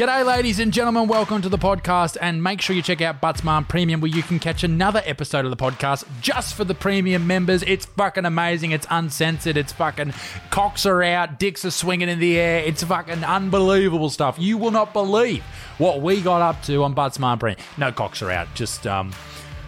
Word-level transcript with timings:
G'day, 0.00 0.24
ladies 0.24 0.58
and 0.60 0.72
gentlemen. 0.72 1.08
Welcome 1.08 1.42
to 1.42 1.50
the 1.50 1.58
podcast. 1.58 2.16
And 2.22 2.42
make 2.42 2.62
sure 2.62 2.74
you 2.74 2.80
check 2.80 3.02
out 3.02 3.20
Buttsman 3.20 3.68
Premium, 3.68 4.00
where 4.00 4.10
you 4.10 4.22
can 4.22 4.38
catch 4.38 4.64
another 4.64 5.02
episode 5.04 5.44
of 5.44 5.50
the 5.50 5.58
podcast 5.58 6.06
just 6.22 6.54
for 6.54 6.64
the 6.64 6.72
premium 6.72 7.26
members. 7.26 7.62
It's 7.64 7.84
fucking 7.84 8.24
amazing. 8.24 8.70
It's 8.70 8.86
uncensored. 8.88 9.58
It's 9.58 9.74
fucking 9.74 10.14
cocks 10.48 10.86
are 10.86 11.02
out, 11.02 11.38
dicks 11.38 11.66
are 11.66 11.70
swinging 11.70 12.08
in 12.08 12.18
the 12.18 12.38
air. 12.38 12.60
It's 12.60 12.82
fucking 12.82 13.24
unbelievable 13.24 14.08
stuff. 14.08 14.38
You 14.38 14.56
will 14.56 14.70
not 14.70 14.94
believe 14.94 15.42
what 15.76 16.00
we 16.00 16.22
got 16.22 16.40
up 16.40 16.62
to 16.62 16.82
on 16.82 16.94
Buttsman 16.94 17.38
Premium. 17.38 17.60
No 17.76 17.92
cocks 17.92 18.22
are 18.22 18.30
out. 18.30 18.48
Just, 18.54 18.86
um, 18.86 19.12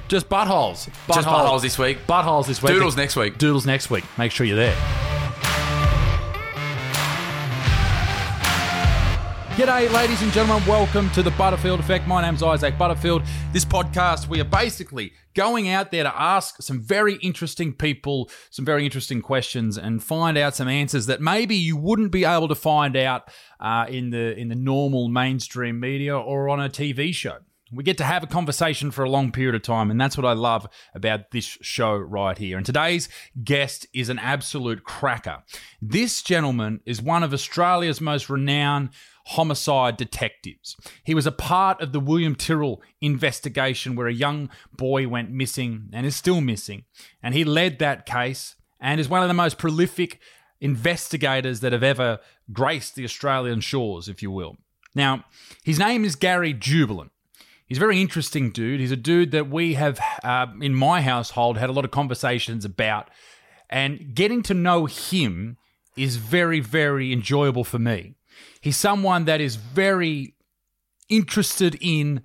just 0.08 0.30
buttholes. 0.30 0.88
Just 1.08 1.28
buttholes 1.28 1.60
this 1.60 1.78
week. 1.78 2.06
Buttholes 2.06 2.46
this 2.46 2.62
week. 2.62 2.72
Doodles 2.72 2.96
next 2.96 3.16
week. 3.16 3.36
Doodles 3.36 3.66
next 3.66 3.90
week. 3.90 4.04
Make 4.16 4.32
sure 4.32 4.46
you're 4.46 4.56
there. 4.56 5.21
G'day, 9.56 9.92
ladies 9.92 10.22
and 10.22 10.32
gentlemen. 10.32 10.66
Welcome 10.66 11.10
to 11.10 11.22
the 11.22 11.30
Butterfield 11.32 11.78
Effect. 11.78 12.08
My 12.08 12.22
name's 12.22 12.42
Isaac 12.42 12.78
Butterfield. 12.78 13.22
This 13.52 13.66
podcast, 13.66 14.26
we 14.26 14.40
are 14.40 14.44
basically 14.44 15.12
going 15.34 15.68
out 15.68 15.90
there 15.90 16.04
to 16.04 16.20
ask 16.20 16.62
some 16.62 16.80
very 16.80 17.16
interesting 17.16 17.74
people 17.74 18.30
some 18.48 18.64
very 18.64 18.86
interesting 18.86 19.20
questions 19.20 19.76
and 19.76 20.02
find 20.02 20.38
out 20.38 20.56
some 20.56 20.68
answers 20.68 21.04
that 21.04 21.20
maybe 21.20 21.54
you 21.54 21.76
wouldn't 21.76 22.12
be 22.12 22.24
able 22.24 22.48
to 22.48 22.54
find 22.54 22.96
out 22.96 23.30
uh, 23.60 23.84
in 23.90 24.08
the 24.08 24.34
in 24.38 24.48
the 24.48 24.54
normal 24.54 25.08
mainstream 25.08 25.78
media 25.78 26.18
or 26.18 26.48
on 26.48 26.58
a 26.58 26.70
TV 26.70 27.14
show. 27.14 27.36
We 27.74 27.84
get 27.84 27.96
to 27.98 28.04
have 28.04 28.22
a 28.22 28.26
conversation 28.26 28.90
for 28.90 29.02
a 29.02 29.08
long 29.08 29.32
period 29.32 29.54
of 29.54 29.62
time, 29.62 29.90
and 29.90 29.98
that's 29.98 30.16
what 30.16 30.26
I 30.26 30.34
love 30.34 30.66
about 30.94 31.30
this 31.30 31.44
show 31.62 31.96
right 31.96 32.36
here. 32.36 32.58
And 32.58 32.66
today's 32.66 33.08
guest 33.42 33.86
is 33.94 34.10
an 34.10 34.18
absolute 34.18 34.84
cracker. 34.84 35.42
This 35.80 36.22
gentleman 36.22 36.80
is 36.84 37.00
one 37.00 37.22
of 37.22 37.32
Australia's 37.32 37.98
most 37.98 38.28
renowned 38.28 38.90
homicide 39.26 39.96
detectives. 39.96 40.76
He 41.04 41.14
was 41.14 41.26
a 41.26 41.32
part 41.32 41.80
of 41.80 41.92
the 41.92 42.00
William 42.00 42.34
Tyrrell 42.34 42.82
investigation 43.00 43.94
where 43.94 44.06
a 44.06 44.12
young 44.12 44.50
boy 44.76 45.08
went 45.08 45.30
missing 45.30 45.88
and 45.92 46.04
is 46.06 46.16
still 46.16 46.40
missing. 46.40 46.84
And 47.22 47.34
he 47.34 47.44
led 47.44 47.78
that 47.78 48.06
case 48.06 48.56
and 48.80 49.00
is 49.00 49.08
one 49.08 49.22
of 49.22 49.28
the 49.28 49.34
most 49.34 49.58
prolific 49.58 50.18
investigators 50.60 51.60
that 51.60 51.72
have 51.72 51.82
ever 51.82 52.18
graced 52.52 52.94
the 52.94 53.04
Australian 53.04 53.60
shores, 53.60 54.08
if 54.08 54.22
you 54.22 54.30
will. 54.30 54.56
Now, 54.94 55.24
his 55.64 55.78
name 55.78 56.04
is 56.04 56.16
Gary 56.16 56.52
Jubelin. 56.52 57.10
He's 57.66 57.78
a 57.78 57.80
very 57.80 58.00
interesting 58.00 58.50
dude. 58.50 58.80
He's 58.80 58.92
a 58.92 58.96
dude 58.96 59.30
that 59.30 59.48
we 59.48 59.74
have, 59.74 59.98
uh, 60.22 60.46
in 60.60 60.74
my 60.74 61.00
household, 61.00 61.56
had 61.56 61.70
a 61.70 61.72
lot 61.72 61.86
of 61.86 61.90
conversations 61.90 62.64
about. 62.64 63.08
And 63.70 64.14
getting 64.14 64.42
to 64.42 64.54
know 64.54 64.84
him 64.84 65.56
is 65.96 66.16
very, 66.16 66.60
very 66.60 67.12
enjoyable 67.12 67.64
for 67.64 67.78
me. 67.78 68.14
He's 68.62 68.76
someone 68.76 69.26
that 69.26 69.40
is 69.40 69.56
very 69.56 70.34
interested 71.08 71.76
in 71.80 72.22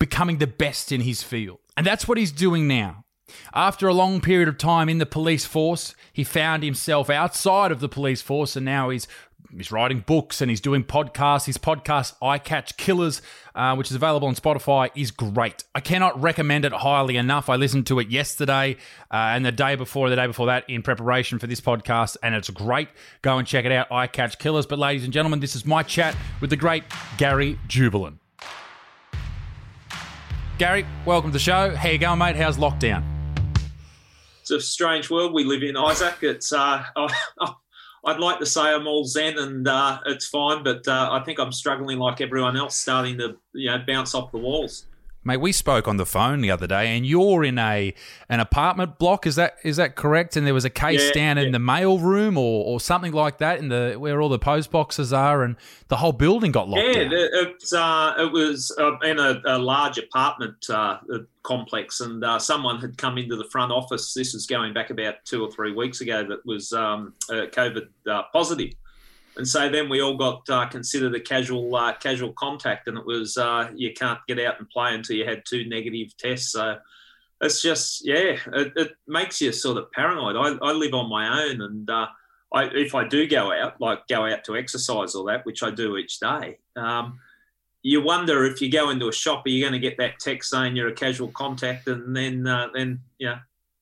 becoming 0.00 0.38
the 0.38 0.46
best 0.46 0.90
in 0.90 1.02
his 1.02 1.22
field. 1.22 1.60
And 1.76 1.86
that's 1.86 2.08
what 2.08 2.18
he's 2.18 2.32
doing 2.32 2.66
now. 2.66 3.04
After 3.54 3.86
a 3.86 3.94
long 3.94 4.20
period 4.20 4.48
of 4.48 4.58
time 4.58 4.88
in 4.88 4.98
the 4.98 5.06
police 5.06 5.44
force, 5.44 5.94
he 6.12 6.24
found 6.24 6.62
himself 6.62 7.10
outside 7.10 7.70
of 7.70 7.80
the 7.80 7.88
police 7.88 8.22
force 8.22 8.56
and 8.56 8.64
now 8.64 8.88
he's 8.88 9.06
he's 9.56 9.72
writing 9.72 10.04
books 10.06 10.40
and 10.40 10.50
he's 10.50 10.60
doing 10.60 10.84
podcasts. 10.84 11.46
His 11.46 11.58
podcast, 11.58 12.14
I 12.22 12.38
Catch 12.38 12.76
Killers, 12.76 13.22
uh, 13.54 13.74
which 13.76 13.90
is 13.90 13.96
available 13.96 14.28
on 14.28 14.34
Spotify, 14.34 14.90
is 14.94 15.10
great. 15.10 15.64
I 15.74 15.80
cannot 15.80 16.20
recommend 16.20 16.64
it 16.64 16.72
highly 16.72 17.16
enough. 17.16 17.48
I 17.48 17.56
listened 17.56 17.86
to 17.88 17.98
it 17.98 18.08
yesterday 18.08 18.76
uh, 19.10 19.16
and 19.16 19.44
the 19.44 19.52
day 19.52 19.74
before, 19.76 20.10
the 20.10 20.16
day 20.16 20.26
before 20.26 20.46
that, 20.46 20.68
in 20.68 20.82
preparation 20.82 21.38
for 21.38 21.46
this 21.46 21.60
podcast, 21.60 22.16
and 22.22 22.34
it's 22.34 22.50
great. 22.50 22.88
Go 23.22 23.38
and 23.38 23.46
check 23.46 23.64
it 23.64 23.72
out, 23.72 23.90
I 23.90 24.06
Catch 24.06 24.38
Killers. 24.38 24.66
But, 24.66 24.78
ladies 24.78 25.04
and 25.04 25.12
gentlemen, 25.12 25.40
this 25.40 25.54
is 25.56 25.64
my 25.64 25.82
chat 25.82 26.16
with 26.40 26.50
the 26.50 26.56
great 26.56 26.84
Gary 27.16 27.58
Jubelin. 27.68 28.18
Gary, 30.58 30.86
welcome 31.04 31.30
to 31.30 31.32
the 31.32 31.38
show. 31.38 31.74
How 31.74 31.88
you 31.88 31.98
going, 31.98 32.18
mate? 32.18 32.36
How's 32.36 32.58
lockdown? 32.58 33.02
It's 34.40 34.50
a 34.50 34.60
strange 34.60 35.10
world 35.10 35.32
we 35.32 35.42
live 35.42 35.62
in, 35.62 35.76
Isaac. 35.76 36.16
It's 36.22 36.52
uh, 36.52 36.84
I'd 38.06 38.20
like 38.20 38.38
to 38.38 38.46
say 38.46 38.60
I'm 38.60 38.86
all 38.86 39.04
zen 39.04 39.38
and 39.38 39.66
uh, 39.66 39.98
it's 40.06 40.26
fine, 40.26 40.62
but 40.62 40.86
uh, 40.86 41.08
I 41.12 41.24
think 41.24 41.38
I'm 41.38 41.52
struggling 41.52 41.98
like 41.98 42.20
everyone 42.20 42.56
else, 42.56 42.76
starting 42.76 43.18
to 43.18 43.36
you 43.52 43.70
know 43.70 43.82
bounce 43.86 44.14
off 44.14 44.30
the 44.30 44.38
walls. 44.38 44.86
Mate, 45.26 45.38
we 45.38 45.52
spoke 45.52 45.88
on 45.88 45.96
the 45.96 46.04
phone 46.04 46.42
the 46.42 46.50
other 46.50 46.66
day, 46.66 46.94
and 46.94 47.06
you're 47.06 47.44
in 47.44 47.58
a 47.58 47.94
an 48.28 48.40
apartment 48.40 48.98
block. 48.98 49.26
Is 49.26 49.36
that 49.36 49.56
is 49.64 49.76
that 49.76 49.96
correct? 49.96 50.36
And 50.36 50.46
there 50.46 50.52
was 50.52 50.66
a 50.66 50.70
case 50.70 51.02
Yeah, 51.06 51.12
down 51.12 51.38
in 51.38 51.52
the 51.52 51.58
mail 51.58 51.98
room, 51.98 52.36
or, 52.36 52.64
or 52.64 52.78
something 52.78 53.12
like 53.12 53.38
that, 53.38 53.58
in 53.58 53.68
the 53.68 53.94
where 53.98 54.20
all 54.20 54.28
the 54.28 54.38
post 54.38 54.70
boxes 54.70 55.12
are, 55.14 55.42
and 55.42 55.56
the 55.88 55.96
whole 55.96 56.12
building 56.12 56.52
got 56.52 56.68
locked 56.68 56.86
Yeah, 56.86 57.04
down. 57.04 57.12
it, 57.14 57.64
uh, 57.72 58.14
it 58.18 58.32
was 58.32 58.70
uh, 58.78 58.98
in 58.98 59.18
a, 59.18 59.40
a 59.46 59.58
large 59.58 59.96
apartment 59.96 60.68
uh, 60.68 60.98
complex, 61.42 62.00
and 62.00 62.22
uh, 62.22 62.38
someone 62.38 62.78
had 62.80 62.98
come 62.98 63.16
into 63.16 63.36
the 63.36 63.48
front 63.50 63.72
office. 63.72 64.12
This 64.12 64.34
is 64.34 64.46
going 64.46 64.74
back 64.74 64.90
about 64.90 65.14
two 65.24 65.42
or 65.42 65.50
three 65.50 65.72
weeks 65.72 66.02
ago. 66.02 66.22
That 66.26 66.44
was 66.44 66.72
um, 66.74 67.14
uh, 67.30 67.46
COVID 67.46 67.88
uh, 68.10 68.22
positive. 68.32 68.74
And 69.36 69.46
so 69.46 69.68
then 69.68 69.88
we 69.88 70.00
all 70.00 70.16
got 70.16 70.48
uh, 70.48 70.66
considered 70.66 71.14
a 71.14 71.20
casual 71.20 71.74
uh, 71.74 71.94
casual 71.94 72.32
contact, 72.34 72.86
and 72.88 72.96
it 72.96 73.04
was 73.04 73.36
uh, 73.36 73.70
you 73.74 73.92
can't 73.92 74.20
get 74.28 74.38
out 74.38 74.58
and 74.58 74.68
play 74.70 74.94
until 74.94 75.16
you 75.16 75.24
had 75.24 75.42
two 75.44 75.68
negative 75.68 76.16
tests. 76.16 76.52
So 76.52 76.78
it's 77.40 77.60
just 77.60 78.06
yeah, 78.06 78.36
it, 78.52 78.72
it 78.76 78.92
makes 79.06 79.40
you 79.40 79.50
sort 79.52 79.78
of 79.78 79.90
paranoid. 79.92 80.36
I, 80.36 80.66
I 80.66 80.72
live 80.72 80.94
on 80.94 81.08
my 81.10 81.44
own, 81.44 81.60
and 81.60 81.90
uh, 81.90 82.06
I, 82.52 82.64
if 82.66 82.94
I 82.94 83.08
do 83.08 83.26
go 83.26 83.52
out, 83.52 83.80
like 83.80 84.06
go 84.08 84.24
out 84.24 84.44
to 84.44 84.56
exercise 84.56 85.14
or 85.14 85.26
that, 85.26 85.44
which 85.44 85.62
I 85.62 85.70
do 85.70 85.96
each 85.96 86.20
day, 86.20 86.58
um, 86.76 87.18
you 87.82 88.02
wonder 88.02 88.44
if 88.44 88.62
you 88.62 88.70
go 88.70 88.90
into 88.90 89.08
a 89.08 89.12
shop, 89.12 89.44
are 89.44 89.48
you 89.48 89.60
going 89.60 89.72
to 89.72 89.78
get 89.80 89.98
that 89.98 90.20
text 90.20 90.50
saying 90.50 90.76
you're 90.76 90.88
a 90.88 90.94
casual 90.94 91.28
contact, 91.28 91.88
and 91.88 92.14
then 92.16 92.46
uh, 92.46 92.68
then 92.72 93.00
yeah, 93.18 93.38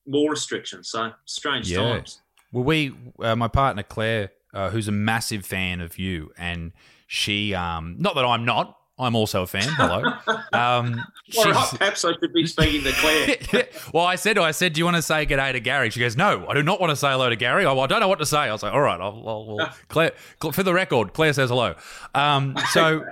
more 0.07 0.31
restrictions. 0.31 0.89
So 0.89 1.11
strange 1.25 1.71
Yeah. 1.71 1.77
times. 1.77 2.21
Well, 2.51 2.63
we, 2.63 2.93
uh, 3.19 3.35
my 3.35 3.47
partner 3.47 3.81
Claire, 3.83 4.31
uh, 4.53 4.69
who's 4.69 4.87
a 4.87 4.91
massive 4.91 5.45
fan 5.45 5.81
of 5.81 5.97
you, 5.97 6.31
and 6.37 6.71
she, 7.07 7.53
um, 7.53 7.95
not 7.99 8.15
that 8.15 8.25
I'm 8.25 8.45
not, 8.45 8.77
I'm 8.99 9.15
also 9.15 9.41
a 9.43 9.47
fan. 9.47 9.63
Hello. 9.67 10.13
Um, 10.53 11.03
she's- 11.27 11.77
perhaps 11.77 12.05
I 12.05 12.13
should 12.19 12.31
be 12.31 12.45
speaking 12.45 12.83
to 12.83 12.91
Claire. 12.91 13.67
well, 13.93 14.05
I 14.05 14.15
said 14.15 14.35
to 14.35 14.41
her, 14.41 14.47
I 14.47 14.51
said, 14.51 14.73
"Do 14.73 14.79
you 14.79 14.85
want 14.85 14.97
to 14.97 15.01
say 15.01 15.25
good 15.25 15.37
day 15.37 15.51
to 15.51 15.59
Gary?" 15.59 15.89
She 15.89 15.99
goes, 15.99 16.15
"No, 16.15 16.45
I 16.47 16.53
do 16.53 16.61
not 16.61 16.79
want 16.79 16.91
to 16.91 16.95
say 16.95 17.09
hello 17.09 17.27
to 17.27 17.35
Gary. 17.35 17.65
I, 17.65 17.73
I 17.73 17.87
don't 17.87 17.99
know 18.01 18.07
what 18.07 18.19
to 18.19 18.25
say." 18.25 18.37
I 18.37 18.51
was 18.51 18.61
like, 18.61 18.71
"All 18.71 18.81
right, 18.81 19.01
I'll, 19.01 19.23
I'll, 19.27 19.57
I'll 19.61 19.73
Claire, 19.87 20.11
for 20.51 20.61
the 20.61 20.73
record, 20.73 21.13
Claire 21.13 21.33
says 21.33 21.49
hello." 21.49 21.73
Um, 22.13 22.55
so 22.71 23.03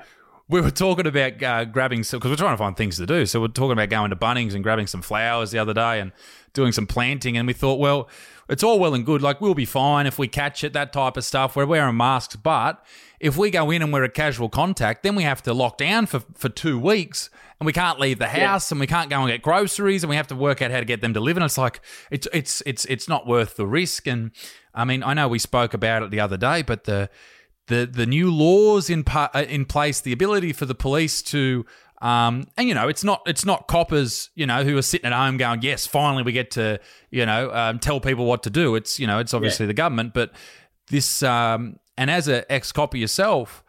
we 0.47 0.61
were 0.61 0.69
talking 0.69 1.07
about 1.07 1.41
uh, 1.41 1.65
grabbing 1.65 2.03
some 2.03 2.19
because 2.19 2.29
we're 2.29 2.35
trying 2.37 2.53
to 2.53 2.57
find 2.57 2.77
things 2.77 2.97
to 2.97 3.07
do. 3.07 3.25
So 3.25 3.41
we're 3.41 3.47
talking 3.47 3.71
about 3.71 3.89
going 3.89 4.11
to 4.11 4.15
Bunnings 4.15 4.53
and 4.53 4.63
grabbing 4.63 4.85
some 4.85 5.01
flowers 5.01 5.49
the 5.49 5.57
other 5.57 5.73
day 5.73 5.99
and 5.99 6.11
doing 6.53 6.73
some 6.73 6.85
planting. 6.85 7.37
And 7.37 7.47
we 7.47 7.53
thought, 7.53 7.79
well, 7.79 8.07
it's 8.51 8.63
all 8.63 8.79
well 8.79 8.93
and 8.93 9.05
good. 9.05 9.21
Like 9.21 9.39
we'll 9.39 9.55
be 9.55 9.65
fine 9.65 10.05
if 10.05 10.19
we 10.19 10.27
catch 10.27 10.63
it, 10.63 10.73
that 10.73 10.91
type 10.91 11.15
of 11.15 11.23
stuff. 11.23 11.55
We're 11.55 11.65
wearing 11.65 11.95
masks, 11.95 12.35
but 12.35 12.83
if 13.19 13.37
we 13.37 13.49
go 13.49 13.71
in 13.71 13.81
and 13.81 13.93
we're 13.93 14.03
a 14.03 14.09
casual 14.09 14.49
contact, 14.49 15.03
then 15.03 15.15
we 15.15 15.23
have 15.23 15.41
to 15.43 15.53
lock 15.53 15.77
down 15.77 16.05
for, 16.05 16.19
for 16.35 16.49
two 16.49 16.77
weeks 16.77 17.29
and 17.59 17.65
we 17.65 17.71
can't 17.71 17.99
leave 17.99 18.19
the 18.19 18.27
house 18.27 18.69
and 18.71 18.79
we 18.79 18.87
can't 18.87 19.09
go 19.09 19.21
and 19.21 19.29
get 19.29 19.41
groceries 19.41 20.03
and 20.03 20.09
we 20.09 20.17
have 20.17 20.27
to 20.27 20.35
work 20.35 20.61
out 20.61 20.71
how 20.71 20.79
to 20.79 20.85
get 20.85 20.99
them 20.99 21.13
delivered. 21.13 21.41
And 21.41 21.47
it's 21.47 21.57
like 21.57 21.79
it's 22.09 22.27
it's 22.33 22.61
it's 22.65 22.85
it's 22.85 23.07
not 23.07 23.25
worth 23.25 23.55
the 23.55 23.65
risk. 23.65 24.05
And 24.05 24.31
I 24.75 24.83
mean, 24.83 25.01
I 25.01 25.13
know 25.13 25.29
we 25.29 25.39
spoke 25.39 25.73
about 25.73 26.03
it 26.03 26.11
the 26.11 26.19
other 26.19 26.37
day, 26.37 26.61
but 26.61 26.83
the 26.83 27.09
the 27.67 27.85
the 27.85 28.05
new 28.05 28.33
laws 28.33 28.89
in 28.89 29.03
pa- 29.05 29.29
uh, 29.33 29.45
in 29.47 29.65
place, 29.65 30.01
the 30.01 30.11
ability 30.11 30.51
for 30.51 30.65
the 30.65 30.75
police 30.75 31.21
to 31.23 31.65
um, 32.01 32.47
and 32.57 32.67
you 32.67 32.73
know, 32.73 32.87
it's 32.87 33.03
not 33.03 33.21
it's 33.27 33.45
not 33.45 33.67
coppers, 33.67 34.31
you 34.33 34.47
know, 34.47 34.63
who 34.63 34.75
are 34.77 34.81
sitting 34.81 35.05
at 35.05 35.13
home 35.13 35.37
going, 35.37 35.61
"Yes, 35.61 35.85
finally 35.85 36.23
we 36.23 36.31
get 36.31 36.51
to, 36.51 36.79
you 37.11 37.25
know, 37.25 37.53
um, 37.53 37.79
tell 37.79 37.99
people 37.99 38.25
what 38.25 38.43
to 38.43 38.49
do." 38.49 38.75
It's 38.75 38.99
you 38.99 39.05
know, 39.05 39.19
it's 39.19 39.33
obviously 39.33 39.67
the 39.67 39.73
government, 39.73 40.13
but 40.13 40.31
this 40.87 41.21
um, 41.21 41.79
and 41.97 42.09
as 42.09 42.27
an 42.27 42.43
ex 42.49 42.71
copper 42.71 42.97
yourself, 42.97 43.63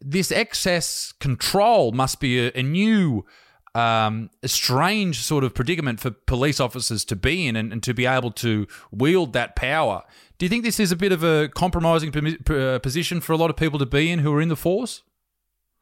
this 0.00 0.32
excess 0.32 1.12
control 1.20 1.92
must 1.92 2.20
be 2.20 2.46
a, 2.46 2.52
a 2.54 2.62
new 2.62 3.26
um, 3.74 4.30
a 4.42 4.48
strange 4.48 5.20
sort 5.20 5.44
of 5.44 5.52
predicament 5.52 6.00
for 6.00 6.10
police 6.10 6.60
officers 6.60 7.04
to 7.06 7.16
be 7.16 7.46
in 7.46 7.56
and, 7.56 7.72
and, 7.72 7.82
to 7.82 7.92
be 7.92 8.06
able 8.06 8.30
to 8.30 8.68
wield 8.92 9.32
that 9.32 9.56
power. 9.56 10.04
Do 10.38 10.46
you 10.46 10.50
think 10.50 10.62
this 10.62 10.78
is 10.78 10.92
a 10.92 10.96
bit 10.96 11.10
of 11.10 11.24
a 11.24 11.48
compromising 11.48 12.14
uh, 12.48 12.78
position 12.78 13.20
for 13.20 13.32
a 13.32 13.36
lot 13.36 13.50
of 13.50 13.56
people 13.56 13.80
to 13.80 13.86
be 13.86 14.12
in 14.12 14.20
who 14.20 14.32
are 14.32 14.40
in 14.40 14.48
the 14.48 14.56
force? 14.56 15.02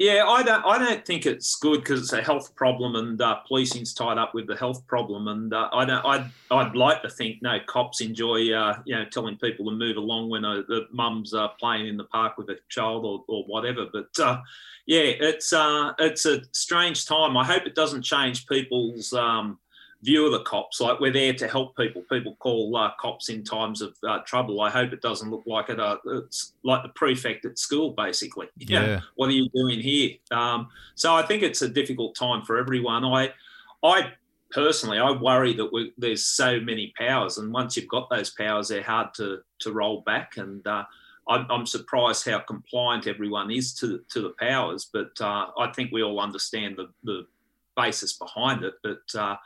Yeah, 0.03 0.25
I 0.27 0.43
don't. 0.43 0.65
I 0.67 0.79
don't 0.79 1.07
think 1.07 1.27
it's 1.27 1.55
good 1.55 1.79
because 1.79 2.01
it's 2.01 2.13
a 2.13 2.21
health 2.21 2.57
problem, 2.57 2.97
and 2.97 3.23
uh, 3.23 3.37
policing's 3.47 3.95
tied 3.95 4.19
up 4.19 4.35
with 4.35 4.49
the 4.49 4.57
health 4.57 4.85
problem. 4.89 5.29
And 5.29 5.55
uh, 5.55 5.69
I 5.73 5.85
don't. 5.85 6.05
I'd, 6.05 6.29
I'd 6.51 6.75
like 6.75 7.03
to 7.03 7.09
think 7.09 7.41
no 7.41 7.59
cops 7.69 8.01
enjoy, 8.01 8.53
uh, 8.53 8.83
you 8.85 8.97
know, 8.97 9.05
telling 9.05 9.37
people 9.37 9.65
to 9.67 9.71
move 9.71 9.97
along 9.97 10.29
when 10.29 10.45
uh, 10.45 10.63
the 10.67 10.89
mum's 10.91 11.35
uh, 11.35 11.47
playing 11.61 11.87
in 11.87 11.97
the 11.97 12.03
park 12.03 12.37
with 12.37 12.51
a 12.51 12.57
child 12.69 13.05
or, 13.05 13.25
or 13.29 13.45
whatever. 13.45 13.87
But 13.93 14.19
uh, 14.19 14.41
yeah, 14.87 15.03
it's 15.21 15.53
it's 16.01 16.27
a 16.27 16.43
strange 16.51 17.07
time. 17.07 17.37
I 17.37 17.45
hope 17.45 17.65
it 17.67 17.77
doesn't 17.77 18.03
change 18.03 18.49
people's 18.49 19.13
um, 19.13 19.61
view 20.03 20.27
of 20.27 20.33
the 20.33 20.43
cops. 20.43 20.81
Like 20.81 21.01
we're 21.01 21.13
there 21.13 21.33
to 21.33 21.49
help 21.49 21.77
people. 21.77 22.03
People 22.11 22.37
call 22.39 22.77
uh, 22.77 22.91
cops 23.01 23.29
in 23.29 23.45
times 23.45 23.81
of 23.81 23.97
uh, 24.07 24.19
trouble. 24.27 24.61
I 24.61 24.71
hope 24.71 24.93
it 24.93 25.01
doesn't 25.01 25.31
look 25.31 25.45
like 25.47 25.69
it. 25.69 25.81
Uh, 25.81 25.99
it's 26.07 26.55
like 26.65 26.83
the 26.83 26.89
prefect 26.91 27.45
at 27.45 27.59
school, 27.59 27.93
basically. 27.93 28.49
Yeah. 28.73 29.01
what 29.17 29.29
are 29.29 29.33
you 29.33 29.49
doing 29.55 29.81
here? 29.81 30.13
Um, 30.31 30.69
so 30.95 31.15
I 31.15 31.23
think 31.23 31.43
it's 31.43 31.63
a 31.63 31.69
difficult 31.69 32.15
time 32.15 32.43
for 32.43 32.59
everyone. 32.59 33.05
I, 33.05 33.31
I 33.83 34.13
personally, 34.51 34.99
I 34.99 35.11
worry 35.11 35.53
that 35.55 35.71
we, 35.73 35.93
there's 35.99 36.25
so 36.25 36.59
many 36.61 36.93
powers, 36.97 37.39
and 37.39 37.53
once 37.53 37.77
you've 37.77 37.89
got 37.89 38.09
those 38.09 38.31
powers, 38.31 38.69
they're 38.69 38.83
hard 38.83 39.15
to 39.15 39.43
to 39.61 39.73
roll 39.73 40.01
back. 40.03 40.37
And 40.39 40.67
uh, 40.67 40.85
I'm, 41.29 41.47
I'm, 41.51 41.67
surprised 41.67 42.27
how 42.27 42.39
compliant 42.39 43.07
everyone 43.07 43.51
is 43.51 43.75
to 43.75 44.01
to 44.11 44.21
the 44.23 44.35
powers. 44.39 44.89
But 44.91 45.21
uh, 45.21 45.49
I 45.59 45.71
think 45.75 45.93
we 45.93 46.03
all 46.03 46.21
understand 46.21 46.77
the 46.77 46.89
the 47.05 47.27
basis 47.77 48.15
behind 48.15 48.65
it. 48.65 48.75
But 48.83 49.03
uh, 49.19 49.37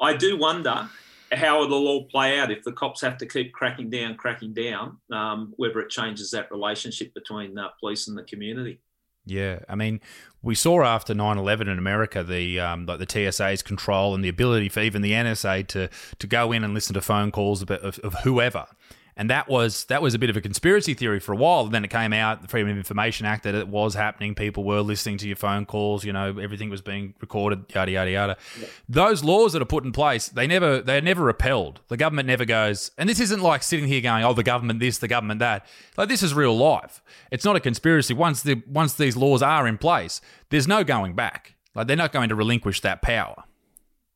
I 0.00 0.16
do 0.16 0.36
wonder 0.36 0.88
how 1.32 1.62
it'll 1.62 1.86
all 1.86 2.04
play 2.04 2.38
out 2.38 2.50
if 2.50 2.64
the 2.64 2.72
cops 2.72 3.00
have 3.02 3.18
to 3.18 3.26
keep 3.26 3.52
cracking 3.52 3.90
down, 3.90 4.16
cracking 4.16 4.52
down, 4.52 4.98
um, 5.12 5.52
whether 5.56 5.80
it 5.80 5.90
changes 5.90 6.30
that 6.32 6.50
relationship 6.50 7.14
between 7.14 7.54
the 7.54 7.68
police 7.78 8.08
and 8.08 8.16
the 8.16 8.24
community. 8.24 8.80
Yeah, 9.26 9.60
I 9.68 9.74
mean, 9.74 10.00
we 10.42 10.54
saw 10.54 10.82
after 10.82 11.14
9/11 11.14 11.62
in 11.62 11.78
America 11.78 12.24
the 12.24 12.58
um, 12.58 12.86
like 12.86 12.98
the 12.98 13.06
TSA's 13.06 13.62
control 13.62 14.14
and 14.14 14.24
the 14.24 14.28
ability 14.28 14.70
for 14.70 14.80
even 14.80 15.02
the 15.02 15.12
NSA 15.12 15.66
to 15.68 15.88
to 16.18 16.26
go 16.26 16.52
in 16.52 16.64
and 16.64 16.72
listen 16.74 16.94
to 16.94 17.02
phone 17.02 17.30
calls 17.30 17.62
of, 17.62 17.70
of, 17.70 17.98
of 18.00 18.14
whoever 18.24 18.66
and 19.16 19.30
that 19.30 19.48
was 19.48 19.84
that 19.84 20.02
was 20.02 20.14
a 20.14 20.18
bit 20.18 20.30
of 20.30 20.36
a 20.36 20.40
conspiracy 20.40 20.94
theory 20.94 21.20
for 21.20 21.32
a 21.32 21.36
while. 21.36 21.64
And 21.64 21.74
then 21.74 21.84
it 21.84 21.90
came 21.90 22.12
out, 22.12 22.42
the 22.42 22.48
Freedom 22.48 22.70
of 22.70 22.76
Information 22.76 23.26
Act, 23.26 23.44
that 23.44 23.54
it 23.54 23.68
was 23.68 23.94
happening. 23.94 24.34
People 24.34 24.64
were 24.64 24.80
listening 24.80 25.18
to 25.18 25.26
your 25.26 25.36
phone 25.36 25.66
calls. 25.66 26.04
You 26.04 26.12
know, 26.12 26.38
everything 26.38 26.70
was 26.70 26.80
being 26.80 27.14
recorded. 27.20 27.64
Yada 27.74 27.90
yada 27.90 28.10
yada. 28.10 28.36
Yeah. 28.58 28.66
Those 28.88 29.24
laws 29.24 29.52
that 29.52 29.62
are 29.62 29.66
put 29.66 29.84
in 29.84 29.92
place, 29.92 30.28
they 30.28 30.46
never 30.46 30.80
they're 30.80 31.00
never 31.00 31.24
repealed. 31.24 31.80
The 31.88 31.96
government 31.96 32.28
never 32.28 32.44
goes. 32.44 32.90
And 32.96 33.08
this 33.08 33.20
isn't 33.20 33.40
like 33.40 33.62
sitting 33.62 33.88
here 33.88 34.00
going, 34.00 34.24
"Oh, 34.24 34.32
the 34.32 34.42
government 34.42 34.80
this, 34.80 34.98
the 34.98 35.08
government 35.08 35.40
that." 35.40 35.66
Like 35.96 36.08
this 36.08 36.22
is 36.22 36.32
real 36.32 36.56
life. 36.56 37.02
It's 37.30 37.44
not 37.44 37.56
a 37.56 37.60
conspiracy. 37.60 38.14
Once 38.14 38.42
the 38.42 38.62
once 38.66 38.94
these 38.94 39.16
laws 39.16 39.42
are 39.42 39.66
in 39.66 39.78
place, 39.78 40.20
there's 40.50 40.68
no 40.68 40.84
going 40.84 41.14
back. 41.14 41.54
Like 41.74 41.86
they're 41.86 41.96
not 41.96 42.12
going 42.12 42.28
to 42.30 42.34
relinquish 42.34 42.80
that 42.80 43.02
power. 43.02 43.44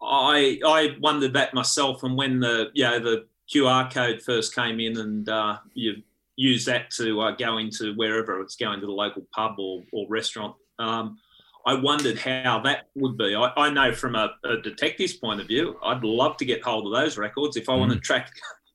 I 0.02 0.60
I 0.64 0.96
wondered 1.00 1.32
that 1.34 1.54
myself, 1.54 2.02
and 2.02 2.16
when 2.16 2.40
the 2.40 2.70
you 2.74 2.84
know 2.84 2.98
the 3.00 3.26
QR 3.52 3.92
code 3.92 4.22
first 4.22 4.54
came 4.54 4.80
in 4.80 4.98
and 4.98 5.28
uh, 5.28 5.58
you 5.74 6.02
use 6.36 6.64
that 6.64 6.90
to 6.90 7.20
uh, 7.20 7.30
go 7.32 7.58
into 7.58 7.94
wherever 7.94 8.40
it's 8.40 8.56
going 8.56 8.80
to 8.80 8.86
the 8.86 8.92
local 8.92 9.26
pub 9.34 9.58
or, 9.58 9.82
or 9.92 10.06
restaurant. 10.08 10.54
Um, 10.78 11.18
I 11.66 11.74
wondered 11.74 12.18
how 12.18 12.60
that 12.64 12.88
would 12.94 13.16
be. 13.16 13.34
I, 13.34 13.50
I 13.56 13.70
know 13.70 13.92
from 13.92 14.16
a, 14.16 14.30
a, 14.44 14.58
detective's 14.60 15.14
point 15.14 15.40
of 15.40 15.46
view, 15.46 15.78
I'd 15.82 16.04
love 16.04 16.36
to 16.38 16.44
get 16.44 16.62
hold 16.62 16.86
of 16.86 16.92
those 16.92 17.16
records. 17.16 17.56
If 17.56 17.68
I 17.68 17.74
mm. 17.74 17.80
want 17.80 17.92
to 17.92 17.98
track 18.00 18.30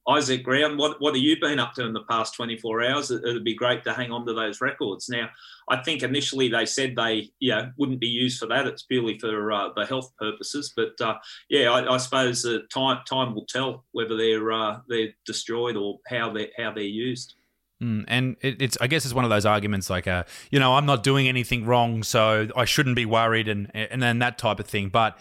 Isaac 0.08 0.44
Graham, 0.44 0.78
what, 0.78 1.00
what 1.02 1.14
have 1.14 1.24
you 1.24 1.40
been 1.40 1.60
up 1.60 1.74
to 1.74 1.86
in 1.86 1.94
the 1.94 2.04
past 2.10 2.36
24 2.36 2.84
hours? 2.84 3.12
It, 3.12 3.22
would 3.24 3.44
be 3.44 3.56
great 3.56 3.84
to 3.84 3.94
hang 3.94 4.12
on 4.12 4.26
to 4.26 4.34
those 4.34 4.62
records. 4.62 5.08
Now, 5.10 5.30
I 5.70 5.78
think 5.84 6.02
initially 6.02 6.48
they 6.48 6.66
said 6.66 6.96
they 6.96 7.32
yeah 7.40 7.68
wouldn't 7.78 8.00
be 8.00 8.08
used 8.08 8.40
for 8.40 8.48
that. 8.48 8.66
It's 8.66 8.84
purely 8.84 9.20
for 9.20 9.52
uh, 9.52 9.70
the 9.76 9.86
health 9.86 10.12
purposes. 10.18 10.74
But 10.76 11.00
uh, 11.02 11.16
yeah, 11.50 11.72
I, 11.72 11.94
I 11.94 11.98
suppose 11.98 12.46
uh, 12.46 12.60
time 12.74 13.02
time 13.08 13.36
will 13.36 13.46
tell 13.46 13.86
whether 13.92 14.18
they're 14.18 14.52
uh, 14.52 14.80
they're 14.88 15.14
destroyed 15.26 15.76
or 15.76 16.00
how 16.08 16.32
they 16.32 16.50
how 16.58 16.72
they're 16.72 16.84
used. 16.84 17.36
Mm, 17.82 18.04
and 18.08 18.36
it, 18.42 18.62
it's, 18.62 18.78
I 18.82 18.88
guess, 18.88 19.06
it's 19.06 19.14
one 19.14 19.24
of 19.24 19.30
those 19.30 19.46
arguments 19.46 19.90
like, 19.90 20.06
uh, 20.06 20.26
you 20.52 20.60
know, 20.60 20.76
I'm 20.76 20.86
not 20.86 21.02
doing 21.02 21.30
anything 21.30 21.66
wrong, 21.66 22.04
so 22.04 22.50
I 22.54 22.66
shouldn't 22.66 22.98
be 22.98 23.06
worried, 23.06 23.48
and 23.48 23.72
and 23.74 24.04
then 24.04 24.20
that 24.20 24.38
type 24.38 24.60
of 24.60 24.68
thing. 24.68 24.90
But 24.90 25.18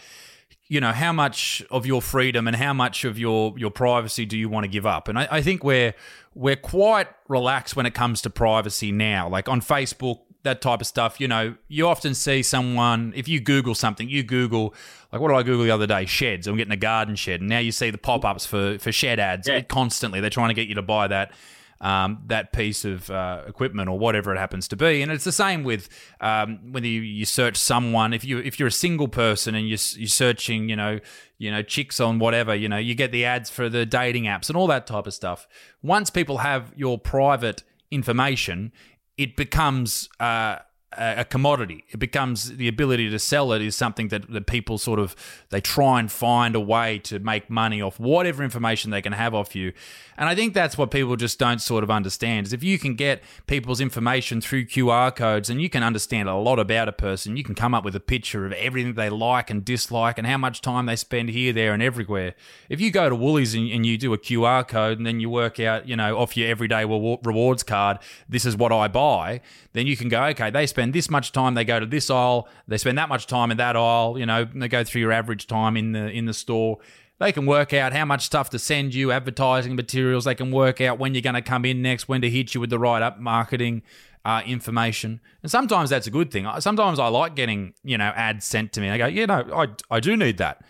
you 0.69 0.81
know 0.81 0.93
how 0.93 1.13
much 1.13 1.63
of 1.71 1.87
your 1.87 2.03
freedom 2.03 2.47
and 2.47 2.57
how 2.57 2.73
much 2.73 3.05
of 3.05 3.19
your 3.19 3.55
your 3.59 3.71
privacy 3.71 4.27
do 4.27 4.37
you 4.37 4.49
want 4.49 4.65
to 4.65 4.69
give 4.69 4.87
up? 4.87 5.09
And 5.09 5.19
I, 5.19 5.29
I, 5.31 5.43
think 5.43 5.65
we're 5.65 5.95
we're 6.35 6.57
quite 6.57 7.09
relaxed 7.27 7.75
when 7.75 7.87
it 7.87 7.95
comes 7.95 8.21
to 8.23 8.31
privacy 8.31 8.93
now. 8.93 9.29
Like 9.29 9.49
on 9.49 9.61
facebook 9.61 10.21
that 10.45 10.63
type 10.63 10.81
of 10.81 10.87
stuff 10.87 11.21
you 11.21 11.27
know 11.27 11.57
you 11.67 11.87
often 11.87 12.15
see 12.15 12.45
someone 12.45 13.13
if 13.17 13.27
you 13.27 13.41
google 13.41 13.75
something 13.75 14.09
you 14.09 14.23
google 14.23 14.73
like 15.13 15.21
what 15.21 15.29
did 15.29 15.35
i 15.35 15.43
google 15.43 15.65
the 15.65 15.71
other 15.71 15.87
day? 15.87 16.07
Sheds. 16.07 16.47
I'm 16.47 16.57
getting 16.57 16.73
a 16.73 16.77
garden 16.77 17.17
shed. 17.17 17.41
And 17.41 17.49
now 17.49 17.59
you 17.59 17.73
see 17.73 17.91
the 17.91 17.99
pop-ups 17.99 18.47
for 18.47 18.79
for 18.79 18.93
shed 18.93 19.19
ads 19.19 19.49
yeah. 19.49 19.63
constantly. 19.63 20.21
They're 20.21 20.31
trying 20.31 20.49
to 20.49 20.55
get 20.55 20.69
you 20.69 20.75
to 20.75 20.83
buy 20.83 21.09
that 21.09 21.33
um, 21.81 22.23
that 22.27 22.53
piece 22.53 22.85
of 22.85 23.11
uh, 23.11 23.43
equipment 23.47 23.89
or 23.89 23.99
whatever 23.99 24.35
it 24.35 24.39
happens 24.39 24.69
to 24.69 24.77
be. 24.77 25.03
And 25.03 25.13
it's 25.13 25.25
the 25.25 25.33
same 25.33 25.63
with 25.63 25.89
um, 26.21 26.73
whether 26.73 26.87
you, 26.87 27.01
you, 27.01 27.25
search 27.25 27.57
someone. 27.57 28.13
If 28.13 28.25
you 28.25 28.39
if 28.39 28.59
you're 28.59 28.69
a 28.69 28.73
single 28.73 29.09
person 29.09 29.55
and 29.55 29.69
you're, 29.69 29.79
you're 29.97 30.09
searching, 30.09 30.69
you 30.69 30.77
know, 30.77 30.99
you 31.39 31.51
know, 31.51 31.63
chicks 31.63 32.01
on 32.01 32.19
whatever, 32.19 32.55
you 32.55 32.69
know, 32.69 32.79
you 32.79 32.95
get 32.95 33.13
the 33.13 33.25
ads 33.25 33.49
for 33.51 33.69
the 33.69 33.87
dating 33.87 34.25
apps 34.25 34.49
and 34.49 34.57
all 34.57 34.67
that 34.67 34.87
type 34.87 35.07
of 35.07 35.15
stuff. 35.15 35.47
Once 35.83 36.11
people 36.11 36.39
have 36.39 36.73
your 36.77 36.99
private 36.99 37.63
information, 37.91 38.73
it 39.17 39.37
becomes 39.37 40.09
uh, 40.21 40.59
a 40.93 41.25
commodity. 41.25 41.85
It 41.91 41.99
becomes 41.99 42.57
the 42.57 42.67
ability 42.67 43.11
to 43.11 43.19
sell 43.19 43.53
it 43.53 43.61
is 43.61 43.77
something 43.77 44.09
that, 44.09 44.31
that 44.31 44.47
people 44.47 44.79
sort 44.79 44.99
of 44.99 45.15
they 45.51 45.61
try 45.61 46.01
and 46.01 46.11
find 46.11 46.57
a 46.57 46.61
way 46.61 46.99
to 47.01 47.19
make 47.19 47.51
money 47.51 47.83
off 47.83 48.01
whatever 48.01 48.43
information 48.43 48.91
they 48.91 49.03
can 49.03 49.13
have 49.13 49.35
off 49.35 49.55
you. 49.55 49.75
And 50.17 50.29
I 50.29 50.35
think 50.35 50.55
that's 50.55 50.79
what 50.79 50.91
people 50.91 51.15
just 51.17 51.39
don't 51.39 51.61
sort 51.61 51.85
of 51.85 51.91
understand 51.91 52.47
is 52.47 52.53
if 52.53 52.65
you 52.65 52.79
can 52.79 52.95
get 52.95 53.23
people's 53.47 53.81
information 53.81 54.41
through 54.41 54.65
QR 54.65 55.15
codes 55.15 55.51
and 55.51 55.61
you 55.61 55.69
can 55.69 55.83
understand 55.83 56.29
a 56.29 56.35
lot 56.35 56.59
about 56.59 56.89
a 56.89 56.93
person, 56.93 57.37
you 57.37 57.45
can 57.45 57.55
come 57.55 57.75
up 57.75 57.85
with 57.85 57.95
a 57.95 58.01
picture 58.01 58.47
of 58.47 58.53
everything 58.55 58.95
they 58.95 59.11
like 59.11 59.51
and 59.51 59.65
dislike 59.65 60.17
and 60.17 60.27
how 60.27 60.39
much 60.39 60.63
time 60.63 60.87
they 60.87 60.97
spend 60.97 61.29
here, 61.29 61.53
there, 61.53 61.75
and 61.75 61.83
everywhere. 61.83 62.35
If 62.71 62.81
you 62.81 62.91
go 62.91 63.11
to 63.11 63.15
Woolies 63.15 63.55
and, 63.55 63.71
and 63.71 63.85
you 63.85 63.99
do 63.99 64.15
a 64.15 64.19
QR 64.19 64.67
code 64.67 64.97
and 64.97 65.07
then 65.07 65.21
you 65.21 65.29
work 65.29 65.61
out, 65.61 65.87
you 65.87 65.97
know, 65.97 66.17
off 66.19 66.37
your 66.37 66.49
everyday 66.49 66.85
rewards 66.85 67.63
card, 67.63 67.99
this 68.29 68.47
is 68.47 68.57
what 68.57 68.73
I 68.73 68.89
buy, 68.89 69.43
then 69.75 69.87
you 69.87 69.97
can 69.97 70.09
go, 70.09 70.25
okay, 70.25 70.51
they 70.51 70.67
spend 70.67 70.78
this 70.93 71.11
much 71.11 71.33
time, 71.33 71.55
they 71.55 71.65
go 71.65 71.81
to 71.81 71.87
this 71.87 72.11
aisle, 72.11 72.49
they 72.67 72.79
spend 72.79 72.99
that 72.99 73.09
much 73.09 73.27
time 73.27 73.51
in 73.51 73.57
that 73.59 73.77
aisle, 73.77 74.17
you 74.19 74.27
know, 74.27 74.45
they 74.45 74.69
go 74.69 74.85
through 74.85 75.01
your 75.01 75.13
average 75.13 75.47
time 75.47 75.77
in 75.77 75.93
the 75.93 76.11
in 76.11 76.27
the 76.27 76.35
store 76.35 76.79
they 77.19 77.33
can 77.33 77.47
work 77.47 77.73
out 77.73 77.93
how 77.93 78.05
much 78.05 78.25
stuff 78.25 78.51
to 78.51 78.59
send 78.59 78.95
you, 78.95 79.11
advertising 79.11 79.75
materials. 79.75 80.25
They 80.25 80.35
can 80.35 80.53
work 80.53 80.81
out 80.81 80.99
when 80.99 81.15
you're 81.15 81.23
going 81.23 81.35
to 81.35 81.43
come 81.43 81.65
in 81.65 81.83
next, 81.83 82.09
when 82.09 82.21
to 82.23 82.31
hit 82.31 82.55
you 82.55 82.61
with 82.61 82.71
the 82.71 82.79
right 82.79 83.03
up 83.03 83.19
marketing 83.19 83.83
uh, 84.25 84.43
information. 84.47 85.21
And 85.43 85.51
sometimes 85.51 85.91
that's 85.91 86.07
a 86.07 86.11
good 86.11 86.31
thing. 86.31 86.47
Sometimes 86.61 86.99
I 86.99 87.09
like 87.09 87.35
getting, 87.35 87.75
you 87.83 87.99
know, 87.99 88.13
ads 88.15 88.45
sent 88.45 88.73
to 88.75 88.81
me. 88.81 88.91
I 88.91 88.99
go, 88.99 89.07
you 89.07 89.27
know, 89.27 89.45
I, 89.53 89.97
I 89.97 90.01
do 90.01 90.17
need 90.17 90.39
that. 90.39 90.63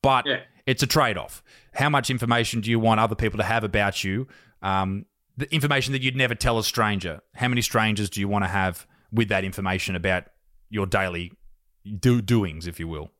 But 0.00 0.26
yeah. 0.26 0.40
it's 0.64 0.82
a 0.82 0.86
trade 0.86 1.18
off. 1.18 1.42
How 1.74 1.88
much 1.88 2.08
information 2.08 2.60
do 2.60 2.70
you 2.70 2.78
want 2.78 3.00
other 3.00 3.16
people 3.16 3.38
to 3.38 3.44
have 3.44 3.64
about 3.64 4.04
you? 4.04 4.28
Um, 4.62 5.06
the 5.36 5.52
information 5.52 5.92
that 5.92 6.02
you'd 6.02 6.16
never 6.16 6.34
tell 6.34 6.58
a 6.58 6.64
stranger. 6.64 7.20
How 7.34 7.48
many 7.48 7.62
strangers 7.62 8.08
do 8.08 8.20
you 8.20 8.28
want 8.28 8.44
to 8.44 8.48
have 8.48 8.86
with 9.16 9.28
that 9.28 9.44
information 9.44 9.96
about 9.96 10.24
your 10.70 10.86
daily 10.86 11.32
do- 11.98 12.22
doings, 12.22 12.66
if 12.66 12.78
you 12.78 12.86
will? 12.88 13.10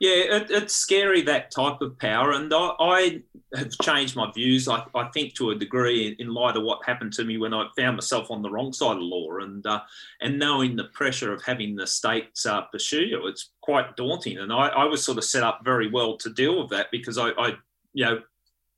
Yeah, 0.00 0.36
it, 0.36 0.50
it's 0.50 0.74
scary 0.74 1.20
that 1.22 1.50
type 1.50 1.82
of 1.82 1.98
power, 1.98 2.32
and 2.32 2.50
I, 2.54 2.70
I 2.80 3.22
have 3.54 3.70
changed 3.82 4.16
my 4.16 4.32
views. 4.32 4.66
I, 4.66 4.82
I, 4.94 5.08
think 5.08 5.34
to 5.34 5.50
a 5.50 5.54
degree 5.54 6.16
in, 6.18 6.32
light 6.32 6.56
of 6.56 6.62
what 6.62 6.82
happened 6.86 7.12
to 7.14 7.24
me 7.24 7.36
when 7.36 7.52
I 7.52 7.66
found 7.76 7.98
myself 7.98 8.30
on 8.30 8.40
the 8.40 8.48
wrong 8.48 8.72
side 8.72 8.96
of 8.96 9.02
law, 9.02 9.40
and 9.40 9.66
uh, 9.66 9.80
and 10.22 10.38
knowing 10.38 10.74
the 10.74 10.84
pressure 10.84 11.34
of 11.34 11.42
having 11.42 11.76
the 11.76 11.86
states 11.86 12.46
uh, 12.46 12.62
pursue 12.62 13.02
you, 13.02 13.26
it's 13.26 13.50
quite 13.60 13.94
daunting. 13.94 14.38
And 14.38 14.50
I, 14.50 14.68
I, 14.68 14.84
was 14.86 15.04
sort 15.04 15.18
of 15.18 15.24
set 15.24 15.42
up 15.42 15.60
very 15.64 15.90
well 15.90 16.16
to 16.16 16.30
deal 16.30 16.62
with 16.62 16.70
that 16.70 16.86
because 16.90 17.18
I, 17.18 17.28
I 17.32 17.48
you 17.92 18.06
know 18.06 18.20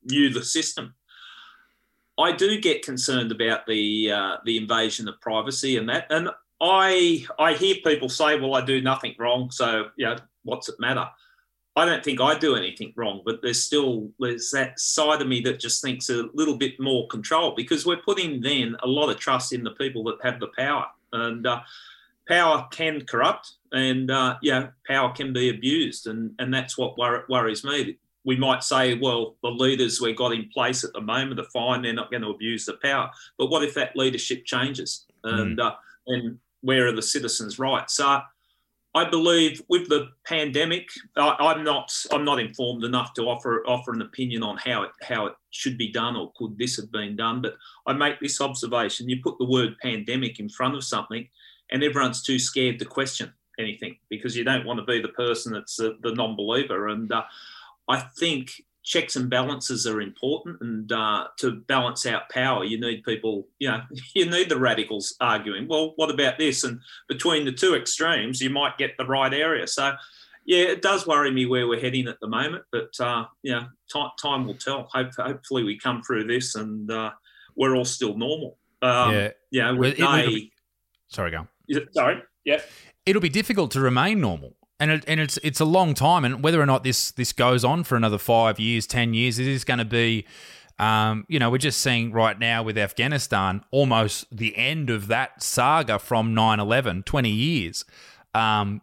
knew 0.02 0.28
the 0.28 0.44
system. 0.44 0.92
I 2.18 2.32
do 2.32 2.60
get 2.60 2.84
concerned 2.84 3.32
about 3.32 3.66
the 3.66 4.12
uh, 4.12 4.36
the 4.44 4.56
invasion 4.56 5.08
of 5.08 5.20
privacy 5.20 5.76
and 5.76 5.88
that, 5.88 6.06
and 6.10 6.28
I 6.60 7.26
I 7.38 7.54
hear 7.54 7.76
people 7.84 8.08
say, 8.08 8.38
"Well, 8.38 8.54
I 8.54 8.64
do 8.64 8.80
nothing 8.80 9.14
wrong, 9.18 9.50
so 9.50 9.86
you 9.96 10.06
know." 10.06 10.16
what's 10.44 10.68
it 10.68 10.78
matter? 10.80 11.06
I 11.74 11.86
don't 11.86 12.04
think 12.04 12.20
I 12.20 12.38
do 12.38 12.54
anything 12.54 12.92
wrong, 12.96 13.22
but 13.24 13.40
there's 13.40 13.62
still 13.62 14.10
there's 14.20 14.50
that 14.50 14.78
side 14.78 15.22
of 15.22 15.28
me 15.28 15.40
that 15.42 15.58
just 15.58 15.82
thinks 15.82 16.10
a 16.10 16.28
little 16.34 16.56
bit 16.56 16.78
more 16.78 17.06
control 17.08 17.54
because 17.56 17.86
we're 17.86 17.96
putting 17.96 18.42
then 18.42 18.76
a 18.82 18.86
lot 18.86 19.08
of 19.08 19.18
trust 19.18 19.54
in 19.54 19.64
the 19.64 19.70
people 19.70 20.04
that 20.04 20.18
have 20.22 20.38
the 20.38 20.50
power, 20.58 20.86
and 21.12 21.46
uh, 21.46 21.60
power 22.28 22.68
can 22.70 23.06
corrupt, 23.06 23.52
and 23.72 24.10
uh, 24.10 24.36
yeah, 24.42 24.68
power 24.86 25.12
can 25.14 25.32
be 25.32 25.48
abused, 25.48 26.06
and 26.06 26.34
and 26.38 26.52
that's 26.52 26.76
what 26.76 26.98
wor- 26.98 27.24
worries 27.30 27.64
me. 27.64 27.96
We 28.24 28.36
might 28.36 28.62
say, 28.62 28.94
well, 28.94 29.36
the 29.42 29.50
leaders 29.50 30.00
we've 30.00 30.16
got 30.16 30.32
in 30.32 30.48
place 30.50 30.84
at 30.84 30.92
the 30.92 31.00
moment 31.00 31.40
are 31.40 31.50
fine; 31.52 31.82
they're 31.82 31.92
not 31.92 32.10
going 32.10 32.22
to 32.22 32.30
abuse 32.30 32.66
the 32.66 32.78
power. 32.82 33.10
But 33.38 33.50
what 33.50 33.64
if 33.64 33.74
that 33.74 33.96
leadership 33.96 34.44
changes, 34.44 35.06
and 35.24 35.58
mm. 35.58 35.64
uh, 35.64 35.74
and 36.06 36.38
where 36.60 36.86
are 36.86 36.92
the 36.92 37.02
citizens' 37.02 37.58
rights? 37.58 37.94
So 37.94 38.20
I 38.94 39.08
believe 39.08 39.62
with 39.68 39.88
the 39.88 40.08
pandemic, 40.26 40.88
I, 41.16 41.52
am 41.52 41.64
not 41.64 41.90
I'm 42.10 42.24
not 42.24 42.38
informed 42.38 42.84
enough 42.84 43.14
to 43.14 43.22
offer 43.22 43.64
offer 43.66 43.92
an 43.92 44.02
opinion 44.02 44.42
on 44.42 44.58
how 44.58 44.82
it 44.82 44.90
how 45.02 45.26
it 45.26 45.34
should 45.50 45.78
be 45.78 45.90
done 45.90 46.14
or 46.14 46.32
could 46.36 46.58
this 46.58 46.76
have 46.76 46.92
been 46.92 47.16
done. 47.16 47.40
But 47.40 47.56
I 47.86 47.94
make 47.94 48.20
this 48.20 48.40
observation: 48.40 49.08
you 49.08 49.22
put 49.22 49.38
the 49.38 49.48
word 49.48 49.78
pandemic 49.80 50.40
in 50.40 50.50
front 50.50 50.74
of 50.74 50.84
something, 50.84 51.26
and 51.70 51.82
everyone's 51.82 52.22
too 52.22 52.38
scared 52.38 52.78
to 52.80 52.84
question 52.84 53.32
anything 53.58 53.96
because 54.10 54.36
you 54.36 54.44
don't 54.44 54.66
want 54.66 54.78
to 54.78 54.84
be 54.84 55.00
the 55.00 55.08
person 55.08 55.52
that's 55.52 55.76
the, 55.76 55.96
the 56.02 56.14
non-believer. 56.14 56.88
And 56.88 57.10
uh, 57.10 57.22
I 57.92 58.00
think 58.18 58.52
checks 58.84 59.14
and 59.14 59.30
balances 59.30 59.86
are 59.86 60.00
important 60.00 60.60
and 60.60 60.90
uh, 60.90 61.28
to 61.38 61.52
balance 61.52 62.04
out 62.04 62.28
power 62.30 62.64
you 62.64 62.80
need 62.80 63.04
people 63.04 63.46
you 63.60 63.68
know 63.68 63.80
you 64.14 64.28
need 64.28 64.48
the 64.48 64.58
radicals 64.58 65.14
arguing 65.20 65.68
well 65.68 65.92
what 65.96 66.10
about 66.10 66.38
this? 66.38 66.64
And 66.64 66.80
between 67.08 67.44
the 67.44 67.52
two 67.52 67.74
extremes 67.74 68.40
you 68.40 68.50
might 68.50 68.78
get 68.78 68.96
the 68.98 69.06
right 69.06 69.32
area. 69.32 69.66
So 69.66 69.92
yeah 70.44 70.64
it 70.64 70.82
does 70.82 71.06
worry 71.06 71.30
me 71.30 71.46
where 71.46 71.68
we're 71.68 71.80
heading 71.80 72.08
at 72.08 72.18
the 72.20 72.28
moment 72.28 72.64
but 72.72 72.98
uh, 72.98 73.26
you 73.42 73.52
know 73.52 73.66
time, 73.92 74.10
time 74.20 74.46
will 74.46 74.54
tell. 74.54 74.88
Hope, 74.92 75.12
hopefully 75.16 75.62
we 75.62 75.78
come 75.78 76.02
through 76.02 76.24
this 76.26 76.54
and 76.54 76.90
uh, 76.90 77.10
we're 77.54 77.76
all 77.76 77.84
still 77.84 78.16
normal. 78.16 78.58
Um, 78.80 79.14
yeah. 79.14 79.28
yeah 79.52 79.70
well, 79.70 79.92
be, 79.92 80.52
sorry 81.08 81.30
go 81.30 81.46
sorry? 81.92 82.22
Yeah. 82.44 82.60
It'll 83.06 83.22
be 83.22 83.28
difficult 83.28 83.70
to 83.72 83.80
remain 83.80 84.20
normal 84.20 84.56
and 84.82 84.90
it, 84.90 85.04
and 85.06 85.20
it's 85.20 85.38
it's 85.44 85.60
a 85.60 85.64
long 85.64 85.94
time, 85.94 86.24
and 86.24 86.42
whether 86.42 86.60
or 86.60 86.66
not 86.66 86.82
this 86.82 87.12
this 87.12 87.32
goes 87.32 87.64
on 87.64 87.84
for 87.84 87.94
another 87.94 88.18
five 88.18 88.58
years, 88.58 88.84
ten 88.84 89.14
years, 89.14 89.38
it 89.38 89.46
is 89.46 89.64
going 89.64 89.78
to 89.78 89.84
be. 89.84 90.26
Um, 90.78 91.26
you 91.28 91.38
know, 91.38 91.48
we're 91.48 91.58
just 91.58 91.80
seeing 91.80 92.10
right 92.10 92.36
now 92.36 92.64
with 92.64 92.76
Afghanistan 92.76 93.62
almost 93.70 94.36
the 94.36 94.56
end 94.56 94.90
of 94.90 95.06
that 95.06 95.40
saga 95.40 95.98
from 96.00 96.34
9 96.34 96.58
11, 96.58 97.04
20 97.04 97.30
years. 97.30 97.84
Um, 98.34 98.80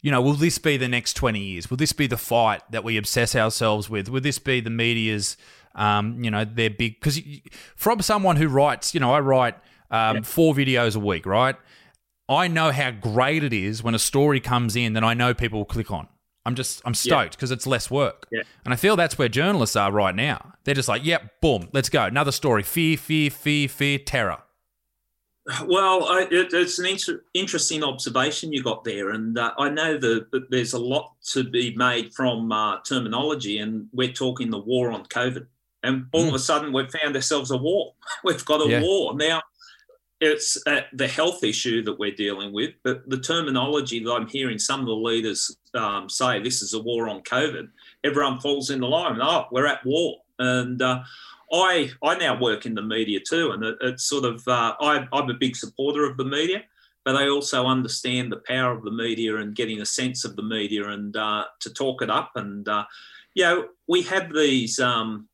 you 0.00 0.10
know, 0.10 0.20
will 0.20 0.32
this 0.32 0.58
be 0.58 0.76
the 0.76 0.88
next 0.88 1.12
20 1.12 1.38
years? 1.38 1.70
Will 1.70 1.76
this 1.76 1.92
be 1.92 2.08
the 2.08 2.16
fight 2.16 2.62
that 2.72 2.82
we 2.82 2.96
obsess 2.96 3.36
ourselves 3.36 3.88
with? 3.88 4.08
Will 4.08 4.22
this 4.22 4.40
be 4.40 4.60
the 4.60 4.70
media's, 4.70 5.36
um, 5.76 6.24
you 6.24 6.30
know, 6.30 6.44
their 6.44 6.70
big. 6.70 6.98
Because 6.98 7.20
from 7.76 8.00
someone 8.00 8.36
who 8.36 8.48
writes, 8.48 8.92
you 8.92 8.98
know, 8.98 9.12
I 9.12 9.20
write 9.20 9.54
um, 9.90 10.16
yeah. 10.16 10.22
four 10.22 10.52
videos 10.52 10.96
a 10.96 11.00
week, 11.00 11.26
right? 11.26 11.54
I 12.28 12.48
know 12.48 12.72
how 12.72 12.90
great 12.90 13.44
it 13.44 13.52
is 13.52 13.82
when 13.82 13.94
a 13.94 13.98
story 13.98 14.40
comes 14.40 14.74
in 14.74 14.94
that 14.94 15.04
I 15.04 15.14
know 15.14 15.32
people 15.32 15.60
will 15.60 15.66
click 15.66 15.90
on. 15.90 16.08
I'm 16.44 16.54
just 16.54 16.80
I'm 16.84 16.94
stoked 16.94 17.32
because 17.32 17.50
yeah. 17.50 17.54
it's 17.54 17.66
less 17.66 17.90
work. 17.90 18.26
Yeah. 18.30 18.42
And 18.64 18.72
I 18.72 18.76
feel 18.76 18.94
that's 18.94 19.18
where 19.18 19.28
journalists 19.28 19.74
are 19.74 19.90
right 19.90 20.14
now. 20.14 20.54
They're 20.64 20.74
just 20.74 20.88
like, 20.88 21.04
yep, 21.04 21.40
boom, 21.40 21.68
let's 21.72 21.88
go. 21.88 22.04
Another 22.04 22.32
story. 22.32 22.62
Fear, 22.62 22.96
fear, 22.98 23.30
fear, 23.30 23.68
fear, 23.68 23.98
terror. 23.98 24.38
Well, 25.64 26.04
I, 26.04 26.22
it, 26.30 26.52
it's 26.52 26.78
an 26.80 26.86
inter- 26.86 27.22
interesting 27.32 27.84
observation 27.84 28.52
you 28.52 28.64
got 28.64 28.82
there, 28.82 29.10
and 29.10 29.38
uh, 29.38 29.52
I 29.56 29.68
know 29.68 29.96
that 29.96 30.46
there's 30.50 30.72
a 30.72 30.78
lot 30.78 31.12
to 31.32 31.44
be 31.44 31.74
made 31.76 32.12
from 32.14 32.50
uh, 32.50 32.80
terminology, 32.80 33.58
and 33.58 33.88
we're 33.92 34.12
talking 34.12 34.50
the 34.50 34.58
war 34.58 34.90
on 34.90 35.04
COVID, 35.04 35.46
and 35.84 36.06
all 36.12 36.24
mm. 36.24 36.28
of 36.28 36.34
a 36.34 36.40
sudden 36.40 36.72
we've 36.72 36.90
found 36.90 37.14
ourselves 37.14 37.52
a 37.52 37.56
war. 37.56 37.92
We've 38.24 38.44
got 38.44 38.66
a 38.66 38.68
yeah. 38.68 38.82
war 38.82 39.14
now 39.14 39.40
it's 40.26 40.58
uh, 40.66 40.82
the 40.92 41.08
health 41.08 41.42
issue 41.42 41.82
that 41.84 41.98
we're 41.98 42.14
dealing 42.14 42.52
with, 42.52 42.74
but 42.82 43.08
the 43.08 43.20
terminology 43.20 44.02
that 44.02 44.12
I'm 44.12 44.26
hearing 44.26 44.58
some 44.58 44.80
of 44.80 44.86
the 44.86 44.92
leaders 44.92 45.56
um, 45.74 46.08
say 46.08 46.40
this 46.40 46.62
is 46.62 46.74
a 46.74 46.80
war 46.80 47.08
on 47.08 47.22
COVID, 47.22 47.68
everyone 48.04 48.40
falls 48.40 48.70
in 48.70 48.80
the 48.80 48.86
line. 48.86 49.18
Oh, 49.20 49.46
we're 49.50 49.66
at 49.66 49.84
war. 49.84 50.18
And 50.38 50.80
uh, 50.82 51.02
I, 51.52 51.90
I 52.02 52.16
now 52.16 52.38
work 52.38 52.66
in 52.66 52.74
the 52.74 52.82
media 52.82 53.20
too, 53.20 53.52
and 53.52 53.64
it, 53.64 53.76
it's 53.80 54.04
sort 54.04 54.24
of, 54.24 54.46
uh, 54.46 54.74
I, 54.80 55.06
I'm 55.12 55.30
a 55.30 55.34
big 55.34 55.56
supporter 55.56 56.04
of 56.04 56.16
the 56.16 56.24
media, 56.24 56.62
but 57.04 57.16
I 57.16 57.28
also 57.28 57.66
understand 57.66 58.30
the 58.30 58.42
power 58.46 58.72
of 58.72 58.84
the 58.84 58.90
media 58.90 59.36
and 59.36 59.54
getting 59.54 59.80
a 59.80 59.86
sense 59.86 60.24
of 60.24 60.36
the 60.36 60.42
media 60.42 60.88
and 60.88 61.16
uh, 61.16 61.44
to 61.60 61.72
talk 61.72 62.02
it 62.02 62.10
up. 62.10 62.32
And, 62.34 62.68
uh, 62.68 62.84
you 63.34 63.44
know, 63.44 63.68
we 63.86 64.02
have 64.02 64.32
these. 64.32 64.78
Um, 64.78 65.28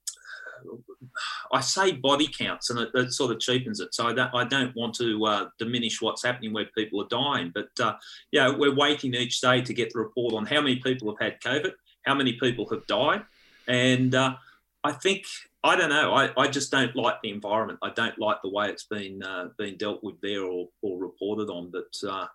I 1.53 1.61
say 1.61 1.93
body 1.93 2.29
counts, 2.29 2.71
and 2.71 2.79
it, 2.79 2.89
it, 2.95 3.13
sort 3.13 3.31
of 3.31 3.41
cheapens 3.41 3.81
it. 3.81 3.95
So 3.95 4.07
I 4.07 4.15
don't, 4.15 4.35
I 4.35 4.45
don't 4.45 4.75
want 4.75 4.95
to 4.95 5.25
uh, 5.27 5.49
diminish 5.59 6.01
what's 6.01 6.25
happening 6.25 6.53
where 6.53 6.67
people 6.77 7.03
are 7.03 7.09
dying. 7.09 7.53
But 7.55 7.69
uh, 7.79 7.97
yeah, 8.31 8.49
we're 8.49 8.75
waiting 8.75 9.15
each 9.15 9.41
day 9.41 9.61
to 9.61 9.75
get 9.75 9.93
the 9.93 10.01
report 10.01 10.35
on 10.35 10.47
how 10.47 10.63
many 10.63 10.77
people 10.77 11.11
have 11.11 11.21
had 11.21 11.41
COVID, 11.41 11.73
how 12.07 12.15
many 12.15 12.35
people 12.35 12.69
have 12.71 12.87
died, 12.87 13.23
and 13.69 14.15
uh, 14.15 14.35
I 14.83 14.93
think 14.93 15.25
I 15.65 15.77
don't 15.77 15.91
know. 15.91 16.13
I, 16.15 16.31
I 16.37 16.49
just 16.49 16.71
don't 16.71 16.95
like 16.97 17.21
the 17.23 17.31
environment. 17.31 17.79
I 17.83 17.91
don't 17.91 18.19
like 18.19 18.43
the 18.43 18.51
way 18.51 18.69
it's 18.69 18.85
been 18.85 19.23
uh, 19.23 19.49
been 19.59 19.77
dealt 19.77 20.03
with 20.03 20.21
there 20.21 20.43
or, 20.43 20.69
or 20.81 20.99
reported 20.99 21.51
on. 21.51 21.71
But 21.71 22.09
uh, 22.09 22.27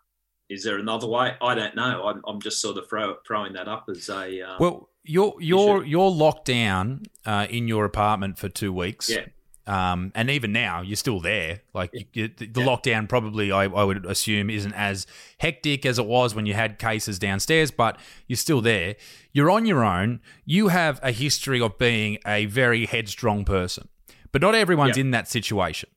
is 0.50 0.64
there 0.64 0.78
another 0.78 1.08
way? 1.08 1.34
I 1.42 1.56
don't 1.56 1.76
know. 1.76 2.08
I'm, 2.08 2.22
I'm 2.26 2.40
just 2.40 2.62
sort 2.62 2.78
of 2.78 2.88
throw, 2.88 3.16
throwing 3.28 3.54
that 3.54 3.68
up 3.68 3.86
as 3.90 4.08
a 4.10 4.42
uh, 4.42 4.58
well 4.60 4.90
you're 5.08 5.36
you're 5.40 5.84
you're 5.84 6.12
locked 6.12 6.46
down 6.46 7.04
uh, 7.26 7.48
in 7.50 7.68
your 7.68 7.86
apartment 7.86 8.38
for 8.38 8.50
two 8.50 8.72
weeks. 8.74 9.10
Yeah. 9.10 9.26
Um, 9.68 10.14
and 10.16 10.30
even 10.30 10.54
now, 10.54 10.82
you're 10.82 10.96
still 10.96 11.20
there. 11.20 11.60
Like 11.74 11.90
yeah. 11.94 12.04
you, 12.14 12.28
the, 12.30 12.48
the 12.48 12.62
yeah. 12.62 12.68
lockdown 12.68 13.10
probably, 13.10 13.52
I, 13.52 13.64
I, 13.66 13.84
would 13.84 14.06
assume, 14.06 14.50
isn't 14.50 14.74
as 14.74 15.06
hectic 15.40 15.86
as 15.86 16.00
it 16.00 16.06
was 16.06 16.34
when 16.34 16.46
you 16.46 16.54
had 16.54 16.80
cases 16.80 17.20
downstairs, 17.20 17.70
but 17.70 18.00
you're 18.28 18.38
still 18.38 18.62
there. 18.62 18.96
You're 19.34 19.52
on 19.52 19.66
your 19.66 19.84
own. 19.84 20.22
You 20.46 20.70
have 20.70 21.02
a 21.04 21.12
history 21.12 21.60
of 21.60 21.78
being 21.78 22.18
a 22.26 22.46
very 22.46 22.86
headstrong 22.86 23.44
person, 23.44 23.90
but 24.32 24.42
not 24.42 24.56
everyone's 24.56 24.96
yeah. 24.96 25.02
in 25.02 25.12
that 25.12 25.28
situation. 25.28 25.90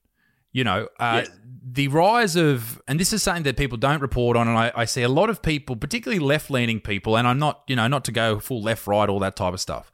You 0.52 0.64
know, 0.64 0.88
uh, 0.98 1.22
yes 1.24 1.30
the 1.72 1.88
rise 1.88 2.36
of, 2.36 2.80
and 2.88 2.98
this 2.98 3.12
is 3.12 3.22
something 3.22 3.44
that 3.44 3.56
people 3.56 3.78
don't 3.78 4.00
report 4.00 4.36
on, 4.36 4.48
and 4.48 4.56
I, 4.56 4.72
I 4.74 4.84
see 4.84 5.02
a 5.02 5.08
lot 5.08 5.30
of 5.30 5.42
people, 5.42 5.76
particularly 5.76 6.18
left 6.18 6.50
leaning 6.50 6.80
people, 6.80 7.16
and 7.16 7.28
I'm 7.28 7.38
not, 7.38 7.62
you 7.66 7.76
know, 7.76 7.86
not 7.86 8.04
to 8.06 8.12
go 8.12 8.38
full 8.38 8.62
left, 8.62 8.86
right, 8.86 9.08
all 9.08 9.20
that 9.20 9.36
type 9.36 9.52
of 9.52 9.60
stuff, 9.60 9.92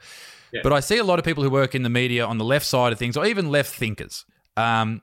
yeah. 0.53 0.61
but 0.63 0.73
I 0.73 0.81
see 0.81 0.99
a 0.99 1.05
lot 1.05 1.19
of 1.19 1.25
people 1.25 1.43
who 1.43 1.51
work 1.51 1.75
in 1.75 1.83
the 1.83 1.91
media 1.91 2.25
on 2.25 2.39
the 2.39 2.45
left 2.45 2.67
side 2.67 2.93
of 2.93 2.99
things, 2.99 3.17
or 3.17 3.27
even 3.27 3.51
left 3.51 3.75
thinkers. 3.75 4.25
Um, 4.57 5.03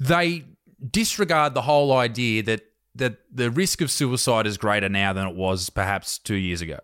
they 0.00 0.44
disregard 0.90 1.54
the 1.54 1.62
whole 1.62 1.92
idea 1.92 2.42
that 2.44 2.62
that 2.96 3.18
the 3.32 3.50
risk 3.50 3.80
of 3.80 3.90
suicide 3.90 4.46
is 4.46 4.56
greater 4.56 4.88
now 4.88 5.12
than 5.12 5.26
it 5.26 5.34
was 5.34 5.68
perhaps 5.68 6.16
two 6.16 6.36
years 6.36 6.60
ago 6.60 6.78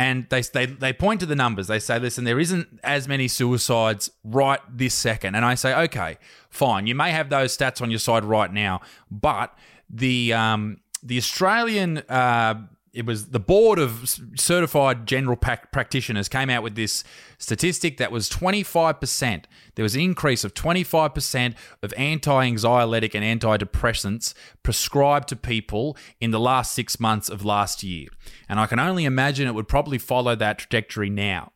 and 0.00 0.26
they, 0.30 0.40
they 0.40 0.64
they 0.64 0.94
point 0.94 1.20
to 1.20 1.26
the 1.26 1.36
numbers. 1.36 1.66
They 1.66 1.78
say, 1.78 1.98
listen, 1.98 2.24
there 2.24 2.40
isn't 2.40 2.80
as 2.82 3.06
many 3.06 3.28
suicides 3.28 4.10
right 4.24 4.60
this 4.66 4.94
second. 4.94 5.34
And 5.34 5.44
I 5.44 5.54
say, 5.54 5.74
okay, 5.74 6.16
fine. 6.48 6.86
You 6.86 6.94
may 6.94 7.10
have 7.10 7.28
those 7.28 7.54
stats 7.54 7.82
on 7.82 7.90
your 7.90 7.98
side 7.98 8.24
right 8.24 8.50
now, 8.50 8.80
but 9.10 9.54
the 9.90 10.32
um, 10.32 10.80
the 11.02 11.18
Australian 11.18 11.98
uh, 12.08 12.54
it 12.92 13.06
was 13.06 13.26
the 13.28 13.40
board 13.40 13.78
of 13.78 14.08
certified 14.36 15.06
general 15.06 15.36
practitioners 15.36 16.28
came 16.28 16.50
out 16.50 16.62
with 16.62 16.74
this 16.74 17.04
statistic 17.38 17.98
that 17.98 18.10
was 18.10 18.28
25%. 18.28 19.44
There 19.74 19.82
was 19.82 19.94
an 19.94 20.00
increase 20.00 20.44
of 20.44 20.54
25% 20.54 21.54
of 21.82 21.94
anti-anxiolytic 21.96 23.14
and 23.14 23.40
antidepressants 23.40 24.34
prescribed 24.62 25.28
to 25.28 25.36
people 25.36 25.96
in 26.20 26.32
the 26.32 26.40
last 26.40 26.74
6 26.74 26.98
months 26.98 27.28
of 27.28 27.44
last 27.44 27.82
year. 27.82 28.08
And 28.48 28.58
I 28.58 28.66
can 28.66 28.78
only 28.78 29.04
imagine 29.04 29.46
it 29.46 29.54
would 29.54 29.68
probably 29.68 29.98
follow 29.98 30.34
that 30.36 30.58
trajectory 30.58 31.10
now. 31.10 31.52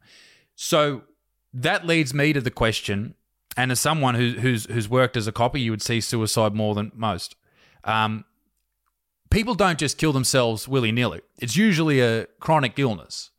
So 0.54 1.02
that 1.52 1.86
leads 1.86 2.14
me 2.14 2.32
to 2.32 2.40
the 2.40 2.50
question 2.50 3.14
and 3.56 3.70
as 3.70 3.80
someone 3.80 4.14
who, 4.14 4.32
who's 4.32 4.66
who's 4.66 4.88
worked 4.88 5.16
as 5.16 5.26
a 5.26 5.32
copy, 5.32 5.60
you 5.60 5.70
would 5.70 5.82
see 5.82 6.00
suicide 6.00 6.54
more 6.54 6.74
than 6.74 6.92
most. 6.94 7.36
Um, 7.84 8.24
people 9.30 9.54
don't 9.54 9.78
just 9.78 9.98
kill 9.98 10.12
themselves 10.12 10.68
willy 10.68 10.92
nilly. 10.92 11.20
It's 11.38 11.56
usually 11.56 12.00
a 12.00 12.26
chronic 12.40 12.78
illness. 12.78 13.30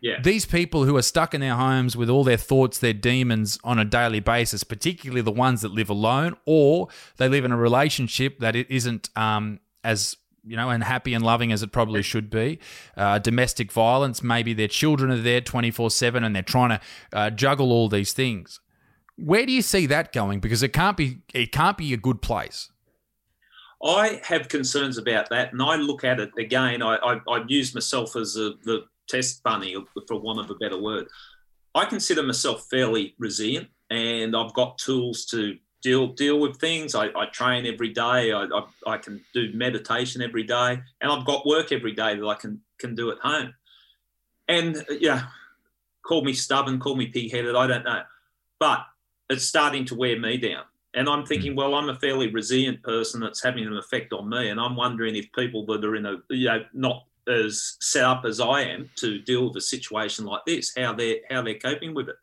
Yeah. 0.00 0.20
These 0.20 0.46
people 0.46 0.84
who 0.84 0.96
are 0.96 1.02
stuck 1.02 1.34
in 1.34 1.40
their 1.40 1.56
homes 1.56 1.96
with 1.96 2.08
all 2.10 2.22
their 2.22 2.36
thoughts, 2.36 2.78
their 2.78 2.92
demons 2.92 3.58
on 3.64 3.78
a 3.78 3.84
daily 3.84 4.20
basis, 4.20 4.62
particularly 4.62 5.22
the 5.22 5.32
ones 5.32 5.62
that 5.62 5.72
live 5.72 5.90
alone 5.90 6.36
or 6.44 6.88
they 7.16 7.28
live 7.28 7.44
in 7.44 7.52
a 7.52 7.56
relationship 7.56 8.38
that 8.40 8.54
it 8.54 8.70
isn't 8.70 9.10
um, 9.16 9.58
as 9.82 10.16
you 10.44 10.56
know 10.56 10.70
and 10.70 10.84
happy 10.84 11.12
and 11.12 11.24
loving 11.24 11.50
as 11.50 11.62
it 11.62 11.72
probably 11.72 12.02
should 12.02 12.30
be. 12.30 12.58
Uh, 12.96 13.18
domestic 13.18 13.72
violence, 13.72 14.22
maybe 14.22 14.54
their 14.54 14.68
children 14.68 15.10
are 15.10 15.16
there 15.20 15.40
twenty 15.40 15.70
four 15.70 15.90
seven 15.90 16.22
and 16.22 16.36
they're 16.36 16.42
trying 16.42 16.70
to 16.70 16.80
uh, 17.12 17.30
juggle 17.30 17.72
all 17.72 17.88
these 17.88 18.12
things. 18.12 18.60
Where 19.16 19.46
do 19.46 19.52
you 19.52 19.62
see 19.62 19.86
that 19.86 20.12
going? 20.12 20.40
Because 20.40 20.62
it 20.62 20.72
can't 20.72 20.96
be 20.96 21.22
it 21.34 21.50
can't 21.52 21.76
be 21.76 21.92
a 21.92 21.96
good 21.96 22.22
place. 22.22 22.70
I 23.86 24.20
have 24.24 24.48
concerns 24.48 24.98
about 24.98 25.30
that, 25.30 25.52
and 25.52 25.62
I 25.62 25.76
look 25.76 26.02
at 26.02 26.18
it 26.18 26.30
again. 26.38 26.82
I, 26.82 26.96
I, 26.96 27.20
I 27.28 27.44
use 27.46 27.74
myself 27.74 28.16
as 28.16 28.36
a, 28.36 28.54
the 28.64 28.84
test 29.08 29.42
bunny, 29.42 29.76
for 30.08 30.18
want 30.18 30.40
of 30.40 30.50
a 30.50 30.54
better 30.56 30.80
word. 30.80 31.06
I 31.74 31.84
consider 31.84 32.22
myself 32.22 32.66
fairly 32.68 33.14
resilient, 33.18 33.68
and 33.90 34.36
I've 34.36 34.54
got 34.54 34.78
tools 34.78 35.26
to 35.26 35.56
deal 35.82 36.08
deal 36.08 36.40
with 36.40 36.58
things. 36.58 36.94
I, 36.94 37.06
I 37.08 37.26
train 37.26 37.66
every 37.66 37.90
day. 37.90 38.32
I, 38.32 38.44
I, 38.44 38.64
I 38.86 38.96
can 38.98 39.22
do 39.32 39.52
meditation 39.52 40.22
every 40.22 40.42
day, 40.42 40.80
and 41.00 41.12
I've 41.12 41.26
got 41.26 41.46
work 41.46 41.70
every 41.70 41.92
day 41.92 42.16
that 42.16 42.26
I 42.26 42.34
can 42.34 42.60
can 42.78 42.94
do 42.94 43.10
at 43.10 43.18
home. 43.18 43.54
And 44.48 44.84
yeah, 45.00 45.26
call 46.02 46.24
me 46.24 46.32
stubborn, 46.32 46.80
call 46.80 46.96
me 46.96 47.06
pig-headed. 47.06 47.54
I 47.54 47.66
don't 47.66 47.84
know, 47.84 48.02
but 48.58 48.80
it's 49.28 49.44
starting 49.44 49.84
to 49.86 49.94
wear 49.94 50.18
me 50.18 50.38
down. 50.38 50.64
And 50.96 51.10
I'm 51.10 51.26
thinking, 51.26 51.54
well, 51.54 51.74
I'm 51.74 51.90
a 51.90 51.94
fairly 51.94 52.32
resilient 52.32 52.82
person 52.82 53.20
that's 53.20 53.42
having 53.42 53.66
an 53.66 53.76
effect 53.76 54.14
on 54.14 54.30
me. 54.30 54.48
And 54.48 54.58
I'm 54.58 54.74
wondering 54.74 55.14
if 55.14 55.30
people 55.32 55.66
that 55.66 55.84
are 55.84 55.94
in 55.94 56.06
a, 56.06 56.16
you 56.30 56.48
know, 56.48 56.64
not 56.72 57.04
as 57.28 57.76
set 57.80 58.04
up 58.04 58.24
as 58.24 58.40
I 58.40 58.62
am 58.62 58.88
to 58.96 59.18
deal 59.18 59.46
with 59.46 59.56
a 59.56 59.60
situation 59.60 60.24
like 60.24 60.44
this, 60.46 60.72
how 60.76 60.94
they're 60.94 61.18
how 61.30 61.42
they're 61.42 61.58
coping 61.58 61.94
with 61.94 62.08
it. 62.08 62.16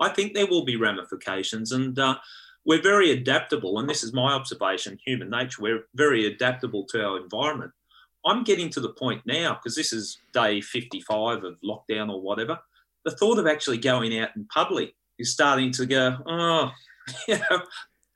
I 0.00 0.10
think 0.10 0.34
there 0.34 0.46
will 0.46 0.64
be 0.64 0.76
ramifications, 0.76 1.72
and 1.72 1.98
uh, 1.98 2.16
we're 2.64 2.82
very 2.82 3.10
adaptable. 3.12 3.78
And 3.78 3.88
this 3.88 4.04
is 4.04 4.12
my 4.12 4.32
observation: 4.32 4.98
human 5.04 5.30
nature. 5.30 5.62
We're 5.62 5.86
very 5.94 6.26
adaptable 6.26 6.84
to 6.90 7.04
our 7.04 7.18
environment. 7.18 7.72
I'm 8.26 8.44
getting 8.44 8.68
to 8.70 8.80
the 8.80 8.90
point 8.90 9.22
now 9.26 9.54
because 9.54 9.74
this 9.74 9.92
is 9.92 10.18
day 10.34 10.60
55 10.60 11.44
of 11.44 11.56
lockdown 11.64 12.10
or 12.10 12.20
whatever. 12.20 12.58
The 13.04 13.12
thought 13.12 13.38
of 13.38 13.46
actually 13.46 13.78
going 13.78 14.18
out 14.18 14.30
in 14.36 14.44
public 14.46 14.94
is 15.18 15.32
starting 15.32 15.72
to 15.72 15.86
go. 15.86 16.18
Oh, 16.26 16.70
you 17.28 17.38
know, 17.38 17.62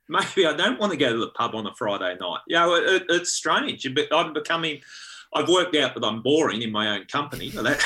maybe 0.08 0.46
I 0.46 0.54
don't 0.54 0.78
want 0.78 0.92
to 0.92 0.98
go 0.98 1.12
to 1.12 1.18
the 1.18 1.30
pub 1.30 1.54
on 1.54 1.66
a 1.66 1.74
Friday 1.74 2.16
night. 2.20 2.40
You 2.46 2.56
know, 2.56 2.74
it, 2.74 3.04
it's 3.08 3.32
strange. 3.32 3.86
I'm 4.10 4.32
becoming, 4.32 4.80
I've 5.34 5.48
worked 5.48 5.76
out 5.76 5.94
that 5.94 6.04
I'm 6.04 6.22
boring 6.22 6.62
in 6.62 6.72
my 6.72 6.96
own 6.96 7.06
company. 7.06 7.50
That, 7.50 7.82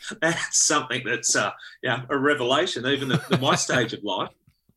that's 0.20 0.64
something 0.66 1.02
that's, 1.04 1.34
uh, 1.34 1.50
yeah, 1.82 2.02
a 2.08 2.16
revelation, 2.16 2.86
even 2.86 3.12
at, 3.12 3.32
at 3.32 3.40
my 3.40 3.54
stage 3.56 3.92
of 3.92 4.04
life. 4.04 4.30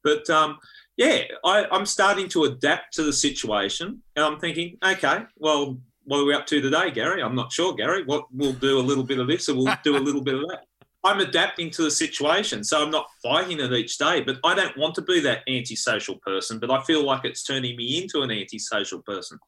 But 0.04 0.30
um, 0.30 0.58
yeah, 0.96 1.24
I, 1.44 1.66
I'm 1.72 1.86
starting 1.86 2.28
to 2.30 2.46
adapt 2.46 2.94
to 2.96 3.04
the 3.04 3.14
situation. 3.14 4.02
And 4.16 4.26
I'm 4.26 4.40
thinking, 4.40 4.78
okay, 4.84 5.20
well, 5.38 5.78
what 6.06 6.20
are 6.20 6.26
we 6.26 6.34
up 6.34 6.48
to 6.48 6.62
today, 6.62 6.90
Gary? 6.92 7.22
I'm 7.22 7.36
not 7.36 7.52
sure, 7.52 7.74
Gary. 7.76 8.04
What 8.04 8.26
we'll 8.34 8.54
do 8.54 8.80
a 8.80 8.82
little 8.82 9.04
bit 9.04 9.20
of 9.20 9.28
this, 9.28 9.50
or 9.50 9.56
we'll 9.56 9.76
do 9.84 9.98
a 9.98 10.00
little 10.00 10.22
bit 10.22 10.36
of 10.36 10.42
that. 10.50 10.64
I'm 11.08 11.22
adapting 11.22 11.72
to 11.72 11.84
the 11.84 11.92
situation. 11.92 12.66
So 12.66 12.84
I'm 12.84 12.92
not 12.92 13.08
fighting 13.24 13.62
it 13.62 13.72
each 13.72 13.98
day, 13.98 14.20
but 14.20 14.40
I 14.44 14.54
don't 14.54 14.78
want 14.78 14.94
to 14.96 15.02
be 15.02 15.22
that 15.22 15.40
antisocial 15.48 16.18
person, 16.18 16.60
but 16.60 16.70
I 16.70 16.84
feel 16.84 17.02
like 17.02 17.24
it's 17.24 17.44
turning 17.44 17.78
me 17.78 18.02
into 18.02 18.24
an 18.24 18.32
antisocial 18.32 19.02
person. 19.04 19.40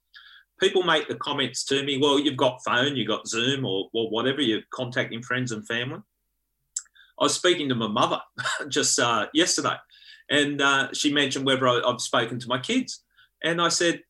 People 0.62 0.84
make 0.84 1.10
the 1.10 1.16
comments 1.16 1.66
to 1.66 1.84
me, 1.84 1.98
well, 1.98 2.18
you've 2.18 2.38
got 2.38 2.64
phone, 2.64 2.96
you've 2.96 3.10
got 3.10 3.28
Zoom 3.28 3.66
or, 3.66 3.90
or 3.94 4.10
whatever, 4.10 4.42
you're 4.42 4.62
contacting 4.72 5.22
friends 5.22 5.52
and 5.52 5.68
family. 5.68 6.00
I 7.20 7.24
was 7.26 7.36
speaking 7.36 7.68
to 7.68 7.76
my 7.76 7.88
mother 7.88 8.22
just 8.70 8.98
uh, 8.98 9.28
yesterday, 9.34 9.76
and 10.30 10.62
uh, 10.62 10.94
she 10.94 11.12
mentioned 11.12 11.46
whether 11.46 11.68
I, 11.68 11.82
I've 11.86 12.00
spoken 12.00 12.40
to 12.40 12.48
my 12.48 12.60
kids. 12.60 13.04
And 13.44 13.62
I 13.62 13.68
said, 13.68 14.04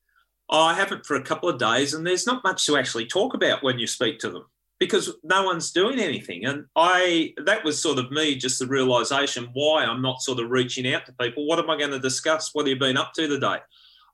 oh, 0.51 0.61
I 0.61 0.75
haven't 0.75 1.07
for 1.07 1.15
a 1.15 1.23
couple 1.23 1.49
of 1.49 1.57
days, 1.57 1.95
and 1.95 2.05
there's 2.05 2.27
not 2.27 2.43
much 2.43 2.67
to 2.67 2.77
actually 2.77 3.07
talk 3.07 3.33
about 3.33 3.63
when 3.63 3.79
you 3.79 3.87
speak 3.87 4.19
to 4.19 4.29
them 4.29 4.45
because 4.79 5.13
no 5.23 5.43
one's 5.43 5.71
doing 5.71 5.99
anything. 5.99 6.45
And 6.45 6.65
I 6.75 7.33
that 7.45 7.63
was 7.63 7.81
sort 7.81 7.99
of 7.99 8.11
me, 8.11 8.35
just 8.35 8.59
the 8.59 8.67
realization 8.67 9.49
why 9.53 9.83
I'm 9.83 10.01
not 10.01 10.21
sort 10.21 10.39
of 10.39 10.49
reaching 10.49 10.91
out 10.93 11.05
to 11.05 11.13
people. 11.13 11.45
What 11.45 11.59
am 11.59 11.69
I 11.69 11.77
going 11.77 11.91
to 11.91 11.99
discuss? 11.99 12.53
What 12.53 12.65
have 12.65 12.69
you 12.69 12.79
been 12.79 12.97
up 12.97 13.13
to 13.13 13.27
today? 13.27 13.57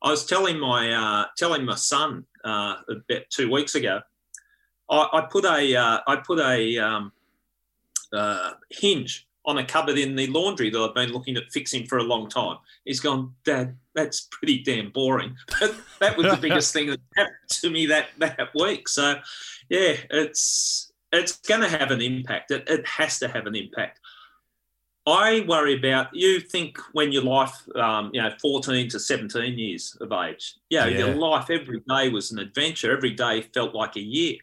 I 0.02 0.12
was 0.12 0.26
telling 0.26 0.60
my 0.60 0.92
uh, 0.92 1.26
telling 1.38 1.66
my 1.66 1.76
son 1.76 2.26
uh, 2.44 2.78
about 2.88 3.24
two 3.30 3.52
weeks 3.52 3.76
ago. 3.76 4.02
I, 4.90 5.08
I 5.14 5.22
put 5.22 5.46
a 5.46 5.76
uh, 5.76 6.00
I 6.08 6.16
put 6.18 6.40
a 6.40 6.78
um, 6.80 7.12
uh, 8.12 8.52
hinge 8.72 9.28
on 9.46 9.60
a 9.60 9.66
cupboard 9.66 9.98
in 9.98 10.16
the 10.16 10.28
laundry 10.28 10.70
that 10.72 10.80
I've 10.80 10.96
been 10.96 11.12
looking 11.12 11.38
at 11.38 11.52
fixing 11.52 11.86
for 11.86 12.00
a 12.00 12.04
long 12.04 12.28
time. 12.28 12.58
He's 12.84 13.00
gone, 13.00 13.36
Dad, 13.44 13.78
that's 13.94 14.28
pretty 14.32 14.64
damn 14.64 14.90
boring. 14.90 15.36
But 15.60 15.76
that 16.00 16.18
was 16.18 16.28
the 16.28 16.38
biggest 16.38 16.74
thing 16.74 16.88
that 16.88 17.00
happened 17.16 17.50
to 17.50 17.70
me 17.70 17.86
that 17.88 18.08
that 18.18 18.50
week. 18.56 18.90
So 18.90 19.16
yeah, 19.70 19.96
it's 20.10 20.92
it's 21.12 21.38
going 21.38 21.62
to 21.62 21.70
have 21.70 21.92
an 21.92 22.02
impact. 22.02 22.52
It, 22.52 22.64
it 22.68 22.86
has 22.88 23.20
to 23.20 23.28
have 23.28 23.46
an 23.48 23.56
impact. 23.56 24.00
I 25.08 25.46
worry 25.48 25.78
about 25.78 26.08
you 26.14 26.40
think 26.40 26.80
when 26.94 27.12
your 27.12 27.24
life, 27.24 27.56
um, 27.76 28.10
you 28.12 28.22
know, 28.22 28.32
14 28.42 28.90
to 28.90 29.00
17 29.00 29.58
years 29.58 29.96
of 30.02 30.12
age, 30.12 30.56
yeah, 30.70 30.88
yeah, 30.88 30.98
your 30.98 31.16
life 31.16 31.50
every 31.52 31.82
day 31.88 32.10
was 32.10 32.32
an 32.32 32.40
adventure. 32.40 32.96
Every 32.96 33.12
day 33.12 33.44
felt 33.54 33.76
like 33.76 33.96
a 33.98 34.02
year. 34.02 34.38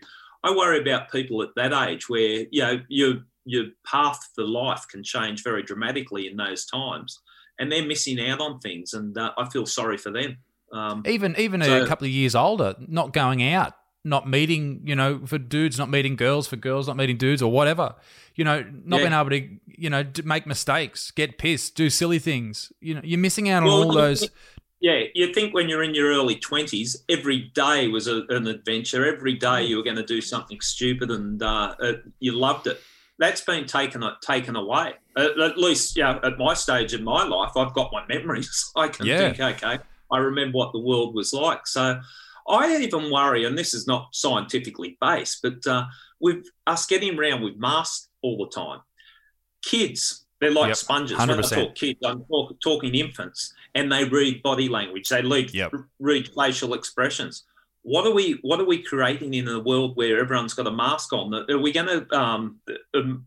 I 0.45 0.54
worry 0.54 0.80
about 0.80 1.11
people 1.11 1.43
at 1.43 1.50
that 1.56 1.73
age 1.89 2.08
where, 2.08 2.47
you 2.50 2.63
know, 2.63 2.80
your, 2.89 3.15
your 3.45 3.67
path 3.85 4.21
for 4.35 4.45
life 4.45 4.87
can 4.89 5.02
change 5.02 5.43
very 5.43 5.65
dramatically 5.65 6.28
in 6.28 6.37
those 6.37 6.65
times 6.65 7.21
and 7.58 7.71
they're 7.71 7.87
missing 7.87 8.21
out 8.28 8.41
on 8.41 8.61
things. 8.61 8.93
And 8.93 9.17
uh, 9.19 9.32
I 9.37 9.49
feel 9.49 9.67
sorry 9.67 9.99
for 9.99 10.11
them. 10.11 10.39
Um, 10.73 11.02
even 11.06 11.35
even 11.39 11.63
so, 11.63 11.82
a 11.82 11.87
couple 11.87 12.06
of 12.06 12.13
years 12.13 12.35
older, 12.35 12.75
not 12.78 13.13
going 13.13 13.43
out 13.43 13.75
not 14.04 14.28
meeting, 14.28 14.82
you 14.84 14.97
know, 14.97 15.21
for 15.26 15.38
dudes 15.38 15.78
not 15.78 15.88
meeting 15.88 16.17
girls, 16.17 16.47
for 16.47 16.56
girls 16.56 16.88
not 16.88 16.97
meeting 16.97 17.17
dudes, 17.17 17.43
or 17.43 17.50
whatever. 17.52 17.95
You 18.34 18.45
know, 18.45 18.65
not 18.84 19.00
yeah. 19.00 19.08
being 19.08 19.21
able 19.21 19.30
to, 19.30 19.80
you 19.80 19.91
know, 19.91 20.04
make 20.25 20.47
mistakes, 20.47 21.10
get 21.10 21.38
pissed, 21.38 21.75
do 21.76 21.91
silly 21.91 22.19
things. 22.19 22.73
You 22.80 22.95
know, 22.95 23.00
you're 23.04 23.21
missing 23.21 23.49
out 23.49 23.62
on 23.62 23.69
well, 23.69 23.84
all 23.84 23.93
those. 23.93 24.28
Yeah, 24.80 25.04
you 25.15 25.32
think 25.32 25.54
when 25.54 25.69
you're 25.69 25.84
in 25.84 25.95
your 25.95 26.08
early 26.08 26.36
twenties, 26.36 27.04
every 27.08 27.50
day 27.54 27.86
was 27.88 28.08
a, 28.08 28.23
an 28.30 28.49
adventure. 28.49 29.06
Every 29.06 29.34
day 29.34 29.62
you 29.65 29.76
were 29.76 29.84
going 29.84 29.97
to 29.97 30.04
do 30.04 30.21
something 30.21 30.60
stupid, 30.60 31.10
and 31.10 31.41
uh, 31.41 31.75
it, 31.78 32.02
you 32.19 32.32
loved 32.32 32.67
it. 32.67 32.80
That's 33.19 33.43
been 33.43 33.67
taken 33.67 34.02
taken 34.23 34.56
away. 34.56 34.95
At, 35.17 35.58
least, 35.58 35.97
yeah, 35.97 36.19
at 36.25 36.38
my 36.38 36.54
stage 36.54 36.95
in 36.95 37.04
my 37.04 37.25
life, 37.25 37.52
I've 37.56 37.75
got 37.75 37.93
my 37.93 38.04
memories. 38.08 38.73
I 38.76 38.88
can 38.88 39.06
yeah. 39.06 39.32
think, 39.32 39.62
okay, 39.62 39.78
I 40.10 40.19
remember 40.19 40.58
what 40.58 40.73
the 40.73 40.80
world 40.80 41.15
was 41.15 41.32
like. 41.32 41.67
So 41.67 42.00
I 42.49 42.76
even 42.76 43.11
worry, 43.11 43.45
and 43.45 43.57
this 43.57 43.75
is 43.75 43.87
not 43.87 44.09
scientifically 44.13 44.97
based, 45.00 45.41
but 45.43 45.67
uh, 45.67 45.85
with 46.21 46.47
us 46.67 46.87
getting 46.87 47.19
around 47.19 47.43
with 47.43 47.57
masks 47.57 48.09
all 48.23 48.39
the 48.39 48.50
time, 48.50 48.81
kids, 49.63 50.25
they're 50.41 50.50
like 50.50 50.69
yep, 50.69 50.76
sponges. 50.76 51.19
100%. 51.19 51.28
When 51.28 51.39
I 51.39 51.43
talk 51.43 51.75
kids, 51.75 52.00
I'm 52.05 52.25
talk, 52.25 52.61
talking 52.61 52.95
infants, 52.95 53.55
and 53.75 53.91
they 53.91 54.05
read 54.05 54.43
body 54.43 54.69
language, 54.69 55.09
they 55.09 55.23
read, 55.23 55.55
yep. 55.55 55.73
read 55.99 56.31
facial 56.37 56.75
expressions. 56.75 57.45
What 57.83 58.07
are 58.07 58.15
we? 58.15 58.39
What 58.43 58.61
are 58.61 58.65
we 58.65 58.83
creating 58.83 59.35
in 59.35 59.49
a 59.49 59.59
world 59.59 59.97
where 59.97 60.21
everyone's 60.21 60.55
got 60.55 60.69
a 60.69 60.71
mask 60.71 61.13
on? 61.13 61.35
Are 61.35 61.59
we 61.59 61.73
going 61.73 61.87
to 61.87 62.17
um, 62.17 62.61
um, 62.95 63.26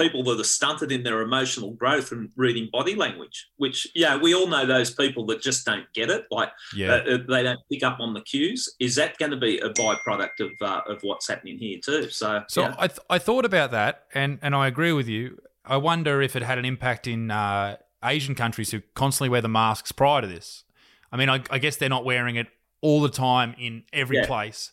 people 0.00 0.22
that 0.24 0.40
are 0.40 0.44
stunted 0.44 0.90
in 0.90 1.02
their 1.02 1.20
emotional 1.20 1.72
growth 1.72 2.12
and 2.12 2.30
reading 2.36 2.68
body 2.72 2.94
language, 2.94 3.48
which, 3.56 3.86
yeah, 3.94 4.16
we 4.16 4.34
all 4.34 4.46
know 4.46 4.64
those 4.64 4.90
people 4.94 5.26
that 5.26 5.42
just 5.42 5.66
don't 5.66 5.86
get 5.92 6.08
it. 6.10 6.24
Like, 6.30 6.50
yeah. 6.74 6.94
uh, 6.94 7.18
they 7.28 7.42
don't 7.42 7.60
pick 7.70 7.82
up 7.82 7.98
on 8.00 8.14
the 8.14 8.22
cues. 8.22 8.74
Is 8.78 8.94
that 8.96 9.18
going 9.18 9.30
to 9.30 9.36
be 9.36 9.58
a 9.58 9.70
byproduct 9.70 10.40
of, 10.40 10.50
uh, 10.60 10.80
of 10.86 11.02
what's 11.02 11.28
happening 11.28 11.58
here, 11.58 11.78
too? 11.84 12.08
So, 12.10 12.42
so 12.48 12.62
yeah. 12.62 12.74
I, 12.78 12.86
th- 12.88 13.00
I 13.08 13.18
thought 13.18 13.44
about 13.44 13.70
that, 13.72 14.06
and, 14.14 14.38
and 14.42 14.54
I 14.54 14.66
agree 14.66 14.92
with 14.92 15.08
you. 15.08 15.38
I 15.64 15.76
wonder 15.76 16.22
if 16.22 16.34
it 16.34 16.42
had 16.42 16.58
an 16.58 16.64
impact 16.64 17.06
in 17.06 17.30
uh, 17.30 17.76
Asian 18.02 18.34
countries 18.34 18.70
who 18.70 18.80
constantly 18.94 19.28
wear 19.28 19.42
the 19.42 19.48
masks 19.48 19.92
prior 19.92 20.22
to 20.22 20.26
this. 20.26 20.64
I 21.12 21.16
mean, 21.16 21.28
I, 21.28 21.42
I 21.50 21.58
guess 21.58 21.76
they're 21.76 21.88
not 21.88 22.04
wearing 22.04 22.36
it 22.36 22.48
all 22.80 23.02
the 23.02 23.10
time 23.10 23.54
in 23.58 23.84
every 23.92 24.16
yeah. 24.16 24.26
place. 24.26 24.72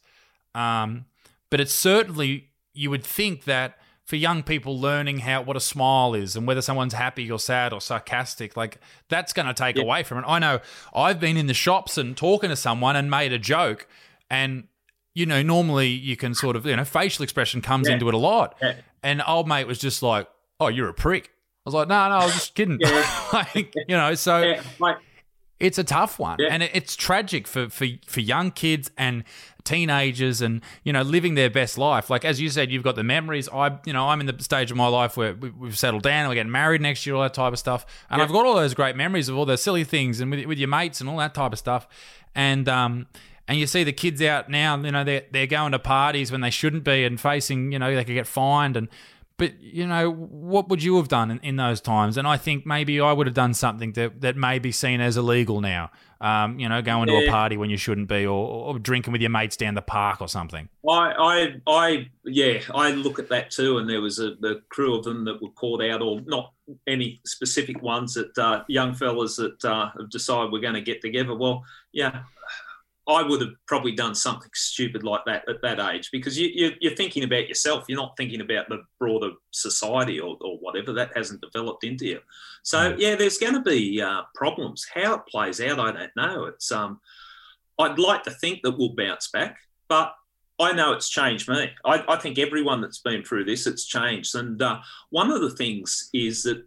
Um, 0.56 1.06
but 1.50 1.60
it's 1.60 1.74
certainly, 1.74 2.50
you 2.74 2.90
would 2.90 3.04
think 3.04 3.44
that 3.44 3.78
for 4.08 4.16
young 4.16 4.42
people 4.42 4.80
learning 4.80 5.20
how 5.20 5.42
what 5.42 5.58
a 5.58 5.60
smile 5.60 6.14
is 6.14 6.38
and 6.38 6.48
whether 6.48 6.62
someone's 6.62 6.94
happy 6.94 7.30
or 7.30 7.38
sad 7.38 7.74
or 7.74 7.82
sarcastic 7.82 8.56
like 8.56 8.80
that's 9.10 9.34
going 9.34 9.46
to 9.46 9.54
take 9.54 9.76
yeah. 9.76 9.84
away 9.84 10.02
from 10.02 10.18
it 10.18 10.24
i 10.26 10.40
know 10.40 10.60
i've 10.96 11.20
been 11.20 11.36
in 11.36 11.46
the 11.48 11.54
shops 11.54 11.98
and 11.98 12.16
talking 12.16 12.50
to 12.50 12.56
someone 12.56 12.96
and 12.96 13.12
made 13.12 13.34
a 13.34 13.38
joke 13.38 13.86
and 14.32 14.64
you 15.14 15.26
know 15.26 15.44
normally 15.44 15.90
you 15.90 16.16
can 16.16 16.34
sort 16.34 16.56
of 16.56 16.66
you 16.66 16.76
know 16.76 16.86
facial 16.86 17.22
expression 17.22 17.62
comes 17.62 17.88
yeah. 17.88 17.96
into 17.96 18.08
it 18.08 18.14
a 18.14 18.18
lot 18.18 18.56
yeah. 18.62 18.76
and 19.04 19.22
old 19.28 19.46
mate 19.46 19.68
was 19.68 19.78
just 19.78 20.02
like 20.02 20.26
oh 20.62 20.70
you're 20.70 20.88
a 20.88 20.94
prick 20.94 21.26
i 21.26 21.30
was 21.66 21.74
like 21.74 21.90
no 21.90 22.08
no 22.08 22.16
i 22.16 22.24
was 22.24 22.34
just 22.34 22.56
kidding 22.56 22.80
like, 23.34 23.74
you 23.90 23.98
know 23.98 24.16
so 24.16 24.56
like, 24.80 24.98
it's 25.60 25.78
a 25.78 25.84
tough 25.84 26.20
one, 26.20 26.38
yeah. 26.40 26.50
and 26.52 26.62
it's 26.64 26.96
tragic 26.96 27.48
for, 27.48 27.70
for 27.70 27.88
for 28.06 28.20
young 28.20 28.52
kids 28.52 28.92
and 28.98 29.24
teenagers, 29.64 30.42
and 30.42 30.62
you 30.84 30.94
know, 30.94 31.02
living 31.02 31.36
their 31.36 31.50
best 31.50 31.78
life. 31.78 32.10
Like 32.10 32.24
as 32.26 32.40
you 32.40 32.50
said, 32.50 32.72
you've 32.72 32.84
got 32.84 32.96
the 32.96 33.04
memories. 33.04 33.50
I, 33.50 33.80
you 33.86 33.94
know, 33.94 34.08
I'm 34.08 34.20
in 34.20 34.28
the 34.28 34.44
stage 34.44 34.70
of 34.70 34.78
my 34.78 34.88
life 34.88 35.18
where 35.18 35.34
we've 35.34 35.78
settled 35.78 36.04
down, 36.04 36.22
and 36.22 36.30
we're 36.30 36.36
getting 36.36 36.52
married 36.52 36.82
next 36.82 37.06
year, 37.06 37.16
all 37.16 37.24
that 37.24 37.34
type 37.34 37.54
of 37.54 37.60
stuff, 37.60 37.86
and 38.10 38.20
yeah. 38.20 38.26
I've 38.26 38.32
got 38.32 38.46
all 38.46 38.56
those 38.56 38.74
great 38.74 38.96
memories 38.96 39.30
of 39.30 39.38
all 39.38 39.46
those 39.46 39.62
silly 39.62 39.84
things 39.84 40.20
and 40.20 40.30
with, 40.30 40.46
with 40.46 40.60
your 40.60 40.70
mates 40.70 41.02
and 41.02 41.10
all 41.10 41.18
that 41.18 41.34
type 41.34 41.54
of 41.54 41.60
stuff, 41.60 41.88
and 42.36 42.70
um, 42.70 43.08
and 43.48 43.58
you 43.58 43.66
see 43.66 43.84
the 43.84 43.94
kids 43.94 44.22
out 44.22 44.50
now, 44.50 44.78
you 44.78 44.92
know, 44.92 45.04
they're 45.04 45.24
they're 45.32 45.48
going 45.48 45.72
to 45.72 45.80
parties 45.80 46.32
when 46.32 46.42
they 46.42 46.50
shouldn't 46.52 46.84
be 46.84 47.04
and 47.04 47.20
facing, 47.20 47.72
you 47.72 47.80
know, 47.80 47.96
they 47.96 48.04
could 48.04 48.14
get 48.14 48.28
fined 48.28 48.78
and 48.78 48.90
but 49.38 49.62
you 49.62 49.86
know, 49.86 50.12
what 50.12 50.68
would 50.70 50.82
you 50.82 50.98
have 50.98 51.08
done 51.08 51.30
in, 51.32 51.40
in, 51.40 51.56
those 51.56 51.80
times? 51.80 52.18
And 52.18 52.28
I 52.28 52.38
think 52.38 52.66
maybe 52.66 53.00
I 53.00 53.14
would 53.14 53.28
have 53.28 53.36
done 53.36 53.54
something 53.54 53.94
that 53.94 54.22
that 54.22 54.36
may 54.36 54.60
be 54.60 54.72
seen 54.72 55.00
as 55.00 55.16
illegal 55.16 55.62
now. 55.62 55.92
Um, 56.20 56.60
you 56.60 56.68
know, 56.68 56.82
going 56.82 57.10
yeah. 57.10 57.20
to 57.20 57.28
a 57.28 57.30
party 57.30 57.58
when 57.58 57.70
you 57.70 57.78
shouldn't 57.78 58.08
be, 58.08 58.26
or, 58.26 58.48
or, 58.48 58.80
drinking 58.80 59.12
with 59.12 59.22
your 59.22 59.30
mates 59.30 59.56
down 59.56 59.76
the 59.76 59.84
park 59.84 60.20
or 60.20 60.28
something. 60.28 60.68
I, 60.90 61.12
I, 61.12 61.62
I, 61.68 62.10
yeah, 62.26 62.62
I 62.74 62.90
look 62.90 63.20
at 63.20 63.30
that 63.30 63.52
too. 63.52 63.78
And 63.78 63.88
there 63.88 64.02
was 64.02 64.18
a 64.18 64.34
the 64.40 64.64
crew 64.70 64.96
of 64.96 65.04
them 65.04 65.26
that 65.26 65.40
were 65.44 65.52
called 65.52 65.84
out, 65.84 66.02
or 66.02 66.22
not 66.22 66.54
any 66.88 67.22
specific 67.24 67.84
ones 67.84 68.16
that 68.16 68.36
uh, 68.36 68.64
young 68.68 68.96
fellas 68.96 69.36
that 69.36 69.64
uh, 69.64 69.92
have 69.96 70.10
decided 70.10 70.52
we're 70.52 70.60
going 70.60 70.74
to 70.74 70.82
get 70.82 71.02
together. 71.02 71.36
Well, 71.36 71.64
yeah, 71.92 72.24
I 73.08 73.24
would 73.24 73.40
have 73.40 73.54
probably 73.68 73.94
done 73.94 74.14
something 74.14 74.50
stupid 74.54 75.04
like 75.04 75.22
that 75.26 75.48
at 75.48 75.62
that 75.62 75.80
age 75.80 76.10
because 76.12 76.38
you, 76.38 76.72
are 76.84 76.96
thinking 76.96 77.24
about 77.24 77.48
yourself. 77.48 77.86
You're 77.88 78.00
not 78.00 78.18
thinking 78.18 78.42
about 78.42 78.68
the 78.68 78.84
broader 79.00 79.32
society 79.52 80.20
or, 80.20 80.38
or 80.42 80.58
whatever 80.58 80.92
that 80.94 81.16
hasn't 81.16 81.40
developed 81.40 81.86
into 81.86 82.06
you. 82.06 82.20
So 82.64 82.96
yeah, 82.98 83.16
there's 83.16 83.38
going 83.38 83.54
to 83.54 83.62
be 83.62 84.02
uh, 84.02 84.24
problems. 84.36 84.86
How 84.94 85.16
it 85.16 85.26
plays 85.26 85.62
out, 85.62 85.80
I 85.80 85.92
don't 85.94 86.16
know. 86.18 86.46
It's 86.46 86.70
um, 86.70 87.00
I'd 87.80 87.98
like 87.98 88.24
to 88.24 88.32
think 88.32 88.62
that 88.64 88.78
we'll 88.78 88.96
bounce 88.96 89.30
back, 89.30 89.58
but 89.88 90.14
I 90.60 90.74
know 90.74 90.92
it's 90.92 91.10
changed 91.10 91.48
me. 91.48 91.70
I, 91.86 92.04
I 92.10 92.18
think 92.18 92.38
everyone 92.38 92.82
that's 92.82 93.00
been 93.00 93.24
through 93.24 93.46
this, 93.46 93.68
it's 93.68 93.86
changed. 93.86 94.36
And 94.36 94.62
uh, 94.62 94.80
one 95.12 95.32
of 95.32 95.42
the 95.42 95.52
things 95.52 96.10
is 96.14 96.44
that 96.44 96.66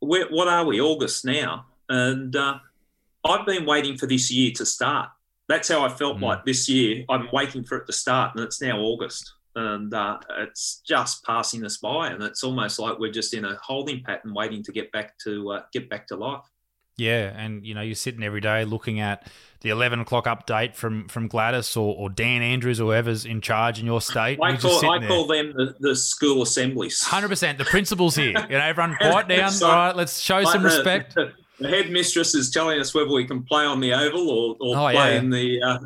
we're, 0.00 0.28
what 0.28 0.46
are 0.46 0.64
we? 0.64 0.80
August 0.80 1.24
now, 1.24 1.66
and 1.88 2.36
uh, 2.36 2.58
I've 3.24 3.46
been 3.46 3.66
waiting 3.66 3.96
for 3.96 4.06
this 4.06 4.30
year 4.30 4.52
to 4.56 4.66
start 4.66 5.08
that's 5.48 5.68
how 5.68 5.84
I 5.84 5.88
felt 5.88 6.18
mm. 6.18 6.22
like 6.22 6.44
this 6.44 6.68
year. 6.68 7.04
I'm 7.08 7.28
waiting 7.32 7.64
for 7.64 7.78
it 7.78 7.86
to 7.86 7.92
start, 7.92 8.34
and 8.34 8.44
it's 8.44 8.60
now 8.60 8.78
August, 8.78 9.32
and 9.54 9.92
uh, 9.92 10.18
it's 10.38 10.82
just 10.86 11.24
passing 11.24 11.64
us 11.64 11.76
by, 11.76 12.08
and 12.08 12.22
it's 12.22 12.42
almost 12.42 12.78
like 12.78 12.98
we're 12.98 13.12
just 13.12 13.34
in 13.34 13.44
a 13.44 13.56
holding 13.62 14.02
pattern, 14.02 14.34
waiting 14.34 14.62
to 14.64 14.72
get 14.72 14.90
back 14.92 15.16
to 15.18 15.52
uh, 15.52 15.62
get 15.72 15.88
back 15.88 16.06
to 16.08 16.16
life. 16.16 16.44
Yeah, 16.96 17.32
and 17.36 17.64
you 17.64 17.74
know 17.74 17.82
you're 17.82 17.94
sitting 17.94 18.22
every 18.22 18.40
day 18.40 18.64
looking 18.64 19.00
at 19.00 19.28
the 19.60 19.68
11 19.68 20.00
o'clock 20.00 20.24
update 20.24 20.74
from 20.74 21.08
from 21.08 21.28
Gladys 21.28 21.76
or, 21.76 21.94
or 21.94 22.08
Dan 22.08 22.40
Andrews 22.40 22.80
or 22.80 22.86
whoever's 22.86 23.26
in 23.26 23.40
charge 23.42 23.78
in 23.78 23.86
your 23.86 24.00
state. 24.00 24.38
I 24.42 24.56
call, 24.56 24.90
I 24.90 25.06
call 25.06 25.26
them 25.26 25.52
the, 25.54 25.74
the 25.78 25.94
school 25.94 26.42
assemblies. 26.42 27.02
Hundred 27.02 27.28
percent, 27.28 27.58
the 27.58 27.64
principals 27.66 28.16
here. 28.16 28.28
You 28.28 28.32
know, 28.32 28.60
everyone 28.60 28.96
quiet 29.00 29.28
down. 29.28 29.52
All 29.62 29.68
right, 29.68 29.94
let's 29.94 30.20
show 30.20 30.38
like 30.38 30.48
some 30.48 30.64
respect. 30.64 31.14
The, 31.14 31.32
the 31.58 31.68
headmistress 31.68 32.34
is 32.34 32.50
telling 32.50 32.80
us 32.80 32.94
whether 32.94 33.10
we 33.10 33.26
can 33.26 33.42
play 33.42 33.64
on 33.64 33.80
the 33.80 33.92
oval 33.92 34.28
or, 34.28 34.56
or 34.60 34.76
oh, 34.76 34.92
play 34.92 35.12
yeah. 35.12 35.18
in 35.18 35.30
the 35.30 35.62
uh, 35.62 35.78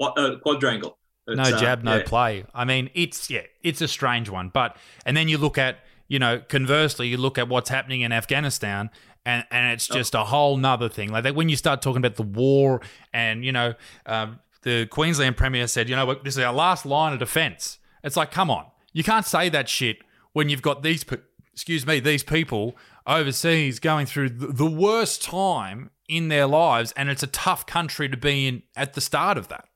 uh, 0.00 0.04
uh 0.04 0.38
quadrangle. 0.40 0.98
It's, 1.26 1.36
no 1.36 1.56
uh, 1.56 1.58
jab, 1.58 1.82
no 1.82 1.96
yeah. 1.96 2.02
play. 2.04 2.44
I 2.54 2.64
mean, 2.64 2.90
it's 2.94 3.30
yeah, 3.30 3.42
it's 3.62 3.80
a 3.80 3.88
strange 3.88 4.28
one. 4.28 4.50
But 4.50 4.76
and 5.06 5.16
then 5.16 5.28
you 5.28 5.38
look 5.38 5.56
at 5.56 5.78
you 6.08 6.18
know, 6.18 6.40
conversely, 6.48 7.08
you 7.08 7.16
look 7.16 7.38
at 7.38 7.48
what's 7.48 7.70
happening 7.70 8.02
in 8.02 8.12
Afghanistan, 8.12 8.90
and 9.24 9.44
and 9.50 9.72
it's 9.72 9.90
oh. 9.90 9.94
just 9.94 10.14
oh. 10.14 10.22
a 10.22 10.24
whole 10.24 10.56
nother 10.56 10.88
thing. 10.88 11.10
Like 11.10 11.26
when 11.34 11.48
you 11.48 11.56
start 11.56 11.82
talking 11.82 11.98
about 11.98 12.16
the 12.16 12.22
war, 12.22 12.80
and 13.12 13.44
you 13.44 13.52
know, 13.52 13.74
um, 14.06 14.40
the 14.62 14.86
Queensland 14.86 15.36
Premier 15.36 15.66
said, 15.66 15.88
you 15.88 15.96
know, 15.96 16.14
this 16.14 16.36
is 16.36 16.42
our 16.42 16.52
last 16.52 16.84
line 16.84 17.12
of 17.12 17.18
defence. 17.18 17.78
It's 18.02 18.16
like, 18.16 18.30
come 18.30 18.50
on, 18.50 18.66
you 18.92 19.02
can't 19.02 19.24
say 19.24 19.48
that 19.48 19.68
shit 19.68 19.98
when 20.34 20.48
you've 20.48 20.62
got 20.62 20.82
these, 20.82 21.04
excuse 21.52 21.86
me, 21.86 22.00
these 22.00 22.22
people 22.22 22.76
overseas 23.06 23.78
going 23.78 24.06
through 24.06 24.30
the 24.30 24.70
worst 24.70 25.22
time 25.22 25.90
in 26.08 26.28
their 26.28 26.46
lives, 26.46 26.92
and 26.96 27.08
it's 27.08 27.22
a 27.22 27.28
tough 27.28 27.66
country 27.66 28.08
to 28.08 28.16
be 28.16 28.46
in 28.46 28.62
at 28.76 28.94
the 28.94 29.00
start 29.00 29.38
of 29.38 29.48
that. 29.48 29.68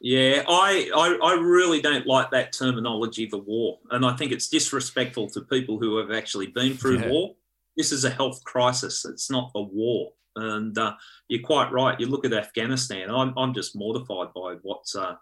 Yeah, 0.00 0.42
I, 0.46 0.90
I, 0.94 1.30
I 1.30 1.32
really 1.34 1.80
don't 1.80 2.06
like 2.06 2.30
that 2.30 2.52
terminology, 2.52 3.26
the 3.26 3.38
war, 3.38 3.78
and 3.90 4.04
I 4.04 4.14
think 4.14 4.32
it's 4.32 4.48
disrespectful 4.48 5.30
to 5.30 5.40
people 5.40 5.78
who 5.78 5.96
have 5.96 6.10
actually 6.10 6.48
been 6.48 6.76
through 6.76 7.00
yeah. 7.00 7.08
war. 7.08 7.34
This 7.76 7.92
is 7.92 8.04
a 8.04 8.10
health 8.10 8.44
crisis; 8.44 9.04
it's 9.04 9.30
not 9.30 9.50
a 9.54 9.62
war. 9.62 10.12
And 10.38 10.76
uh, 10.76 10.94
you're 11.28 11.42
quite 11.42 11.72
right. 11.72 11.98
You 11.98 12.06
look 12.06 12.26
at 12.26 12.34
Afghanistan. 12.34 13.10
I'm, 13.10 13.32
I'm 13.38 13.54
just 13.54 13.74
mortified 13.74 14.34
by 14.34 14.56
what's 14.60 14.94
uh, 14.94 15.14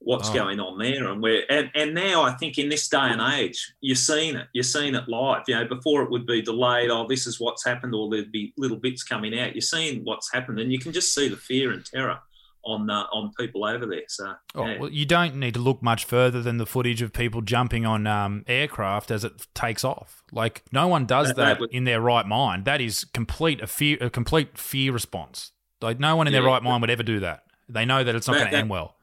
what's 0.00 0.30
oh. 0.30 0.34
going 0.34 0.60
on 0.60 0.78
there. 0.78 1.08
And 1.08 1.22
where 1.22 1.42
and, 1.50 1.70
and 1.74 1.94
now 1.94 2.22
I 2.22 2.32
think 2.32 2.58
in 2.58 2.68
this 2.68 2.88
day 2.88 2.98
and 2.98 3.20
age 3.20 3.72
you're 3.80 3.96
seeing 3.96 4.36
it 4.36 4.48
you're 4.52 4.64
seeing 4.64 4.94
it 4.94 5.08
live. 5.08 5.42
You 5.46 5.56
know 5.56 5.64
before 5.66 6.02
it 6.02 6.10
would 6.10 6.26
be 6.26 6.42
delayed 6.42 6.90
oh 6.90 7.06
this 7.06 7.26
is 7.26 7.40
what's 7.40 7.64
happened 7.64 7.94
or 7.94 8.08
there'd 8.10 8.32
be 8.32 8.52
little 8.56 8.76
bits 8.76 9.02
coming 9.02 9.38
out. 9.38 9.54
You're 9.54 9.62
seeing 9.62 10.04
what's 10.04 10.32
happened 10.32 10.60
and 10.60 10.72
you 10.72 10.78
can 10.78 10.92
just 10.92 11.14
see 11.14 11.28
the 11.28 11.36
fear 11.36 11.72
and 11.72 11.84
terror 11.84 12.18
on 12.64 12.90
uh, 12.90 13.04
on 13.12 13.32
people 13.38 13.64
over 13.64 13.86
there. 13.86 14.02
So 14.08 14.34
oh, 14.54 14.66
yeah. 14.66 14.78
well 14.78 14.90
you 14.90 15.06
don't 15.06 15.36
need 15.36 15.54
to 15.54 15.60
look 15.60 15.82
much 15.82 16.04
further 16.04 16.42
than 16.42 16.58
the 16.58 16.66
footage 16.66 17.02
of 17.02 17.12
people 17.12 17.40
jumping 17.40 17.84
on 17.86 18.06
um, 18.06 18.44
aircraft 18.46 19.10
as 19.10 19.24
it 19.24 19.46
takes 19.54 19.84
off. 19.84 20.22
Like 20.32 20.62
no 20.72 20.86
one 20.88 21.06
does 21.06 21.28
that, 21.28 21.36
that 21.36 21.60
would, 21.60 21.70
in 21.70 21.84
their 21.84 22.00
right 22.00 22.26
mind. 22.26 22.64
That 22.64 22.80
is 22.80 23.04
complete 23.04 23.60
a 23.60 23.66
fear 23.66 23.98
a 24.00 24.10
complete 24.10 24.58
fear 24.58 24.92
response. 24.92 25.52
Like 25.80 26.00
no 26.00 26.16
one 26.16 26.26
in 26.26 26.32
yeah, 26.32 26.40
their 26.40 26.48
right 26.48 26.62
mind 26.62 26.80
would 26.80 26.90
ever 26.90 27.02
do 27.02 27.20
that. 27.20 27.44
They 27.68 27.84
know 27.84 28.02
that 28.02 28.14
it's 28.14 28.26
not 28.26 28.38
going 28.38 28.50
to 28.50 28.56
end 28.56 28.70
well 28.70 28.94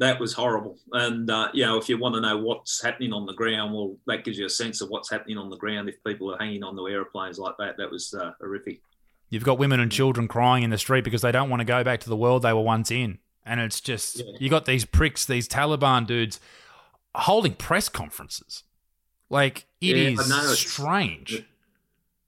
that 0.00 0.18
was 0.18 0.32
horrible. 0.32 0.78
And 0.92 1.30
uh, 1.30 1.48
you 1.52 1.64
know, 1.64 1.76
if 1.76 1.88
you 1.88 1.98
want 1.98 2.14
to 2.14 2.22
know 2.22 2.38
what's 2.38 2.82
happening 2.82 3.12
on 3.12 3.26
the 3.26 3.34
ground, 3.34 3.74
well, 3.74 3.96
that 4.06 4.24
gives 4.24 4.38
you 4.38 4.46
a 4.46 4.50
sense 4.50 4.80
of 4.80 4.88
what's 4.88 5.10
happening 5.10 5.36
on 5.36 5.50
the 5.50 5.56
ground. 5.56 5.88
If 5.88 6.02
people 6.02 6.34
are 6.34 6.38
hanging 6.38 6.64
on 6.64 6.74
to 6.76 6.88
aeroplanes 6.88 7.38
like 7.38 7.54
that, 7.58 7.76
that 7.76 7.90
was 7.90 8.14
uh, 8.14 8.32
horrific. 8.40 8.80
You've 9.28 9.44
got 9.44 9.58
women 9.58 9.78
and 9.78 9.92
children 9.92 10.26
crying 10.26 10.64
in 10.64 10.70
the 10.70 10.78
street 10.78 11.04
because 11.04 11.20
they 11.20 11.30
don't 11.30 11.50
want 11.50 11.60
to 11.60 11.64
go 11.64 11.84
back 11.84 12.00
to 12.00 12.08
the 12.08 12.16
world 12.16 12.42
they 12.42 12.52
were 12.52 12.62
once 12.62 12.90
in, 12.90 13.18
and 13.44 13.60
it's 13.60 13.80
just 13.80 14.18
yeah. 14.18 14.24
you 14.40 14.48
got 14.48 14.64
these 14.64 14.86
pricks, 14.86 15.26
these 15.26 15.46
Taliban 15.46 16.06
dudes, 16.06 16.40
holding 17.14 17.52
press 17.52 17.90
conferences. 17.90 18.64
Like 19.28 19.66
it 19.82 19.96
yeah, 19.96 20.20
is 20.20 20.58
strange. 20.58 21.44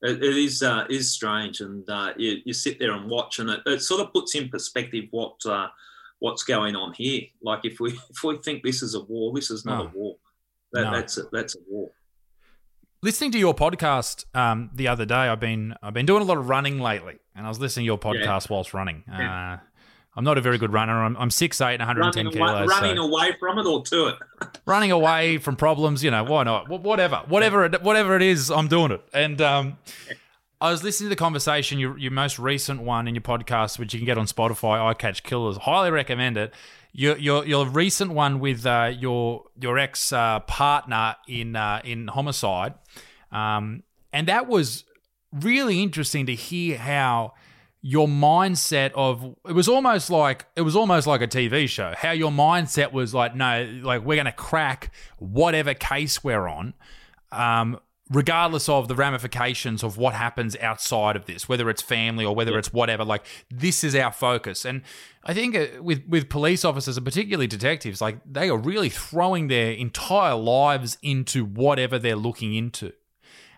It, 0.03 0.23
it 0.23 0.37
is 0.37 0.63
uh, 0.63 0.85
is 0.91 1.11
strange, 1.11 1.63
and 1.63 1.89
uh, 1.89 2.13
you, 2.19 2.37
you 2.45 2.53
sit 2.53 2.79
there 2.79 2.93
and 2.93 3.09
watch, 3.09 3.39
and 3.39 3.49
it, 3.49 3.61
it 3.65 3.81
sort 3.81 4.03
of 4.03 4.13
puts 4.13 4.35
in 4.35 4.51
perspective 4.51 5.07
what 5.11 5.37
uh, 5.47 5.69
what's 6.23 6.45
going 6.45 6.77
on 6.77 6.93
here. 6.93 7.23
Like 7.43 7.65
if 7.65 7.81
we 7.81 7.91
if 8.11 8.23
we 8.25 8.39
think 8.39 8.63
this 8.63 8.83
is 8.83 8.95
a 8.95 9.01
war, 9.01 9.33
this 9.35 9.51
is 9.51 9.65
not 9.65 9.79
no. 9.79 9.85
a 9.85 9.93
war. 9.95 10.17
That, 10.73 10.85
no. 10.85 10.91
That's 10.93 11.19
a, 11.19 11.23
that's 11.33 11.57
a 11.57 11.59
war. 11.69 11.91
Listening 13.03 13.33
to 13.33 13.39
your 13.39 13.55
podcast 13.55 14.25
um, 14.35 14.71
the 14.75 14.87
other 14.87 15.05
day, 15.05 15.15
I've 15.15 15.41
been 15.41 15.75
I've 15.83 15.93
been 15.93 16.07
doing 16.07 16.23
a 16.23 16.25
lot 16.25 16.39
of 16.39 16.49
running 16.49 16.79
lately, 16.79 17.19
and 17.35 17.45
I 17.45 17.49
was 17.49 17.59
listening 17.59 17.83
to 17.83 17.87
your 17.87 17.99
podcast 17.99 18.49
yeah. 18.49 18.55
whilst 18.55 18.73
running. 18.73 19.03
Yeah. 19.09 19.55
Uh, 19.55 19.59
I'm 20.15 20.25
not 20.25 20.37
a 20.37 20.43
very 20.43 20.59
good 20.59 20.75
runner. 20.75 21.03
I'm, 21.03 21.17
I'm 21.17 21.31
6'8 21.31 21.71
and 21.73 21.79
110 21.79 22.27
running 22.27 22.33
kilos. 22.39 22.51
Away, 22.51 22.67
running 22.67 22.97
so. 22.99 23.05
away 23.05 23.35
from 23.41 23.59
it 23.59 23.65
or 23.65 23.83
to 23.83 24.09
it? 24.09 24.17
running 24.67 24.93
away 24.93 25.39
from 25.39 25.57
problems, 25.57 26.05
you 26.05 26.11
know, 26.11 26.23
why 26.23 26.43
not? 26.43 26.69
Whatever. 26.69 27.23
Whatever 27.29 27.65
it, 27.65 27.83
whatever 27.83 28.15
it 28.15 28.21
is, 28.21 28.51
I'm 28.51 28.69
doing 28.69 28.93
it. 28.93 29.03
And 29.15 29.41
um, 29.41 29.79
I 30.63 30.71
was 30.71 30.85
listening 30.85 31.07
to 31.07 31.17
the 31.17 31.19
conversation, 31.19 31.81
your, 31.81 31.99
your 31.99 32.13
most 32.13 32.39
recent 32.39 32.83
one 32.83 33.09
in 33.09 33.17
your 33.17 33.23
podcast, 33.23 33.81
which 33.81 33.93
you 33.93 33.99
can 33.99 34.07
get 34.07 34.17
on 34.17 34.27
Spotify, 34.27 34.81
I 34.81 34.95
Catch 34.95 35.25
Killers. 35.25 35.57
Highly 35.57 35.91
recommend 35.91 36.37
it. 36.37 36.55
Your 36.93 37.19
your, 37.19 37.45
your 37.45 37.67
recent 37.67 38.13
one 38.13 38.39
with 38.39 38.65
uh, 38.65 38.93
your 38.97 39.43
your 39.61 39.77
ex 39.77 40.13
uh, 40.13 40.39
partner 40.41 41.17
in 41.27 41.57
uh, 41.57 41.81
in 41.83 42.07
homicide, 42.07 42.75
um, 43.33 43.83
and 44.13 44.29
that 44.29 44.47
was 44.47 44.85
really 45.33 45.83
interesting 45.83 46.27
to 46.27 46.35
hear 46.37 46.79
how 46.79 47.35
your 47.81 48.07
mindset 48.07 48.93
of 48.95 49.35
it 49.49 49.55
was 49.55 49.67
almost 49.67 50.11
like 50.11 50.47
it 50.55 50.63
was 50.63 50.77
almost 50.77 51.09
like 51.09 51.23
a 51.23 51.29
TV 51.29 51.69
show. 51.69 51.93
How 51.97 52.13
your 52.13 52.31
mindset 52.31 52.93
was 52.93 53.13
like, 53.13 53.35
no, 53.35 53.81
like 53.83 54.05
we're 54.05 54.15
going 54.15 54.27
to 54.27 54.33
crack 54.33 54.93
whatever 55.19 55.75
case 55.75 56.23
we're 56.23 56.47
on. 56.47 56.75
Um, 57.33 57.81
regardless 58.13 58.69
of 58.69 58.89
the 58.89 58.95
ramifications 58.95 59.83
of 59.83 59.97
what 59.97 60.15
happens 60.15 60.57
outside 60.61 61.17
of 61.17 61.25
this, 61.25 61.49
whether 61.49 61.71
it's 61.71 61.83
family 61.83 62.25
or 62.25 62.35
whether 62.35 62.53
yeah. 62.53 62.59
it's 62.59 62.73
whatever, 62.73 63.05
like 63.05 63.25
this 63.51 63.83
is 63.83 63.95
our 63.95 64.13
focus. 64.13 64.65
And 64.65 64.83
I 65.25 65.35
think 65.35 65.57
uh, 65.57 65.83
with 65.83 66.03
with 66.07 66.29
police 66.29 66.65
officers 66.65 66.97
and 66.97 67.07
particularly 67.07 67.47
detectives, 67.47 68.01
like 68.01 68.19
they 68.31 68.51
are 68.51 68.59
really 68.59 68.91
throwing 68.91 69.49
their 69.49 69.73
entire 69.73 70.35
lives 70.35 70.99
into 71.03 71.45
whatever 71.45 71.99
they're 71.99 72.17
looking 72.17 72.55
into. 72.55 72.93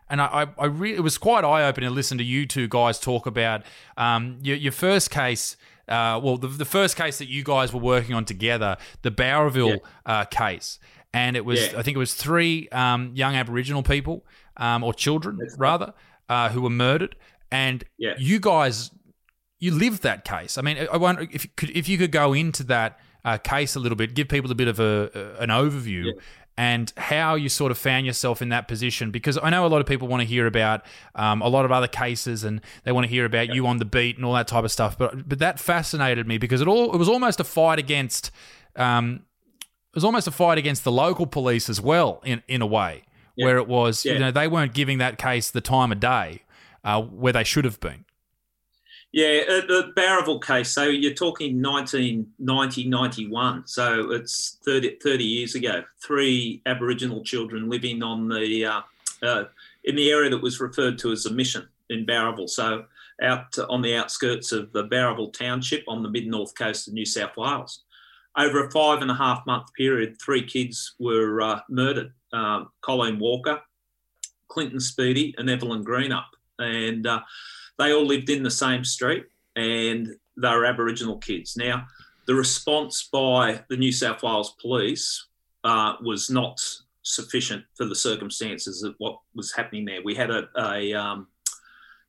And 0.08 0.20
I, 0.20 0.26
I, 0.26 0.46
I 0.58 0.66
really, 0.66 0.96
it 0.96 1.00
was 1.00 1.18
quite 1.18 1.44
eye 1.44 1.66
opening 1.66 1.88
to 1.88 1.94
listen 1.94 2.18
to 2.18 2.24
you 2.24 2.46
two 2.46 2.68
guys 2.68 3.00
talk 3.00 3.26
about 3.26 3.62
um, 3.96 4.38
your, 4.42 4.56
your 4.56 4.72
first 4.72 5.10
case. 5.10 5.56
Uh, 5.88 6.18
well, 6.22 6.38
the, 6.38 6.48
the 6.48 6.64
first 6.64 6.96
case 6.96 7.18
that 7.18 7.28
you 7.28 7.42
guys 7.42 7.72
were 7.72 7.80
working 7.80 8.14
on 8.14 8.24
together, 8.24 8.76
the 9.02 9.10
Bowraville 9.10 9.80
yeah. 10.06 10.20
uh, 10.20 10.24
case, 10.24 10.78
and 11.12 11.36
it 11.36 11.44
was 11.44 11.60
yeah. 11.60 11.78
I 11.78 11.82
think 11.82 11.94
it 11.94 11.98
was 11.98 12.14
three 12.14 12.68
um, 12.70 13.12
young 13.14 13.34
Aboriginal 13.34 13.82
people 13.82 14.24
um, 14.56 14.82
or 14.84 14.94
children 14.94 15.38
That's 15.38 15.58
rather 15.58 15.94
uh, 16.28 16.48
who 16.50 16.62
were 16.62 16.70
murdered, 16.70 17.16
and 17.50 17.84
yeah. 17.98 18.14
you 18.18 18.40
guys 18.40 18.90
you 19.58 19.72
lived 19.72 20.02
that 20.02 20.24
case. 20.24 20.58
I 20.58 20.62
mean, 20.62 20.86
I 20.92 20.96
wonder 20.96 21.26
if 21.32 21.44
you 21.44 21.50
could, 21.56 21.70
if 21.70 21.88
you 21.88 21.96
could 21.96 22.12
go 22.12 22.34
into 22.34 22.64
that 22.64 23.00
uh, 23.24 23.38
case 23.38 23.74
a 23.74 23.80
little 23.80 23.96
bit, 23.96 24.14
give 24.14 24.28
people 24.28 24.50
a 24.50 24.54
bit 24.54 24.68
of 24.68 24.78
a, 24.78 25.36
an 25.38 25.48
overview. 25.48 26.06
Yeah. 26.06 26.12
And 26.56 26.92
how 26.96 27.34
you 27.34 27.48
sort 27.48 27.72
of 27.72 27.78
found 27.78 28.06
yourself 28.06 28.40
in 28.40 28.50
that 28.50 28.68
position, 28.68 29.10
because 29.10 29.36
I 29.42 29.50
know 29.50 29.66
a 29.66 29.68
lot 29.68 29.80
of 29.80 29.88
people 29.88 30.06
want 30.06 30.20
to 30.20 30.26
hear 30.26 30.46
about 30.46 30.86
um, 31.16 31.42
a 31.42 31.48
lot 31.48 31.64
of 31.64 31.72
other 31.72 31.88
cases, 31.88 32.44
and 32.44 32.60
they 32.84 32.92
want 32.92 33.06
to 33.06 33.10
hear 33.10 33.24
about 33.24 33.52
you 33.52 33.66
on 33.66 33.78
the 33.78 33.84
beat 33.84 34.14
and 34.16 34.24
all 34.24 34.34
that 34.34 34.46
type 34.46 34.62
of 34.62 34.70
stuff. 34.70 34.96
But 34.96 35.28
but 35.28 35.40
that 35.40 35.58
fascinated 35.58 36.28
me 36.28 36.38
because 36.38 36.60
it 36.60 36.68
all 36.68 36.94
it 36.94 36.96
was 36.96 37.08
almost 37.08 37.40
a 37.40 37.44
fight 37.44 37.80
against 37.80 38.30
um, 38.76 39.24
it 39.62 39.96
was 39.96 40.04
almost 40.04 40.28
a 40.28 40.30
fight 40.30 40.56
against 40.56 40.84
the 40.84 40.92
local 40.92 41.26
police 41.26 41.68
as 41.68 41.80
well, 41.80 42.20
in 42.24 42.40
in 42.46 42.62
a 42.62 42.66
way, 42.66 43.02
yeah. 43.36 43.46
where 43.46 43.56
it 43.58 43.68
was, 43.68 44.04
yeah. 44.04 44.14
you 44.14 44.18
know, 44.18 44.30
they 44.30 44.48
weren't 44.48 44.74
giving 44.74 44.98
that 44.98 45.18
case 45.18 45.50
the 45.50 45.60
time 45.60 45.92
of 45.92 46.00
day 46.00 46.42
uh, 46.84 47.02
where 47.02 47.32
they 47.32 47.44
should 47.44 47.64
have 47.64 47.80
been. 47.80 48.04
Yeah, 49.12 49.42
uh, 49.48 49.60
the 49.68 49.92
Bowraville 49.96 50.42
case. 50.42 50.70
So 50.70 50.84
you're 50.84 51.14
talking 51.14 51.62
1990, 51.62 52.88
91. 52.88 53.64
So 53.64 54.10
it's 54.10 54.58
30, 54.64 54.96
30 55.00 55.24
years 55.24 55.54
ago. 55.54 55.84
Three 56.02 56.60
Aboriginal 56.66 57.22
children 57.22 57.70
living 57.70 58.02
on 58.02 58.28
the 58.28 58.66
uh, 58.66 58.80
uh, 59.22 59.44
in 59.84 59.94
the 59.94 60.10
area 60.10 60.30
that 60.30 60.42
was 60.42 60.60
referred 60.60 60.98
to 60.98 61.12
as 61.12 61.26
a 61.26 61.32
mission 61.32 61.68
in 61.90 62.04
Bowraville. 62.04 62.50
So 62.50 62.86
out 63.22 63.56
on 63.68 63.82
the 63.82 63.94
outskirts 63.96 64.50
of 64.50 64.72
the 64.72 64.84
Bowraville 64.88 65.32
township 65.32 65.84
on 65.86 66.02
the 66.02 66.10
mid 66.10 66.26
north 66.26 66.54
coast 66.56 66.88
of 66.88 66.94
New 66.94 67.06
South 67.06 67.36
Wales. 67.36 67.84
Over 68.36 68.66
a 68.66 68.70
five 68.72 69.00
and 69.00 69.12
a 69.12 69.14
half 69.14 69.46
month 69.46 69.72
period, 69.74 70.20
three 70.20 70.44
kids 70.44 70.94
were 70.98 71.40
uh, 71.40 71.60
murdered. 71.68 72.12
Um, 72.34 72.68
Colleen 72.80 73.18
Walker, 73.18 73.60
Clinton 74.48 74.80
Speedy, 74.80 75.34
and 75.38 75.48
Evelyn 75.48 75.84
Greenup, 75.84 76.24
and 76.58 77.06
uh, 77.06 77.20
they 77.78 77.92
all 77.92 78.04
lived 78.04 78.28
in 78.28 78.42
the 78.42 78.50
same 78.50 78.84
street, 78.84 79.24
and 79.56 80.08
they 80.36 80.48
were 80.48 80.64
Aboriginal 80.64 81.18
kids. 81.18 81.56
Now, 81.56 81.86
the 82.26 82.34
response 82.34 83.08
by 83.12 83.62
the 83.68 83.76
New 83.76 83.92
South 83.92 84.22
Wales 84.22 84.56
Police 84.60 85.26
uh, 85.62 85.94
was 86.02 86.30
not 86.30 86.60
sufficient 87.02 87.64
for 87.76 87.84
the 87.86 87.94
circumstances 87.94 88.82
of 88.82 88.94
what 88.98 89.18
was 89.34 89.52
happening 89.52 89.84
there. 89.84 90.02
We 90.02 90.14
had 90.14 90.30
a, 90.30 90.48
a 90.58 90.92
um, 90.94 91.28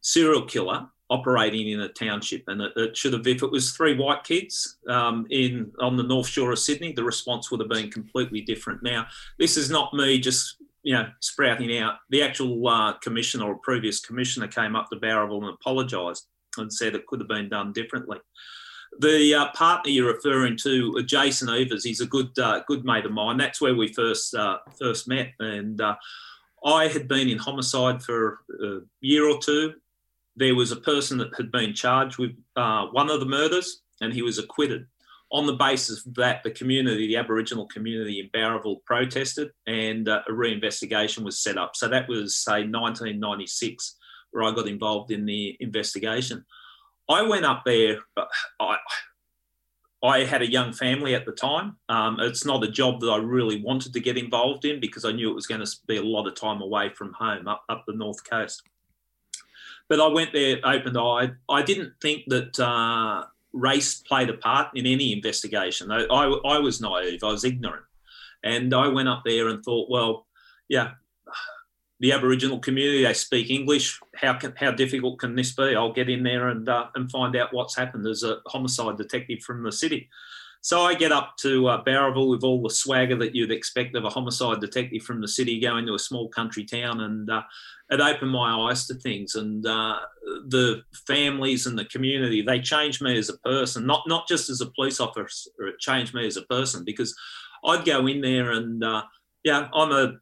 serial 0.01 0.43
killer 0.43 0.87
operating 1.09 1.69
in 1.69 1.81
a 1.81 1.89
township, 1.89 2.43
and 2.47 2.61
it, 2.61 2.71
it, 2.75 2.97
should 2.97 3.13
have, 3.13 3.27
if 3.27 3.43
it 3.43 3.51
was 3.51 3.71
three 3.71 3.95
white 3.95 4.23
kids 4.23 4.77
um, 4.89 5.27
in 5.29 5.71
on 5.79 5.95
the 5.95 6.03
North 6.03 6.27
Shore 6.27 6.51
of 6.51 6.59
Sydney, 6.59 6.93
the 6.93 7.03
response 7.03 7.51
would 7.51 7.59
have 7.59 7.69
been 7.69 7.91
completely 7.91 8.41
different. 8.41 8.81
Now, 8.83 9.07
this 9.37 9.57
is 9.57 9.69
not 9.69 9.93
me 9.93 10.19
just 10.19 10.57
you 10.83 10.93
know 10.93 11.07
sprouting 11.19 11.77
out. 11.77 11.95
The 12.09 12.23
actual 12.23 12.67
uh, 12.67 12.93
commissioner 12.93 13.45
or 13.45 13.57
previous 13.57 13.99
commissioner 13.99 14.47
came 14.47 14.75
up 14.75 14.89
to 14.89 14.99
Bowraville 14.99 15.43
and 15.43 15.53
apologised 15.53 16.27
and 16.57 16.71
said 16.71 16.95
it 16.95 17.05
could 17.07 17.19
have 17.19 17.27
been 17.27 17.49
done 17.49 17.73
differently. 17.73 18.19
The 18.99 19.35
uh, 19.35 19.51
partner 19.51 19.91
you're 19.91 20.13
referring 20.13 20.57
to, 20.63 20.95
uh, 20.99 21.01
Jason 21.01 21.49
Evers, 21.49 21.83
he's 21.83 22.01
a 22.01 22.05
good 22.05 22.37
uh, 22.39 22.61
good 22.67 22.85
mate 22.85 23.05
of 23.05 23.11
mine. 23.11 23.37
That's 23.37 23.59
where 23.59 23.75
we 23.75 23.91
first 23.91 24.33
uh, 24.33 24.59
first 24.79 25.07
met, 25.07 25.33
and 25.39 25.81
uh, 25.81 25.95
I 26.63 26.87
had 26.87 27.07
been 27.07 27.27
in 27.27 27.37
homicide 27.37 28.01
for 28.01 28.39
a 28.63 28.79
year 29.01 29.27
or 29.27 29.39
two. 29.39 29.73
There 30.35 30.55
was 30.55 30.71
a 30.71 30.77
person 30.77 31.17
that 31.19 31.35
had 31.37 31.51
been 31.51 31.73
charged 31.73 32.17
with 32.17 32.31
uh, 32.55 32.87
one 32.87 33.09
of 33.09 33.19
the 33.19 33.25
murders, 33.25 33.81
and 34.01 34.13
he 34.13 34.21
was 34.21 34.37
acquitted. 34.37 34.87
On 35.31 35.45
the 35.47 35.53
basis 35.53 36.03
that, 36.15 36.43
the 36.43 36.51
community, 36.51 37.07
the 37.07 37.17
Aboriginal 37.17 37.67
community 37.67 38.19
in 38.19 38.29
Bowraville, 38.29 38.83
protested, 38.85 39.51
and 39.65 40.07
a 40.07 40.23
reinvestigation 40.29 41.23
was 41.23 41.39
set 41.39 41.57
up. 41.57 41.75
So 41.75 41.87
that 41.87 42.07
was 42.07 42.37
say 42.37 42.63
1996, 42.67 43.95
where 44.31 44.43
I 44.43 44.51
got 44.51 44.67
involved 44.67 45.11
in 45.11 45.25
the 45.25 45.57
investigation. 45.59 46.45
I 47.09 47.21
went 47.23 47.45
up 47.45 47.63
there. 47.65 47.99
I, 48.59 48.77
I 50.03 50.23
had 50.23 50.41
a 50.41 50.49
young 50.49 50.73
family 50.73 51.15
at 51.15 51.25
the 51.25 51.31
time. 51.31 51.77
Um, 51.89 52.19
it's 52.19 52.45
not 52.45 52.63
a 52.63 52.71
job 52.71 52.99
that 53.01 53.09
I 53.09 53.17
really 53.17 53.61
wanted 53.61 53.93
to 53.93 53.99
get 53.99 54.17
involved 54.17 54.65
in 54.65 54.79
because 54.79 55.05
I 55.05 55.11
knew 55.11 55.31
it 55.31 55.35
was 55.35 55.47
going 55.47 55.65
to 55.65 55.71
be 55.87 55.97
a 55.97 56.03
lot 56.03 56.27
of 56.27 56.35
time 56.35 56.61
away 56.61 56.89
from 56.89 57.13
home 57.13 57.47
up, 57.47 57.63
up 57.69 57.83
the 57.87 57.95
north 57.95 58.23
coast. 58.29 58.61
But 59.87 59.99
I 59.99 60.07
went 60.07 60.33
there 60.33 60.57
open 60.63 60.97
eyed. 60.97 61.35
I 61.49 61.61
didn't 61.61 61.93
think 62.01 62.23
that 62.27 62.59
uh, 62.59 63.25
race 63.53 63.95
played 63.95 64.29
a 64.29 64.33
part 64.33 64.69
in 64.75 64.85
any 64.85 65.13
investigation. 65.13 65.91
I, 65.91 66.05
I, 66.05 66.25
I 66.25 66.59
was 66.59 66.81
naive, 66.81 67.23
I 67.23 67.31
was 67.31 67.43
ignorant. 67.43 67.85
And 68.43 68.73
I 68.73 68.87
went 68.87 69.09
up 69.09 69.23
there 69.25 69.47
and 69.47 69.63
thought, 69.63 69.89
well, 69.89 70.27
yeah, 70.67 70.91
the 71.99 72.11
Aboriginal 72.11 72.59
community. 72.59 73.03
They 73.03 73.13
speak 73.13 73.49
English. 73.49 73.99
How 74.15 74.33
can 74.33 74.53
how 74.57 74.71
difficult 74.71 75.19
can 75.19 75.35
this 75.35 75.53
be? 75.53 75.75
I'll 75.75 75.93
get 75.93 76.09
in 76.09 76.23
there 76.23 76.49
and 76.49 76.67
uh, 76.67 76.87
and 76.95 77.09
find 77.09 77.35
out 77.35 77.53
what's 77.53 77.75
happened 77.75 78.05
as 78.07 78.23
a 78.23 78.39
homicide 78.47 78.97
detective 78.97 79.41
from 79.41 79.63
the 79.63 79.71
city. 79.71 80.09
So 80.65 80.81
I 80.81 80.95
get 80.95 81.11
up 81.11 81.37
to 81.41 81.67
uh, 81.67 81.83
Bowraville 81.83 82.31
with 82.31 82.43
all 82.43 82.59
the 82.59 82.71
swagger 82.71 83.15
that 83.17 83.35
you'd 83.35 83.51
expect 83.51 83.95
of 83.95 84.03
a 84.03 84.09
homicide 84.09 84.61
detective 84.61 85.03
from 85.03 85.21
the 85.21 85.27
city 85.27 85.59
going 85.59 85.85
to 85.85 85.93
a 85.93 85.99
small 85.99 86.27
country 86.27 86.65
town, 86.65 87.01
and 87.01 87.29
uh, 87.29 87.43
it 87.91 88.01
opened 88.01 88.31
my 88.31 88.51
eyes 88.51 88.87
to 88.87 88.95
things. 88.95 89.35
And 89.35 89.63
uh, 89.63 89.99
the 90.47 90.81
families 91.05 91.67
and 91.67 91.77
the 91.77 91.85
community 91.85 92.41
they 92.41 92.59
changed 92.59 92.99
me 92.99 93.15
as 93.15 93.29
a 93.29 93.37
person, 93.37 93.85
not 93.85 94.05
not 94.07 94.27
just 94.27 94.49
as 94.49 94.59
a 94.59 94.71
police 94.71 94.99
officer. 94.99 95.51
It 95.59 95.77
changed 95.77 96.15
me 96.15 96.25
as 96.25 96.35
a 96.35 96.41
person 96.41 96.83
because 96.83 97.15
I'd 97.63 97.85
go 97.85 98.07
in 98.07 98.21
there 98.21 98.53
and 98.53 98.83
uh, 98.83 99.03
yeah, 99.43 99.67
I'm 99.71 99.91
a 99.91 100.13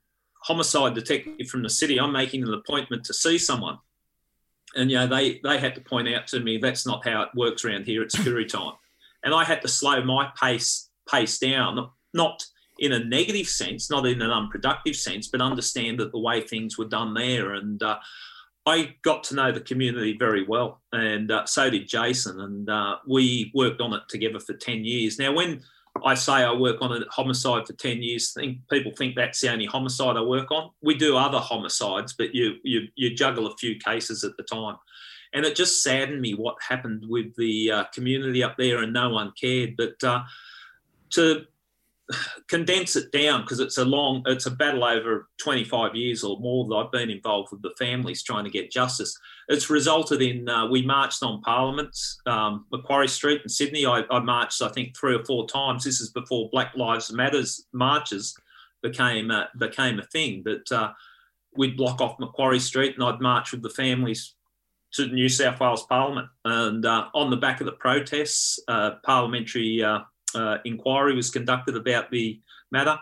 homicide 0.42 0.94
detective 0.94 1.48
from 1.48 1.64
the 1.64 1.70
city, 1.70 2.02
I'm 2.02 2.12
making 2.12 2.44
an 2.44 2.54
appointment 2.54 3.06
to 3.06 3.14
see 3.14 3.38
someone. 3.38 3.78
And 4.76 4.92
you 4.92 4.98
know, 4.98 5.08
they 5.08 5.40
they 5.42 5.58
had 5.58 5.76
to 5.76 5.82
point 5.82 6.14
out 6.14 6.28
to 6.28 6.42
me 6.42 6.58
that's 6.58 6.86
not 6.86 7.08
how 7.08 7.22
it 7.22 7.30
works 7.34 7.64
around 7.64 7.86
here. 7.86 8.04
It's 8.04 8.18
Koori 8.18 8.46
time, 8.46 8.74
and 9.24 9.34
I 9.34 9.44
had 9.44 9.62
to 9.62 9.68
slow 9.68 10.04
my 10.04 10.32
pace 10.40 10.90
pace 11.10 11.38
down, 11.38 11.90
not 12.14 12.44
in 12.80 12.94
a 12.94 13.04
negative 13.04 13.48
sense, 13.48 13.90
not 13.90 14.06
in 14.06 14.22
an 14.22 14.32
unproductive 14.32 14.96
sense, 14.96 15.28
but 15.28 15.42
understand 15.42 16.00
that 16.00 16.12
the 16.12 16.20
way 16.20 16.42
things 16.42 16.78
were 16.78 16.86
done 16.86 17.14
there. 17.14 17.54
And 17.54 17.82
uh, 17.84 18.00
I 18.66 18.96
got 19.04 19.24
to 19.26 19.36
know 19.36 19.52
the 19.52 19.60
community 19.60 20.16
very 20.18 20.46
well, 20.46 20.82
and 20.92 21.32
uh, 21.32 21.46
so 21.46 21.70
did 21.70 21.88
Jason. 21.88 22.40
And 22.40 22.70
uh, 22.70 22.98
we 23.08 23.52
worked 23.54 23.82
on 23.82 23.94
it 23.94 24.04
together 24.10 24.40
for 24.40 24.54
ten 24.54 24.86
years. 24.86 25.20
Now, 25.20 25.34
when 25.34 25.62
I 26.04 26.16
say 26.16 26.34
I 26.34 26.52
work 26.54 26.82
on 26.82 26.92
a 26.92 27.06
homicide 27.12 27.68
for 27.68 27.74
10 27.74 28.02
years. 28.02 28.34
Think 28.34 28.58
people 28.70 28.92
think 28.98 29.16
that's 29.16 29.40
the 29.42 29.52
only 29.52 29.66
homicide 29.66 30.18
I 30.18 30.22
work 30.22 30.52
on. 30.52 30.72
We 30.82 30.96
do 30.96 31.18
other 31.18 31.38
homicides, 31.40 32.14
but 32.14 32.34
you 32.34 32.56
you 32.64 32.88
you 32.96 33.14
juggle 33.16 33.48
a 33.48 33.56
few 33.58 33.78
cases 33.78 34.24
at 34.24 34.36
the 34.38 34.44
time. 34.44 34.78
And 35.34 35.46
it 35.46 35.56
just 35.56 35.82
saddened 35.82 36.22
me 36.22 36.34
what 36.34 36.56
happened 36.68 37.06
with 37.08 37.36
the 37.36 37.72
uh, 37.72 37.84
community 37.86 38.44
up 38.44 38.56
there, 38.58 38.84
and 38.84 38.94
no 38.94 39.10
one 39.10 39.34
cared. 39.40 39.76
But 39.76 40.04
uh, 40.04 40.24
to 41.12 41.46
condense 42.48 42.96
it 42.96 43.12
down 43.12 43.42
because 43.42 43.60
it's 43.60 43.78
a 43.78 43.86
long, 43.86 44.24
it's 44.26 44.46
a 44.46 44.52
battle 44.52 44.84
over 44.84 45.30
25 45.38 45.96
years 45.96 46.24
or 46.24 46.40
more 46.40 46.68
that 46.68 46.76
I've 46.76 46.92
been 46.92 47.10
involved 47.10 47.52
with 47.52 47.62
the 47.62 47.74
families 47.80 48.24
trying 48.24 48.44
to 48.44 48.50
get 48.50 48.72
justice. 48.72 49.18
It's 49.48 49.70
resulted 49.70 50.22
in 50.22 50.48
uh, 50.50 50.68
we 50.68 50.86
marched 50.86 51.24
on 51.24 51.42
Parliament, 51.42 51.98
um, 52.26 52.66
Macquarie 52.72 53.08
Street 53.08 53.42
in 53.44 53.50
Sydney. 53.50 53.86
I, 53.86 54.04
I, 54.10 54.20
marched, 54.20 54.62
I 54.62 54.70
think, 54.70 54.98
three 54.98 55.16
or 55.16 55.24
four 55.26 55.48
times. 55.48 55.84
This 55.84 56.02
is 56.02 56.10
before 56.10 56.50
Black 56.52 56.76
Lives 56.76 57.12
Matters 57.12 57.66
marches 57.72 58.38
became 58.82 59.32
became 59.58 60.00
a 60.00 60.04
thing. 60.04 60.44
But 60.44 60.72
uh, 60.72 60.92
we'd 61.56 61.78
block 61.78 62.02
off 62.02 62.20
Macquarie 62.20 62.60
Street, 62.60 62.96
and 62.96 63.04
I'd 63.04 63.22
march 63.22 63.52
with 63.52 63.62
the 63.62 63.70
families 63.70 64.36
to 64.94 65.08
the 65.08 65.14
New 65.14 65.30
South 65.30 65.60
Wales 65.60 65.86
Parliament. 65.86 66.28
And 66.46 66.86
uh, 66.86 67.08
on 67.14 67.30
the 67.30 67.38
back 67.38 67.62
of 67.62 67.66
the 67.66 67.74
protests, 67.74 68.60
uh, 68.68 68.92
parliamentary 69.04 69.84
uh, 69.84 70.00
uh, 70.36 70.58
inquiry 70.66 71.16
was 71.16 71.30
conducted 71.30 71.76
about 71.76 72.12
the 72.12 72.40
matter. 72.72 72.98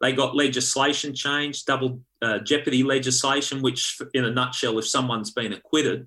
They 0.00 0.12
got 0.12 0.34
legislation 0.34 1.14
changed, 1.14 1.66
double 1.66 2.00
uh, 2.20 2.38
jeopardy 2.40 2.82
legislation, 2.82 3.62
which, 3.62 4.00
in 4.12 4.24
a 4.24 4.30
nutshell, 4.30 4.78
if 4.78 4.86
someone's 4.86 5.30
been 5.30 5.52
acquitted 5.52 6.06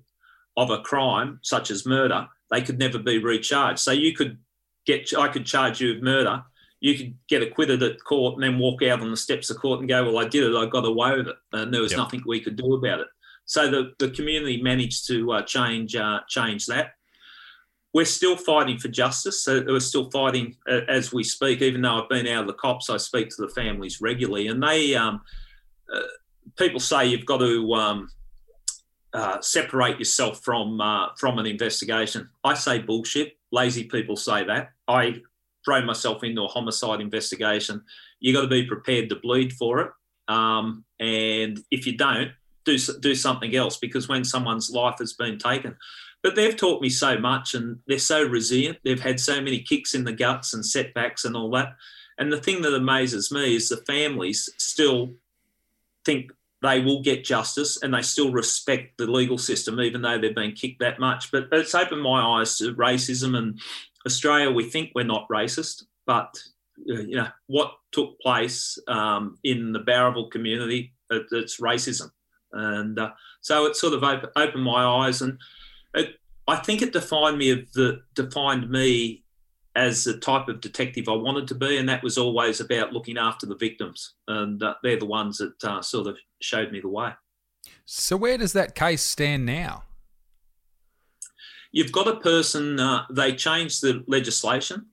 of 0.56 0.70
a 0.70 0.80
crime 0.80 1.38
such 1.42 1.70
as 1.70 1.86
murder, 1.86 2.26
they 2.50 2.60
could 2.60 2.78
never 2.78 2.98
be 2.98 3.18
recharged. 3.18 3.80
So 3.80 3.92
you 3.92 4.14
could 4.14 4.38
get, 4.86 5.16
I 5.16 5.28
could 5.28 5.46
charge 5.46 5.80
you 5.80 5.94
with 5.94 6.02
murder. 6.02 6.42
You 6.80 6.96
could 6.96 7.14
get 7.28 7.42
acquitted 7.42 7.82
at 7.82 8.02
court 8.04 8.34
and 8.34 8.42
then 8.42 8.58
walk 8.58 8.82
out 8.82 9.00
on 9.00 9.10
the 9.10 9.16
steps 9.16 9.50
of 9.50 9.58
court 9.58 9.80
and 9.80 9.88
go, 9.88 10.04
"Well, 10.04 10.18
I 10.18 10.28
did 10.28 10.44
it. 10.44 10.56
I 10.56 10.66
got 10.66 10.84
away 10.84 11.16
with 11.16 11.26
it," 11.26 11.36
and 11.52 11.74
there 11.74 11.80
was 11.80 11.90
yep. 11.90 11.98
nothing 11.98 12.22
we 12.24 12.40
could 12.40 12.54
do 12.54 12.74
about 12.74 13.00
it. 13.00 13.08
So 13.48 13.68
the, 13.68 13.92
the 13.98 14.10
community 14.10 14.62
managed 14.62 15.08
to 15.08 15.32
uh, 15.32 15.42
change 15.42 15.96
uh, 15.96 16.20
change 16.28 16.66
that 16.66 16.92
we're 17.94 18.04
still 18.04 18.36
fighting 18.36 18.78
for 18.78 18.88
justice. 18.88 19.44
So 19.44 19.64
we're 19.66 19.80
still 19.80 20.10
fighting 20.10 20.56
uh, 20.70 20.80
as 20.88 21.12
we 21.12 21.24
speak. 21.24 21.62
Even 21.62 21.82
though 21.82 22.02
I've 22.02 22.08
been 22.08 22.26
out 22.26 22.42
of 22.42 22.46
the 22.46 22.54
cops, 22.54 22.90
I 22.90 22.96
speak 22.96 23.30
to 23.30 23.42
the 23.42 23.48
families 23.48 24.00
regularly, 24.00 24.48
and 24.48 24.62
they 24.62 24.94
um, 24.94 25.20
uh, 25.92 26.00
people 26.56 26.80
say 26.80 27.06
you've 27.06 27.26
got 27.26 27.38
to 27.38 27.72
um, 27.74 28.08
uh, 29.14 29.40
separate 29.40 29.98
yourself 29.98 30.44
from 30.44 30.80
uh, 30.80 31.08
from 31.16 31.38
an 31.38 31.46
investigation. 31.46 32.28
I 32.44 32.54
say 32.54 32.78
bullshit. 32.78 33.36
Lazy 33.50 33.84
people 33.84 34.16
say 34.16 34.44
that. 34.44 34.70
I 34.86 35.22
throw 35.64 35.82
myself 35.84 36.22
into 36.22 36.42
a 36.42 36.48
homicide 36.48 37.00
investigation. 37.00 37.82
You've 38.20 38.34
got 38.34 38.42
to 38.42 38.48
be 38.48 38.66
prepared 38.66 39.08
to 39.08 39.16
bleed 39.16 39.54
for 39.54 39.80
it, 39.80 39.90
um, 40.28 40.84
and 41.00 41.58
if 41.70 41.86
you 41.86 41.96
don't, 41.96 42.30
do 42.76 42.78
do 43.00 43.14
something 43.14 43.54
else 43.56 43.76
because 43.76 44.08
when 44.08 44.24
someone's 44.24 44.70
life 44.70 44.96
has 44.98 45.12
been 45.14 45.38
taken 45.38 45.76
but 46.22 46.34
they've 46.34 46.56
taught 46.56 46.82
me 46.82 46.88
so 46.88 47.18
much 47.18 47.54
and 47.54 47.78
they're 47.86 47.98
so 47.98 48.24
resilient. 48.24 48.78
They've 48.84 49.00
had 49.00 49.20
so 49.20 49.40
many 49.40 49.60
kicks 49.60 49.94
in 49.94 50.04
the 50.04 50.12
guts 50.12 50.52
and 50.52 50.66
setbacks 50.66 51.24
and 51.24 51.36
all 51.36 51.50
that. 51.52 51.76
And 52.18 52.32
the 52.32 52.40
thing 52.40 52.62
that 52.62 52.74
amazes 52.74 53.30
me 53.30 53.54
is 53.54 53.68
the 53.68 53.76
families 53.86 54.50
still 54.58 55.10
think 56.04 56.32
they 56.60 56.80
will 56.80 57.02
get 57.02 57.24
justice 57.24 57.80
and 57.80 57.94
they 57.94 58.02
still 58.02 58.32
respect 58.32 58.98
the 58.98 59.06
legal 59.06 59.38
system, 59.38 59.78
even 59.78 60.02
though 60.02 60.18
they've 60.18 60.34
been 60.34 60.52
kicked 60.52 60.80
that 60.80 60.98
much. 60.98 61.30
But 61.30 61.46
it's 61.52 61.74
opened 61.74 62.02
my 62.02 62.20
eyes 62.20 62.58
to 62.58 62.74
racism. 62.74 63.38
And 63.38 63.60
Australia, 64.04 64.50
we 64.50 64.68
think 64.68 64.90
we're 64.96 65.04
not 65.04 65.28
racist, 65.28 65.84
but 66.04 66.36
uh, 66.90 66.94
you 66.94 67.16
know 67.16 67.28
what 67.46 67.74
took 67.92 68.20
place 68.20 68.76
um, 68.88 69.38
in 69.44 69.72
the 69.72 69.80
Bowraville 69.80 70.32
community 70.32 70.92
it's 71.10 71.60
racism, 71.60 72.10
and 72.52 72.98
uh, 72.98 73.10
so 73.40 73.66
it 73.66 73.76
sort 73.76 73.94
of 73.94 74.04
op- 74.04 74.32
opened 74.36 74.64
my 74.64 74.84
eyes, 74.84 75.22
and 75.22 75.38
it, 75.94 76.16
I 76.46 76.56
think 76.56 76.82
it 76.82 76.92
defined 76.92 77.38
me 77.38 77.50
of 77.50 77.72
the 77.72 78.02
defined 78.14 78.70
me 78.70 79.24
as 79.76 80.04
the 80.04 80.18
type 80.18 80.48
of 80.48 80.60
detective 80.60 81.08
I 81.08 81.12
wanted 81.12 81.46
to 81.48 81.54
be, 81.54 81.76
and 81.76 81.88
that 81.88 82.02
was 82.02 82.18
always 82.18 82.60
about 82.60 82.92
looking 82.92 83.16
after 83.16 83.46
the 83.46 83.56
victims, 83.56 84.14
and 84.26 84.62
uh, 84.62 84.74
they're 84.82 84.98
the 84.98 85.06
ones 85.06 85.38
that 85.38 85.64
uh, 85.64 85.82
sort 85.82 86.08
of 86.08 86.16
showed 86.40 86.72
me 86.72 86.80
the 86.80 86.88
way. 86.88 87.10
So, 87.84 88.16
where 88.16 88.38
does 88.38 88.52
that 88.54 88.74
case 88.74 89.02
stand 89.02 89.46
now? 89.46 89.84
You've 91.70 91.92
got 91.92 92.08
a 92.08 92.16
person. 92.16 92.80
Uh, 92.80 93.04
they 93.10 93.34
changed 93.34 93.82
the 93.82 94.02
legislation. 94.06 94.86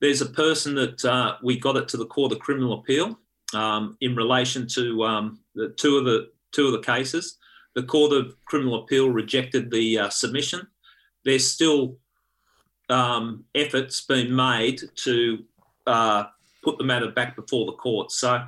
There's 0.00 0.22
a 0.22 0.26
person 0.26 0.74
that 0.76 1.04
uh, 1.04 1.36
we 1.42 1.58
got 1.58 1.76
it 1.76 1.88
to 1.88 1.96
the 1.96 2.06
Court 2.06 2.32
of 2.32 2.38
Criminal 2.38 2.74
Appeal 2.74 3.18
um, 3.52 3.96
in 4.00 4.16
relation 4.16 4.66
to 4.68 5.04
um, 5.04 5.40
the 5.54 5.74
two 5.76 5.98
of 5.98 6.04
the 6.04 6.30
two 6.52 6.66
of 6.66 6.72
the 6.72 6.80
cases. 6.80 7.38
The 7.74 7.82
Court 7.82 8.12
of 8.12 8.34
Criminal 8.44 8.82
Appeal 8.82 9.10
rejected 9.10 9.70
the 9.70 9.98
uh, 9.98 10.08
submission. 10.08 10.66
There's 11.24 11.50
still 11.50 11.98
um, 12.88 13.44
efforts 13.54 14.00
being 14.00 14.34
made 14.34 14.82
to 14.96 15.44
uh, 15.86 16.24
put 16.62 16.78
the 16.78 16.84
matter 16.84 17.10
back 17.10 17.36
before 17.36 17.66
the 17.66 17.72
court. 17.72 18.10
So, 18.10 18.44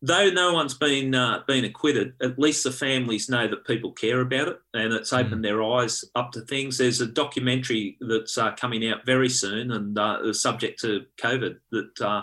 though 0.00 0.30
no 0.30 0.52
one's 0.52 0.74
been 0.74 1.14
uh, 1.14 1.42
been 1.46 1.64
acquitted, 1.64 2.14
at 2.22 2.38
least 2.38 2.64
the 2.64 2.72
families 2.72 3.28
know 3.28 3.48
that 3.48 3.66
people 3.66 3.92
care 3.92 4.20
about 4.20 4.48
it, 4.48 4.60
and 4.74 4.92
it's 4.92 5.12
opened 5.12 5.40
mm. 5.40 5.42
their 5.42 5.62
eyes 5.62 6.04
up 6.14 6.32
to 6.32 6.40
things. 6.42 6.78
There's 6.78 7.00
a 7.00 7.06
documentary 7.06 7.96
that's 8.00 8.38
uh, 8.38 8.52
coming 8.52 8.88
out 8.88 9.04
very 9.04 9.28
soon, 9.28 9.72
and 9.72 9.98
uh, 9.98 10.32
subject 10.32 10.80
to 10.80 11.04
COVID 11.18 11.56
that 11.72 12.00
uh, 12.00 12.22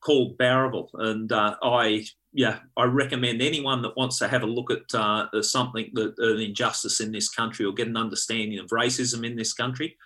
called 0.00 0.38
Bowraville, 0.38 0.88
and 0.94 1.30
uh, 1.30 1.56
I 1.62 2.06
yeah, 2.36 2.58
I 2.76 2.84
recommend 2.84 3.40
anyone 3.40 3.80
that 3.80 3.96
wants 3.96 4.18
to 4.18 4.28
have 4.28 4.42
a 4.42 4.46
look 4.46 4.70
at 4.70 4.94
uh, 4.94 5.26
something 5.40 5.90
that 5.94 6.18
an 6.18 6.38
injustice 6.38 7.00
in 7.00 7.10
this 7.10 7.30
country 7.30 7.64
or 7.64 7.72
get 7.72 7.88
an 7.88 7.96
understanding 7.96 8.58
of 8.58 8.66
racism 8.66 9.24
in 9.26 9.36
this 9.36 9.54
country, 9.54 9.96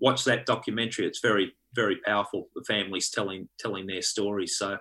watch 0.00 0.24
that 0.24 0.46
documentary. 0.46 1.06
It's 1.06 1.20
very, 1.20 1.52
very 1.76 1.98
powerful. 2.04 2.48
The 2.56 2.64
families 2.64 3.08
telling 3.10 3.48
telling 3.60 3.86
their 3.86 4.02
stories. 4.02 4.58
So, 4.58 4.78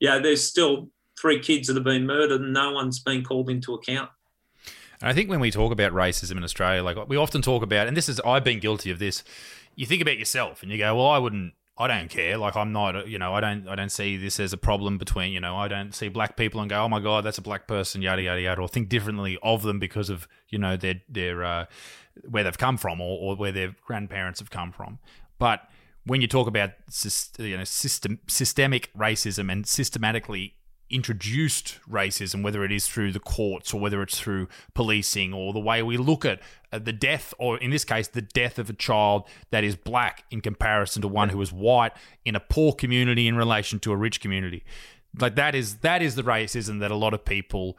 yeah, 0.00 0.18
there's 0.18 0.44
still 0.44 0.90
three 1.20 1.38
kids 1.38 1.68
that 1.68 1.76
have 1.76 1.84
been 1.84 2.06
murdered 2.06 2.40
and 2.40 2.52
no 2.52 2.72
one's 2.72 2.98
been 2.98 3.22
called 3.22 3.50
into 3.50 3.74
account. 3.74 4.10
And 5.00 5.08
I 5.08 5.12
think 5.12 5.30
when 5.30 5.38
we 5.38 5.52
talk 5.52 5.70
about 5.70 5.92
racism 5.92 6.38
in 6.38 6.42
Australia, 6.42 6.82
like 6.82 7.08
we 7.08 7.16
often 7.16 7.40
talk 7.40 7.62
about, 7.62 7.86
and 7.86 7.96
this 7.96 8.08
is 8.08 8.20
I've 8.26 8.42
been 8.42 8.58
guilty 8.58 8.90
of 8.90 8.98
this. 8.98 9.22
You 9.76 9.86
think 9.86 10.02
about 10.02 10.18
yourself 10.18 10.64
and 10.64 10.72
you 10.72 10.78
go, 10.78 10.96
"Well, 10.96 11.06
I 11.06 11.18
wouldn't 11.18 11.54
I 11.78 11.86
don't 11.86 12.10
care. 12.10 12.36
Like 12.36 12.56
I'm 12.56 12.72
not, 12.72 13.06
you 13.06 13.18
know, 13.18 13.34
I 13.34 13.40
don't, 13.40 13.68
I 13.68 13.76
don't 13.76 13.92
see 13.92 14.16
this 14.16 14.40
as 14.40 14.52
a 14.52 14.56
problem 14.56 14.98
between, 14.98 15.32
you 15.32 15.40
know, 15.40 15.56
I 15.56 15.68
don't 15.68 15.94
see 15.94 16.08
black 16.08 16.36
people 16.36 16.60
and 16.60 16.68
go, 16.68 16.82
oh 16.82 16.88
my 16.88 17.00
god, 17.00 17.24
that's 17.24 17.38
a 17.38 17.42
black 17.42 17.68
person, 17.68 18.02
yada 18.02 18.20
yada 18.22 18.40
yada, 18.40 18.60
or 18.60 18.68
think 18.68 18.88
differently 18.88 19.38
of 19.42 19.62
them 19.62 19.78
because 19.78 20.10
of, 20.10 20.26
you 20.48 20.58
know, 20.58 20.76
their 20.76 21.00
their 21.08 21.44
uh, 21.44 21.66
where 22.28 22.42
they've 22.42 22.58
come 22.58 22.76
from 22.76 23.00
or, 23.00 23.18
or 23.18 23.36
where 23.36 23.52
their 23.52 23.76
grandparents 23.86 24.40
have 24.40 24.50
come 24.50 24.72
from. 24.72 24.98
But 25.38 25.68
when 26.04 26.20
you 26.20 26.26
talk 26.26 26.48
about 26.48 26.70
you 27.38 27.56
know 27.56 27.64
system 27.64 28.18
systemic 28.26 28.90
racism 28.96 29.52
and 29.52 29.66
systematically 29.66 30.54
introduced 30.90 31.78
racism, 31.88 32.42
whether 32.42 32.64
it 32.64 32.72
is 32.72 32.86
through 32.86 33.12
the 33.12 33.20
courts 33.20 33.74
or 33.74 33.80
whether 33.80 34.02
it's 34.02 34.18
through 34.18 34.48
policing 34.74 35.32
or 35.32 35.52
the 35.52 35.60
way 35.60 35.82
we 35.82 35.96
look 35.96 36.24
at 36.24 36.40
the 36.70 36.92
death, 36.92 37.34
or 37.38 37.58
in 37.58 37.70
this 37.70 37.84
case, 37.84 38.08
the 38.08 38.22
death 38.22 38.58
of 38.58 38.70
a 38.70 38.72
child 38.72 39.24
that 39.50 39.64
is 39.64 39.76
black 39.76 40.24
in 40.30 40.40
comparison 40.40 41.02
to 41.02 41.08
one 41.08 41.30
who 41.30 41.40
is 41.40 41.52
white 41.52 41.92
in 42.24 42.34
a 42.34 42.40
poor 42.40 42.72
community 42.72 43.26
in 43.26 43.36
relation 43.36 43.78
to 43.80 43.92
a 43.92 43.96
rich 43.96 44.20
community. 44.20 44.64
Like 45.18 45.34
that 45.36 45.54
is 45.54 45.76
that 45.78 46.02
is 46.02 46.14
the 46.14 46.22
racism 46.22 46.80
that 46.80 46.90
a 46.90 46.96
lot 46.96 47.14
of 47.14 47.24
people 47.24 47.78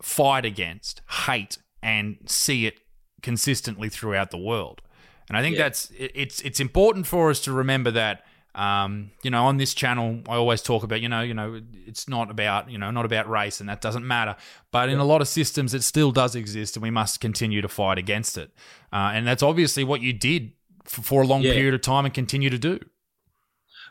fight 0.00 0.44
against, 0.44 1.02
hate, 1.26 1.58
and 1.82 2.18
see 2.26 2.66
it 2.66 2.80
consistently 3.22 3.88
throughout 3.88 4.30
the 4.30 4.38
world. 4.38 4.82
And 5.28 5.36
I 5.36 5.42
think 5.42 5.56
yeah. 5.56 5.64
that's 5.64 5.92
it's 5.96 6.40
it's 6.40 6.60
important 6.60 7.06
for 7.06 7.30
us 7.30 7.40
to 7.40 7.52
remember 7.52 7.90
that 7.92 8.24
um, 8.54 9.10
you 9.22 9.30
know, 9.30 9.44
on 9.44 9.56
this 9.56 9.72
channel, 9.72 10.20
I 10.28 10.34
always 10.36 10.60
talk 10.60 10.82
about, 10.82 11.00
you 11.00 11.08
know, 11.08 11.22
you 11.22 11.32
know, 11.32 11.60
it's 11.86 12.06
not 12.06 12.30
about, 12.30 12.70
you 12.70 12.76
know, 12.76 12.90
not 12.90 13.04
about 13.04 13.28
race, 13.28 13.60
and 13.60 13.68
that 13.68 13.80
doesn't 13.80 14.06
matter. 14.06 14.36
But 14.70 14.90
in 14.90 14.98
a 14.98 15.04
lot 15.04 15.20
of 15.22 15.28
systems, 15.28 15.72
it 15.72 15.82
still 15.82 16.12
does 16.12 16.34
exist, 16.34 16.76
and 16.76 16.82
we 16.82 16.90
must 16.90 17.20
continue 17.20 17.62
to 17.62 17.68
fight 17.68 17.96
against 17.98 18.36
it. 18.36 18.50
Uh, 18.92 19.12
and 19.14 19.26
that's 19.26 19.42
obviously 19.42 19.84
what 19.84 20.02
you 20.02 20.12
did 20.12 20.52
for, 20.84 21.02
for 21.02 21.22
a 21.22 21.26
long 21.26 21.42
yeah. 21.42 21.54
period 21.54 21.72
of 21.72 21.80
time, 21.80 22.04
and 22.04 22.12
continue 22.12 22.50
to 22.50 22.58
do. 22.58 22.78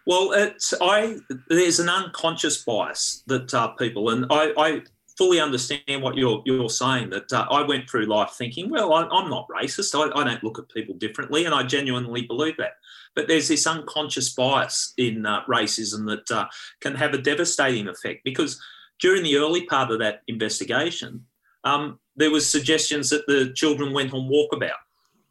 Well, 0.06 0.32
it's 0.34 0.74
I. 0.80 1.17
There's 1.47 1.80
an 1.80 1.89
unconscious 1.89 2.63
bias 2.63 3.24
that 3.28 3.54
uh, 3.54 3.69
people, 3.69 4.10
and 4.10 4.26
I, 4.30 4.54
I 4.58 4.82
fully 5.17 5.39
understand 5.39 6.02
what 6.02 6.17
you're 6.17 6.41
you're 6.45 6.69
saying. 6.69 7.12
That 7.12 7.32
uh, 7.32 7.47
I 7.50 7.62
went 7.63 7.89
through 7.89 8.06
life 8.06 8.32
thinking, 8.32 8.69
well, 8.69 8.93
I, 8.93 9.02
am 9.04 9.30
not 9.30 9.47
racist. 9.50 9.93
I, 9.95 10.19
I, 10.19 10.24
don't 10.24 10.43
look 10.43 10.58
at 10.58 10.69
people 10.69 10.95
differently, 10.95 11.45
and 11.45 11.54
I 11.54 11.63
genuinely 11.63 12.24
believe 12.24 12.58
that. 12.58 12.74
But 13.15 13.28
there's 13.28 13.47
this 13.47 13.67
unconscious 13.67 14.34
bias 14.34 14.93
in 14.97 15.26
uh, 15.26 15.41
racism 15.45 16.08
that 16.08 16.32
uh, 16.36 16.47
can 16.80 16.95
have 16.95 17.13
a 17.13 17.17
devastating 17.17 17.88
effect 17.88 18.21
because 18.24 18.62
during 19.00 19.24
the 19.24 19.38
early 19.38 19.65
part 19.65 19.91
of 19.91 20.00
that 20.00 20.21
investigation, 20.28 21.26
um, 21.63 22.00
there 22.15 22.32
was 22.32 22.50
suggestions 22.50 23.10
that 23.10 23.26
the 23.28 23.52
children 23.54 23.93
went 23.93 24.13
on 24.13 24.30
walkabout 24.30 24.80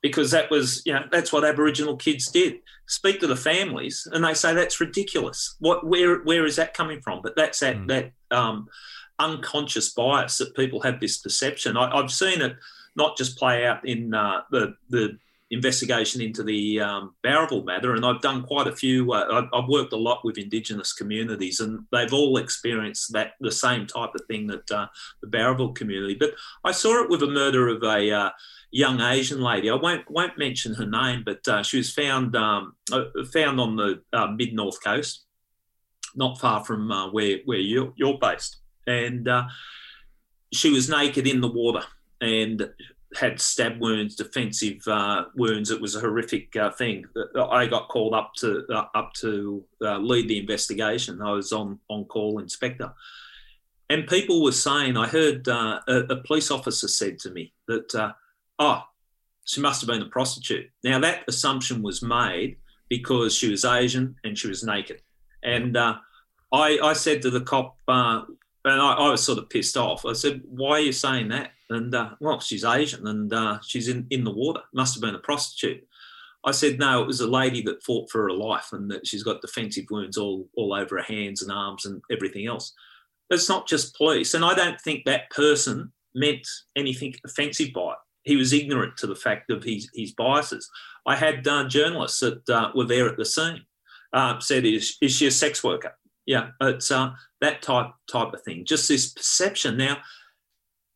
because 0.02 0.30
that 0.30 0.50
was 0.50 0.82
you 0.84 0.92
know 0.92 1.04
that's 1.10 1.32
what 1.32 1.44
Aboriginal 1.44 1.96
kids 1.96 2.28
did. 2.30 2.56
Speak 2.86 3.20
to 3.20 3.26
the 3.26 3.36
families, 3.36 4.08
and 4.12 4.24
they 4.24 4.34
say 4.34 4.54
that's 4.54 4.80
ridiculous. 4.80 5.56
What 5.60 5.86
where 5.86 6.20
where 6.22 6.44
is 6.44 6.56
that 6.56 6.74
coming 6.74 7.00
from? 7.00 7.20
But 7.22 7.36
that's 7.36 7.60
that 7.60 7.76
mm. 7.76 7.88
that 7.88 8.12
um, 8.30 8.68
unconscious 9.18 9.90
bias 9.90 10.38
that 10.38 10.56
people 10.56 10.80
have 10.80 11.00
this 11.00 11.18
perception. 11.18 11.76
I, 11.76 11.96
have 11.96 12.10
seen 12.10 12.40
it 12.40 12.56
not 12.96 13.16
just 13.16 13.38
play 13.38 13.66
out 13.66 13.86
in 13.86 14.14
uh, 14.14 14.42
the 14.50 14.74
the 14.88 15.18
investigation 15.50 16.20
into 16.20 16.42
the 16.44 16.80
um, 16.80 17.14
matter, 17.24 17.94
and 17.94 18.04
I've 18.04 18.20
done 18.20 18.42
quite 18.42 18.68
a 18.68 18.74
few. 18.74 19.12
Uh, 19.12 19.46
I've 19.52 19.68
worked 19.68 19.92
a 19.92 19.96
lot 19.96 20.24
with 20.24 20.38
Indigenous 20.38 20.92
communities, 20.92 21.60
and 21.60 21.86
they've 21.92 22.12
all 22.12 22.36
experienced 22.36 23.12
that 23.12 23.32
the 23.40 23.50
same 23.50 23.86
type 23.86 24.14
of 24.14 24.22
thing 24.26 24.46
that 24.46 24.70
uh, 24.70 24.86
the 25.22 25.28
Bowraville 25.28 25.74
community. 25.74 26.16
But 26.18 26.34
I 26.64 26.72
saw 26.72 27.02
it 27.02 27.10
with 27.10 27.22
a 27.22 27.26
murder 27.26 27.68
of 27.68 27.82
a 27.82 28.10
uh, 28.10 28.30
young 28.70 29.00
Asian 29.00 29.40
lady. 29.40 29.70
I 29.70 29.74
won't 29.74 30.08
won't 30.10 30.38
mention 30.38 30.74
her 30.74 30.86
name, 30.86 31.22
but 31.24 31.46
uh, 31.48 31.62
she 31.62 31.78
was 31.78 31.92
found 31.92 32.36
um, 32.36 32.74
uh, 32.92 33.04
found 33.32 33.60
on 33.60 33.76
the 33.76 34.02
uh, 34.12 34.28
mid 34.28 34.54
north 34.54 34.82
coast, 34.82 35.26
not 36.14 36.38
far 36.38 36.64
from 36.64 36.88
where 37.12 37.38
where 37.44 37.58
you're, 37.58 37.92
you're 37.96 38.18
based, 38.18 38.58
and 38.86 39.28
she 40.52 40.70
was 40.70 40.88
naked 40.88 41.26
in 41.26 41.40
the 41.40 41.50
water 41.50 41.84
and 42.20 42.68
had 43.16 43.40
stab 43.40 43.80
wounds, 43.80 44.14
defensive 44.14 44.86
uh, 44.86 45.24
wounds. 45.34 45.70
It 45.70 45.80
was 45.80 45.96
a 45.96 46.00
horrific 46.00 46.54
uh, 46.56 46.70
thing. 46.70 47.04
I 47.36 47.66
got 47.66 47.88
called 47.88 48.14
up 48.14 48.34
to 48.38 48.64
uh, 48.72 48.86
up 48.94 49.12
to 49.14 49.64
uh, 49.82 49.98
lead 49.98 50.28
the 50.28 50.38
investigation. 50.38 51.20
I 51.20 51.32
was 51.32 51.52
on 51.52 51.78
on 51.88 52.04
call 52.04 52.38
inspector, 52.38 52.92
and 53.88 54.06
people 54.06 54.42
were 54.42 54.52
saying. 54.52 54.96
I 54.96 55.08
heard 55.08 55.48
uh, 55.48 55.80
a, 55.88 55.96
a, 55.98 56.16
police 56.22 56.50
officer 56.50 56.86
said 56.86 57.18
to 57.20 57.30
me 57.30 57.52
that, 57.66 57.94
uh, 57.94 58.12
"Oh, 58.58 58.82
she 59.44 59.60
must 59.60 59.80
have 59.80 59.88
been 59.88 60.02
a 60.02 60.10
prostitute." 60.10 60.70
Now 60.84 61.00
that 61.00 61.24
assumption 61.26 61.82
was 61.82 62.02
made 62.02 62.58
because 62.88 63.34
she 63.34 63.50
was 63.50 63.64
Asian 63.64 64.16
and 64.22 64.38
she 64.38 64.48
was 64.48 64.62
naked, 64.62 65.02
and 65.42 65.76
I, 65.76 65.98
I 66.52 66.92
said 66.92 67.22
to 67.22 67.30
the 67.30 67.40
cop, 67.40 67.76
and 67.88 68.26
I, 68.64 68.92
I 68.92 69.10
was 69.10 69.22
sort 69.22 69.38
of 69.38 69.50
pissed 69.50 69.76
off. 69.76 70.06
I 70.06 70.12
said, 70.12 70.42
"Why 70.44 70.72
are 70.72 70.80
you 70.80 70.92
saying 70.92 71.28
that?" 71.28 71.50
And 71.70 71.94
uh, 71.94 72.10
well, 72.20 72.40
she's 72.40 72.64
Asian 72.64 73.06
and 73.06 73.32
uh, 73.32 73.58
she's 73.62 73.88
in, 73.88 74.06
in 74.10 74.24
the 74.24 74.32
water. 74.32 74.60
Must 74.74 74.94
have 74.94 75.02
been 75.02 75.14
a 75.14 75.20
prostitute. 75.20 75.86
I 76.44 76.52
said, 76.52 76.78
no, 76.78 77.02
it 77.02 77.06
was 77.06 77.20
a 77.20 77.28
lady 77.28 77.62
that 77.62 77.82
fought 77.82 78.10
for 78.10 78.22
her 78.22 78.32
life 78.32 78.72
and 78.72 78.90
that 78.90 79.06
she's 79.06 79.22
got 79.22 79.42
defensive 79.42 79.84
wounds 79.90 80.16
all, 80.16 80.48
all 80.56 80.72
over 80.74 80.96
her 80.96 81.02
hands 81.02 81.42
and 81.42 81.52
arms 81.52 81.84
and 81.84 82.02
everything 82.10 82.46
else. 82.46 82.72
It's 83.28 83.48
not 83.48 83.68
just 83.68 83.96
police. 83.96 84.34
And 84.34 84.44
I 84.44 84.54
don't 84.54 84.80
think 84.80 85.04
that 85.04 85.30
person 85.30 85.92
meant 86.14 86.46
anything 86.76 87.14
offensive 87.24 87.72
by 87.74 87.92
it. 87.92 87.98
He 88.24 88.36
was 88.36 88.52
ignorant 88.52 88.96
to 88.98 89.06
the 89.06 89.14
fact 89.14 89.50
of 89.50 89.62
his, 89.62 89.88
his 89.94 90.12
biases. 90.12 90.68
I 91.06 91.16
had 91.16 91.46
uh, 91.46 91.68
journalists 91.68 92.20
that 92.20 92.48
uh, 92.48 92.70
were 92.74 92.84
there 92.84 93.08
at 93.08 93.16
the 93.16 93.24
scene 93.24 93.62
uh, 94.12 94.40
said, 94.40 94.64
is, 94.64 94.96
is 95.00 95.14
she 95.14 95.26
a 95.26 95.30
sex 95.30 95.62
worker? 95.62 95.92
Yeah, 96.26 96.50
it's 96.60 96.90
uh, 96.90 97.12
that 97.40 97.62
type 97.62 97.90
type 98.10 98.32
of 98.32 98.42
thing. 98.42 98.64
Just 98.64 98.88
this 98.88 99.10
perception. 99.12 99.76
Now, 99.76 99.98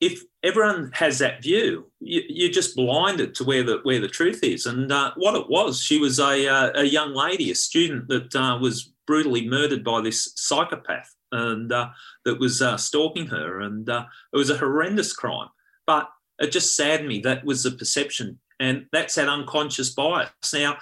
if 0.00 0.22
everyone 0.44 0.90
has 0.92 1.18
that 1.18 1.42
view, 1.42 1.86
you, 2.00 2.48
are 2.48 2.52
just 2.52 2.76
blinded 2.76 3.34
to 3.34 3.44
where 3.44 3.64
the 3.64 3.80
where 3.82 4.00
the 4.00 4.08
truth 4.08 4.44
is. 4.44 4.66
And 4.66 4.92
uh, 4.92 5.12
what 5.16 5.34
it 5.34 5.48
was, 5.48 5.80
she 5.80 5.98
was 5.98 6.20
a, 6.20 6.46
uh, 6.46 6.70
a 6.74 6.84
young 6.84 7.14
lady, 7.14 7.50
a 7.50 7.54
student 7.54 8.08
that 8.08 8.36
uh, 8.36 8.58
was 8.60 8.92
brutally 9.06 9.48
murdered 9.48 9.82
by 9.82 10.02
this 10.02 10.32
psychopath, 10.36 11.12
and 11.32 11.72
uh, 11.72 11.88
that 12.26 12.38
was 12.38 12.60
uh, 12.62 12.76
stalking 12.76 13.26
her. 13.28 13.60
And 13.60 13.88
uh, 13.88 14.04
it 14.32 14.36
was 14.36 14.50
a 14.50 14.58
horrendous 14.58 15.12
crime. 15.12 15.48
But 15.86 16.08
it 16.38 16.52
just 16.52 16.76
saddened 16.76 17.08
me 17.08 17.20
that 17.20 17.44
was 17.44 17.62
the 17.62 17.70
perception, 17.70 18.38
and 18.60 18.86
that's 18.92 19.14
that 19.14 19.28
unconscious 19.28 19.90
bias. 19.90 20.30
Now, 20.52 20.76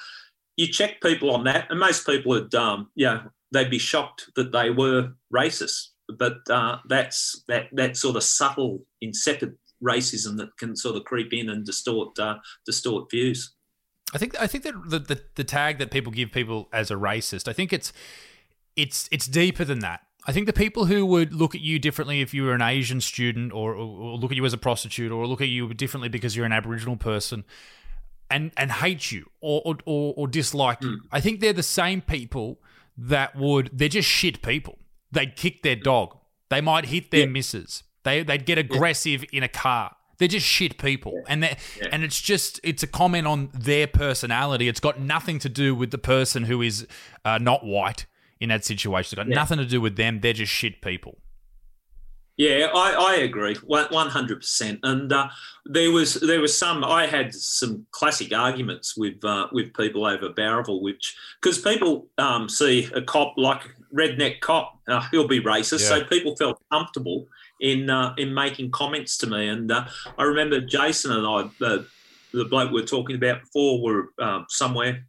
you 0.56 0.66
check 0.66 1.00
people 1.00 1.30
on 1.30 1.44
that, 1.44 1.70
and 1.70 1.78
most 1.78 2.04
people 2.04 2.30
would, 2.30 2.54
um, 2.54 2.90
know, 2.96 3.22
they'd 3.52 3.70
be 3.70 3.78
shocked 3.78 4.30
that 4.34 4.52
they 4.52 4.70
were 4.70 5.12
racist 5.32 5.92
but 6.18 6.38
uh, 6.50 6.78
that's 6.88 7.44
that 7.48 7.68
that 7.72 7.96
sort 7.96 8.16
of 8.16 8.22
subtle, 8.22 8.84
incepted 9.02 9.56
racism 9.82 10.36
that 10.36 10.56
can 10.58 10.76
sort 10.76 10.96
of 10.96 11.04
creep 11.04 11.32
in 11.32 11.48
and 11.48 11.64
distort 11.64 12.18
uh, 12.18 12.36
distort 12.66 13.10
views. 13.10 13.54
I 14.14 14.18
think 14.18 14.40
I 14.40 14.46
think 14.46 14.64
that 14.64 14.74
the, 14.86 14.98
the 14.98 15.22
the 15.36 15.44
tag 15.44 15.78
that 15.78 15.90
people 15.90 16.12
give 16.12 16.32
people 16.32 16.68
as 16.72 16.90
a 16.90 16.94
racist, 16.94 17.48
I 17.48 17.52
think 17.52 17.72
it's 17.72 17.92
it's 18.76 19.08
it's 19.10 19.26
deeper 19.26 19.64
than 19.64 19.80
that. 19.80 20.00
I 20.26 20.32
think 20.32 20.46
the 20.46 20.52
people 20.52 20.84
who 20.84 21.04
would 21.04 21.32
look 21.32 21.54
at 21.54 21.60
you 21.60 21.78
differently 21.78 22.20
if 22.20 22.32
you 22.32 22.44
were 22.44 22.54
an 22.54 22.62
Asian 22.62 23.00
student, 23.00 23.52
or, 23.52 23.74
or, 23.74 24.16
look 24.16 24.30
at 24.30 24.36
you 24.36 24.44
as 24.44 24.52
a 24.52 24.58
prostitute, 24.58 25.10
or 25.10 25.26
look 25.26 25.40
at 25.40 25.48
you 25.48 25.74
differently 25.74 26.08
because 26.08 26.36
you're 26.36 26.46
an 26.46 26.52
Aboriginal 26.52 26.96
person, 26.96 27.44
and 28.30 28.52
and 28.56 28.70
hate 28.70 29.10
you 29.10 29.30
or 29.40 29.76
or, 29.84 30.14
or 30.16 30.28
dislike 30.28 30.80
mm. 30.80 30.92
you, 30.92 31.00
I 31.10 31.20
think 31.20 31.40
they're 31.40 31.52
the 31.52 31.62
same 31.62 32.00
people 32.02 32.60
that 32.96 33.34
would 33.34 33.70
they're 33.72 33.88
just 33.88 34.08
shit 34.08 34.42
people. 34.42 34.78
They'd 35.10 35.36
kick 35.36 35.62
their 35.62 35.76
dog. 35.76 36.16
They 36.50 36.60
might 36.60 36.86
hit 36.86 37.10
their 37.10 37.20
yeah. 37.20 37.26
misses. 37.26 37.82
They 38.04 38.22
they'd 38.22 38.46
get 38.46 38.58
aggressive 38.58 39.22
yeah. 39.22 39.38
in 39.38 39.42
a 39.42 39.48
car. 39.48 39.96
They're 40.18 40.28
just 40.28 40.46
shit 40.46 40.78
people, 40.78 41.14
yeah. 41.14 41.22
and 41.28 41.42
they 41.42 41.56
yeah. 41.80 41.88
and 41.90 42.04
it's 42.04 42.20
just 42.20 42.60
it's 42.62 42.82
a 42.82 42.86
comment 42.86 43.26
on 43.26 43.50
their 43.52 43.86
personality. 43.86 44.68
It's 44.68 44.80
got 44.80 45.00
nothing 45.00 45.38
to 45.40 45.48
do 45.48 45.74
with 45.74 45.90
the 45.90 45.98
person 45.98 46.44
who 46.44 46.62
is 46.62 46.86
uh, 47.24 47.38
not 47.38 47.64
white 47.64 48.06
in 48.40 48.50
that 48.50 48.64
situation. 48.64 49.18
It's 49.18 49.26
got 49.26 49.34
nothing 49.34 49.58
to 49.58 49.66
do 49.66 49.80
with 49.80 49.96
them. 49.96 50.20
They're 50.20 50.32
just 50.32 50.52
shit 50.52 50.80
people. 50.80 51.18
Yeah, 52.36 52.68
I, 52.74 52.92
I 52.92 53.14
agree, 53.16 53.56
one 53.56 54.08
hundred 54.08 54.40
percent. 54.40 54.80
And 54.82 55.12
uh, 55.12 55.28
there 55.66 55.90
was 55.90 56.14
there 56.14 56.40
was 56.40 56.56
some. 56.56 56.82
I 56.82 57.06
had 57.06 57.34
some 57.34 57.86
classic 57.90 58.32
arguments 58.32 58.96
with 58.96 59.22
uh, 59.24 59.48
with 59.52 59.74
people 59.74 60.06
over 60.06 60.30
Bowraville, 60.30 60.82
which 60.82 61.14
because 61.40 61.58
people 61.58 62.08
um, 62.16 62.48
see 62.48 62.88
a 62.94 63.02
cop 63.02 63.34
like 63.36 63.62
redneck 63.94 64.40
cop, 64.40 64.78
uh, 64.88 65.06
he'll 65.10 65.28
be 65.28 65.40
racist, 65.40 65.80
yeah. 65.82 66.00
so 66.00 66.04
people 66.04 66.34
felt 66.36 66.58
comfortable 66.70 67.28
in 67.62 67.88
uh, 67.88 68.14
in 68.18 68.34
making 68.34 68.70
comments 68.72 69.16
to 69.18 69.26
me. 69.26 69.48
And 69.48 69.72
uh, 69.72 69.86
I 70.18 70.24
remember 70.24 70.60
Jason 70.60 71.12
and 71.12 71.26
I, 71.26 71.48
the, 71.58 71.86
the 72.34 72.44
bloke 72.44 72.70
we 72.70 72.82
were 72.82 72.86
talking 72.86 73.16
about 73.16 73.40
before, 73.40 73.80
were 73.80 74.08
um, 74.18 74.44
somewhere 74.50 75.06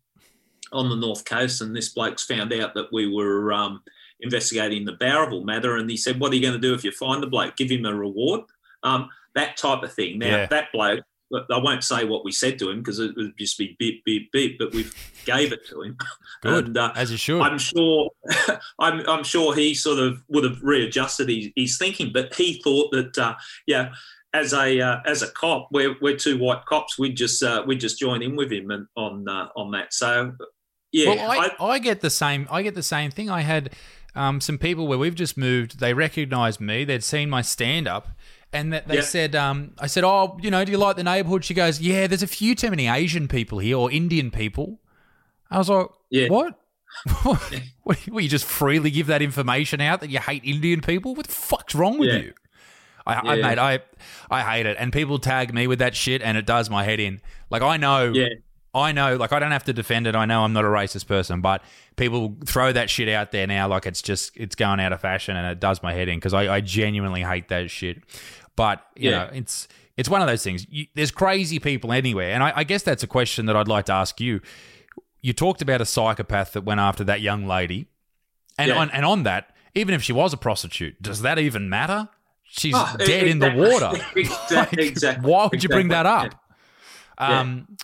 on 0.72 0.90
the 0.90 0.96
north 0.96 1.26
coast, 1.26 1.62
and 1.62 1.76
this 1.76 1.90
bloke's 1.90 2.24
found 2.24 2.54
out 2.54 2.74
that 2.76 2.94
we 2.94 3.14
were 3.14 3.52
um, 3.52 3.82
investigating 4.22 4.86
the 4.86 4.94
Bowraville 4.94 5.44
matter, 5.44 5.76
and 5.76 5.90
he 5.90 5.98
said, 5.98 6.20
"What 6.20 6.32
are 6.32 6.36
you 6.36 6.42
going 6.42 6.54
to 6.54 6.60
do 6.60 6.74
if 6.74 6.84
you 6.84 6.92
find 6.92 7.22
the 7.22 7.28
bloke? 7.28 7.58
Give 7.58 7.70
him 7.70 7.86
a 7.86 7.94
reward." 7.94 8.42
Um, 8.84 9.10
that 9.36 9.58
type 9.58 9.84
of 9.84 9.92
thing. 9.92 10.20
Now 10.20 10.28
yeah. 10.28 10.46
that 10.46 10.72
bloke 10.72 11.04
I 11.34 11.58
won't 11.58 11.84
say 11.84 12.06
what 12.06 12.24
we 12.26 12.32
said 12.32 12.60
to 12.60 12.70
him 12.70 12.80
because 12.80 13.00
it 13.00 13.16
would 13.16 13.38
just 13.38 13.58
be 13.58 13.76
beep, 13.80 14.04
beep, 14.06 14.32
beep. 14.32 14.60
But 14.60 14.74
we 14.74 14.86
gave 15.26 15.52
it 15.52 15.68
to 15.70 15.82
him. 15.82 15.98
Good, 16.42 16.68
and, 16.68 16.78
uh, 16.78 16.92
as 16.96 17.12
you 17.12 17.18
should. 17.18 17.42
I'm 17.42 17.58
sure. 17.58 18.10
I'm, 18.80 19.08
I'm 19.08 19.24
sure 19.24 19.56
he 19.56 19.74
sort 19.74 20.00
of 20.00 20.22
would 20.30 20.44
have 20.44 20.62
readjusted 20.62 21.30
his, 21.30 21.50
his 21.56 21.78
thinking, 21.78 22.12
but 22.14 22.34
he 22.34 22.62
thought 22.62 22.92
that, 22.92 23.18
uh, 23.18 23.36
yeah, 23.66 23.94
as 24.34 24.54
a 24.54 24.82
uh, 24.82 25.00
as 25.06 25.22
a 25.22 25.28
cop, 25.28 25.70
we're, 25.72 25.96
we're 26.02 26.18
two 26.18 26.38
white 26.40 26.66
cops. 26.66 26.98
We 26.98 27.14
just 27.14 27.44
uh, 27.44 27.64
we 27.66 27.76
just 27.76 28.00
join 28.00 28.22
in 28.22 28.36
with 28.36 28.52
him 28.52 28.72
and, 28.72 28.88
on 28.96 29.28
uh, 29.28 29.50
on 29.56 29.72
that. 29.72 29.94
So, 29.94 30.36
yeah, 30.92 31.10
well, 31.10 31.32
I, 31.32 31.50
I, 31.60 31.66
I, 31.66 31.80
get 31.80 32.02
the 32.02 32.10
same. 32.10 32.48
I 32.50 32.64
get 32.64 32.74
the 32.74 32.84
same 32.84 33.12
thing. 33.12 33.30
I 33.30 33.42
had 33.42 33.72
um, 34.16 34.42
some 34.42 34.58
people 34.58 34.88
where 34.88 34.98
we've 34.98 35.16
just 35.16 35.38
moved. 35.38 35.80
They 35.80 35.94
recognised 35.94 36.60
me. 36.60 36.84
They'd 36.84 37.04
seen 37.04 37.30
my 37.30 37.44
stand 37.44 37.88
up 37.88 38.08
and 38.54 38.74
that 38.74 38.88
they 38.88 39.02
said, 39.02 39.36
um, 39.36 39.74
I 39.80 39.88
said, 39.88 40.04
oh, 40.04 40.38
you 40.42 40.52
know, 40.52 40.64
do 40.64 40.72
you 40.72 40.78
like 40.78 40.96
the 40.96 41.04
neighborhood? 41.04 41.44
She 41.44 41.54
goes, 41.54 41.82
yeah, 41.82 42.08
there's 42.08 42.24
a 42.24 42.28
few 42.28 42.56
too 42.56 42.70
many 42.70 42.88
Asian 42.88 43.28
people 43.28 43.60
here 43.60 43.78
or 43.78 43.92
Indian 43.92 44.32
people. 44.32 44.80
I 45.50 45.58
was 45.58 45.70
like, 45.70 45.88
yeah. 46.10 46.28
what? 46.28 46.60
what? 47.24 47.62
Will 48.08 48.22
you 48.22 48.30
just 48.30 48.46
freely 48.46 48.92
give 48.92 49.08
that 49.08 49.22
information 49.22 49.82
out 49.82 50.02
that 50.02 50.10
you 50.10 50.20
hate 50.20 50.44
Indian 50.44 50.82
people? 50.82 51.16
What 51.16 51.28
the 51.28 51.34
fuck's 51.34 51.76
wrong 51.76 51.98
with 51.98 52.10
yeah. 52.10 52.20
you? 52.20 52.34
I, 53.06 53.14
yeah. 53.14 53.32
I, 53.32 53.36
mate, 53.36 53.60
I, 53.60 53.80
I 54.30 54.42
hate 54.42 54.66
it, 54.66 54.78
and 54.80 54.94
people 54.94 55.20
tag 55.20 55.54
me 55.54 55.68
with 55.68 55.80
that 55.80 55.96
shit, 55.96 56.22
and 56.22 56.38
it 56.38 56.46
does 56.46 56.70
my 56.70 56.84
head 56.84 57.00
in. 57.00 57.22
Like 57.50 57.62
I 57.62 57.78
know, 57.78 58.12
yeah. 58.14 58.30
I 58.74 58.92
know, 58.92 59.18
like 59.18 59.32
I 59.32 59.40
don't 59.40 59.52
have 59.52 59.66
to 59.66 59.74
defend 59.74 60.08
it. 60.08 60.16
I 60.16 60.26
know 60.26 60.44
I'm 60.44 60.54
not 60.54 60.64
a 60.64 60.70
racist 60.70 61.08
person, 61.08 61.42
but 61.42 61.64
people 61.96 62.36
throw 62.46 62.72
that 62.72 62.90
shit 62.90 63.10
out 63.10 63.32
there 63.32 63.46
now, 63.46 63.68
like 63.68 63.86
it's 63.86 64.02
just 64.02 64.32
it's 64.36 64.56
going 64.56 64.80
out 64.80 64.94
of 64.94 65.02
fashion, 65.02 65.36
and 65.36 65.46
it 65.48 65.60
does 65.60 65.84
my 65.84 65.94
head 65.94 66.08
in 66.08 66.18
because 66.18 66.34
I, 66.34 66.56
I 66.56 66.62
genuinely 66.62 67.22
hate 67.22 67.50
that 67.50 67.70
shit. 67.70 68.02
But 68.56 68.86
you 68.96 69.10
yeah. 69.10 69.26
know, 69.26 69.30
it's 69.34 69.68
it's 69.98 70.10
one 70.10 70.22
of 70.22 70.28
those 70.28 70.44
things. 70.44 70.66
You, 70.70 70.88
there's 70.96 71.12
crazy 71.12 71.60
people 71.60 71.92
anywhere, 71.92 72.32
and 72.32 72.44
I, 72.44 72.54
I 72.58 72.64
guess 72.64 72.84
that's 72.84 73.04
a 73.04 73.08
question 73.08 73.46
that 73.48 73.56
I'd 73.56 73.68
like 73.68 73.86
to 73.86 73.94
ask 73.94 74.20
you. 74.20 74.42
You 75.22 75.34
talked 75.34 75.62
about 75.62 75.80
a 75.80 75.86
psychopath 75.86 76.54
that 76.54 76.66
went 76.66 76.80
after 76.80 77.04
that 77.06 77.22
young 77.22 77.46
lady, 77.46 77.88
and 78.58 78.70
yeah. 78.70 78.78
on 78.78 78.90
and 78.92 79.06
on 79.06 79.24
that, 79.24 79.56
even 79.76 79.94
if 79.94 80.04
she 80.04 80.14
was 80.14 80.34
a 80.34 80.38
prostitute, 80.38 81.02
does 81.02 81.22
that 81.22 81.40
even 81.40 81.70
matter? 81.70 82.10
She's 82.44 82.76
oh, 82.76 82.96
dead 83.00 83.28
exactly. 83.28 83.32
in 83.32 83.40
the 83.40 83.54
water. 83.56 84.06
exactly. 84.16 84.88
exactly. 84.88 85.32
Why 85.32 85.48
would 85.52 85.64
you 85.64 85.70
bring 85.70 85.88
that 85.88 86.06
up? 86.06 86.36
Yeah. 87.20 87.40
Um, 87.40 87.78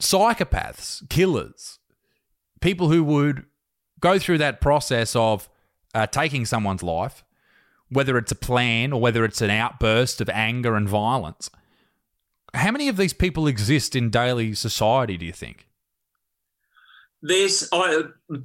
psychopaths, 0.00 1.06
killers, 1.10 1.78
people 2.60 2.88
who 2.88 3.04
would 3.04 3.44
go 4.00 4.18
through 4.18 4.38
that 4.38 4.60
process 4.60 5.14
of 5.14 5.48
uh, 5.94 6.06
taking 6.06 6.46
someone's 6.46 6.82
life, 6.82 7.24
whether 7.90 8.16
it's 8.16 8.32
a 8.32 8.36
plan 8.36 8.92
or 8.92 9.00
whether 9.00 9.24
it's 9.24 9.42
an 9.42 9.50
outburst 9.50 10.20
of 10.20 10.28
anger 10.30 10.76
and 10.76 10.88
violence. 10.88 11.50
How 12.54 12.70
many 12.70 12.88
of 12.88 12.96
these 12.96 13.12
people 13.12 13.46
exist 13.46 13.94
in 13.94 14.10
daily 14.10 14.54
society, 14.54 15.16
do 15.16 15.26
you 15.26 15.32
think? 15.32 15.66
There's 17.22 17.68
I 17.70 18.04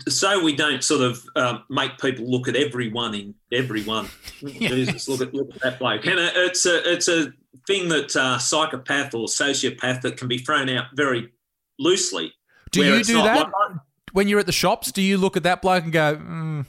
so 0.10 0.43
we 0.43 0.54
don't 0.54 0.84
sort 0.84 1.02
of 1.02 1.26
um, 1.38 1.64
make 1.70 1.98
people 1.98 2.30
look 2.30 2.50
at 2.50 2.58
everyone 2.58 3.16
in 3.16 3.34
everyone. 3.54 4.10
Jesus, 4.41 5.08
look 5.08 5.22
at 5.22 5.34
look 5.34 5.56
at 5.56 5.62
that 5.62 5.80
bloke, 5.80 6.06
and 6.06 6.20
it's 6.20 6.66
a 6.66 6.91
it's 6.91 7.08
a 7.08 7.32
thing 7.68 7.88
that 7.88 8.14
uh, 8.18 8.38
psychopath 8.38 9.14
or 9.14 9.28
sociopath 9.28 10.02
that 10.02 10.18
can 10.18 10.28
be 10.28 10.39
thrown 10.39 10.68
out 10.68 10.88
very 10.93 11.32
loosely. 11.80 12.34
Do 12.72 12.84
you 12.84 13.02
do 13.02 13.14
that 13.24 13.48
like, 13.48 13.78
when 14.12 14.28
you're 14.28 14.39
at 14.39 14.46
the 14.46 14.52
shops? 14.52 14.91
Do 14.91 15.02
you 15.02 15.18
look 15.18 15.38
at 15.38 15.43
that 15.43 15.62
bloke 15.62 15.86
and 15.86 15.93
go, 15.93 16.18
mm, 16.18 16.66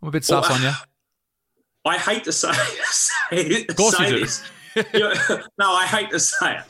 "I'm 0.00 0.08
a 0.08 0.10
bit 0.10 0.24
sus 0.24 0.50
on 0.50 0.62
you"? 0.62 0.72
I 1.84 1.98
hate 1.98 2.24
to 2.24 2.32
say, 2.32 2.52
say, 2.84 3.66
say 3.66 4.10
this. 4.10 4.42
no, 4.76 5.72
I 5.72 5.86
hate 5.86 6.10
to 6.10 6.20
say 6.20 6.56
it. 6.56 6.64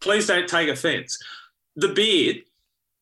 Please 0.00 0.26
don't 0.26 0.48
take 0.48 0.68
offence. 0.68 1.18
The 1.76 1.88
beard. 1.88 2.42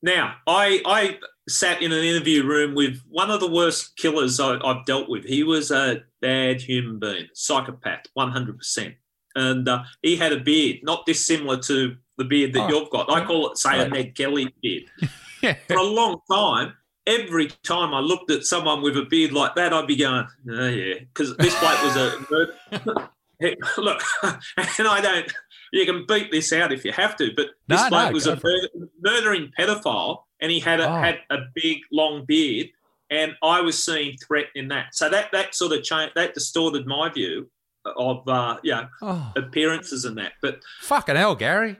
Now, 0.02 0.36
I 0.46 0.80
I 0.86 1.18
sat 1.48 1.82
in 1.82 1.92
an 1.92 2.04
interview 2.04 2.44
room 2.44 2.74
with 2.74 3.00
one 3.08 3.30
of 3.30 3.40
the 3.40 3.50
worst 3.50 3.96
killers 3.96 4.40
I, 4.40 4.58
have 4.64 4.86
dealt 4.86 5.08
with. 5.08 5.24
He 5.24 5.42
was 5.42 5.70
a 5.70 6.02
bad 6.20 6.60
human 6.60 6.98
being, 6.98 7.28
psychopath, 7.34 8.06
one 8.14 8.30
hundred 8.30 8.58
percent, 8.58 8.94
and 9.34 9.68
uh, 9.68 9.82
he 10.02 10.16
had 10.16 10.32
a 10.32 10.40
beard 10.40 10.78
not 10.82 11.06
dissimilar 11.06 11.58
to 11.58 11.96
the 12.16 12.24
beard 12.24 12.52
that 12.52 12.62
oh. 12.64 12.68
you've 12.68 12.90
got. 12.90 13.10
I 13.10 13.24
call 13.24 13.50
it, 13.50 13.58
say, 13.58 13.80
a 13.80 13.88
Ned 13.88 14.14
Kelly 14.14 14.54
beard. 14.62 14.84
yeah. 15.42 15.56
For 15.66 15.76
a 15.76 15.82
long 15.82 16.20
time, 16.30 16.74
every 17.06 17.48
time 17.62 17.94
I 17.94 18.00
looked 18.00 18.30
at 18.30 18.44
someone 18.44 18.82
with 18.82 18.96
a 18.96 19.04
beard 19.04 19.32
like 19.32 19.54
that, 19.54 19.72
I'd 19.72 19.86
be 19.86 19.96
going, 19.96 20.26
oh, 20.50 20.68
yeah, 20.68 20.94
because 21.00 21.36
this 21.36 21.58
bloke 21.60 21.82
was 21.82 21.96
a 21.96 23.10
look, 23.78 24.02
and 24.22 24.88
I 24.88 25.00
don't. 25.00 25.32
You 25.72 25.86
can 25.86 26.04
beat 26.06 26.32
this 26.32 26.52
out 26.52 26.72
if 26.72 26.84
you 26.84 26.92
have 26.92 27.16
to, 27.16 27.30
but 27.36 27.46
this 27.68 27.80
no, 27.82 27.88
bloke 27.90 28.08
no, 28.08 28.12
was 28.12 28.26
a 28.26 28.36
murder, 28.36 28.88
murdering 29.00 29.52
pedophile, 29.58 30.24
and 30.40 30.50
he 30.50 30.60
had 30.60 30.80
a 30.80 30.88
oh. 30.90 31.00
had 31.00 31.20
a 31.30 31.38
big 31.54 31.78
long 31.92 32.24
beard, 32.26 32.68
and 33.10 33.34
I 33.42 33.60
was 33.60 33.82
seeing 33.82 34.16
threat 34.16 34.46
in 34.54 34.68
that. 34.68 34.94
So 34.94 35.08
that 35.08 35.30
that 35.32 35.54
sort 35.54 35.72
of 35.72 35.82
changed, 35.82 36.14
that 36.16 36.34
distorted 36.34 36.86
my 36.86 37.08
view 37.08 37.48
of 37.84 38.26
uh, 38.28 38.58
yeah 38.62 38.86
oh. 39.02 39.32
appearances 39.36 40.04
and 40.04 40.18
that. 40.18 40.32
But 40.42 40.60
fucking 40.80 41.16
hell, 41.16 41.34
Gary, 41.34 41.76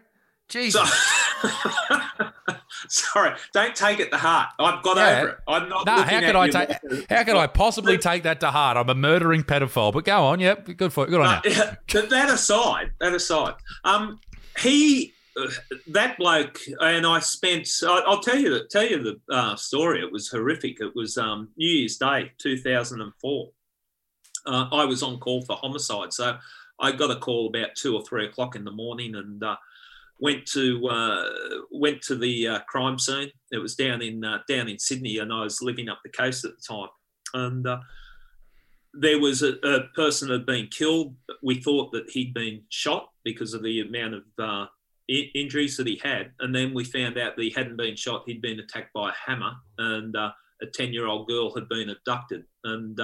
Jesus. 0.48 0.88
So, 1.42 1.48
Sorry, 2.88 3.36
don't 3.52 3.74
take 3.74 4.00
it 4.00 4.10
to 4.10 4.16
heart. 4.16 4.50
I've 4.58 4.82
got 4.82 4.96
yeah. 4.96 5.20
over 5.20 5.28
it. 5.28 5.38
I'm 5.46 5.68
not. 5.68 5.86
No, 5.86 6.02
how 6.02 6.20
could 6.20 6.36
I 6.36 6.48
take? 6.48 7.08
How 7.10 7.24
could 7.24 7.36
I 7.36 7.46
possibly 7.46 7.98
take 8.10 8.22
that 8.22 8.40
to 8.40 8.50
heart? 8.50 8.76
I'm 8.76 8.88
a 8.88 8.94
murdering 8.94 9.42
pedophile. 9.42 9.92
But 9.92 10.04
go 10.04 10.24
on, 10.24 10.40
yep, 10.40 10.76
good 10.76 10.92
for 10.92 11.06
good 11.06 11.20
on 11.20 11.26
uh, 11.26 11.40
you. 11.44 11.54
But 11.92 12.10
that 12.10 12.30
aside, 12.30 12.92
that 13.00 13.12
aside, 13.12 13.54
um, 13.84 14.20
he, 14.58 15.12
uh, 15.38 15.48
that 15.88 16.16
bloke, 16.18 16.58
and 16.80 17.06
I 17.06 17.20
spent. 17.20 17.68
I, 17.82 18.02
will 18.06 18.20
tell 18.20 18.38
you 18.38 18.66
tell 18.68 18.86
you 18.86 19.02
the 19.02 19.34
uh, 19.34 19.56
story. 19.56 20.00
It 20.00 20.12
was 20.12 20.28
horrific. 20.28 20.80
It 20.80 20.94
was 20.94 21.18
um, 21.18 21.48
New 21.56 21.68
Year's 21.68 21.96
Day, 21.96 22.32
2004. 22.38 23.48
Uh, 24.46 24.66
I 24.72 24.84
was 24.86 25.02
on 25.02 25.18
call 25.18 25.42
for 25.42 25.56
homicide, 25.56 26.14
so 26.14 26.38
I 26.78 26.92
got 26.92 27.10
a 27.10 27.16
call 27.16 27.48
about 27.48 27.74
two 27.76 27.94
or 27.94 28.02
three 28.04 28.26
o'clock 28.26 28.56
in 28.56 28.64
the 28.64 28.70
morning, 28.70 29.14
and 29.14 29.42
uh, 29.42 29.56
went 30.20 30.46
to 30.46 30.86
uh, 30.86 31.24
went 31.70 32.02
to 32.02 32.14
the 32.14 32.46
uh, 32.46 32.58
crime 32.68 32.98
scene. 32.98 33.30
It 33.50 33.58
was 33.58 33.74
down 33.74 34.02
in 34.02 34.24
uh, 34.24 34.38
down 34.48 34.68
in 34.68 34.78
Sydney, 34.78 35.18
and 35.18 35.32
I 35.32 35.42
was 35.42 35.62
living 35.62 35.88
up 35.88 36.00
the 36.04 36.10
coast 36.10 36.44
at 36.44 36.52
the 36.52 36.62
time. 36.74 36.88
And 37.32 37.66
uh, 37.66 37.80
there 38.94 39.18
was 39.18 39.42
a, 39.42 39.54
a, 39.62 39.88
person 39.94 40.30
had 40.30 40.46
been 40.46 40.66
killed. 40.66 41.14
We 41.42 41.60
thought 41.60 41.92
that 41.92 42.10
he'd 42.10 42.34
been 42.34 42.62
shot 42.70 43.08
because 43.24 43.54
of 43.54 43.62
the 43.62 43.80
amount 43.80 44.14
of 44.14 44.22
uh, 44.38 44.66
I- 45.10 45.30
injuries 45.34 45.76
that 45.76 45.86
he 45.86 46.00
had, 46.02 46.32
and 46.40 46.54
then 46.54 46.74
we 46.74 46.84
found 46.84 47.18
out 47.18 47.36
that 47.36 47.42
he 47.42 47.50
hadn't 47.50 47.76
been 47.76 47.96
shot. 47.96 48.24
He'd 48.26 48.42
been 48.42 48.60
attacked 48.60 48.92
by 48.92 49.10
a 49.10 49.30
hammer, 49.30 49.52
and 49.78 50.16
uh, 50.16 50.32
a 50.62 50.66
ten-year-old 50.66 51.28
girl 51.28 51.54
had 51.54 51.68
been 51.68 51.90
abducted. 51.90 52.44
And 52.64 53.00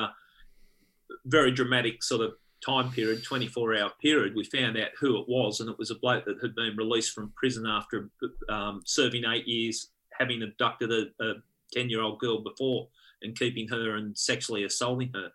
very 1.24 1.50
dramatic 1.50 2.02
sort 2.02 2.20
of 2.20 2.34
time 2.66 2.90
period, 2.90 3.22
24 3.22 3.76
hour 3.76 3.92
period, 4.02 4.34
we 4.34 4.44
found 4.44 4.76
out 4.76 4.88
who 4.98 5.18
it 5.20 5.28
was, 5.28 5.60
and 5.60 5.70
it 5.70 5.78
was 5.78 5.90
a 5.90 5.94
bloke 5.96 6.24
that 6.24 6.40
had 6.42 6.54
been 6.54 6.76
released 6.76 7.12
from 7.12 7.32
prison 7.36 7.66
after 7.66 8.10
um, 8.48 8.82
serving 8.84 9.24
eight 9.24 9.46
years, 9.46 9.90
having 10.18 10.42
abducted 10.42 10.90
a 10.90 11.34
10 11.72 11.88
year 11.88 12.02
old 12.02 12.18
girl 12.18 12.42
before 12.42 12.88
and 13.22 13.38
keeping 13.38 13.68
her 13.68 13.96
and 13.96 14.16
sexually 14.16 14.64
assaulting 14.64 15.10
her. 15.14 15.30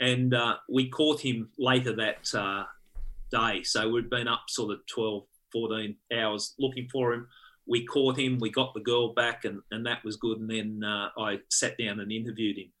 And 0.00 0.34
uh, 0.34 0.56
we 0.68 0.88
caught 0.88 1.20
him 1.20 1.50
later 1.58 1.94
that 1.96 2.34
uh, 2.34 2.64
day. 3.30 3.62
So 3.62 3.88
we'd 3.88 4.10
been 4.10 4.28
up 4.28 4.44
sort 4.48 4.72
of 4.72 4.84
12, 4.86 5.24
14 5.52 5.96
hours 6.14 6.54
looking 6.58 6.88
for 6.90 7.12
him. 7.12 7.28
We 7.66 7.86
caught 7.86 8.18
him, 8.18 8.38
we 8.40 8.50
got 8.50 8.74
the 8.74 8.80
girl 8.80 9.12
back, 9.14 9.44
and, 9.44 9.60
and 9.70 9.86
that 9.86 10.04
was 10.04 10.16
good. 10.16 10.38
And 10.38 10.50
then 10.50 10.82
uh, 10.84 11.10
I 11.16 11.40
sat 11.48 11.78
down 11.78 12.00
and 12.00 12.10
interviewed 12.10 12.58
him. 12.58 12.72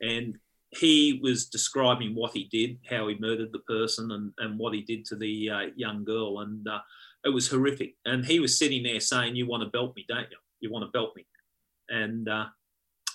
And 0.00 0.38
he 0.70 1.18
was 1.22 1.46
describing 1.46 2.14
what 2.14 2.32
he 2.32 2.44
did, 2.44 2.78
how 2.88 3.08
he 3.08 3.16
murdered 3.18 3.52
the 3.52 3.60
person, 3.60 4.12
and, 4.12 4.32
and 4.38 4.58
what 4.58 4.74
he 4.74 4.82
did 4.82 5.04
to 5.06 5.16
the 5.16 5.50
uh, 5.50 5.60
young 5.76 6.04
girl. 6.04 6.40
And 6.40 6.66
uh, 6.68 6.80
it 7.24 7.30
was 7.30 7.48
horrific. 7.48 7.94
And 8.04 8.24
he 8.24 8.40
was 8.40 8.58
sitting 8.58 8.82
there 8.82 9.00
saying, 9.00 9.36
You 9.36 9.46
want 9.46 9.62
to 9.62 9.70
belt 9.70 9.94
me, 9.96 10.04
don't 10.08 10.30
you? 10.30 10.36
You 10.60 10.70
want 10.70 10.84
to 10.84 10.90
belt 10.90 11.14
me. 11.16 11.26
And 11.88 12.28
uh, 12.28 12.46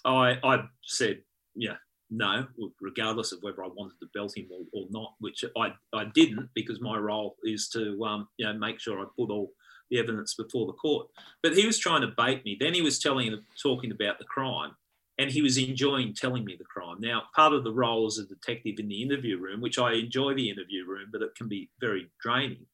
I, 0.04 0.40
I 0.44 0.64
said, 0.84 1.22
Yeah, 1.56 1.76
no, 2.10 2.48
regardless 2.82 3.32
of 3.32 3.40
whether 3.42 3.64
I 3.64 3.68
wanted 3.68 4.00
to 4.00 4.10
belt 4.14 4.38
him 4.38 4.48
or, 4.52 4.66
or 4.74 4.88
not, 4.90 5.14
which 5.20 5.44
I, 5.58 5.74
I 5.94 6.06
didn't 6.14 6.50
because 6.54 6.82
my 6.82 6.98
role 6.98 7.36
is 7.44 7.70
to 7.70 8.04
um, 8.04 8.28
you 8.38 8.46
know 8.46 8.54
make 8.54 8.80
sure 8.80 9.00
I 9.00 9.06
put 9.18 9.30
all 9.30 9.52
the 9.90 10.00
evidence 10.00 10.34
before 10.34 10.68
the 10.68 10.74
court. 10.74 11.08
But 11.42 11.56
he 11.56 11.66
was 11.66 11.78
trying 11.78 12.02
to 12.02 12.14
bait 12.18 12.44
me. 12.46 12.58
Then 12.60 12.74
he 12.74 12.82
was 12.82 13.00
telling 13.00 13.38
talking 13.62 13.92
about 13.92 14.20
the 14.20 14.26
crime, 14.26 14.72
and 15.18 15.30
he 15.30 15.42
was 15.42 15.58
enjoying 15.58 16.14
telling 16.14 16.44
me 16.44 16.56
the 16.58 16.66
crime. 16.66 16.98
Now, 17.00 17.24
part 17.36 17.54
of 17.54 17.64
the 17.64 17.74
role 17.74 18.08
as 18.08 18.18
a 18.18 18.26
detective 18.26 18.76
in 18.80 18.88
the 18.88 19.02
interview 19.02 19.40
room, 19.40 19.62
which 19.62 19.78
I 19.78 19.94
enjoy 19.94 20.34
the 20.34 20.50
interview 20.50 20.86
room, 20.88 21.10
but 21.12 21.22
it 21.22 21.36
can 21.36 21.48
be 21.48 21.70
very 21.80 22.10
draining, 22.22 22.66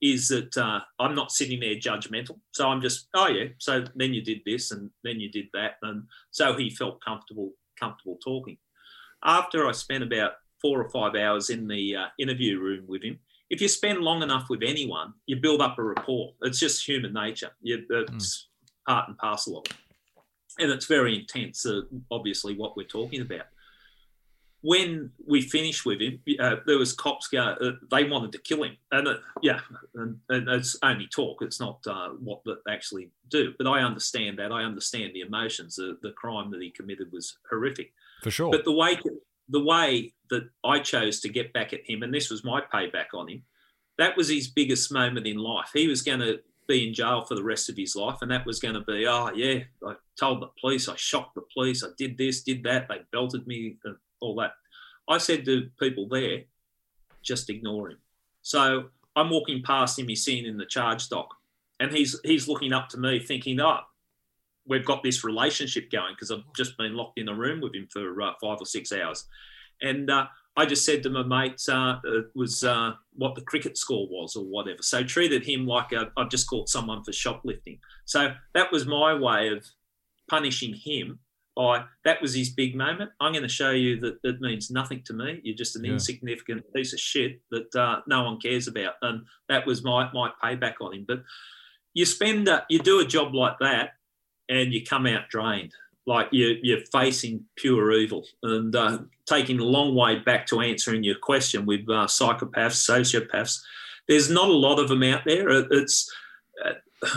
is 0.00 0.28
that 0.28 0.56
uh, 0.56 0.80
I'm 0.98 1.14
not 1.14 1.32
sitting 1.32 1.60
there 1.60 1.76
judgmental. 1.76 2.38
So 2.52 2.68
I'm 2.68 2.80
just, 2.80 3.08
oh 3.14 3.28
yeah, 3.28 3.48
so 3.58 3.84
then 3.94 4.14
you 4.14 4.22
did 4.22 4.40
this 4.46 4.70
and 4.70 4.90
then 5.02 5.20
you 5.20 5.30
did 5.30 5.46
that, 5.52 5.72
and 5.82 6.04
so 6.30 6.54
he 6.56 6.70
felt 6.70 7.04
comfortable 7.04 7.52
comfortable 7.78 8.18
talking 8.24 8.56
after 9.24 9.66
I 9.66 9.72
spent 9.72 10.04
about 10.04 10.32
four 10.60 10.80
or 10.80 10.88
five 10.90 11.14
hours 11.14 11.50
in 11.50 11.66
the 11.66 11.96
uh, 11.96 12.06
interview 12.18 12.60
room 12.60 12.84
with 12.86 13.02
him, 13.02 13.18
if 13.50 13.60
you 13.60 13.68
spend 13.68 14.00
long 14.00 14.22
enough 14.22 14.48
with 14.48 14.62
anyone, 14.62 15.14
you 15.26 15.36
build 15.36 15.60
up 15.60 15.78
a 15.78 15.82
rapport. 15.82 16.32
It's 16.42 16.58
just 16.58 16.86
human 16.86 17.12
nature. 17.12 17.50
You, 17.60 17.84
it's 17.90 18.48
mm. 18.86 18.92
part 18.92 19.08
and 19.08 19.18
parcel 19.18 19.58
of 19.58 19.64
it. 19.66 19.76
And 20.58 20.70
it's 20.70 20.86
very 20.86 21.18
intense, 21.18 21.66
uh, 21.66 21.82
obviously, 22.10 22.54
what 22.54 22.76
we're 22.76 22.86
talking 22.86 23.20
about. 23.20 23.46
When 24.60 25.10
we 25.26 25.42
finished 25.42 25.84
with 25.84 26.00
him, 26.00 26.20
uh, 26.40 26.56
there 26.66 26.78
was 26.78 26.94
cops 26.94 27.28
go. 27.28 27.40
Uh, 27.40 27.72
they 27.90 28.04
wanted 28.04 28.32
to 28.32 28.38
kill 28.38 28.62
him, 28.62 28.78
and 28.92 29.08
uh, 29.08 29.16
yeah, 29.42 29.60
and, 29.94 30.18
and, 30.30 30.48
it's 30.48 30.74
only 30.82 31.06
talk. 31.06 31.42
It's 31.42 31.60
not 31.60 31.80
uh, 31.86 32.10
what 32.10 32.40
they 32.46 32.72
actually 32.72 33.10
do. 33.28 33.52
But 33.58 33.66
I 33.66 33.80
understand 33.80 34.38
that. 34.38 34.52
I 34.52 34.62
understand 34.62 35.12
the 35.12 35.20
emotions. 35.20 35.76
The, 35.76 35.98
the 36.02 36.12
crime 36.12 36.50
that 36.52 36.62
he 36.62 36.70
committed 36.70 37.12
was 37.12 37.36
horrific 37.50 37.92
for 38.22 38.30
sure. 38.30 38.50
But 38.50 38.64
the 38.64 38.72
way 38.72 38.98
the 39.48 39.62
way 39.62 40.14
that 40.30 40.48
I 40.64 40.78
chose 40.78 41.20
to 41.20 41.28
get 41.28 41.52
back 41.52 41.72
at 41.72 41.88
him, 41.88 42.02
and 42.02 42.12
this 42.12 42.30
was 42.30 42.44
my 42.44 42.62
payback 42.72 43.12
on 43.12 43.28
him, 43.28 43.42
that 43.98 44.16
was 44.16 44.28
his 44.28 44.48
biggest 44.48 44.90
moment 44.92 45.26
in 45.26 45.36
life. 45.36 45.70
He 45.72 45.86
was 45.86 46.02
going 46.02 46.20
to 46.20 46.40
be 46.66 46.88
in 46.88 46.94
jail 46.94 47.24
for 47.24 47.34
the 47.34 47.42
rest 47.42 47.68
of 47.68 47.76
his 47.76 47.96
life, 47.96 48.18
and 48.22 48.30
that 48.30 48.46
was 48.46 48.60
going 48.60 48.74
to 48.74 48.80
be, 48.80 49.06
oh 49.06 49.30
yeah, 49.34 49.60
I 49.86 49.94
told 50.18 50.42
the 50.42 50.48
police, 50.60 50.88
I 50.88 50.96
shocked 50.96 51.34
the 51.34 51.42
police, 51.52 51.84
I 51.84 51.88
did 51.98 52.16
this, 52.16 52.42
did 52.42 52.62
that, 52.64 52.88
they 52.88 53.00
belted 53.12 53.46
me, 53.46 53.76
and 53.84 53.96
all 54.20 54.34
that. 54.36 54.52
I 55.08 55.18
said 55.18 55.44
to 55.44 55.68
people 55.78 56.08
there, 56.08 56.42
just 57.22 57.50
ignore 57.50 57.90
him. 57.90 57.98
So 58.42 58.86
I'm 59.16 59.30
walking 59.30 59.62
past 59.62 59.98
him, 59.98 60.08
he's 60.08 60.24
sitting 60.24 60.46
in 60.46 60.56
the 60.56 60.66
charge 60.66 61.08
dock, 61.08 61.34
and 61.80 61.92
he's 61.92 62.18
he's 62.24 62.48
looking 62.48 62.72
up 62.72 62.88
to 62.90 62.98
me, 62.98 63.18
thinking, 63.20 63.60
oh, 63.60 63.80
we've 64.66 64.84
got 64.84 65.02
this 65.02 65.24
relationship 65.24 65.90
going 65.90 66.14
because 66.14 66.30
I've 66.30 66.44
just 66.56 66.76
been 66.76 66.94
locked 66.94 67.18
in 67.18 67.28
a 67.28 67.34
room 67.34 67.60
with 67.60 67.74
him 67.74 67.88
for 67.90 68.22
uh, 68.22 68.32
five 68.40 68.58
or 68.60 68.66
six 68.66 68.92
hours. 68.92 69.26
And 69.82 70.10
uh, 70.10 70.26
I 70.56 70.66
just 70.66 70.84
said 70.84 71.02
to 71.02 71.10
my 71.10 71.22
mate, 71.22 71.60
uh, 71.68 71.98
it 72.04 72.26
was 72.34 72.62
uh, 72.62 72.92
what 73.14 73.34
the 73.34 73.40
cricket 73.40 73.76
score 73.76 74.06
was 74.08 74.36
or 74.36 74.44
whatever. 74.44 74.82
So 74.82 75.02
treated 75.02 75.44
him 75.44 75.66
like 75.66 75.92
i 75.92 76.04
have 76.16 76.30
just 76.30 76.48
caught 76.48 76.68
someone 76.68 77.02
for 77.02 77.12
shoplifting. 77.12 77.78
So 78.04 78.34
that 78.54 78.70
was 78.70 78.86
my 78.86 79.14
way 79.14 79.48
of 79.48 79.66
punishing 80.28 80.74
him. 80.74 81.18
By 81.56 81.84
that 82.04 82.20
was 82.20 82.34
his 82.34 82.50
big 82.50 82.74
moment. 82.74 83.10
I'm 83.20 83.32
going 83.32 83.44
to 83.44 83.48
show 83.48 83.70
you 83.70 84.00
that 84.00 84.18
it 84.24 84.40
means 84.40 84.72
nothing 84.72 85.02
to 85.06 85.12
me. 85.12 85.40
You're 85.44 85.56
just 85.56 85.76
an 85.76 85.84
yeah. 85.84 85.92
insignificant 85.92 86.64
piece 86.74 86.92
of 86.92 86.98
shit 86.98 87.40
that 87.52 87.74
uh, 87.76 88.00
no 88.08 88.24
one 88.24 88.40
cares 88.40 88.66
about. 88.66 88.94
And 89.02 89.24
that 89.48 89.64
was 89.64 89.84
my 89.84 90.10
my 90.12 90.30
payback 90.42 90.74
on 90.80 90.94
him. 90.94 91.04
But 91.06 91.22
you 91.94 92.06
spend 92.06 92.48
uh, 92.48 92.62
you 92.68 92.80
do 92.80 92.98
a 92.98 93.06
job 93.06 93.34
like 93.34 93.58
that 93.60 93.90
and 94.48 94.72
you 94.72 94.84
come 94.84 95.06
out 95.06 95.28
drained. 95.30 95.72
Like 96.06 96.28
you're, 96.32 96.56
you're 96.62 96.84
facing 96.92 97.44
pure 97.56 97.92
evil. 97.92 98.26
And 98.42 98.74
uh, 98.74 98.98
taking 99.26 99.58
a 99.58 99.64
long 99.64 99.94
way 99.94 100.18
back 100.18 100.46
to 100.48 100.60
answering 100.60 101.02
your 101.02 101.18
question 101.18 101.66
with 101.66 101.80
uh, 101.88 102.06
psychopaths, 102.06 102.88
sociopaths, 102.88 103.60
there's 104.08 104.30
not 104.30 104.48
a 104.48 104.52
lot 104.52 104.78
of 104.78 104.88
them 104.88 105.02
out 105.02 105.22
there. 105.24 105.48
It's, 105.48 106.12
uh, 106.64 106.72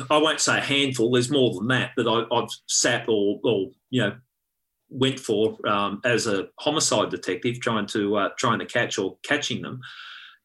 I 0.09 0.17
won't 0.17 0.39
say 0.39 0.57
a 0.57 0.61
handful, 0.61 1.11
there's 1.11 1.29
more 1.29 1.53
than 1.53 1.67
that 1.67 1.91
that 1.97 2.07
I, 2.07 2.35
have 2.35 2.49
sat 2.67 3.07
or, 3.07 3.39
or, 3.43 3.71
you 3.89 4.01
know, 4.01 4.15
went 4.89 5.19
for 5.19 5.57
um, 5.67 6.01
as 6.05 6.27
a 6.27 6.47
homicide 6.59 7.09
detective 7.09 7.59
trying 7.59 7.85
to 7.87 8.15
uh, 8.15 8.29
trying 8.37 8.59
to 8.59 8.65
catch 8.65 8.97
or 8.97 9.17
catching 9.21 9.61
them 9.61 9.81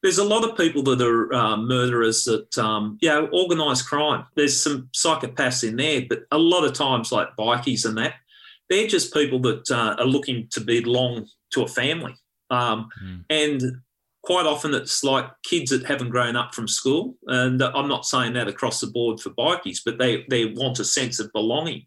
there's 0.03 0.19
a 0.19 0.25
lot 0.25 0.45
of 0.45 0.57
people 0.57 0.83
that 0.83 1.01
are 1.01 1.33
uh, 1.33 1.57
murderers 1.57 2.25
that, 2.25 2.59
um, 2.59 2.99
you 3.01 3.09
know, 3.09 3.29
organised 3.33 3.89
crime. 3.89 4.27
There's 4.35 4.61
some 4.61 4.89
psychopaths 4.93 5.67
in 5.67 5.77
there, 5.77 6.03
but 6.09 6.25
a 6.33 6.39
lot 6.39 6.65
of 6.65 6.73
times, 6.73 7.13
like 7.13 7.37
bikies 7.37 7.87
and 7.87 7.97
that, 7.99 8.15
they're 8.73 8.87
just 8.87 9.13
people 9.13 9.39
that 9.41 9.71
uh, 9.71 9.97
are 9.99 10.07
looking 10.07 10.49
to 10.51 10.61
belong 10.61 11.27
to 11.53 11.63
a 11.63 11.69
family. 11.69 12.15
Um, 12.49 12.89
mm. 13.05 13.25
And 13.29 13.63
quite 14.23 14.47
often 14.47 14.73
it's 14.73 15.05
like 15.05 15.27
kids 15.43 15.71
that 15.71 15.85
haven't 15.85 16.09
grown 16.09 16.37
up 16.37 16.55
from 16.55 16.67
school. 16.67 17.15
And 17.27 17.63
I'm 17.63 17.89
not 17.89 18.07
saying 18.07 18.33
that 18.33 18.49
across 18.49 18.81
the 18.81 18.87
board 18.87 19.21
for 19.21 19.29
bikies, 19.31 19.81
but 19.85 19.99
they, 19.99 20.25
they 20.31 20.47
want 20.47 20.79
a 20.79 20.85
sense 20.85 21.21
of 21.21 21.31
belonging. 21.33 21.85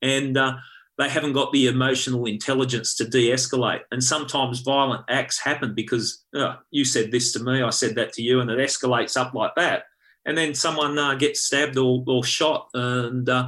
And 0.00 0.38
uh, 0.38 0.58
they 0.96 1.08
haven't 1.08 1.32
got 1.32 1.52
the 1.52 1.66
emotional 1.66 2.26
intelligence 2.26 2.94
to 2.96 3.08
de-escalate 3.08 3.82
and 3.90 4.02
sometimes 4.02 4.60
violent 4.60 5.04
acts 5.08 5.40
happen 5.40 5.74
because 5.74 6.24
oh, 6.34 6.56
you 6.70 6.84
said 6.84 7.12
this 7.12 7.32
to 7.32 7.38
me 7.38 7.62
i 7.62 7.70
said 7.70 7.94
that 7.94 8.12
to 8.12 8.20
you 8.20 8.40
and 8.40 8.50
it 8.50 8.58
escalates 8.58 9.16
up 9.16 9.32
like 9.32 9.54
that 9.54 9.84
and 10.26 10.36
then 10.36 10.54
someone 10.54 10.98
uh, 10.98 11.14
gets 11.14 11.40
stabbed 11.40 11.78
or, 11.78 12.02
or 12.08 12.24
shot 12.24 12.68
and 12.74 13.28
uh, 13.28 13.46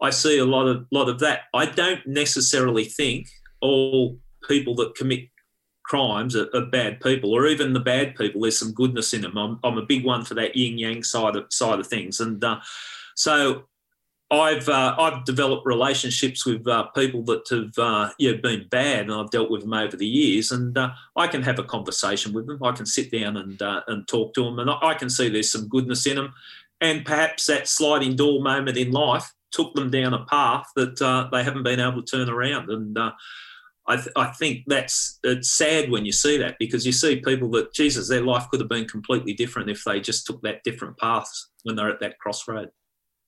i 0.00 0.10
see 0.10 0.38
a 0.38 0.44
lot 0.44 0.66
of 0.66 0.86
lot 0.90 1.08
of 1.08 1.18
that. 1.20 1.42
I 1.54 1.66
don't 1.66 2.06
necessarily 2.06 2.84
think 2.84 3.28
all 3.60 4.18
people 4.48 4.74
that 4.76 4.94
commit 4.94 5.28
crimes 5.84 6.36
are, 6.36 6.48
are, 6.54 6.66
bad 6.66 7.00
people 7.00 7.32
or 7.32 7.46
even 7.46 7.72
the 7.72 7.80
bad 7.80 8.14
people. 8.14 8.42
There's 8.42 8.58
some 8.58 8.72
goodness 8.72 9.12
in 9.12 9.22
them. 9.22 9.36
I'm, 9.36 9.58
I'm 9.64 9.76
a 9.76 9.84
big 9.84 10.04
one 10.04 10.24
for 10.24 10.34
that 10.34 10.54
yin 10.54 10.78
yang 10.78 11.02
side 11.02 11.34
of 11.34 11.46
side 11.50 11.80
of 11.80 11.86
things. 11.86 12.20
And 12.20 12.42
uh, 12.44 12.60
so 13.16 13.64
I've 14.30 14.68
uh, 14.68 14.94
I've 14.96 15.24
developed 15.24 15.66
relationships 15.66 16.46
with 16.46 16.66
uh, 16.68 16.84
people 16.94 17.24
that 17.24 17.48
have 17.50 17.76
uh, 17.76 18.10
yeah 18.18 18.34
been 18.40 18.68
bad, 18.70 19.02
and 19.02 19.12
I've 19.12 19.30
dealt 19.30 19.50
with 19.50 19.62
them 19.62 19.74
over 19.74 19.96
the 19.96 20.06
years, 20.06 20.52
and 20.52 20.78
uh, 20.78 20.90
I 21.16 21.26
can 21.26 21.42
have 21.42 21.58
a 21.58 21.64
conversation 21.64 22.32
with 22.32 22.46
them. 22.46 22.62
I 22.62 22.70
can 22.72 22.86
sit 22.86 23.10
down 23.10 23.36
and 23.36 23.60
uh, 23.60 23.82
and 23.88 24.06
talk 24.06 24.34
to 24.34 24.44
them, 24.44 24.60
and 24.60 24.70
I 24.70 24.94
can 24.94 25.10
see 25.10 25.28
there's 25.28 25.50
some 25.50 25.68
goodness 25.68 26.06
in 26.06 26.14
them, 26.14 26.32
and 26.80 27.04
perhaps 27.04 27.46
that 27.46 27.66
sliding 27.66 28.14
door 28.14 28.40
moment 28.40 28.76
in 28.76 28.92
life 28.92 29.32
took 29.52 29.74
them 29.74 29.90
down 29.90 30.14
a 30.14 30.24
path 30.26 30.66
that 30.76 31.00
uh, 31.02 31.28
they 31.32 31.42
haven't 31.42 31.62
been 31.62 31.80
able 31.80 32.02
to 32.02 32.16
turn 32.16 32.28
around, 32.28 32.70
and 32.70 32.96
I, 33.90 33.96
th- 33.96 34.12
I 34.14 34.26
think 34.26 34.64
that's 34.66 35.18
it's 35.24 35.50
sad 35.50 35.90
when 35.90 36.04
you 36.04 36.12
see 36.12 36.36
that 36.38 36.56
because 36.60 36.86
you 36.86 36.92
see 36.92 37.16
people 37.16 37.50
that 37.52 37.72
Jesus 37.72 38.08
their 38.08 38.22
life 38.22 38.48
could 38.48 38.60
have 38.60 38.68
been 38.68 38.86
completely 38.86 39.32
different 39.32 39.68
if 39.68 39.82
they 39.84 40.00
just 40.00 40.26
took 40.26 40.40
that 40.42 40.62
different 40.62 40.96
path 40.98 41.28
when 41.64 41.74
they're 41.74 41.90
at 41.90 42.00
that 42.00 42.18
crossroad. 42.18 42.70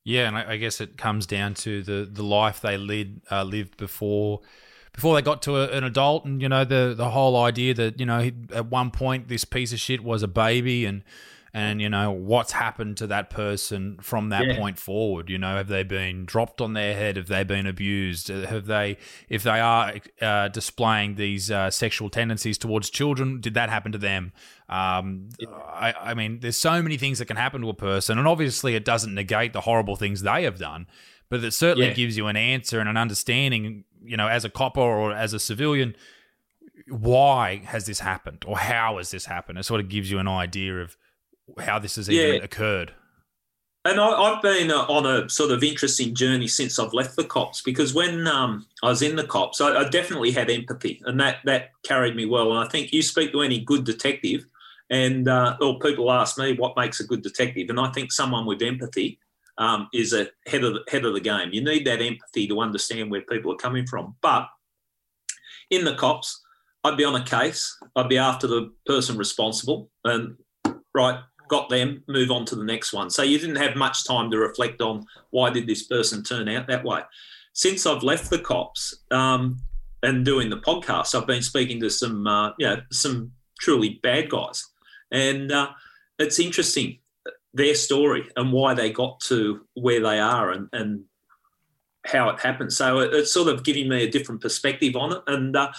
Yeah, 0.05 0.29
and 0.29 0.37
I, 0.37 0.53
I, 0.53 0.57
guess 0.59 0.81
it 0.81 0.97
comes 0.97 1.27
down 1.27 1.55
to 1.55 1.83
the 1.83 2.09
the 2.11 2.23
life 2.23 2.61
they 2.61 2.77
led 2.77 3.23
uh, 3.31 3.43
lived 3.45 3.77
before 3.77 4.41
before 4.93 5.15
they 5.15 5.23
got 5.23 5.43
to 5.43 5.57
a, 5.57 5.69
an 5.77 5.85
adult, 5.85 6.25
and 6.25 6.41
you 6.41 6.49
know 6.49 6.65
the 6.65 6.95
the 6.97 7.11
whole 7.11 7.37
idea 7.37 7.75
that 7.75 7.99
you 7.99 8.07
know 8.07 8.31
at 8.53 8.67
one 8.67 8.91
point 8.91 9.29
this 9.29 9.45
piece 9.45 9.73
of 9.73 9.81
shit 9.81 10.05
was 10.05 10.23
a 10.23 10.29
baby, 10.29 10.85
and 10.85 11.03
and 11.55 11.83
you 11.83 11.89
know 11.89 12.11
what's 12.11 12.53
happened 12.53 12.97
to 12.97 13.07
that 13.07 13.29
person 13.29 13.99
from 14.01 14.31
that 14.31 14.47
yeah. 14.47 14.57
point 14.59 14.79
forward 14.79 15.29
you 15.29 15.39
know 15.39 15.57
have 15.57 15.69
they 15.69 15.83
been 15.83 16.25
dropped 16.25 16.61
on 16.61 16.73
their 16.73 16.95
head 16.95 17.17
have 17.17 17.27
they 17.27 17.45
been 17.45 17.67
abused 17.67 18.31
uh, 18.31 18.47
have 18.47 18.67
they 18.67 18.97
if 19.29 19.43
they 19.43 19.61
are 19.61 19.95
uh, 20.21 20.49
displaying 20.49 21.15
these 21.17 21.51
uh, 21.51 21.71
sexual 21.71 22.09
tendencies 22.09 22.57
towards 22.57 22.89
children 22.91 23.41
did 23.41 23.55
that 23.55 23.69
happen 23.69 23.93
to 23.93 23.99
them 23.99 24.33
um, 24.69 25.29
yeah. 25.39 25.49
I, 25.51 25.95
I 26.01 26.15
mean 26.15 26.41
there's 26.41 26.57
so 26.57 26.81
many 26.81 26.97
things 26.97 27.19
that 27.19 27.27
can 27.27 27.37
happen 27.37 27.61
to 27.61 27.69
a 27.69 27.75
person 27.75 28.19
and 28.19 28.27
obviously 28.27 28.75
it 28.75 28.85
doesn't 28.85 29.15
negate 29.15 29.53
the 29.53 29.63
horrible 29.63 29.97
things 29.97 30.23
they 30.23 30.45
have 30.45 30.59
done 30.59 30.87
but 31.29 31.45
it 31.45 31.53
certainly 31.53 31.89
yeah. 31.89 31.95
gives 31.95 32.17
you 32.17 32.27
an 32.29 32.37
answer 32.37 32.81
and 32.81 32.89
an 32.89 32.97
understanding 32.97 33.85
you 34.03 34.17
know 34.17 34.29
as 34.29 34.45
a 34.45 34.51
copper 34.51 34.81
or 34.81 35.13
as 35.13 35.35
a 35.35 35.39
civilian 35.39 35.95
why 36.89 37.63
has 37.67 37.87
this 37.87 38.01
happened 38.01 38.45
or 38.47 38.59
how 38.59 38.99
has 38.99 39.11
this 39.11 39.27
happened? 39.27 39.59
It 39.59 39.65
sort 39.65 39.81
of 39.81 39.89
gives 39.89 40.11
you 40.11 40.19
an 40.19 40.29
idea 40.29 40.81
of 40.81 40.97
how 41.59 41.79
this 41.79 41.97
has 41.97 42.09
even 42.09 42.37
yeah. 42.37 42.43
occurred. 42.43 42.93
And 43.85 44.01
I, 44.01 44.33
have 44.33 44.43
been 44.43 44.71
uh, 44.71 44.87
on 44.89 45.07
a 45.07 45.29
sort 45.29 45.51
of 45.51 45.65
interesting 45.65 46.15
journey 46.15 46.47
since 46.47 46.79
I've 46.79 46.93
left 46.93 47.17
the 47.17 47.25
cops 47.25 47.63
because 47.63 47.93
when 47.93 48.29
um, 48.29 48.65
I 48.83 48.89
was 48.89 49.03
in 49.03 49.17
the 49.17 49.27
cops, 49.27 49.61
I, 49.61 49.75
I, 49.75 49.89
definitely 49.89 50.31
had 50.31 50.51
empathy, 50.51 51.03
and 51.05 51.19
that 51.19 51.39
that 51.47 51.71
carried 51.83 52.15
me 52.15 52.25
well. 52.25 52.53
And 52.53 52.61
I 52.65 52.69
think 52.69 52.93
you 52.93 53.03
speak 53.03 53.33
to 53.33 53.43
any 53.43 53.59
good 53.59 53.85
detective, 53.85 54.47
and 54.89 55.27
uh, 55.27 55.57
or 55.61 55.81
people 55.81 56.13
ask 56.13 56.39
me 56.39 56.55
what 56.55 56.77
makes 56.77 57.01
a 57.01 57.07
good 57.07 57.23
detective, 57.23 57.71
and 57.71 57.81
I 57.81 57.91
think 57.91 58.13
someone 58.13 58.47
with 58.47 58.63
empathy 58.63 59.19
um, 59.59 59.89
is 59.93 60.13
a 60.13 60.29
head 60.47 60.63
of 60.63 60.75
the, 60.75 60.85
head 60.89 61.05
of 61.05 61.15
the 61.15 61.21
game. 61.21 61.51
You 61.53 61.65
need 61.65 61.85
that 61.89 62.01
empathy 62.01 62.47
to 62.47 62.61
understand 62.61 63.11
where 63.11 63.23
people 63.23 63.53
are 63.53 63.57
coming 63.57 63.87
from. 63.89 64.15
But 64.23 64.49
in 65.71 65.85
the 65.85 65.97
cops, 65.97 66.41
I'd 66.85 66.97
be 66.97 67.05
on 67.05 67.21
a 67.21 67.25
case. 67.25 67.77
I'd 67.97 68.09
be 68.09 68.19
after 68.19 68.47
the 68.47 68.73
person 68.87 69.17
responsible, 69.19 69.91
and 70.05 70.37
right, 70.95 71.19
got 71.53 71.69
them, 71.69 72.03
move 72.09 72.31
on 72.31 72.47
to 72.47 72.57
the 72.57 72.65
next 72.65 72.95
one. 72.95 73.11
So 73.11 73.23
you 73.23 73.39
didn't 73.39 73.57
have 73.57 73.77
much 73.77 74.07
time 74.07 74.31
to 74.31 74.39
reflect 74.39 74.81
on 74.81 75.05
why 75.31 75.51
did 75.51 75.67
this 75.67 75.83
person 75.83 76.25
turn 76.25 76.49
out 76.49 76.67
that 76.69 76.83
way. 76.83 77.03
Since 77.53 77.85
I've 77.85 78.03
left 78.03 78.31
the 78.31 78.39
cops 78.39 78.97
um, 79.11 79.59
and 80.03 80.25
doing 80.25 80.49
the 80.49 80.57
podcast, 80.57 81.15
I've 81.15 81.27
been 81.27 81.43
speaking 81.43 81.79
to 81.81 81.91
some, 81.91 82.27
uh, 82.27 82.53
you 82.59 82.67
know, 82.67 82.81
some 82.91 83.33
truly 83.61 84.01
bad 84.03 84.31
guys, 84.31 84.67
and 85.11 85.53
uh, 85.53 85.69
it's 86.19 86.41
interesting 86.41 86.99
their 87.53 87.75
story 87.75 88.23
and 88.37 88.51
why 88.51 88.73
they 88.73 88.91
got 88.91 89.21
to 89.21 89.67
where 89.75 90.01
they 90.01 90.19
are 90.19 90.53
and, 90.53 90.71
and 90.73 91.05
how 92.07 92.31
it 92.31 92.41
happened. 92.41 92.73
So 92.73 93.01
it, 93.01 93.13
it's 93.13 93.31
sort 93.31 93.49
of 93.49 93.63
giving 93.63 93.91
me 93.91 94.05
a 94.05 94.11
different 94.11 94.41
perspective 94.41 94.97
on 94.97 95.13
it, 95.13 95.23
and 95.27 95.55
uh, 95.55 95.71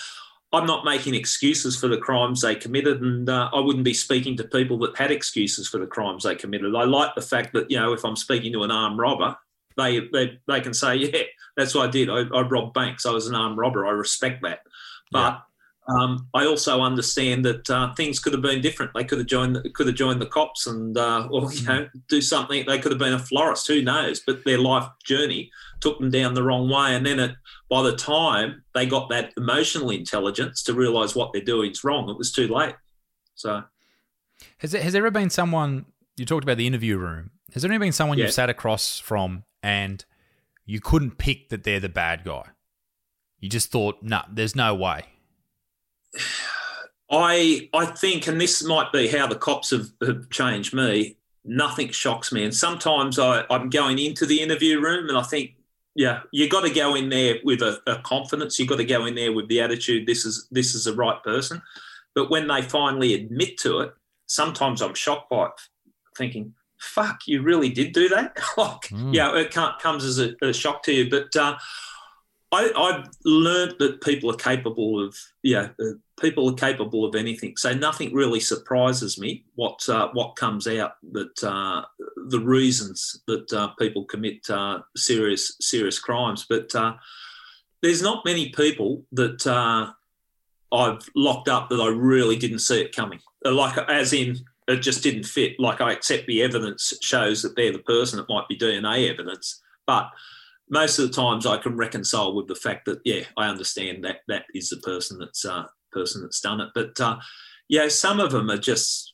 I'm 0.54 0.68
not 0.68 0.86
making 0.86 1.16
excuses 1.16 1.76
for 1.76 1.88
the 1.88 1.98
crimes 1.98 2.42
they 2.42 2.56
committed, 2.56 3.02
and 3.02 3.28
uh, 3.28 3.50
I 3.52 3.60
wouldn't 3.60 3.84
be 3.84 3.94
speaking 3.94 4.38
to 4.38 4.44
people 4.44 4.78
that 4.80 4.96
had 4.96 5.12
excuses 5.12 5.68
for 5.68 5.80
the 5.80 5.88
crimes 5.88 6.24
they 6.24 6.36
committed. 6.36 6.76
I 6.76 6.84
like 6.84 7.16
the 7.16 7.22
fact 7.22 7.54
that 7.54 7.70
you 7.72 7.80
know 7.80 7.94
if 7.94 8.06
I'm 8.06 8.16
speaking 8.16 8.54
to 8.54 8.64
an 8.64 8.72
armed 8.72 9.00
robber, 9.00 9.36
they 9.78 10.02
they, 10.14 10.40
they 10.48 10.62
can 10.62 10.74
say, 10.74 10.96
yeah, 10.98 11.24
that's 11.58 11.74
what 11.74 11.88
I 11.88 11.92
did. 11.92 12.10
I, 12.10 12.22
I 12.34 12.42
robbed 12.42 12.74
banks. 12.74 13.06
I 13.06 13.12
was 13.12 13.28
an 13.28 13.36
armed 13.36 13.58
robber. 13.58 13.86
I 13.86 13.92
respect 13.92 14.44
that, 14.44 14.60
but. 15.12 15.44
Um, 15.88 16.30
I 16.34 16.46
also 16.46 16.82
understand 16.82 17.44
that 17.44 17.70
uh, 17.70 17.94
things 17.96 18.20
could 18.20 18.32
have 18.32 18.42
been 18.42 18.62
different. 18.62 18.94
They 18.94 19.04
could 19.04 19.18
have 19.18 19.28
joined, 19.28 19.58
could 19.74 19.88
have 19.88 19.96
joined 19.98 20.22
the 20.22 20.26
cops, 20.26 20.66
and 20.66 20.98
uh, 20.98 21.28
or 21.30 21.52
you 21.52 21.68
know, 21.68 21.90
do 22.08 22.22
something. 22.22 22.66
They 22.66 22.80
could 22.80 22.94
have 22.94 23.00
been 23.00 23.14
a 23.14 23.20
florist. 23.20 23.68
Who 23.68 23.82
knows? 23.82 24.22
But 24.26 24.46
their 24.46 24.60
life 24.60 24.88
journey 25.04 25.52
took 25.82 26.00
them 26.00 26.10
down 26.10 26.36
the 26.36 26.44
wrong 26.44 26.70
way, 26.70 26.96
and 26.96 27.06
then 27.06 27.20
it 27.20 27.36
by 27.70 27.82
the 27.82 27.96
time 27.96 28.64
they 28.76 28.86
got 28.86 29.10
that 29.10 29.34
emotional 29.36 29.90
intelligence 29.90 30.62
to 30.64 30.74
realize 30.74 31.16
what 31.16 31.34
they're 31.34 31.42
doing 31.42 31.72
is 31.72 31.84
wrong, 31.84 32.08
it 32.08 32.18
was 32.18 32.32
too 32.32 32.48
late. 32.48 32.76
So, 33.36 33.64
has 34.60 34.72
there, 34.72 34.82
has 34.84 34.94
there 34.94 35.02
ever 35.02 35.12
been 35.12 35.32
someone 35.32 35.86
you 36.16 36.26
talked 36.26 36.44
about 36.44 36.58
the 36.58 36.68
interview 36.68 36.98
room? 36.98 37.32
Has 37.54 37.64
there 37.64 37.72
ever 37.72 37.80
been 37.80 37.92
someone 37.92 38.18
yeah. 38.18 38.26
you've 38.26 38.34
sat 38.34 38.50
across 38.50 39.00
from 39.00 39.44
and 39.64 40.06
you 40.66 40.80
couldn't 40.80 41.18
pick 41.18 41.50
that 41.50 41.64
they're 41.64 41.80
the 41.80 41.90
bad 41.90 42.24
guy? 42.24 42.44
You 43.40 43.50
just 43.50 43.72
thought, 43.72 43.98
no, 44.02 44.18
nah, 44.18 44.24
there's 44.32 44.56
no 44.56 44.76
way. 44.76 45.06
I 47.12 47.70
I 47.74 47.86
think, 47.86 48.28
and 48.28 48.40
this 48.40 48.64
might 48.64 48.92
be 48.92 49.08
how 49.08 49.28
the 49.28 49.36
cops 49.36 49.72
have, 49.72 49.90
have 50.06 50.30
changed 50.30 50.74
me. 50.74 51.18
Nothing 51.46 51.90
shocks 51.90 52.32
me, 52.32 52.44
and 52.44 52.56
sometimes 52.56 53.20
I, 53.20 53.44
I'm 53.50 53.70
going 53.70 54.00
into 54.00 54.26
the 54.26 54.42
interview 54.42 54.80
room 54.80 55.10
and 55.10 55.18
I 55.18 55.24
think 55.24 55.56
yeah, 55.96 56.22
you 56.32 56.50
got 56.50 56.62
to 56.62 56.74
go 56.74 56.96
in 56.96 57.10
there 57.10 57.36
with 57.44 57.62
a, 57.62 57.80
a 57.86 57.98
confidence. 58.00 58.58
You 58.58 58.66
got 58.66 58.78
to 58.78 58.86
go 58.86 59.06
in 59.06 59.16
there 59.16 59.32
with 59.32 59.48
the 59.48 59.62
attitude. 59.62 60.08
This 60.08 60.26
is 60.26 60.48
this 60.52 60.74
is 60.74 60.86
the 60.86 60.94
right 60.94 61.22
person. 61.24 61.62
But 62.16 62.30
when 62.30 62.48
they 62.48 62.62
finally 62.62 63.14
admit 63.14 63.58
to 63.60 63.80
it, 63.80 63.94
sometimes 64.26 64.82
I'm 64.82 64.96
shocked 64.96 65.30
by 65.30 65.46
it, 65.46 65.52
thinking, 66.18 66.56
"Fuck, 66.80 67.28
you 67.28 67.44
really 67.44 67.70
did 67.70 67.94
do 67.94 68.10
that." 68.10 68.38
like, 68.58 68.82
mm. 68.90 69.14
yeah, 69.14 69.36
it 69.36 69.52
comes 69.52 70.04
as 70.04 70.20
a, 70.20 70.34
a, 70.42 70.52
shock 70.52 70.84
to 70.84 70.94
you. 70.94 71.10
But 71.10 71.36
uh, 71.36 71.58
I, 72.52 72.72
I've 72.76 73.10
learned 73.24 73.76
that 73.80 74.02
people 74.02 74.32
are 74.32 74.38
capable 74.38 75.06
of, 75.06 75.16
yeah, 75.44 75.70
uh, 75.80 75.94
people 76.20 76.50
are 76.50 76.56
capable 76.56 77.06
of 77.06 77.16
anything. 77.16 77.56
So 77.58 77.74
nothing 77.74 78.14
really 78.14 78.40
surprises 78.40 79.20
me 79.20 79.46
what 79.56 79.88
uh, 79.90 80.10
what 80.14 80.36
comes 80.36 80.68
out 80.68 80.94
that 81.12 81.44
uh, 81.44 81.84
the 82.28 82.40
reasons 82.40 83.22
that 83.28 83.52
uh, 83.54 83.70
people 83.80 84.06
commit 84.06 84.50
uh, 84.50 84.80
serious 84.96 85.56
serious 85.60 86.00
crimes. 86.00 86.46
But 86.48 86.74
uh, 86.76 86.94
there's 87.82 88.02
not 88.02 88.26
many 88.26 88.50
people 88.50 89.04
that 89.12 89.46
uh, 89.48 89.92
I've 90.72 91.10
locked 91.16 91.50
up 91.50 91.70
that 91.70 91.82
I 91.82 91.90
really 91.90 92.36
didn't 92.36 92.60
see 92.60 92.82
it 92.82 92.96
coming. 92.96 93.20
Like 93.44 93.78
as 93.90 94.14
in 94.14 94.38
it 94.68 94.78
just 94.78 95.04
didn't 95.04 95.26
fit. 95.26 95.60
Like 95.60 95.82
I 95.82 95.92
accept 95.92 96.28
the 96.28 96.42
evidence 96.42 96.94
shows 97.02 97.42
that 97.42 97.56
they're 97.56 97.74
the 97.74 97.80
person. 97.80 98.20
It 98.20 98.30
might 98.30 98.48
be 98.48 98.58
DNA 98.58 99.10
evidence, 99.10 99.62
but 99.86 100.10
most 100.70 100.98
of 100.98 101.08
the 101.08 101.14
times 101.14 101.46
I 101.46 101.58
can 101.58 101.76
reconcile 101.76 102.34
with 102.34 102.48
the 102.48 102.56
fact 102.56 102.86
that 102.86 103.02
yeah, 103.04 103.24
I 103.38 103.48
understand 103.48 104.04
that 104.06 104.22
that 104.28 104.46
is 104.56 104.70
the 104.70 104.78
person 104.78 105.20
that's 105.20 105.44
uh, 105.44 105.66
person 105.94 106.22
that's 106.22 106.42
done 106.42 106.62
it. 106.62 106.70
But 106.74 107.00
uh, 107.00 107.18
yeah, 107.70 107.88
some 107.88 108.20
of 108.20 108.32
them 108.32 108.50
are 108.50 108.58
just 108.58 109.14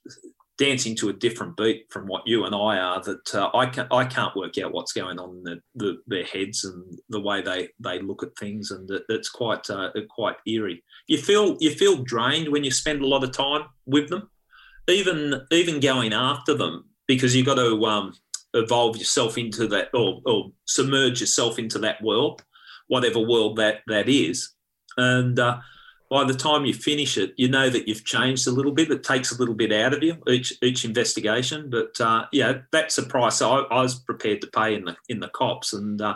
dancing 0.58 0.94
to 0.94 1.08
a 1.08 1.14
different 1.14 1.56
beat 1.56 1.86
from 1.90 2.06
what 2.06 2.24
you 2.26 2.46
and 2.46 2.54
I 2.54 2.78
are. 2.78 3.02
That 3.02 3.36
uh, 3.36 3.50
I 3.54 3.68
can 3.68 3.88
I 3.92 4.06
can't 4.06 4.36
work 4.36 4.58
out 4.58 4.74
what's 4.74 4.94
going 4.94 5.20
on 5.20 5.38
in 5.38 5.44
the, 5.44 5.60
the, 5.76 5.98
their 6.08 6.26
heads 6.26 6.66
and 6.66 7.00
the 7.10 7.22
way 7.22 7.42
they 7.42 7.70
they 7.80 8.02
look 8.02 8.24
at 8.24 8.38
things, 8.38 8.72
and 8.72 8.90
it, 8.92 9.04
it's 9.10 9.30
quite 9.30 9.70
uh, 9.70 9.92
quite 10.10 10.36
eerie. 10.46 10.84
You 11.08 11.18
feel 11.18 11.58
you 11.60 11.72
feel 11.72 12.04
drained 12.04 12.50
when 12.50 12.64
you 12.64 12.72
spend 12.72 13.02
a 13.02 13.08
lot 13.08 13.24
of 13.24 13.32
time 13.32 13.64
with 13.86 14.10
them, 14.10 14.30
even 14.88 15.42
even 15.52 15.80
going 15.80 16.14
after 16.14 16.54
them 16.54 16.86
because 17.10 17.36
you've 17.36 17.46
got 17.46 17.56
to 17.56 17.84
um, 17.86 18.14
evolve 18.54 18.96
yourself 18.96 19.38
into 19.38 19.68
that 19.68 19.90
or, 19.96 20.22
or 20.26 20.52
submerge 20.66 21.20
yourself 21.20 21.58
into 21.58 21.80
that 21.80 22.00
world, 22.04 22.44
whatever 22.88 23.20
world 23.20 23.58
that 23.58 23.80
that 23.88 24.08
is. 24.08 24.54
And 24.96 25.40
uh, 25.40 25.58
by 26.10 26.24
the 26.24 26.34
time 26.34 26.66
you 26.66 26.74
finish 26.74 27.18
it, 27.18 27.34
you 27.38 27.48
know 27.48 27.70
that 27.70 27.88
you've 27.88 28.04
changed 28.04 28.48
a 28.48 28.52
little 28.52 28.72
bit. 28.72 28.90
It 28.90 29.04
takes 29.04 29.32
a 29.32 29.38
little 29.38 29.54
bit 29.54 29.72
out 29.72 29.94
of 29.94 30.04
you 30.04 30.18
each 30.28 30.54
each 30.62 30.86
investigation, 30.86 31.70
but 31.70 32.00
uh, 32.02 32.26
yeah, 32.32 32.60
that's 32.72 32.98
a 32.98 33.04
price 33.04 33.42
I, 33.42 33.60
I, 33.60 33.82
was 33.82 34.00
prepared 34.00 34.42
to 34.42 34.48
pay 34.48 34.76
in 34.76 34.86
the 34.86 34.96
in 35.08 35.20
the 35.20 35.30
cops, 35.30 35.74
and 35.74 36.02
uh, 36.02 36.16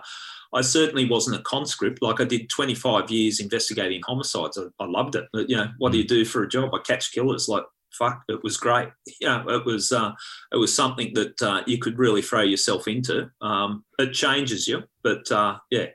I 0.54 0.62
certainly 0.62 1.08
wasn't 1.08 1.40
a 1.40 1.44
conscript. 1.44 2.02
Like 2.02 2.20
I 2.20 2.26
did 2.26 2.50
25 2.50 3.12
years 3.12 3.40
investigating 3.40 4.02
homicides. 4.06 4.58
I, 4.58 4.84
I 4.84 4.88
loved 4.88 5.16
it. 5.16 5.26
But, 5.34 5.50
you 5.50 5.58
know, 5.58 5.68
what 5.78 5.92
do 5.92 5.98
you 5.98 6.08
do 6.08 6.26
for 6.26 6.44
a 6.44 6.50
job? 6.50 6.74
I 6.74 6.80
catch 6.80 7.12
killers. 7.12 7.48
Like 7.48 7.64
fuck, 7.92 8.24
it 8.28 8.44
was 8.44 8.58
great. 8.58 8.90
Yeah, 9.22 9.44
it 9.48 9.66
was 9.66 9.92
uh, 9.92 10.12
it 10.52 10.58
was 10.58 10.76
something 10.76 11.14
that 11.14 11.42
uh, 11.42 11.62
you 11.68 11.78
could 11.78 11.98
really 11.98 12.22
throw 12.22 12.42
yourself 12.42 12.88
into. 12.88 13.30
Um, 13.42 13.86
it 14.00 14.14
changes 14.14 14.68
you, 14.68 14.84
but 15.04 15.32
uh, 15.32 15.58
yeah. 15.70 15.88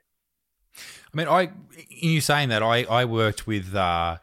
I 1.19 1.25
mean, 1.25 1.29
I 1.29 1.43
in 1.91 2.11
you 2.11 2.21
saying 2.21 2.49
that 2.51 2.63
I 2.63 2.85
I 2.85 3.05
worked 3.05 3.47
with 3.47 3.75
uh, 3.75 4.19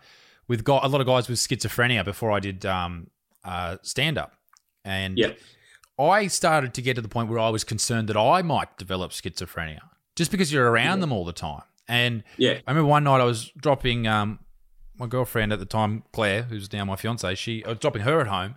with 0.47 0.67
a 0.67 0.87
lot 0.87 1.01
of 1.01 1.07
guys 1.07 1.27
with 1.27 1.39
schizophrenia 1.39 2.05
before 2.05 2.31
I 2.31 2.39
did 2.39 2.65
um, 2.65 3.07
uh, 3.43 3.77
stand 3.81 4.17
up, 4.17 4.33
and 4.85 5.17
yeah. 5.17 5.33
I 5.99 6.27
started 6.27 6.73
to 6.73 6.81
get 6.81 6.95
to 6.95 7.01
the 7.01 7.09
point 7.09 7.29
where 7.29 7.39
I 7.39 7.49
was 7.49 7.63
concerned 7.63 8.07
that 8.07 8.17
I 8.17 8.41
might 8.41 8.77
develop 8.77 9.11
schizophrenia 9.11 9.79
just 10.15 10.31
because 10.31 10.53
you're 10.53 10.69
around 10.69 10.97
yeah. 10.97 11.01
them 11.01 11.11
all 11.11 11.25
the 11.25 11.33
time. 11.33 11.63
And 11.87 12.23
yeah, 12.37 12.59
I 12.65 12.71
remember 12.71 12.89
one 12.89 13.03
night 13.03 13.19
I 13.19 13.25
was 13.25 13.51
dropping 13.57 14.07
um, 14.07 14.39
my 14.97 15.07
girlfriend 15.07 15.51
at 15.51 15.59
the 15.59 15.65
time, 15.65 16.03
Claire, 16.13 16.43
who's 16.43 16.71
now 16.71 16.85
my 16.85 16.95
fiance, 16.95 17.35
she 17.35 17.65
I 17.65 17.69
was 17.69 17.79
dropping 17.79 18.03
her 18.03 18.21
at 18.21 18.27
home, 18.27 18.55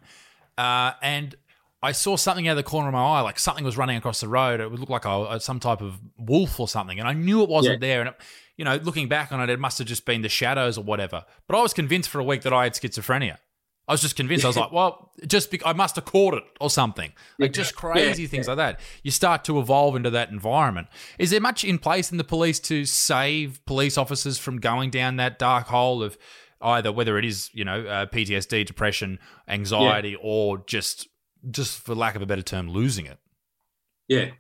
uh, 0.57 0.93
and 1.03 1.35
I 1.83 1.93
saw 1.93 2.17
something 2.17 2.49
out 2.49 2.53
of 2.53 2.57
the 2.57 2.63
corner 2.65 2.89
of 2.89 2.95
my 2.95 3.03
eye, 3.03 3.21
like 3.21 3.39
something 3.39 3.65
was 3.65 3.77
running 3.77 3.97
across 3.97 4.21
the 4.21 4.29
road. 4.29 4.61
It 4.61 4.71
would 4.71 4.81
look 4.81 4.91
like 4.91 5.05
a, 5.05 5.39
some 5.39 5.61
type 5.61 5.81
of 5.81 6.01
wolf 6.17 6.59
or 6.59 6.67
something, 6.67 6.99
and 6.99 7.07
I 7.07 7.13
knew 7.13 7.43
it 7.43 7.49
wasn't 7.49 7.81
yeah. 7.81 7.89
there. 7.89 8.01
And 8.01 8.09
it, 8.11 8.17
you 8.57 8.65
know, 8.65 8.77
looking 8.77 9.09
back 9.09 9.31
on 9.31 9.41
it, 9.41 9.49
it 9.49 9.61
must 9.61 9.79
have 9.79 9.87
just 9.87 10.05
been 10.05 10.23
the 10.23 10.29
shadows 10.29 10.77
or 10.77 10.85
whatever. 10.85 11.25
But 11.47 11.57
I 11.57 11.63
was 11.63 11.73
convinced 11.73 12.11
for 12.11 12.19
a 12.19 12.25
week 12.25 12.43
that 12.43 12.53
I 12.53 12.65
had 12.65 12.75
schizophrenia. 12.75 13.39
I 13.87 13.93
was 13.93 14.03
just 14.03 14.17
convinced. 14.17 14.45
I 14.45 14.49
was 14.49 14.57
like, 14.59 14.73
well, 14.73 15.13
just 15.27 15.51
be- 15.51 15.65
I 15.65 15.73
must 15.73 15.95
have 15.97 16.05
caught 16.05 16.35
it 16.35 16.45
or 16.61 16.69
something. 16.69 17.13
Like 17.39 17.53
just 17.53 17.77
crazy 17.77 18.23
yeah, 18.23 18.29
things 18.29 18.49
like 18.49 18.59
that. 18.59 18.81
You 19.05 19.13
start 19.13 19.45
to 19.45 19.59
evolve 19.61 19.95
into 19.95 20.11
that 20.11 20.31
environment. 20.31 20.89
Is 21.19 21.31
there 21.31 21.41
much 21.41 21.65
in 21.65 21.79
place 21.79 22.11
in 22.11 22.19
the 22.19 22.25
police 22.25 22.59
to 22.61 22.85
save 22.85 23.65
police 23.65 23.97
officers 23.97 24.37
from 24.37 24.59
going 24.59 24.91
down 24.91 25.17
that 25.17 25.39
dark 25.39 25.69
hole 25.69 26.03
of 26.03 26.19
either 26.61 26.91
whether 26.91 27.17
it 27.19 27.25
is 27.25 27.51
you 27.55 27.65
know 27.65 27.87
uh, 27.87 28.07
PTSD, 28.07 28.67
depression, 28.67 29.19
anxiety, 29.49 30.11
yeah. 30.11 30.17
or 30.21 30.59
just 30.67 31.09
just 31.51 31.81
for 31.81 31.95
lack 31.95 32.17
of 32.17 32.23
a 32.23 32.27
better 32.27 32.43
term, 32.43 32.71
losing 32.71 33.07
it? 33.07 33.19
Yeah. 34.09 34.31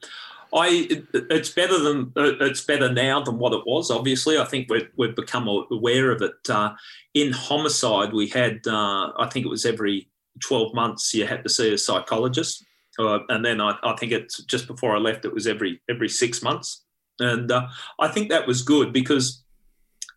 I 0.54 0.86
it, 0.90 1.04
it's 1.12 1.50
better 1.50 1.78
than 1.78 2.12
it's 2.16 2.62
better 2.62 2.90
now 2.90 3.22
than 3.22 3.38
what 3.38 3.52
it 3.52 3.66
was. 3.66 3.90
Obviously, 3.90 4.38
I 4.38 4.44
think 4.44 4.70
we've, 4.70 4.88
we've 4.96 5.14
become 5.14 5.46
aware 5.46 6.10
of 6.10 6.22
it. 6.22 6.36
Uh, 6.48 6.72
in 7.12 7.32
homicide, 7.32 8.12
we 8.14 8.28
had 8.28 8.60
uh, 8.66 9.12
I 9.18 9.28
think 9.30 9.44
it 9.44 9.50
was 9.50 9.66
every 9.66 10.08
twelve 10.42 10.72
months 10.74 11.12
you 11.12 11.26
had 11.26 11.42
to 11.42 11.50
see 11.50 11.74
a 11.74 11.76
psychologist, 11.76 12.64
uh, 12.98 13.18
and 13.28 13.44
then 13.44 13.60
I, 13.60 13.76
I, 13.82 13.94
think 13.96 14.12
it's 14.12 14.42
just 14.44 14.66
before 14.66 14.96
I 14.96 14.98
left 14.98 15.26
it 15.26 15.34
was 15.34 15.46
every 15.46 15.82
every 15.90 16.08
six 16.08 16.42
months, 16.42 16.84
and 17.20 17.52
uh, 17.52 17.68
I 17.98 18.08
think 18.08 18.30
that 18.30 18.46
was 18.46 18.62
good 18.62 18.90
because 18.90 19.44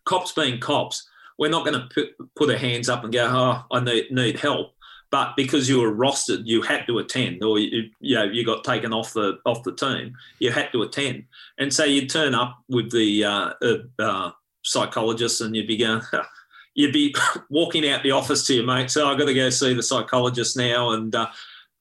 cops 0.04 0.32
being 0.32 0.60
cops, 0.60 1.08
we're 1.38 1.50
not 1.50 1.64
going 1.64 1.80
to 1.80 1.88
put, 1.94 2.34
put 2.36 2.50
our 2.50 2.56
hands 2.56 2.88
up 2.88 3.04
and 3.04 3.12
go, 3.12 3.26
oh, 3.26 3.64
I 3.76 3.80
need, 3.80 4.10
need 4.10 4.38
help. 4.38 4.74
But 5.12 5.36
because 5.36 5.68
you 5.68 5.78
were 5.78 5.92
rostered, 5.92 6.46
you 6.46 6.62
had 6.62 6.86
to 6.86 6.98
attend, 6.98 7.44
or 7.44 7.58
you, 7.58 7.90
you 8.00 8.16
know 8.16 8.24
you 8.24 8.46
got 8.46 8.64
taken 8.64 8.94
off 8.94 9.12
the 9.12 9.38
off 9.44 9.62
the 9.62 9.76
team. 9.76 10.16
You 10.38 10.50
had 10.50 10.72
to 10.72 10.82
attend, 10.82 11.24
and 11.58 11.72
so 11.72 11.84
you'd 11.84 12.08
turn 12.08 12.34
up 12.34 12.58
with 12.68 12.90
the 12.90 13.22
uh, 13.22 13.52
uh, 13.62 13.76
uh, 13.98 14.30
psychologist, 14.64 15.42
and 15.42 15.54
you'd 15.54 15.68
be 15.68 15.76
going, 15.76 16.00
you'd 16.74 16.94
be 16.94 17.14
walking 17.50 17.86
out 17.86 18.02
the 18.02 18.12
office 18.12 18.46
to 18.46 18.54
your 18.54 18.64
mate. 18.64 18.90
So 18.90 19.06
I've 19.06 19.18
got 19.18 19.26
to 19.26 19.34
go 19.34 19.50
see 19.50 19.74
the 19.74 19.82
psychologist 19.82 20.56
now, 20.56 20.92
and 20.92 21.14
uh, 21.14 21.26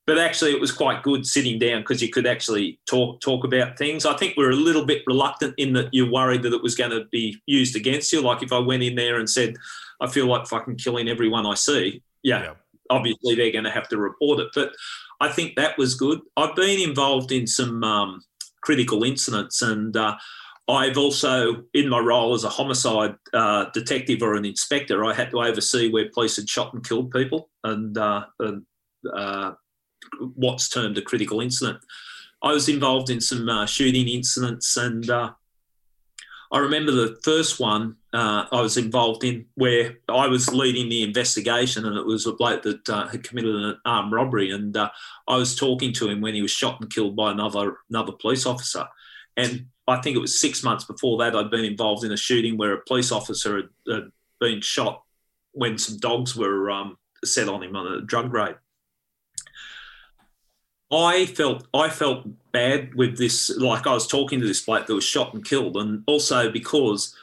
but 0.06 0.18
actually 0.18 0.52
it 0.52 0.60
was 0.60 0.74
quite 0.74 1.02
good 1.02 1.26
sitting 1.26 1.58
down 1.58 1.84
because 1.84 2.02
you 2.02 2.10
could 2.10 2.28
actually 2.28 2.80
talk 2.86 3.22
talk 3.22 3.46
about 3.46 3.78
things. 3.78 4.06
I 4.06 4.18
think 4.18 4.36
we're 4.36 4.52
a 4.52 4.56
little 4.58 4.86
bit 4.86 5.04
reluctant 5.08 5.54
in 5.58 5.72
that 5.74 5.88
you're 5.94 6.12
worried 6.12 6.44
that 6.44 6.54
it 6.54 6.62
was 6.62 6.76
going 6.76 6.92
to 6.92 7.06
be 7.14 7.42
used 7.46 7.78
against 7.78 8.12
you. 8.12 8.22
Like 8.22 8.44
if 8.44 8.52
I 8.52 8.60
went 8.60 8.84
in 8.84 8.96
there 8.96 9.20
and 9.20 9.30
said, 9.30 9.56
I 10.02 10.08
feel 10.08 10.26
like 10.26 10.48
fucking 10.48 10.76
killing 10.76 11.08
everyone 11.08 11.46
I 11.46 11.54
see, 11.54 12.04
yeah, 12.24 12.44
yeah. 12.44 12.54
Obviously 12.92 13.36
they're 13.36 13.52
going 13.52 13.64
to 13.64 13.72
have 13.72 13.90
to 13.90 13.98
report 13.98 14.40
it. 14.40 14.50
But 14.54 14.72
I 15.20 15.30
think 15.30 15.56
that 15.56 15.78
was 15.78 15.96
good. 15.96 16.20
I've 16.38 16.56
been 16.56 16.80
involved 16.80 17.32
in 17.32 17.48
some 17.48 17.84
um, 17.84 18.22
critical 18.62 19.04
incidents 19.04 19.62
and. 19.62 19.96
Uh, 19.96 20.16
I've 20.68 20.98
also, 20.98 21.64
in 21.74 21.90
my 21.90 22.00
role 22.00 22.34
as 22.34 22.46
a 22.46 22.50
homicide 22.50 23.16
uh, 23.34 23.66
detective 23.74 24.22
or 24.22 24.36
an 24.36 24.46
inspector, 24.46 25.04
I 25.04 25.14
had 25.14 25.32
to 25.32 25.42
oversee 25.42 25.92
where 25.92 26.10
police 26.14 26.38
had 26.38 26.48
shot 26.48 26.74
and 26.74 26.88
killed 26.88 27.12
people 27.12 27.50
and, 27.64 27.98
uh, 27.98 28.26
and 28.40 28.64
uh, 29.12 29.54
what's 30.36 30.70
termed 30.70 30.98
a 30.98 31.02
critical 31.02 31.42
incident. 31.42 31.80
I 32.42 32.54
was 32.54 32.70
involved 32.70 33.10
in 33.10 33.22
some 33.22 33.50
uh, 33.50 33.66
shooting 33.66 34.08
incidents, 34.08 34.78
and 34.78 35.10
uh, 35.10 35.32
I 36.52 36.60
remember 36.60 36.92
the 36.92 37.18
first 37.24 37.60
one 37.60 37.98
uh, 38.14 38.46
I 38.52 38.62
was 38.62 38.78
involved 38.78 39.24
in 39.24 39.46
where 39.56 39.98
I 40.10 40.28
was 40.28 40.54
leading 40.54 40.90
the 40.90 41.04
investigation, 41.04 41.86
and 41.86 41.98
it 41.98 42.06
was 42.06 42.26
a 42.26 42.34
bloke 42.34 42.64
that 42.64 42.90
uh, 42.90 43.08
had 43.08 43.24
committed 43.24 43.56
an 43.56 43.78
armed 43.86 44.12
robbery, 44.12 44.52
and 44.52 44.76
uh, 44.76 44.90
I 45.28 45.38
was 45.38 45.56
talking 45.56 45.94
to 45.94 46.10
him 46.10 46.20
when 46.20 46.34
he 46.34 46.42
was 46.42 46.52
shot 46.52 46.82
and 46.82 46.94
killed 46.94 47.16
by 47.16 47.32
another 47.32 47.78
another 47.90 48.12
police 48.12 48.46
officer, 48.46 48.86
and 49.38 49.68
I 49.88 50.02
think 50.02 50.18
it 50.18 50.22
was 50.22 50.40
six 50.40 50.62
months 50.62 50.84
before 50.84 51.18
that 51.20 51.36
I'd 51.36 51.52
been 51.52 51.64
involved 51.64 52.04
in 52.04 52.12
a 52.12 52.18
shooting 52.18 52.58
where 52.58 52.74
a 52.74 52.82
police 52.82 53.12
officer 53.12 53.56
had, 53.56 53.70
had 53.94 54.12
been 54.40 54.62
shot 54.62 55.04
when 55.54 55.78
some 55.78 55.98
dogs 55.98 56.36
were 56.36 56.70
um, 56.70 56.98
set 57.24 57.48
on 57.48 57.64
him 57.64 57.76
on 57.76 57.94
a 57.94 58.02
drug 58.02 58.34
raid. 58.34 58.56
I 60.92 61.28
felt 61.28 61.66
I 61.74 61.88
felt 61.88 62.28
bad 62.52 62.94
with 62.96 63.18
this. 63.18 63.50
Like 63.58 63.88
I 63.88 63.94
was 63.94 64.06
talking 64.06 64.42
to 64.42 64.48
this 64.48 64.66
bloke 64.66 64.88
that 64.88 64.94
was 64.94 65.06
shot 65.06 65.34
and 65.34 65.46
killed, 65.46 65.78
and 65.78 66.04
also 66.08 66.52
because 66.52 67.16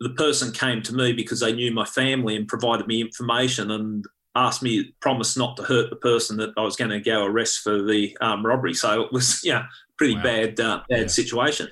the 0.00 0.10
person 0.10 0.52
came 0.52 0.82
to 0.82 0.94
me 0.94 1.12
because 1.12 1.40
they 1.40 1.52
knew 1.52 1.72
my 1.72 1.84
family 1.84 2.36
and 2.36 2.46
provided 2.46 2.86
me 2.86 3.00
information 3.00 3.70
and 3.70 4.04
asked 4.34 4.62
me 4.62 4.92
promise 5.00 5.36
not 5.36 5.56
to 5.56 5.64
hurt 5.64 5.90
the 5.90 5.96
person 5.96 6.36
that 6.36 6.50
I 6.56 6.62
was 6.62 6.76
going 6.76 6.90
to 6.90 7.00
go 7.00 7.24
arrest 7.24 7.60
for 7.60 7.82
the 7.82 8.16
um, 8.20 8.46
robbery. 8.46 8.74
So 8.74 9.02
it 9.02 9.12
was 9.12 9.40
yeah, 9.44 9.66
pretty 9.96 10.14
wow. 10.16 10.22
bad 10.22 10.60
uh, 10.60 10.82
bad 10.88 11.00
yeah. 11.00 11.06
situation. 11.08 11.68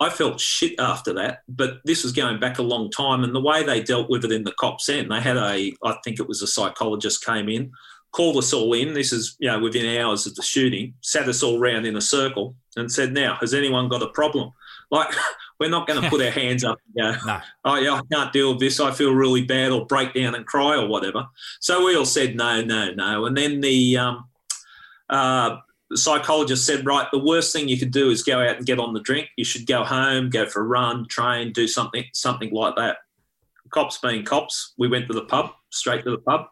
I 0.00 0.10
felt 0.10 0.40
shit 0.40 0.80
after 0.80 1.12
that, 1.14 1.42
but 1.48 1.78
this 1.84 2.02
was 2.02 2.12
going 2.12 2.40
back 2.40 2.58
a 2.58 2.62
long 2.62 2.90
time, 2.90 3.22
and 3.22 3.32
the 3.32 3.40
way 3.40 3.62
they 3.62 3.80
dealt 3.80 4.10
with 4.10 4.24
it 4.24 4.32
in 4.32 4.42
the 4.42 4.54
cops 4.58 4.88
end, 4.88 5.12
they 5.12 5.20
had 5.20 5.36
a 5.36 5.72
I 5.84 5.96
think 6.02 6.18
it 6.18 6.26
was 6.26 6.42
a 6.42 6.46
psychologist 6.46 7.24
came 7.24 7.48
in 7.48 7.72
called 8.12 8.36
us 8.36 8.52
all 8.52 8.72
in. 8.74 8.94
This 8.94 9.12
is, 9.12 9.36
you 9.40 9.50
know, 9.50 9.58
within 9.58 9.98
hours 9.98 10.26
of 10.26 10.34
the 10.34 10.42
shooting, 10.42 10.94
sat 11.00 11.28
us 11.28 11.42
all 11.42 11.58
round 11.58 11.86
in 11.86 11.96
a 11.96 12.00
circle 12.00 12.54
and 12.76 12.92
said, 12.92 13.12
Now, 13.12 13.36
has 13.40 13.54
anyone 13.54 13.88
got 13.88 14.02
a 14.02 14.08
problem? 14.08 14.52
Like, 14.90 15.12
we're 15.62 15.70
not 15.70 15.86
going 15.86 16.02
to 16.02 16.10
put 16.10 16.20
our 16.20 16.30
hands 16.42 16.64
up 16.64 16.78
and 16.86 17.16
go, 17.20 17.26
no. 17.26 17.40
Oh, 17.64 17.76
yeah, 17.76 17.94
I 17.94 18.00
can't 18.12 18.32
deal 18.32 18.50
with 18.50 18.60
this. 18.60 18.80
I 18.80 18.90
feel 18.90 19.12
really 19.12 19.42
bad 19.42 19.70
or 19.70 19.86
break 19.86 20.12
down 20.12 20.34
and 20.34 20.44
cry 20.44 20.76
or 20.76 20.88
whatever. 20.88 21.26
So 21.60 21.86
we 21.86 21.96
all 21.96 22.04
said, 22.04 22.34
No, 22.36 22.62
no, 22.62 22.92
no. 22.92 23.26
And 23.26 23.36
then 23.36 23.60
the, 23.60 23.96
um, 23.96 24.24
uh, 25.08 25.58
psychologist 25.94 26.66
said, 26.66 26.84
Right, 26.84 27.06
the 27.12 27.18
worst 27.18 27.52
thing 27.52 27.68
you 27.68 27.78
could 27.78 27.92
do 27.92 28.10
is 28.10 28.24
go 28.24 28.40
out 28.40 28.56
and 28.56 28.66
get 28.66 28.80
on 28.80 28.92
the 28.92 29.00
drink. 29.00 29.28
You 29.36 29.44
should 29.44 29.66
go 29.66 29.84
home, 29.84 30.30
go 30.30 30.48
for 30.48 30.60
a 30.60 30.66
run, 30.66 31.06
train, 31.08 31.52
do 31.52 31.68
something, 31.68 32.04
something 32.12 32.50
like 32.50 32.74
that. 32.76 32.96
Cops 33.70 33.98
being 33.98 34.24
cops, 34.24 34.74
we 34.76 34.88
went 34.88 35.06
to 35.06 35.14
the 35.14 35.24
pub, 35.24 35.52
straight 35.70 36.04
to 36.04 36.10
the 36.10 36.18
pub 36.18 36.46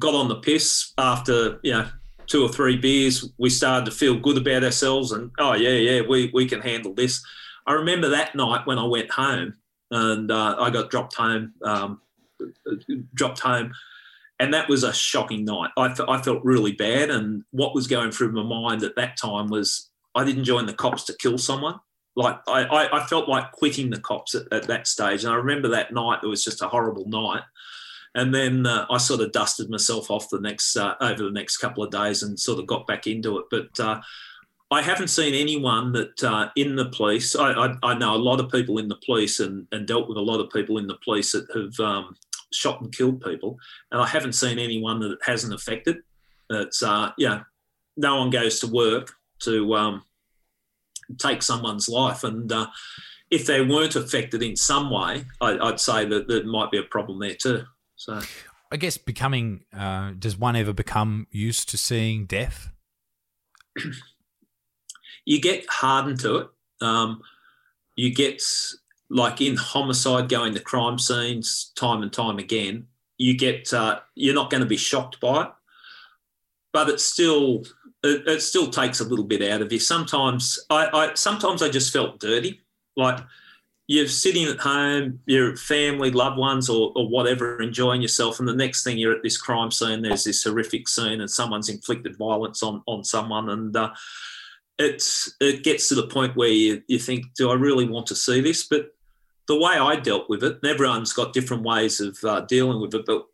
got 0.00 0.14
on 0.14 0.28
the 0.28 0.36
piss 0.36 0.92
after 0.98 1.60
you 1.62 1.72
know 1.72 1.88
two 2.26 2.42
or 2.44 2.48
three 2.48 2.76
beers. 2.76 3.30
We 3.38 3.50
started 3.50 3.84
to 3.84 3.92
feel 3.92 4.18
good 4.18 4.38
about 4.38 4.64
ourselves, 4.64 5.12
and 5.12 5.30
oh 5.38 5.54
yeah, 5.54 5.70
yeah, 5.70 6.00
we 6.08 6.30
we 6.34 6.46
can 6.46 6.60
handle 6.60 6.94
this. 6.94 7.24
I 7.70 7.74
remember 7.74 8.08
that 8.08 8.34
night 8.34 8.66
when 8.66 8.80
I 8.80 8.84
went 8.84 9.12
home 9.12 9.54
and 9.92 10.28
uh, 10.28 10.56
I 10.58 10.70
got 10.70 10.90
dropped 10.90 11.14
home, 11.14 11.54
um, 11.62 12.00
dropped 13.14 13.38
home, 13.38 13.72
and 14.40 14.52
that 14.54 14.68
was 14.68 14.82
a 14.82 14.92
shocking 14.92 15.44
night. 15.44 15.70
I, 15.76 15.94
I 16.08 16.20
felt 16.20 16.44
really 16.44 16.72
bad, 16.72 17.10
and 17.10 17.44
what 17.52 17.72
was 17.72 17.86
going 17.86 18.10
through 18.10 18.32
my 18.32 18.42
mind 18.42 18.82
at 18.82 18.96
that 18.96 19.16
time 19.16 19.46
was 19.46 19.88
I 20.16 20.24
didn't 20.24 20.44
join 20.44 20.66
the 20.66 20.74
cops 20.74 21.04
to 21.04 21.16
kill 21.16 21.38
someone. 21.38 21.78
Like 22.16 22.40
I, 22.48 22.64
I, 22.64 23.02
I 23.02 23.06
felt 23.06 23.28
like 23.28 23.52
quitting 23.52 23.90
the 23.90 24.00
cops 24.00 24.34
at, 24.34 24.52
at 24.52 24.66
that 24.66 24.88
stage, 24.88 25.22
and 25.22 25.32
I 25.32 25.36
remember 25.36 25.68
that 25.68 25.94
night. 25.94 26.24
It 26.24 26.26
was 26.26 26.44
just 26.44 26.62
a 26.62 26.68
horrible 26.68 27.08
night 27.08 27.42
and 28.16 28.34
then 28.34 28.66
uh, 28.66 28.86
I 28.90 28.98
sort 28.98 29.20
of 29.20 29.30
dusted 29.30 29.70
myself 29.70 30.10
off 30.10 30.30
the 30.30 30.40
next 30.40 30.76
uh, 30.76 30.96
over 31.00 31.22
the 31.22 31.30
next 31.30 31.58
couple 31.58 31.84
of 31.84 31.92
days 31.92 32.24
and 32.24 32.40
sort 32.40 32.58
of 32.58 32.66
got 32.66 32.88
back 32.88 33.06
into 33.06 33.38
it. 33.38 33.44
But 33.50 33.78
uh, 33.78 34.00
I 34.70 34.82
haven't 34.82 35.08
seen 35.08 35.34
anyone 35.34 35.92
that 35.92 36.22
uh, 36.22 36.50
in 36.54 36.76
the 36.76 36.86
police. 36.86 37.34
I, 37.34 37.52
I, 37.52 37.74
I, 37.82 37.94
know 37.98 38.14
a 38.14 38.16
lot 38.16 38.38
of 38.38 38.50
people 38.50 38.78
in 38.78 38.86
the 38.86 38.98
police 39.04 39.40
and, 39.40 39.66
and 39.72 39.86
dealt 39.86 40.08
with 40.08 40.16
a 40.16 40.22
lot 40.22 40.38
of 40.38 40.50
people 40.50 40.78
in 40.78 40.86
the 40.86 40.98
police 41.02 41.32
that 41.32 41.48
have 41.54 41.80
um, 41.84 42.16
shot 42.52 42.80
and 42.80 42.94
killed 42.94 43.20
people, 43.20 43.58
and 43.90 44.00
I 44.00 44.06
haven't 44.06 44.34
seen 44.34 44.58
anyone 44.58 45.00
that 45.00 45.18
hasn't 45.22 45.52
affected. 45.52 45.98
It's 46.50 46.82
uh, 46.82 47.10
yeah, 47.18 47.42
no 47.96 48.18
one 48.18 48.30
goes 48.30 48.60
to 48.60 48.68
work 48.68 49.12
to 49.40 49.74
um, 49.74 50.04
take 51.18 51.42
someone's 51.42 51.88
life, 51.88 52.22
and 52.22 52.52
uh, 52.52 52.68
if 53.30 53.46
they 53.46 53.62
weren't 53.62 53.96
affected 53.96 54.40
in 54.42 54.54
some 54.54 54.88
way, 54.90 55.24
I, 55.40 55.54
would 55.54 55.80
say 55.80 56.04
that 56.04 56.28
there 56.28 56.44
might 56.44 56.70
be 56.70 56.78
a 56.78 56.84
problem 56.84 57.18
there 57.18 57.34
too. 57.34 57.64
So 57.96 58.20
I 58.70 58.76
guess 58.76 58.96
becoming 58.98 59.64
uh, 59.76 60.12
does 60.16 60.38
one 60.38 60.54
ever 60.54 60.72
become 60.72 61.26
used 61.32 61.68
to 61.70 61.78
seeing 61.78 62.26
death? 62.26 62.70
you 65.30 65.40
get 65.40 65.64
hardened 65.68 66.18
to 66.18 66.36
it. 66.38 66.48
Um, 66.80 67.22
you 67.94 68.12
get 68.12 68.42
like 69.10 69.40
in 69.40 69.56
homicide, 69.56 70.28
going 70.28 70.54
to 70.54 70.60
crime 70.60 70.98
scenes 70.98 71.70
time 71.76 72.02
and 72.02 72.12
time 72.12 72.38
again. 72.38 72.88
You 73.16 73.38
get 73.38 73.72
uh, 73.72 74.00
you're 74.16 74.34
not 74.34 74.50
going 74.50 74.62
to 74.62 74.68
be 74.68 74.76
shocked 74.76 75.20
by 75.20 75.44
it, 75.44 75.48
but 76.72 76.88
it's 76.88 77.04
still 77.04 77.62
it, 78.02 78.26
it, 78.26 78.42
still 78.42 78.70
takes 78.70 78.98
a 78.98 79.04
little 79.04 79.24
bit 79.24 79.40
out 79.48 79.62
of 79.62 79.72
you. 79.72 79.78
Sometimes 79.78 80.58
I, 80.68 80.88
I 80.92 81.14
sometimes 81.14 81.62
I 81.62 81.68
just 81.68 81.92
felt 81.92 82.18
dirty, 82.18 82.62
like 82.96 83.20
you're 83.86 84.08
sitting 84.08 84.46
at 84.46 84.58
home, 84.58 85.20
your 85.26 85.56
family, 85.56 86.10
loved 86.10 86.38
ones, 86.38 86.68
or, 86.68 86.92
or 86.96 87.08
whatever, 87.08 87.62
enjoying 87.62 88.02
yourself, 88.02 88.40
and 88.40 88.48
the 88.48 88.52
next 88.52 88.82
thing 88.82 88.98
you're 88.98 89.14
at 89.14 89.22
this 89.22 89.38
crime 89.38 89.70
scene, 89.70 90.02
there's 90.02 90.24
this 90.24 90.42
horrific 90.42 90.88
scene, 90.88 91.20
and 91.20 91.30
someone's 91.30 91.68
inflicted 91.68 92.16
violence 92.16 92.64
on 92.64 92.82
on 92.88 93.04
someone, 93.04 93.48
and 93.50 93.76
uh, 93.76 93.90
it's 94.80 95.34
it 95.40 95.62
gets 95.62 95.88
to 95.88 95.94
the 95.94 96.06
point 96.06 96.36
where 96.36 96.48
you, 96.48 96.82
you 96.88 96.98
think, 96.98 97.26
do 97.34 97.50
I 97.50 97.54
really 97.54 97.86
want 97.86 98.06
to 98.08 98.14
see 98.14 98.40
this? 98.40 98.66
But 98.66 98.94
the 99.46 99.58
way 99.58 99.74
I 99.74 99.96
dealt 99.96 100.28
with 100.28 100.42
it, 100.42 100.58
and 100.62 100.70
everyone's 100.70 101.12
got 101.12 101.32
different 101.32 101.62
ways 101.62 102.00
of 102.00 102.16
uh, 102.24 102.40
dealing 102.42 102.80
with 102.80 102.94
it, 102.94 103.04
but 103.06 103.26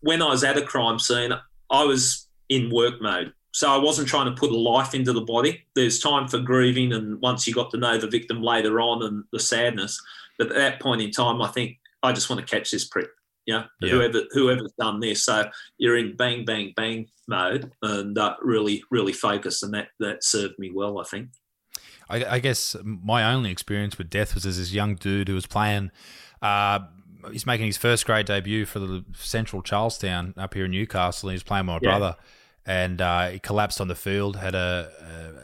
when 0.00 0.22
I 0.22 0.28
was 0.28 0.44
at 0.44 0.58
a 0.58 0.62
crime 0.62 0.98
scene, 0.98 1.32
I 1.70 1.84
was 1.84 2.28
in 2.48 2.70
work 2.70 3.00
mode. 3.00 3.32
So 3.52 3.70
I 3.72 3.78
wasn't 3.78 4.08
trying 4.08 4.26
to 4.26 4.38
put 4.38 4.50
life 4.50 4.94
into 4.94 5.12
the 5.12 5.20
body. 5.20 5.64
There's 5.76 6.00
time 6.00 6.26
for 6.26 6.38
grieving, 6.38 6.92
and 6.92 7.20
once 7.20 7.46
you 7.46 7.54
got 7.54 7.70
to 7.70 7.76
know 7.76 7.96
the 7.96 8.08
victim 8.08 8.42
later 8.42 8.80
on 8.80 9.02
and 9.02 9.24
the 9.32 9.38
sadness. 9.38 10.00
But 10.38 10.48
at 10.48 10.56
that 10.56 10.80
point 10.80 11.00
in 11.00 11.12
time, 11.12 11.40
I 11.40 11.48
think 11.48 11.78
I 12.02 12.12
just 12.12 12.28
want 12.28 12.40
to 12.40 12.54
catch 12.56 12.72
this 12.72 12.84
prick. 12.84 13.08
Yeah, 13.46 13.64
yeah. 13.80 13.90
whoever 13.90 14.22
whoever's 14.32 14.72
done 14.78 15.00
this. 15.00 15.24
So 15.24 15.48
you're 15.78 15.96
in 15.96 16.16
bang 16.16 16.44
bang 16.44 16.72
bang 16.76 17.08
mode 17.28 17.70
and 17.82 18.16
uh, 18.16 18.36
really 18.42 18.82
really 18.90 19.12
focused, 19.12 19.62
and 19.62 19.74
that 19.74 19.88
that 20.00 20.24
served 20.24 20.58
me 20.58 20.70
well. 20.74 20.98
I 21.00 21.04
think. 21.04 21.28
I, 22.08 22.24
I, 22.34 22.38
guess 22.38 22.76
my 22.84 23.32
only 23.32 23.50
experience 23.50 23.96
with 23.96 24.10
death 24.10 24.34
was 24.34 24.44
as 24.44 24.58
this 24.58 24.72
young 24.72 24.94
dude 24.94 25.28
who 25.28 25.34
was 25.34 25.46
playing. 25.46 25.90
Uh, 26.42 26.80
he's 27.32 27.46
making 27.46 27.64
his 27.64 27.78
first 27.78 28.04
grade 28.04 28.26
debut 28.26 28.66
for 28.66 28.78
the 28.78 29.06
Central 29.14 29.62
Charlestown 29.62 30.34
up 30.36 30.52
here 30.52 30.66
in 30.66 30.70
Newcastle. 30.70 31.30
And 31.30 31.32
he 31.32 31.36
was 31.36 31.42
playing 31.42 31.64
with 31.64 31.82
my 31.82 31.88
yeah. 31.88 31.98
brother 31.98 32.16
and 32.66 33.00
uh, 33.00 33.28
he 33.28 33.38
collapsed 33.38 33.80
on 33.80 33.88
the 33.88 33.94
field. 33.94 34.36
Had 34.36 34.54
a, 34.54 34.90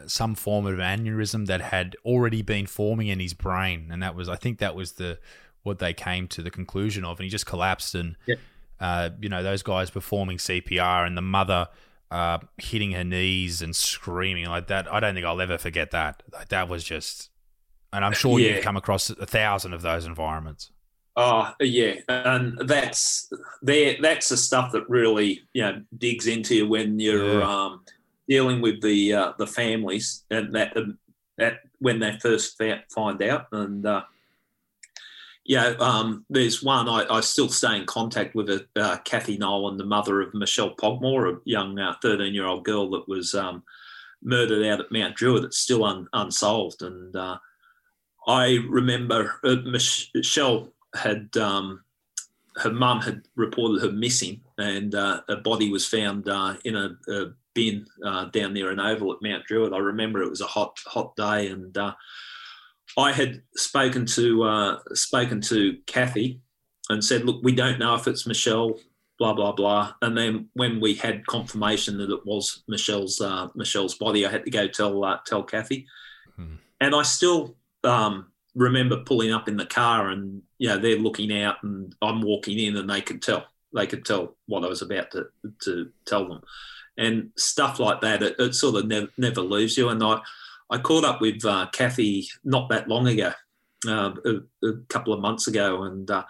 a, 0.05 0.09
some 0.09 0.35
form 0.35 0.67
of 0.67 0.79
aneurysm 0.79 1.47
that 1.47 1.61
had 1.61 1.97
already 2.05 2.43
been 2.43 2.67
forming 2.67 3.09
in 3.09 3.21
his 3.21 3.35
brain, 3.35 3.89
and 3.91 4.03
that 4.03 4.15
was 4.15 4.29
I 4.29 4.37
think 4.37 4.59
that 4.59 4.75
was 4.75 4.93
the 4.93 5.19
what 5.63 5.79
they 5.79 5.93
came 5.93 6.27
to 6.29 6.43
the 6.43 6.51
conclusion 6.51 7.05
of, 7.05 7.19
and 7.19 7.25
he 7.25 7.31
just 7.31 7.47
collapsed. 7.47 7.95
And 7.95 8.17
yeah. 8.27 8.37
uh, 8.79 9.11
you 9.21 9.29
know 9.29 9.43
those 9.43 9.63
guys 9.63 9.91
performing 9.91 10.39
CPR, 10.39 11.07
and 11.07 11.17
the 11.17 11.23
mother 11.23 11.69
uh, 12.11 12.39
hitting 12.59 12.93
her 12.93 13.05
knees 13.05 13.63
and 13.63 13.75
screaming 13.75 14.47
like 14.47 14.67
that. 14.69 14.93
I 14.93 15.01
don't 15.01 15.15
think 15.15 15.27
I'll 15.27 15.41
ever 15.41 15.59
forget 15.59 15.91
that. 15.93 16.23
Like 16.33 16.49
that 16.49 16.69
was 16.69 16.85
just, 16.85 17.31
and 17.93 18.05
I'm 18.05 18.13
sure 18.13 18.39
yeah. 18.39 18.55
you've 18.55 18.65
come 18.65 18.77
across 18.77 19.11
a 19.11 19.27
thousand 19.27 19.73
of 19.73 19.83
those 19.83 20.07
environments. 20.07 20.71
Oh 21.17 21.53
yeah, 21.61 21.95
and 22.09 22.59
that's 22.67 23.33
there. 23.63 23.97
That's 24.01 24.29
the 24.29 24.37
stuff 24.37 24.73
that 24.73 24.89
really 24.89 25.43
you 25.53 25.63
know 25.63 25.83
digs 25.99 26.27
into 26.27 26.55
you 26.55 26.69
when 26.69 26.99
you're 26.99 27.41
yeah. 27.41 27.65
um, 27.65 27.85
dealing 28.29 28.61
with 28.61 28.81
the 28.81 29.13
uh, 29.13 29.33
the 29.37 29.47
families 29.47 30.25
and 30.31 30.55
that 30.55 30.77
that 31.37 31.61
when 31.81 31.99
they 31.99 32.17
first 32.21 32.61
find 32.95 33.23
out. 33.23 33.47
And 33.53 33.85
uh, 33.85 34.03
yeah, 35.51 35.75
um, 35.81 36.25
there's 36.31 36.63
one 36.63 36.89
I, 36.89 37.05
I, 37.11 37.21
still 37.23 37.49
stay 37.49 37.77
in 37.77 37.85
contact 37.85 38.37
with 38.37 38.49
a 38.51 38.65
uh, 38.77 38.99
Kathy 38.99 39.37
Nolan, 39.37 39.79
the 39.79 39.85
mother 39.85 40.21
of 40.21 40.33
Michelle 40.33 40.77
Pogmore, 40.77 41.27
a 41.27 41.37
young 41.45 41.77
13 42.01 42.21
uh, 42.21 42.25
year 42.27 42.47
old 42.47 42.65
girl 42.65 42.89
that 42.91 43.09
was 43.09 43.35
um, 43.35 43.65
murdered 44.23 44.65
out 44.65 44.79
at 44.79 44.93
Mount 44.93 45.17
Druitt. 45.17 45.43
It's 45.43 45.59
still 45.59 45.85
un, 45.85 46.07
unsolved, 46.13 46.83
and 46.83 47.17
uh, 47.17 47.39
I 48.29 48.61
remember 48.69 49.41
uh, 49.43 49.57
Michelle 49.65 50.69
had 50.95 51.37
um, 51.37 51.83
her 52.59 52.71
mum 52.71 53.01
had 53.01 53.23
reported 53.35 53.83
her 53.83 53.91
missing, 53.91 54.43
and 54.57 54.95
uh, 54.95 55.23
a 55.29 55.35
body 55.35 55.69
was 55.69 55.85
found 55.85 56.29
uh, 56.29 56.55
in 56.65 56.77
a, 56.77 56.97
a 57.09 57.33
bin 57.55 57.87
uh, 58.07 58.27
down 58.27 58.53
near 58.53 58.71
an 58.71 58.79
oval 58.79 59.13
at 59.13 59.21
Mount 59.21 59.47
Druitt. 59.47 59.73
I 59.73 59.79
remember 59.79 60.23
it 60.23 60.31
was 60.31 60.43
a 60.43 60.47
hot 60.47 60.79
hot 60.87 61.17
day, 61.17 61.49
and 61.49 61.77
uh, 61.77 61.95
I 62.97 63.13
had 63.13 63.43
spoken 63.57 64.07
to 64.07 64.43
uh, 64.45 64.79
spoken 64.95 65.41
to 65.43 65.79
Kathy 65.87 66.41
and 66.89 67.05
said, 67.05 67.25
"Look, 67.25 67.43
we 67.43 67.53
don't 67.53 67.79
know 67.79 67.95
if 67.95 68.07
it's 68.07 68.27
Michelle." 68.27 68.79
Blah 69.19 69.35
blah 69.35 69.53
blah, 69.53 69.93
and 70.01 70.17
then 70.17 70.49
when 70.55 70.81
we 70.81 70.95
had 70.95 71.27
confirmation 71.27 71.99
that 71.99 72.11
it 72.11 72.25
was 72.25 72.63
Michelle's 72.69 73.21
uh, 73.21 73.49
Michelle's 73.55 73.95
body, 73.95 74.25
I 74.25 74.31
had 74.31 74.47
to 74.47 74.51
go 74.51 74.67
tell 74.67 75.21
tell 75.27 75.43
Kathy, 75.43 75.87
hmm. 76.37 76.55
and 76.81 76.95
I 76.95 77.03
still 77.03 77.55
um, 77.85 78.31
remember 78.55 78.99
pulling 78.99 79.33
up 79.33 79.49
in 79.49 79.57
the 79.57 79.67
car 79.67 80.09
and 80.09 80.43
you 80.59 80.69
know 80.69 80.79
they're 80.79 80.99
looking 80.99 81.33
out 81.43 81.63
and 81.63 81.95
I'm 82.03 82.21
walking 82.23 82.59
in 82.59 82.77
and 82.77 82.91
they 82.91 83.01
could 83.01 83.23
tell 83.23 83.47
they 83.73 83.87
could 83.87 84.05
tell 84.05 84.37
what 84.47 84.65
I 84.65 84.69
was 84.69 84.83
about 84.83 85.11
to 85.13 85.29
to 85.65 85.91
tell 86.05 86.29
them 86.29 86.43
and 86.97 87.31
stuff 87.37 87.79
like 87.79 88.01
that 88.01 88.23
it, 88.23 88.37
it 88.39 88.55
sort 88.55 88.77
of 88.77 88.87
never, 88.87 89.09
never 89.17 89.41
leaves 89.41 89.77
you 89.77 89.89
and 89.89 90.03
I 90.03 90.21
I 90.71 90.79
caught 90.79 91.05
up 91.05 91.21
with 91.21 91.45
uh, 91.45 91.67
Kathy 91.73 92.29
not 92.45 92.69
that 92.71 92.89
long 92.89 93.09
ago 93.09 93.33
uh, 93.87 94.13
a, 94.25 94.67
a, 94.67 94.73
couple 94.89 95.13
of 95.13 95.21
months 95.21 95.47
ago 95.47 95.83
and 95.83 96.11
uh, 96.11 96.25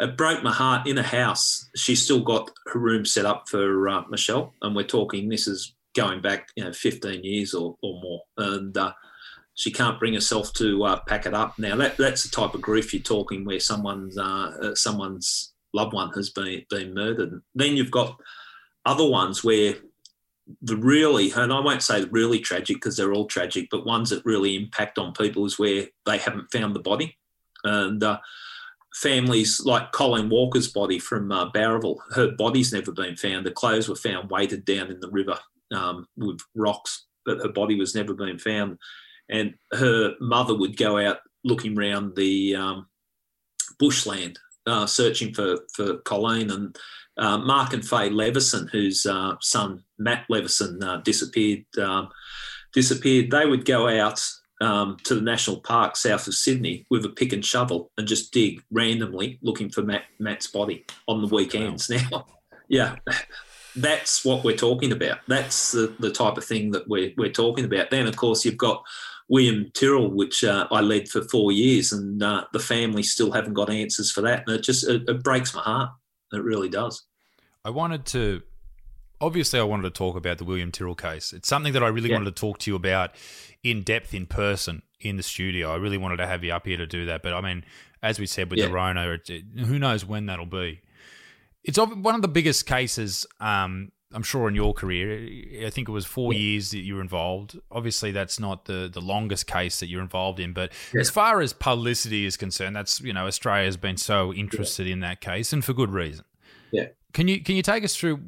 it 0.00 0.16
broke 0.16 0.42
my 0.42 0.52
heart 0.52 0.86
in 0.86 0.98
a 0.98 1.02
house 1.02 1.68
she's 1.76 2.02
still 2.02 2.20
got 2.20 2.50
her 2.72 2.78
room 2.78 3.04
set 3.04 3.24
up 3.24 3.48
for 3.48 3.88
uh, 3.88 4.02
Michelle 4.10 4.54
and 4.62 4.74
we're 4.74 4.82
talking 4.84 5.28
this 5.28 5.46
is 5.46 5.74
going 5.96 6.20
back 6.20 6.48
you 6.54 6.64
know 6.64 6.72
15 6.72 7.24
years 7.24 7.54
or, 7.54 7.76
or 7.82 8.00
more 8.02 8.22
and 8.36 8.76
uh, 8.76 8.92
she 9.54 9.72
can't 9.72 9.98
bring 9.98 10.14
herself 10.14 10.52
to 10.52 10.84
uh, 10.84 11.00
pack 11.08 11.26
it 11.26 11.34
up. 11.34 11.58
Now 11.58 11.74
that 11.76 11.96
that's 11.96 12.22
the 12.22 12.28
type 12.28 12.54
of 12.54 12.60
grief 12.60 12.94
you're 12.94 13.02
talking 13.02 13.44
where 13.44 13.58
someone's 13.58 14.16
someone's 14.74 15.52
loved 15.74 15.92
one 15.92 16.12
has 16.12 16.30
been 16.30 16.64
been 16.70 16.94
murdered. 16.94 17.42
Then 17.56 17.76
you've 17.76 17.90
got 17.90 18.16
other 18.84 19.06
ones 19.06 19.42
where 19.42 19.74
the 20.62 20.76
really 20.76 21.30
and 21.32 21.52
I 21.52 21.60
won't 21.60 21.82
say 21.82 22.04
really 22.06 22.40
tragic 22.40 22.76
because 22.76 22.96
they're 22.96 23.12
all 23.12 23.26
tragic, 23.26 23.68
but 23.70 23.86
ones 23.86 24.10
that 24.10 24.24
really 24.24 24.56
impact 24.56 24.98
on 24.98 25.12
people 25.12 25.44
is 25.44 25.58
where 25.58 25.86
they 26.06 26.18
haven't 26.18 26.52
found 26.52 26.74
the 26.74 26.80
body 26.80 27.16
and. 27.64 28.02
Uh, 28.02 28.18
families 28.94 29.60
like 29.64 29.92
Colleen 29.92 30.28
Walker's 30.28 30.66
body 30.66 30.98
from 30.98 31.30
uh, 31.30 31.52
Bowraville, 31.52 31.98
her 32.14 32.32
body's 32.32 32.72
never 32.72 32.90
been 32.90 33.16
found. 33.16 33.46
The 33.46 33.52
clothes 33.52 33.88
were 33.88 33.94
found 33.94 34.30
weighted 34.30 34.64
down 34.64 34.90
in 34.90 34.98
the 34.98 35.10
river 35.10 35.38
um, 35.72 36.08
with 36.16 36.40
rocks, 36.56 37.04
but 37.24 37.38
her 37.38 37.50
body 37.50 37.76
was 37.76 37.94
never 37.94 38.12
been 38.14 38.38
found 38.38 38.78
and 39.28 39.54
her 39.72 40.14
mother 40.20 40.56
would 40.56 40.76
go 40.76 40.98
out 40.98 41.18
looking 41.44 41.78
around 41.78 42.16
the 42.16 42.56
um, 42.56 42.86
bushland, 43.78 44.38
uh, 44.66 44.86
searching 44.86 45.32
for 45.34 45.58
for 45.74 45.98
Colleen 45.98 46.50
and 46.50 46.76
uh, 47.18 47.38
Mark 47.38 47.72
and 47.72 47.86
Faye 47.86 48.10
Leveson, 48.10 48.68
whose 48.68 49.06
uh, 49.06 49.34
son 49.40 49.82
Matt 49.98 50.24
Leveson 50.28 50.82
uh, 50.82 50.98
disappeared. 50.98 51.64
Um, 51.78 52.08
disappeared. 52.72 53.30
They 53.30 53.46
would 53.46 53.64
go 53.64 53.88
out 53.88 54.24
um, 54.60 54.96
to 55.04 55.14
the 55.14 55.20
national 55.20 55.60
park 55.60 55.96
south 55.96 56.26
of 56.26 56.34
Sydney 56.34 56.86
with 56.90 57.04
a 57.04 57.10
pick 57.10 57.32
and 57.32 57.44
shovel 57.44 57.90
and 57.96 58.06
just 58.06 58.32
dig 58.32 58.62
randomly, 58.70 59.38
looking 59.42 59.70
for 59.70 59.82
Matt, 59.82 60.04
Matt's 60.18 60.48
body 60.48 60.84
on 61.06 61.20
the 61.20 61.34
weekends. 61.34 61.88
Wow. 61.88 61.96
Now, 62.10 62.26
yeah, 62.68 62.96
that's 63.76 64.24
what 64.24 64.44
we're 64.44 64.56
talking 64.56 64.92
about. 64.92 65.18
That's 65.28 65.72
the, 65.72 65.94
the 65.98 66.10
type 66.10 66.36
of 66.36 66.44
thing 66.44 66.70
that 66.72 66.88
we're, 66.88 67.12
we're 67.16 67.30
talking 67.30 67.64
about. 67.64 67.90
Then, 67.90 68.06
of 68.06 68.16
course, 68.16 68.44
you've 68.44 68.56
got 68.56 68.82
William 69.28 69.70
Tyrrell, 69.74 70.10
which 70.10 70.42
uh, 70.42 70.66
I 70.70 70.80
led 70.80 71.08
for 71.08 71.22
four 71.22 71.52
years, 71.52 71.92
and 71.92 72.22
uh, 72.22 72.44
the 72.52 72.58
family 72.58 73.02
still 73.02 73.30
haven't 73.30 73.54
got 73.54 73.70
answers 73.70 74.10
for 74.10 74.22
that, 74.22 74.44
and 74.46 74.56
it 74.56 74.62
just 74.62 74.88
it, 74.88 75.02
it 75.06 75.22
breaks 75.22 75.54
my 75.54 75.60
heart. 75.60 75.90
It 76.32 76.42
really 76.42 76.68
does. 76.68 77.06
I 77.64 77.70
wanted 77.70 78.06
to 78.06 78.42
obviously 79.20 79.58
I 79.58 79.64
wanted 79.64 79.82
to 79.82 79.90
talk 79.90 80.16
about 80.16 80.38
the 80.38 80.44
William 80.44 80.70
Tyrrell 80.70 80.94
case. 80.94 81.32
It's 81.32 81.48
something 81.48 81.72
that 81.72 81.82
I 81.82 81.88
really 81.88 82.10
yeah. 82.10 82.16
wanted 82.16 82.36
to 82.36 82.40
talk 82.40 82.58
to 82.60 82.70
you 82.70 82.76
about 82.76 83.12
in 83.62 83.82
depth 83.82 84.14
in 84.14 84.26
person 84.26 84.82
in 85.00 85.16
the 85.16 85.22
studio. 85.22 85.72
I 85.72 85.76
really 85.76 85.98
wanted 85.98 86.18
to 86.18 86.26
have 86.26 86.44
you 86.44 86.52
up 86.52 86.66
here 86.66 86.76
to 86.76 86.86
do 86.86 87.06
that, 87.06 87.22
but 87.22 87.32
I 87.32 87.40
mean, 87.40 87.64
as 88.02 88.18
we 88.18 88.26
said 88.26 88.50
with 88.50 88.58
yeah. 88.58 88.66
the 88.66 88.72
Rona, 88.72 89.10
it, 89.10 89.30
it, 89.30 89.44
who 89.58 89.78
knows 89.78 90.04
when 90.04 90.26
that'll 90.26 90.46
be. 90.46 90.80
It's 91.64 91.78
one 91.78 92.14
of 92.14 92.22
the 92.22 92.28
biggest 92.28 92.66
cases 92.66 93.26
um, 93.40 93.90
I'm 94.12 94.22
sure 94.22 94.48
in 94.48 94.54
your 94.54 94.72
career, 94.72 95.66
I 95.66 95.70
think 95.70 95.88
it 95.88 95.92
was 95.92 96.06
four 96.06 96.32
yeah. 96.32 96.38
years 96.38 96.70
that 96.70 96.78
you 96.78 96.94
were 96.94 97.02
involved. 97.02 97.58
Obviously, 97.70 98.10
that's 98.10 98.40
not 98.40 98.64
the, 98.64 98.88
the 98.90 99.02
longest 99.02 99.46
case 99.46 99.80
that 99.80 99.88
you're 99.88 100.00
involved 100.00 100.40
in, 100.40 100.54
but 100.54 100.72
as 100.98 101.10
far 101.10 101.42
as 101.42 101.52
publicity 101.52 102.24
is 102.24 102.36
concerned, 102.36 102.74
that's 102.74 103.00
you 103.00 103.12
know 103.12 103.26
Australia 103.26 103.66
has 103.66 103.76
been 103.76 103.98
so 103.98 104.32
interested 104.32 104.86
in 104.86 105.00
that 105.00 105.20
case, 105.20 105.52
and 105.52 105.62
for 105.62 105.74
good 105.74 105.90
reason. 105.90 106.24
Yeah. 106.70 106.88
Can 107.12 107.28
you 107.28 107.42
can 107.42 107.56
you 107.56 107.62
take 107.62 107.84
us 107.84 107.96
through 107.96 108.20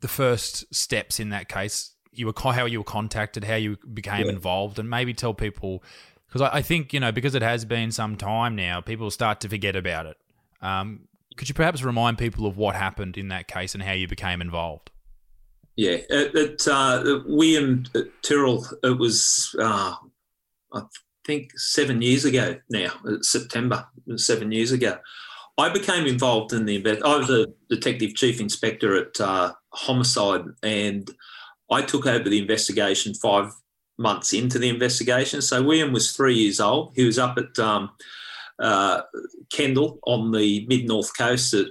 the 0.00 0.08
first 0.08 0.72
steps 0.74 1.18
in 1.20 1.30
that 1.30 1.48
case? 1.48 1.94
You 2.12 2.26
were 2.26 2.52
how 2.52 2.64
you 2.64 2.78
were 2.78 2.84
contacted, 2.84 3.44
how 3.44 3.54
you 3.54 3.76
became 3.92 4.28
involved, 4.28 4.78
and 4.78 4.88
maybe 4.88 5.14
tell 5.14 5.34
people 5.34 5.82
because 6.26 6.42
I, 6.42 6.56
I, 6.56 6.62
think 6.62 6.92
you 6.92 7.00
know 7.00 7.12
because 7.12 7.34
it 7.34 7.42
has 7.42 7.64
been 7.64 7.92
some 7.92 8.16
time 8.16 8.56
now, 8.56 8.80
people 8.80 9.10
start 9.10 9.40
to 9.40 9.48
forget 9.48 9.76
about 9.76 10.06
it. 10.06 10.16
Um, 10.60 11.08
could 11.36 11.48
you 11.48 11.54
perhaps 11.54 11.82
remind 11.82 12.18
people 12.18 12.46
of 12.46 12.56
what 12.56 12.74
happened 12.74 13.16
in 13.16 13.28
that 13.28 13.46
case 13.46 13.74
and 13.74 13.82
how 13.82 13.92
you 13.92 14.08
became 14.08 14.40
involved? 14.40 14.90
Yeah, 15.76 15.98
it, 16.10 16.34
it 16.34 16.68
uh, 16.68 17.20
William 17.24 17.84
Tyrrell, 18.22 18.66
it 18.82 18.98
was, 18.98 19.54
uh, 19.60 19.94
I 20.74 20.82
think, 21.24 21.56
seven 21.56 22.02
years 22.02 22.24
ago 22.24 22.56
now, 22.68 22.90
September, 23.20 23.86
seven 24.16 24.50
years 24.50 24.72
ago. 24.72 24.98
I 25.58 25.68
became 25.68 26.06
involved 26.06 26.52
in 26.52 26.64
the 26.64 26.76
invest. 26.76 27.02
I 27.04 27.16
was 27.16 27.30
a 27.30 27.46
detective 27.68 28.14
chief 28.14 28.40
inspector 28.40 28.96
at 28.96 29.20
uh, 29.20 29.52
homicide, 29.70 30.44
and 30.62 31.10
I 31.70 31.82
took 31.82 32.06
over 32.06 32.28
the 32.28 32.38
investigation 32.38 33.12
five 33.14 33.52
months 33.98 34.32
into 34.32 34.60
the 34.60 34.68
investigation. 34.68 35.42
So 35.42 35.62
William 35.62 35.92
was 35.92 36.12
three 36.12 36.36
years 36.36 36.60
old. 36.60 36.92
He 36.94 37.04
was 37.04 37.18
up 37.18 37.36
at 37.38 37.58
um, 37.58 37.90
uh, 38.60 39.02
Kendall 39.50 39.98
on 40.06 40.30
the 40.30 40.64
mid 40.68 40.86
north 40.86 41.16
coast. 41.18 41.52
At, 41.54 41.66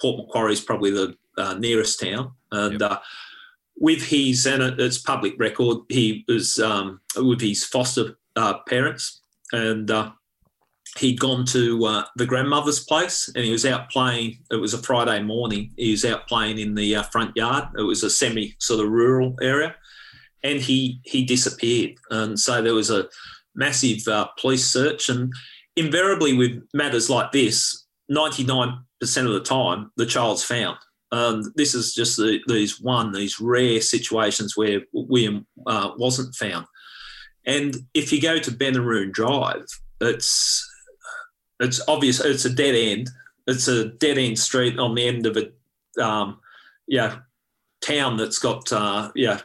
Port 0.00 0.16
Macquarie 0.16 0.54
is 0.54 0.62
probably 0.62 0.90
the 0.90 1.14
uh, 1.36 1.52
nearest 1.54 2.00
town, 2.00 2.32
and 2.52 2.80
yep. 2.80 2.90
uh, 2.90 2.98
with 3.76 4.02
his 4.02 4.46
and 4.46 4.62
it's 4.80 4.96
public 4.96 5.34
record, 5.38 5.78
he 5.90 6.24
was 6.26 6.58
um, 6.58 7.02
with 7.16 7.42
his 7.42 7.64
foster 7.66 8.16
uh, 8.34 8.60
parents, 8.66 9.20
and 9.52 9.90
uh, 9.90 10.10
he'd 10.98 11.20
gone 11.20 11.44
to 11.46 11.84
uh, 11.84 12.04
the 12.16 12.26
grandmother's 12.26 12.80
place, 12.80 13.30
and 13.34 13.44
he 13.44 13.52
was 13.52 13.66
out 13.66 13.90
playing. 13.90 14.38
It 14.50 14.56
was 14.56 14.74
a 14.74 14.78
Friday 14.78 15.22
morning. 15.22 15.72
He 15.76 15.92
was 15.92 16.04
out 16.04 16.26
playing 16.26 16.58
in 16.58 16.74
the 16.74 17.02
front 17.12 17.36
yard. 17.36 17.68
It 17.78 17.82
was 17.82 18.02
a 18.02 18.10
semi 18.10 18.54
sort 18.58 18.84
of 18.84 18.90
rural 18.90 19.36
area, 19.40 19.74
and 20.42 20.60
he 20.60 21.00
he 21.04 21.24
disappeared, 21.24 21.94
and 22.10 22.38
so 22.38 22.62
there 22.62 22.74
was 22.74 22.90
a 22.90 23.08
massive 23.54 24.06
police 24.38 24.64
search 24.64 25.08
and 25.08 25.32
invariably 25.76 26.34
with 26.34 26.62
matters 26.74 27.10
like 27.10 27.32
this, 27.32 27.86
99% 28.10 28.78
of 29.00 29.32
the 29.32 29.40
time, 29.40 29.90
the 29.96 30.06
child's 30.06 30.44
found. 30.44 30.78
Um, 31.12 31.52
this 31.56 31.74
is 31.74 31.94
just 31.94 32.16
the, 32.16 32.40
these 32.46 32.80
one, 32.80 33.12
these 33.12 33.40
rare 33.40 33.80
situations 33.80 34.56
where 34.56 34.82
William 34.92 35.46
uh, 35.66 35.92
wasn't 35.96 36.34
found. 36.34 36.66
And 37.46 37.74
if 37.94 38.12
you 38.12 38.20
go 38.20 38.38
to 38.38 38.50
Benaroon 38.50 39.10
Drive, 39.10 39.64
it's 40.00 40.69
it's 41.60 41.80
obvious 41.86 42.20
it's 42.20 42.44
a 42.44 42.50
dead 42.50 42.74
end. 42.74 43.10
It's 43.46 43.68
a 43.68 43.86
dead 43.86 44.18
end 44.18 44.38
street 44.38 44.78
on 44.78 44.94
the 44.94 45.06
end 45.06 45.26
of 45.26 45.36
a 45.36 46.02
um, 46.02 46.40
yeah 46.86 47.18
town 47.80 48.16
that's 48.16 48.38
got 48.38 48.72
uh, 48.72 49.10
yeah. 49.14 49.40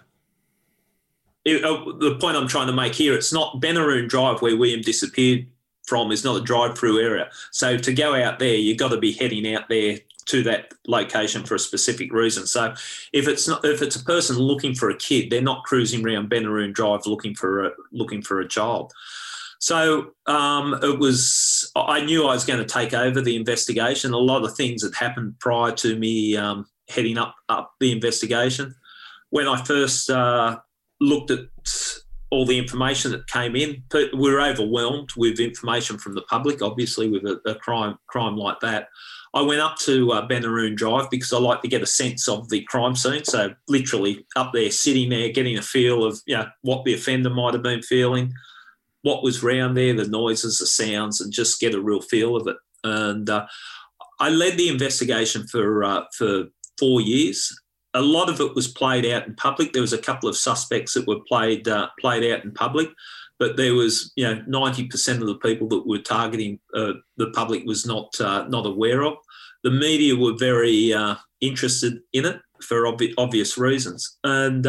It, 1.44 1.64
uh, 1.64 1.94
the 2.00 2.18
point 2.20 2.38
I'm 2.38 2.48
trying 2.48 2.68
to 2.68 2.74
make 2.74 2.96
here, 2.96 3.14
it's 3.14 3.32
not 3.32 3.62
Benaroon 3.62 4.10
Drive 4.10 4.42
where 4.42 4.58
William 4.58 4.82
disappeared 4.82 5.46
from 5.86 6.12
is 6.12 6.24
not 6.24 6.38
a 6.38 6.42
drive-through 6.42 7.00
area. 7.00 7.30
So 7.52 7.78
to 7.78 7.94
go 7.94 8.16
out 8.16 8.40
there, 8.40 8.56
you've 8.56 8.80
got 8.80 8.90
to 8.90 8.98
be 8.98 9.12
heading 9.12 9.54
out 9.54 9.70
there 9.70 10.00
to 10.26 10.42
that 10.44 10.74
location 10.88 11.44
for 11.44 11.54
a 11.54 11.60
specific 11.60 12.12
reason. 12.12 12.48
So 12.48 12.74
if 13.14 13.28
it's 13.28 13.48
not 13.48 13.64
if 13.64 13.82
it's 13.82 13.96
a 13.96 14.04
person 14.04 14.38
looking 14.38 14.74
for 14.74 14.90
a 14.90 14.98
kid, 14.98 15.30
they're 15.30 15.42
not 15.42 15.64
cruising 15.64 16.06
around 16.06 16.30
Benaroon 16.30 16.74
Drive 16.74 17.06
looking 17.06 17.36
for 17.36 17.66
a 17.66 17.72
looking 17.92 18.22
for 18.22 18.40
a 18.40 18.48
child. 18.48 18.92
So 19.66 20.12
um, 20.28 20.78
it 20.84 21.00
was 21.00 21.72
I 21.76 22.06
knew 22.06 22.28
I 22.28 22.36
was 22.36 22.46
going 22.46 22.60
to 22.60 22.72
take 22.72 22.94
over 22.94 23.20
the 23.20 23.36
investigation. 23.36 24.14
A 24.14 24.18
lot 24.18 24.44
of 24.44 24.56
things 24.56 24.84
had 24.84 24.94
happened 24.94 25.40
prior 25.40 25.72
to 25.72 25.98
me 25.98 26.38
um, 26.38 26.68
heading 26.88 27.18
up 27.18 27.34
up 27.50 27.74
the 27.80 27.92
investigation. 27.92 28.76
When 29.32 29.48
I 29.48 29.60
first 29.64 30.12
uh, 30.12 30.60
looked 31.02 31.32
at 31.32 31.40
all 32.30 32.46
the 32.46 32.60
information 32.60 33.10
that 33.10 33.26
came 33.26 33.56
in, 33.56 33.82
we 33.92 34.32
were 34.32 34.40
overwhelmed 34.40 35.10
with 35.18 35.40
information 35.40 35.98
from 35.98 36.14
the 36.14 36.22
public. 36.30 36.62
Obviously, 36.62 37.10
with 37.10 37.24
a, 37.24 37.42
a 37.50 37.56
crime 37.56 37.98
crime 38.06 38.38
like 38.38 38.60
that, 38.60 38.90
I 39.34 39.42
went 39.42 39.62
up 39.62 39.80
to 39.80 40.12
uh, 40.12 40.28
Benaroon 40.28 40.76
Drive 40.76 41.10
because 41.10 41.34
I 41.34 41.40
like 41.40 41.64
to 41.64 41.68
get 41.68 41.82
a 41.82 41.88
sense 41.88 42.30
of 42.30 42.50
the 42.50 42.62
crime 42.66 42.96
scene. 42.96 43.26
So 43.26 43.56
literally 43.68 44.28
up 44.36 44.54
there, 44.54 44.70
sitting 44.70 45.10
there, 45.10 45.30
getting 45.30 45.58
a 45.58 45.64
feel 45.64 46.04
of 46.04 46.22
you 46.28 46.38
know 46.38 46.46
what 46.62 46.86
the 46.86 46.94
offender 46.94 47.32
might 47.32 47.56
have 47.56 47.64
been 47.64 47.82
feeling, 47.82 48.32
what 49.06 49.22
was 49.22 49.44
round 49.44 49.78
there, 49.78 49.94
the 49.94 50.08
noises, 50.08 50.58
the 50.58 50.66
sounds, 50.66 51.22
and 51.22 51.32
just 51.32 51.62
get 51.62 51.76
a 51.76 51.82
real 51.82 52.02
feel 52.02 52.36
of 52.36 52.48
it. 52.48 52.58
And 52.84 53.30
uh, 53.30 53.46
I 54.20 54.30
led 54.30 54.58
the 54.58 54.68
investigation 54.68 55.46
for 55.48 55.84
uh, 55.84 56.06
for 56.18 56.46
four 56.80 57.02
years. 57.02 57.56
A 57.94 58.02
lot 58.02 58.30
of 58.30 58.42
it 58.42 58.56
was 58.56 58.68
played 58.68 59.06
out 59.06 59.28
in 59.28 59.36
public. 59.36 59.74
There 59.74 59.84
was 59.84 59.94
a 59.94 60.00
couple 60.00 60.28
of 60.28 60.36
suspects 60.36 60.96
that 60.96 61.08
were 61.08 61.20
played 61.28 61.68
uh, 61.68 61.90
played 62.00 62.30
out 62.32 62.44
in 62.44 62.52
public 62.52 62.90
but 63.38 63.58
there 63.58 63.74
was 63.74 64.14
you 64.16 64.24
know 64.24 64.42
90% 64.48 65.22
of 65.22 65.28
the 65.28 65.36
people 65.36 65.68
that 65.68 65.86
were 65.86 66.00
targeting 66.00 66.58
uh, 66.74 66.94
the 67.18 67.32
public 67.32 67.66
was 67.66 67.86
not 67.86 68.10
uh, 68.22 68.48
not 68.48 68.66
aware 68.66 69.04
of 69.04 69.16
the 69.64 69.72
media 69.72 70.16
were 70.16 70.38
very 70.38 70.94
uh, 70.94 71.16
interested 71.42 72.00
in 72.14 72.26
it 72.26 72.40
for 72.62 72.84
obvi- 72.84 73.14
obvious 73.18 73.58
reasons 73.58 74.18
and 74.24 74.66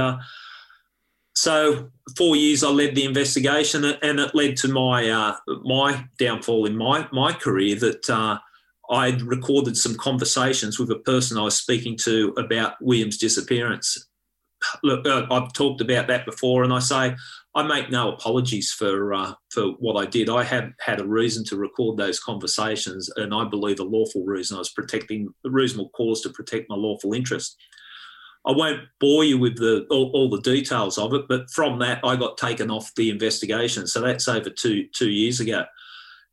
so 1.37 1.91
four 2.17 2.35
years 2.35 2.65
I 2.65 2.69
led 2.69 2.95
the 2.95 3.05
investigation 3.05 3.85
and 3.85 4.19
it 4.21 4.35
led 4.35 4.57
to 4.59 4.69
my 4.69 5.09
uh, 5.09 5.37
my 5.63 6.05
downfall 6.19 6.67
in 6.67 6.77
my 6.77 7.07
my 7.13 7.33
career 7.33 7.77
that 7.77 8.11
uh, 8.11 8.39
I'd 8.91 9.23
recorded 9.23 9.77
some 9.77 9.97
conversations 9.97 10.79
with 10.79 10.91
a 10.91 10.99
person 11.01 11.39
I 11.39 11.43
was 11.43 11.57
speaking 11.57 11.97
to 11.99 12.35
about 12.39 12.75
William's 12.81 13.19
disappearance 13.19 14.07
look, 14.83 15.07
uh, 15.07 15.27
I've 15.31 15.53
talked 15.53 15.81
about 15.81 16.07
that 16.09 16.25
before, 16.25 16.65
and 16.65 16.73
I 16.73 16.79
say 16.79 17.17
I 17.55 17.63
make 17.63 17.91
no 17.91 18.13
apologies 18.13 18.73
for 18.73 19.15
uh, 19.15 19.35
for 19.51 19.69
what 19.79 19.97
I 19.97 20.07
did. 20.07 20.29
I 20.29 20.43
had 20.43 20.73
had 20.81 21.01
a 21.01 21.07
reason 21.07 21.45
to 21.47 21.57
record 21.57 21.97
those 21.97 22.21
conversations, 22.21 23.11
and 23.17 23.35
I 23.35 23.45
believe 23.45 23.81
a 23.81 23.85
lawful 23.85 24.25
reason. 24.25 24.57
I 24.57 24.61
was 24.61 24.71
protecting 24.71 25.29
the 25.45 25.51
reasonable 25.51 25.91
cause 25.91 26.21
to 26.23 26.31
protect 26.31 26.69
my 26.69 26.77
lawful 26.77 27.13
interest. 27.13 27.57
I 28.47 28.53
won't 28.53 28.83
bore 29.01 29.25
you 29.25 29.39
with 29.39 29.57
the 29.57 29.87
all, 29.91 30.11
all, 30.15 30.31
the 30.31 30.41
details 30.41 30.99
of 30.99 31.13
it, 31.15 31.27
but 31.29 31.51
from 31.51 31.81
that 31.81 32.01
I 32.05 32.15
got 32.15 32.39
taken 32.39 32.71
off 32.71 32.95
the 32.95 33.11
investigation. 33.11 33.87
So 33.87 34.01
that's 34.01 34.29
over 34.29 34.51
two 34.51 34.87
two 34.95 35.11
years 35.11 35.41
ago. 35.41 35.65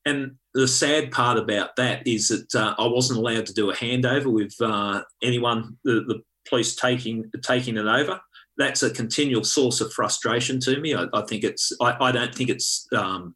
And 0.06 0.36
the 0.54 0.68
sad 0.68 1.12
part 1.12 1.38
about 1.38 1.76
that 1.78 2.06
is 2.06 2.28
that 2.28 2.54
uh, 2.56 2.76
I 2.78 2.86
wasn't 2.88 3.20
allowed 3.20 3.46
to 3.48 3.54
do 3.54 3.72
a 3.72 3.76
handover 3.76 4.32
with 4.32 4.54
uh, 4.62 5.02
anyone, 5.22 5.78
the, 5.84 6.04
the 6.08 6.22
police 6.48 6.76
taking 6.76 7.32
taking 7.42 7.78
it 7.78 7.86
over. 7.86 8.20
That's 8.58 8.84
a 8.84 8.92
continual 8.92 9.44
source 9.44 9.82
of 9.82 9.92
frustration 9.94 10.60
to 10.62 10.80
me. 10.80 10.94
I, 10.94 11.08
I 11.14 11.22
think 11.24 11.44
it's. 11.44 11.72
I, 11.82 11.96
I, 12.00 12.12
don't 12.12 12.36
think 12.36 12.50
it's. 12.50 12.88
Um, 12.96 13.36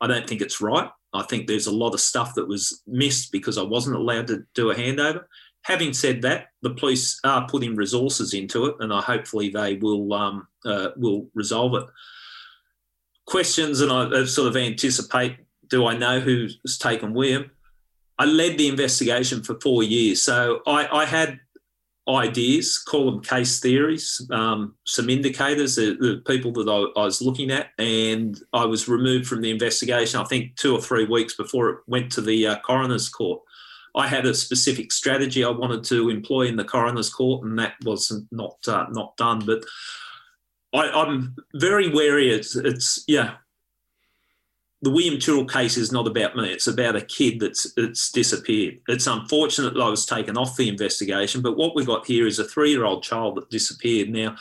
I 0.00 0.06
don't 0.06 0.26
think 0.26 0.40
it's 0.40 0.60
right. 0.60 0.88
I 1.12 1.22
think 1.24 1.46
there's 1.46 1.66
a 1.66 1.74
lot 1.74 1.92
of 1.92 2.00
stuff 2.00 2.34
that 2.36 2.48
was 2.48 2.82
missed 2.86 3.30
because 3.32 3.58
I 3.58 3.62
wasn't 3.62 3.96
allowed 3.96 4.28
to 4.28 4.44
do 4.54 4.70
a 4.70 4.74
handover. 4.74 5.24
Having 5.64 5.92
said 5.92 6.22
that, 6.22 6.48
the 6.62 6.74
police 6.74 7.20
are 7.24 7.46
putting 7.48 7.76
resources 7.76 8.34
into 8.34 8.66
it, 8.66 8.76
and 8.80 8.92
I 8.92 9.00
hopefully 9.00 9.48
they 9.48 9.76
will 9.76 10.12
um, 10.12 10.48
uh, 10.64 10.88
will 10.96 11.28
resolve 11.34 11.74
it. 11.74 11.84
Questions, 13.26 13.80
and 13.80 13.92
I 13.92 14.24
sort 14.24 14.48
of 14.48 14.56
anticipate. 14.56 15.36
Do 15.68 15.86
I 15.86 15.96
know 15.96 16.20
who's 16.20 16.58
taken 16.78 17.14
William? 17.14 17.50
I 18.18 18.24
led 18.24 18.58
the 18.58 18.68
investigation 18.68 19.42
for 19.42 19.58
four 19.60 19.82
years, 19.82 20.22
so 20.22 20.60
I, 20.66 20.86
I 20.86 21.04
had 21.06 21.40
ideas, 22.08 22.78
call 22.78 23.10
them 23.10 23.22
case 23.22 23.60
theories, 23.60 24.26
um, 24.30 24.74
some 24.84 25.08
indicators, 25.08 25.76
the, 25.76 25.96
the 26.00 26.22
people 26.26 26.52
that 26.52 26.68
I, 26.68 27.00
I, 27.00 27.04
was 27.04 27.22
looking 27.22 27.50
at, 27.50 27.68
and 27.78 28.38
I 28.52 28.64
was 28.64 28.88
removed 28.88 29.26
from 29.26 29.40
the 29.40 29.50
investigation. 29.50 30.20
I 30.20 30.24
think 30.24 30.56
two 30.56 30.74
or 30.74 30.80
three 30.80 31.04
weeks 31.04 31.36
before 31.36 31.70
it 31.70 31.78
went 31.86 32.10
to 32.12 32.20
the 32.20 32.48
uh, 32.48 32.58
coroner's 32.60 33.08
court. 33.08 33.42
I 33.94 34.08
had 34.08 34.24
a 34.24 34.34
specific 34.34 34.90
strategy 34.90 35.44
I 35.44 35.50
wanted 35.50 35.84
to 35.84 36.08
employ 36.08 36.42
in 36.42 36.56
the 36.56 36.64
coroner's 36.64 37.10
court, 37.10 37.44
and 37.44 37.58
that 37.58 37.74
was 37.84 38.12
not 38.30 38.56
uh, 38.66 38.86
not 38.90 39.16
done. 39.16 39.44
But 39.44 39.64
I, 40.74 41.02
am 41.02 41.36
very 41.54 41.88
wary. 41.88 42.30
It's, 42.30 42.56
it's 42.56 43.04
yeah 43.06 43.34
the 44.82 44.90
William 44.90 45.18
Tyrrell 45.18 45.44
case 45.44 45.76
is 45.76 45.92
not 45.92 46.08
about 46.08 46.36
me. 46.36 46.52
It's 46.52 46.66
about 46.66 46.96
a 46.96 47.00
kid 47.00 47.38
that's 47.38 47.72
it's 47.76 48.10
disappeared. 48.10 48.80
It's 48.88 49.06
unfortunate 49.06 49.74
that 49.74 49.82
I 49.82 49.88
was 49.88 50.04
taken 50.04 50.36
off 50.36 50.56
the 50.56 50.68
investigation, 50.68 51.40
but 51.40 51.56
what 51.56 51.76
we've 51.76 51.86
got 51.86 52.04
here 52.04 52.26
is 52.26 52.40
a 52.40 52.44
three-year-old 52.44 53.04
child 53.04 53.36
that 53.36 53.48
disappeared. 53.48 54.10
Now, 54.10 54.36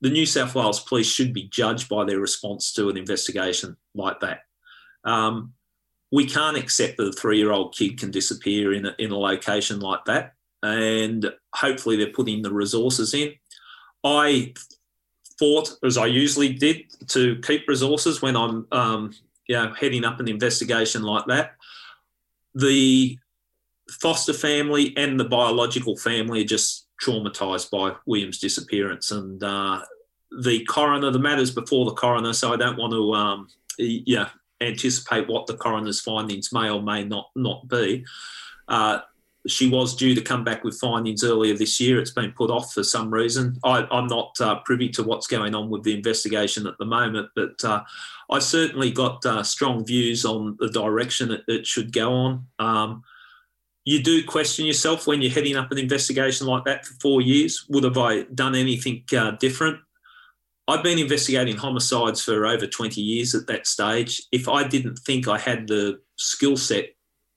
the 0.00 0.10
New 0.10 0.26
South 0.26 0.56
Wales 0.56 0.80
police 0.80 1.06
should 1.06 1.32
be 1.32 1.44
judged 1.44 1.88
by 1.88 2.04
their 2.04 2.18
response 2.18 2.72
to 2.72 2.90
an 2.90 2.96
investigation 2.96 3.76
like 3.94 4.18
that. 4.20 4.40
Um, 5.04 5.54
we 6.14 6.24
can't 6.24 6.56
accept 6.56 6.96
that 6.96 7.08
a 7.08 7.12
three-year-old 7.12 7.74
kid 7.74 7.98
can 7.98 8.12
disappear 8.12 8.72
in 8.72 8.86
a, 8.86 8.94
in 9.00 9.10
a 9.10 9.18
location 9.18 9.80
like 9.80 10.04
that, 10.04 10.34
and 10.62 11.28
hopefully 11.52 11.96
they're 11.96 12.18
putting 12.18 12.40
the 12.40 12.52
resources 12.52 13.14
in. 13.14 13.32
I 14.04 14.54
fought, 15.40 15.70
as 15.82 15.98
I 15.98 16.06
usually 16.06 16.52
did, 16.52 16.84
to 17.08 17.40
keep 17.40 17.66
resources 17.66 18.22
when 18.22 18.36
I'm 18.36 18.64
um, 18.70 19.12
you 19.48 19.56
know, 19.56 19.74
heading 19.74 20.04
up 20.04 20.20
an 20.20 20.28
investigation 20.28 21.02
like 21.02 21.26
that. 21.26 21.56
The 22.54 23.18
foster 23.90 24.32
family 24.32 24.96
and 24.96 25.18
the 25.18 25.24
biological 25.24 25.96
family 25.96 26.42
are 26.42 26.52
just 26.56 26.86
traumatized 27.02 27.72
by 27.72 27.96
William's 28.06 28.38
disappearance. 28.38 29.10
And 29.10 29.42
uh, 29.42 29.80
the 30.42 30.64
coroner, 30.66 31.10
the 31.10 31.18
matters 31.18 31.50
before 31.50 31.86
the 31.86 31.94
coroner, 31.94 32.34
so 32.34 32.52
I 32.52 32.56
don't 32.56 32.78
want 32.78 32.92
to, 32.92 33.14
um, 33.14 33.48
yeah, 33.78 34.28
anticipate 34.66 35.28
what 35.28 35.46
the 35.46 35.56
coroner's 35.56 36.00
findings 36.00 36.52
may 36.52 36.70
or 36.70 36.82
may 36.82 37.04
not 37.04 37.30
not 37.34 37.68
be. 37.68 38.04
Uh, 38.68 39.00
she 39.46 39.68
was 39.68 39.94
due 39.94 40.14
to 40.14 40.22
come 40.22 40.42
back 40.42 40.64
with 40.64 40.78
findings 40.78 41.22
earlier 41.22 41.54
this 41.54 41.78
year. 41.78 42.00
It's 42.00 42.10
been 42.10 42.32
put 42.32 42.50
off 42.50 42.72
for 42.72 42.82
some 42.82 43.12
reason. 43.12 43.58
I, 43.62 43.86
am 43.90 44.06
not 44.06 44.40
uh, 44.40 44.60
privy 44.60 44.88
to 44.90 45.02
what's 45.02 45.26
going 45.26 45.54
on 45.54 45.68
with 45.68 45.82
the 45.82 45.94
investigation 45.94 46.66
at 46.66 46.78
the 46.78 46.86
moment, 46.86 47.28
but 47.36 47.62
uh, 47.62 47.82
I 48.30 48.38
certainly 48.38 48.90
got 48.90 49.24
uh, 49.26 49.42
strong 49.42 49.84
views 49.84 50.24
on 50.24 50.56
the 50.58 50.70
direction 50.70 51.30
it, 51.30 51.42
it 51.46 51.66
should 51.66 51.92
go 51.92 52.12
on. 52.12 52.46
Um, 52.58 53.04
you 53.84 54.02
do 54.02 54.24
question 54.24 54.64
yourself 54.64 55.06
when 55.06 55.20
you're 55.20 55.30
heading 55.30 55.56
up 55.56 55.70
an 55.70 55.78
investigation 55.78 56.46
like 56.46 56.64
that 56.64 56.86
for 56.86 56.94
four 56.94 57.20
years. 57.20 57.66
Would 57.68 57.84
have 57.84 57.98
I 57.98 58.22
done 58.22 58.54
anything 58.54 59.04
uh, 59.14 59.32
different? 59.32 59.78
I've 60.66 60.82
been 60.82 60.98
investigating 60.98 61.56
homicides 61.56 62.22
for 62.22 62.46
over 62.46 62.66
20 62.66 63.00
years 63.00 63.34
at 63.34 63.46
that 63.48 63.66
stage. 63.66 64.22
If 64.32 64.48
I 64.48 64.66
didn't 64.66 64.96
think 64.96 65.28
I 65.28 65.38
had 65.38 65.68
the 65.68 66.00
skill 66.16 66.56
set 66.56 66.86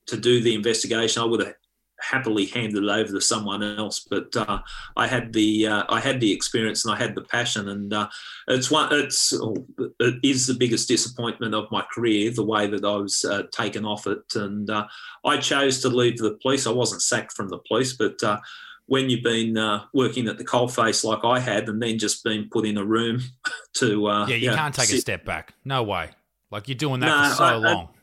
to 0.07 0.17
do 0.17 0.41
the 0.41 0.55
investigation, 0.55 1.21
I 1.21 1.25
would 1.25 1.41
have 1.41 1.55
happily 1.99 2.45
handed 2.45 2.83
it 2.83 2.89
over 2.89 3.11
to 3.11 3.21
someone 3.21 3.63
else. 3.63 4.05
But 4.09 4.35
uh, 4.35 4.59
I 4.95 5.07
had 5.07 5.33
the 5.33 5.67
uh, 5.67 5.83
I 5.89 5.99
had 5.99 6.19
the 6.19 6.31
experience 6.31 6.85
and 6.85 6.93
I 6.93 6.97
had 6.97 7.15
the 7.15 7.23
passion, 7.23 7.69
and 7.69 7.93
uh, 7.93 8.07
it's 8.47 8.71
one 8.71 8.89
it's 8.91 9.33
oh, 9.33 9.65
it 9.99 10.19
is 10.23 10.47
the 10.47 10.53
biggest 10.53 10.87
disappointment 10.87 11.53
of 11.53 11.71
my 11.71 11.83
career 11.93 12.31
the 12.31 12.45
way 12.45 12.67
that 12.67 12.85
I 12.85 12.95
was 12.95 13.25
uh, 13.25 13.43
taken 13.51 13.85
off 13.85 14.07
it, 14.07 14.23
and 14.35 14.69
uh, 14.69 14.87
I 15.25 15.37
chose 15.37 15.81
to 15.81 15.89
leave 15.89 16.17
the 16.17 16.37
police. 16.41 16.67
I 16.67 16.71
wasn't 16.71 17.01
sacked 17.01 17.33
from 17.33 17.49
the 17.49 17.59
police, 17.67 17.93
but 17.93 18.21
uh, 18.23 18.39
when 18.87 19.09
you've 19.09 19.23
been 19.23 19.57
uh, 19.57 19.83
working 19.93 20.27
at 20.27 20.37
the 20.37 20.45
coalface 20.45 21.03
like 21.03 21.23
I 21.23 21.39
had, 21.39 21.69
and 21.69 21.81
then 21.81 21.99
just 21.99 22.23
been 22.23 22.49
put 22.49 22.65
in 22.65 22.77
a 22.77 22.83
room 22.83 23.21
to 23.75 24.07
uh, 24.07 24.27
yeah, 24.27 24.35
you, 24.35 24.51
can't 24.51 24.73
take 24.73 24.87
sit. 24.87 24.97
a 24.97 25.01
step 25.01 25.25
back. 25.25 25.53
No 25.63 25.83
way. 25.83 26.09
Like 26.51 26.67
you're 26.67 26.75
doing 26.75 27.01
that 27.01 27.07
no, 27.07 27.29
for 27.29 27.35
so 27.35 27.43
I, 27.43 27.55
long. 27.55 27.85
I, 27.85 27.97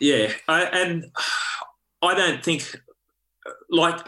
yeah, 0.00 0.32
I, 0.48 0.62
and 0.64 1.06
I 2.02 2.14
don't 2.14 2.44
think 2.44 2.76
like 3.70 4.00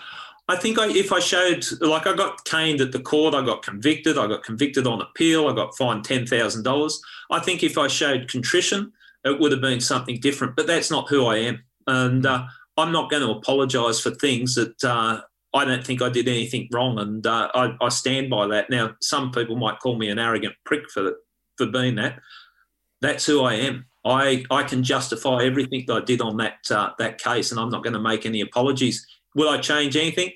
I 0.49 0.57
think 0.57 0.79
I, 0.79 0.89
if 0.89 1.13
I 1.13 1.21
showed, 1.21 1.65
like 1.81 2.07
I 2.07 2.15
got 2.15 2.45
caned 2.45 2.81
at 2.81 2.93
the 2.93 3.01
court, 3.01 3.35
I 3.35 3.45
got 3.45 3.63
convicted, 3.63 4.19
I 4.19 4.27
got 4.27 4.43
convicted 4.43 4.87
on 4.87 5.01
appeal, 5.01 5.49
I 5.49 5.55
got 5.55 5.77
fined 5.77 6.05
ten 6.05 6.27
thousand 6.27 6.65
dollars. 6.65 7.01
I 7.31 7.39
think 7.41 7.63
if 7.63 7.79
I 7.79 7.87
showed 7.87 8.29
contrition, 8.29 8.93
it 9.25 9.39
would 9.39 9.53
have 9.53 9.61
been 9.61 9.81
something 9.81 10.19
different. 10.21 10.57
But 10.57 10.67
that's 10.67 10.91
not 10.91 11.09
who 11.09 11.27
I 11.27 11.37
am, 11.39 11.63
and 11.87 12.27
uh, 12.27 12.47
I'm 12.77 12.93
not 12.93 13.11
going 13.11 13.23
to 13.23 13.31
apologise 13.31 14.01
for 14.01 14.11
things 14.11 14.57
that 14.57 14.83
uh, 14.85 15.21
I 15.55 15.65
don't 15.65 15.87
think 15.87 16.01
I 16.01 16.09
did 16.09 16.29
anything 16.29 16.69
wrong, 16.73 16.99
and 16.99 17.27
uh, 17.27 17.49
I, 17.55 17.77
I, 17.81 17.89
stand 17.91 18.31
by 18.31 18.47
that. 18.47 18.71
Now, 18.71 18.95
some 19.03 19.33
people 19.33 19.57
might 19.57 19.81
call 19.81 19.99
me 19.99 20.09
an 20.09 20.19
arrogant 20.19 20.55
prick 20.65 20.91
for 20.91 21.17
for 21.57 21.67
being 21.67 21.97
that. 21.97 22.21
That's 23.01 23.27
who 23.27 23.43
I 23.43 23.55
am. 23.55 23.87
I 24.05 24.45
I 24.51 24.63
can 24.63 24.83
justify 24.83 25.45
everything 25.45 25.85
that 25.87 25.95
I 25.95 26.01
did 26.01 26.21
on 26.21 26.37
that 26.39 26.59
uh, 26.71 26.91
that 26.99 27.19
case, 27.19 27.51
and 27.51 27.61
I'm 27.61 27.71
not 27.71 27.83
going 27.83 27.95
to 27.95 28.01
make 28.01 28.25
any 28.25 28.41
apologies 28.41 29.07
Will 29.35 29.49
I 29.49 29.59
change 29.59 29.97
anything? 29.97 30.33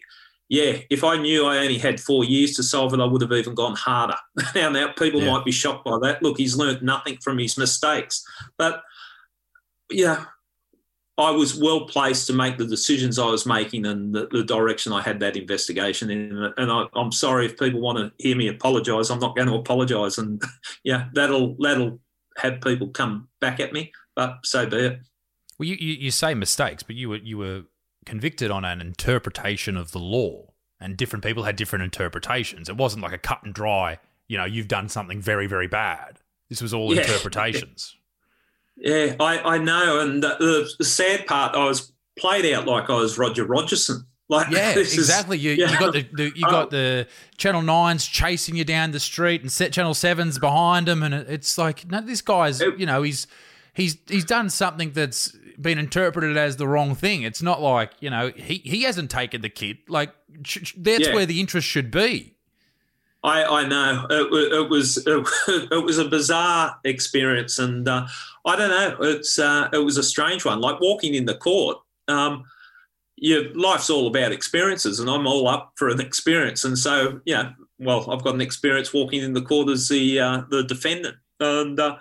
Yeah, 0.48 0.78
if 0.90 1.02
I 1.02 1.16
knew 1.16 1.44
I 1.44 1.58
only 1.58 1.78
had 1.78 2.00
four 2.00 2.24
years 2.24 2.54
to 2.56 2.62
solve 2.62 2.94
it, 2.94 3.00
I 3.00 3.04
would 3.04 3.20
have 3.20 3.32
even 3.32 3.54
gone 3.54 3.74
harder. 3.74 4.16
now, 4.54 4.68
now 4.68 4.92
people 4.92 5.20
yeah. 5.20 5.32
might 5.32 5.44
be 5.44 5.50
shocked 5.50 5.84
by 5.84 5.98
that. 6.02 6.22
Look, 6.22 6.38
he's 6.38 6.56
learned 6.56 6.82
nothing 6.82 7.18
from 7.22 7.38
his 7.38 7.58
mistakes. 7.58 8.24
But 8.56 8.80
yeah, 9.90 10.24
I 11.18 11.30
was 11.30 11.58
well 11.58 11.86
placed 11.86 12.26
to 12.26 12.34
make 12.34 12.58
the 12.58 12.66
decisions 12.66 13.18
I 13.18 13.26
was 13.30 13.46
making 13.46 13.86
and 13.86 14.14
the, 14.14 14.28
the 14.30 14.44
direction 14.44 14.92
I 14.92 15.00
had 15.00 15.18
that 15.20 15.36
investigation 15.36 16.10
in. 16.10 16.52
And 16.58 16.70
I, 16.70 16.86
am 16.94 17.10
sorry 17.10 17.46
if 17.46 17.58
people 17.58 17.80
want 17.80 17.98
to 17.98 18.12
hear 18.22 18.36
me 18.36 18.48
apologise. 18.48 19.08
I'm 19.08 19.20
not 19.20 19.34
going 19.34 19.48
to 19.48 19.54
apologise, 19.54 20.18
and 20.18 20.42
yeah, 20.84 21.08
that'll 21.14 21.56
that'll 21.58 21.98
have 22.36 22.60
people 22.60 22.88
come 22.88 23.28
back 23.40 23.60
at 23.60 23.72
me. 23.72 23.92
But 24.14 24.40
so 24.44 24.66
be 24.66 24.76
it. 24.76 25.00
Well, 25.58 25.68
you, 25.68 25.76
you, 25.80 25.94
you 25.94 26.10
say 26.10 26.34
mistakes, 26.34 26.82
but 26.82 26.96
you 26.96 27.08
were 27.08 27.16
you 27.16 27.38
were 27.38 27.62
convicted 28.04 28.50
on 28.50 28.66
an 28.66 28.82
interpretation 28.82 29.78
of 29.78 29.92
the 29.92 29.98
law, 29.98 30.52
and 30.78 30.98
different 30.98 31.24
people 31.24 31.44
had 31.44 31.56
different 31.56 31.84
interpretations. 31.84 32.68
It 32.68 32.76
wasn't 32.76 33.02
like 33.02 33.12
a 33.12 33.18
cut 33.18 33.42
and 33.42 33.54
dry. 33.54 33.98
You 34.28 34.36
know, 34.36 34.44
you've 34.44 34.68
done 34.68 34.90
something 34.90 35.22
very 35.22 35.46
very 35.46 35.66
bad. 35.66 36.20
This 36.50 36.60
was 36.60 36.74
all 36.74 36.94
yeah. 36.94 37.00
interpretations. 37.04 37.96
Yeah, 38.76 39.16
I, 39.18 39.38
I 39.38 39.58
know. 39.58 40.00
And 40.00 40.22
the, 40.22 40.68
the, 40.78 40.84
sad 40.84 41.26
part, 41.26 41.54
I 41.54 41.64
was 41.64 41.92
played 42.18 42.52
out 42.52 42.66
like 42.66 42.90
I 42.90 42.96
was 42.96 43.18
Roger 43.18 43.44
Rogerson. 43.44 44.04
Like 44.28 44.50
yeah, 44.50 44.70
exactly. 44.76 45.36
Is, 45.36 45.44
you, 45.44 45.52
yeah. 45.52 45.70
you 45.70 45.78
got 45.78 45.92
the, 45.92 46.06
the 46.12 46.32
you 46.34 46.42
got 46.42 46.64
um, 46.64 46.68
the 46.70 47.06
Channel 47.36 47.62
Nines 47.62 48.06
chasing 48.06 48.56
you 48.56 48.64
down 48.64 48.90
the 48.90 48.98
street, 48.98 49.40
and 49.40 49.52
set 49.52 49.72
Channel 49.72 49.94
Sevens 49.94 50.38
behind 50.38 50.88
him, 50.88 51.04
and 51.04 51.14
it's 51.14 51.56
like 51.56 51.88
no, 51.88 52.00
this 52.00 52.22
guy's 52.22 52.60
it, 52.60 52.76
you 52.76 52.86
know 52.86 53.02
he's 53.02 53.28
he's 53.72 53.98
he's 54.08 54.24
done 54.24 54.50
something 54.50 54.90
that's 54.90 55.36
been 55.60 55.78
interpreted 55.78 56.36
as 56.36 56.56
the 56.56 56.66
wrong 56.66 56.96
thing. 56.96 57.22
It's 57.22 57.40
not 57.40 57.62
like 57.62 57.92
you 58.00 58.10
know 58.10 58.32
he 58.34 58.56
he 58.64 58.82
hasn't 58.82 59.12
taken 59.12 59.42
the 59.42 59.48
kid. 59.48 59.78
Like 59.88 60.12
sh- 60.42 60.74
that's 60.76 61.06
yeah. 61.06 61.14
where 61.14 61.26
the 61.26 61.38
interest 61.38 61.68
should 61.68 61.92
be. 61.92 62.36
I, 63.22 63.44
I 63.44 63.66
know 63.66 64.06
it, 64.08 64.52
it 64.52 64.70
was 64.70 64.98
it, 65.06 65.84
was 65.84 65.98
a 65.98 66.04
bizarre 66.04 66.78
experience, 66.84 67.58
and 67.58 67.88
uh, 67.88 68.06
I 68.46 68.56
don't 68.56 68.70
know. 68.70 68.96
It's 69.08 69.38
uh, 69.38 69.68
it 69.72 69.78
was 69.78 69.98
a 69.98 70.02
strange 70.02 70.44
one. 70.44 70.60
Like 70.60 70.80
walking 70.80 71.14
in 71.14 71.24
the 71.24 71.34
court, 71.34 71.78
um, 72.06 72.44
your 73.16 73.52
life's 73.54 73.90
all 73.90 74.06
about 74.06 74.30
experiences, 74.32 75.00
and 75.00 75.10
I'm 75.10 75.26
all 75.26 75.48
up 75.48 75.72
for 75.76 75.88
an 75.88 76.00
experience. 76.00 76.64
And 76.64 76.78
so, 76.78 77.20
yeah, 77.24 77.52
well, 77.78 78.08
I've 78.10 78.22
got 78.22 78.34
an 78.34 78.40
experience 78.40 78.94
walking 78.94 79.22
in 79.22 79.32
the 79.32 79.42
court 79.42 79.68
as 79.68 79.88
the 79.88 80.20
uh, 80.20 80.42
the 80.48 80.62
defendant, 80.62 81.16
and 81.40 81.78
uh, 81.80 81.96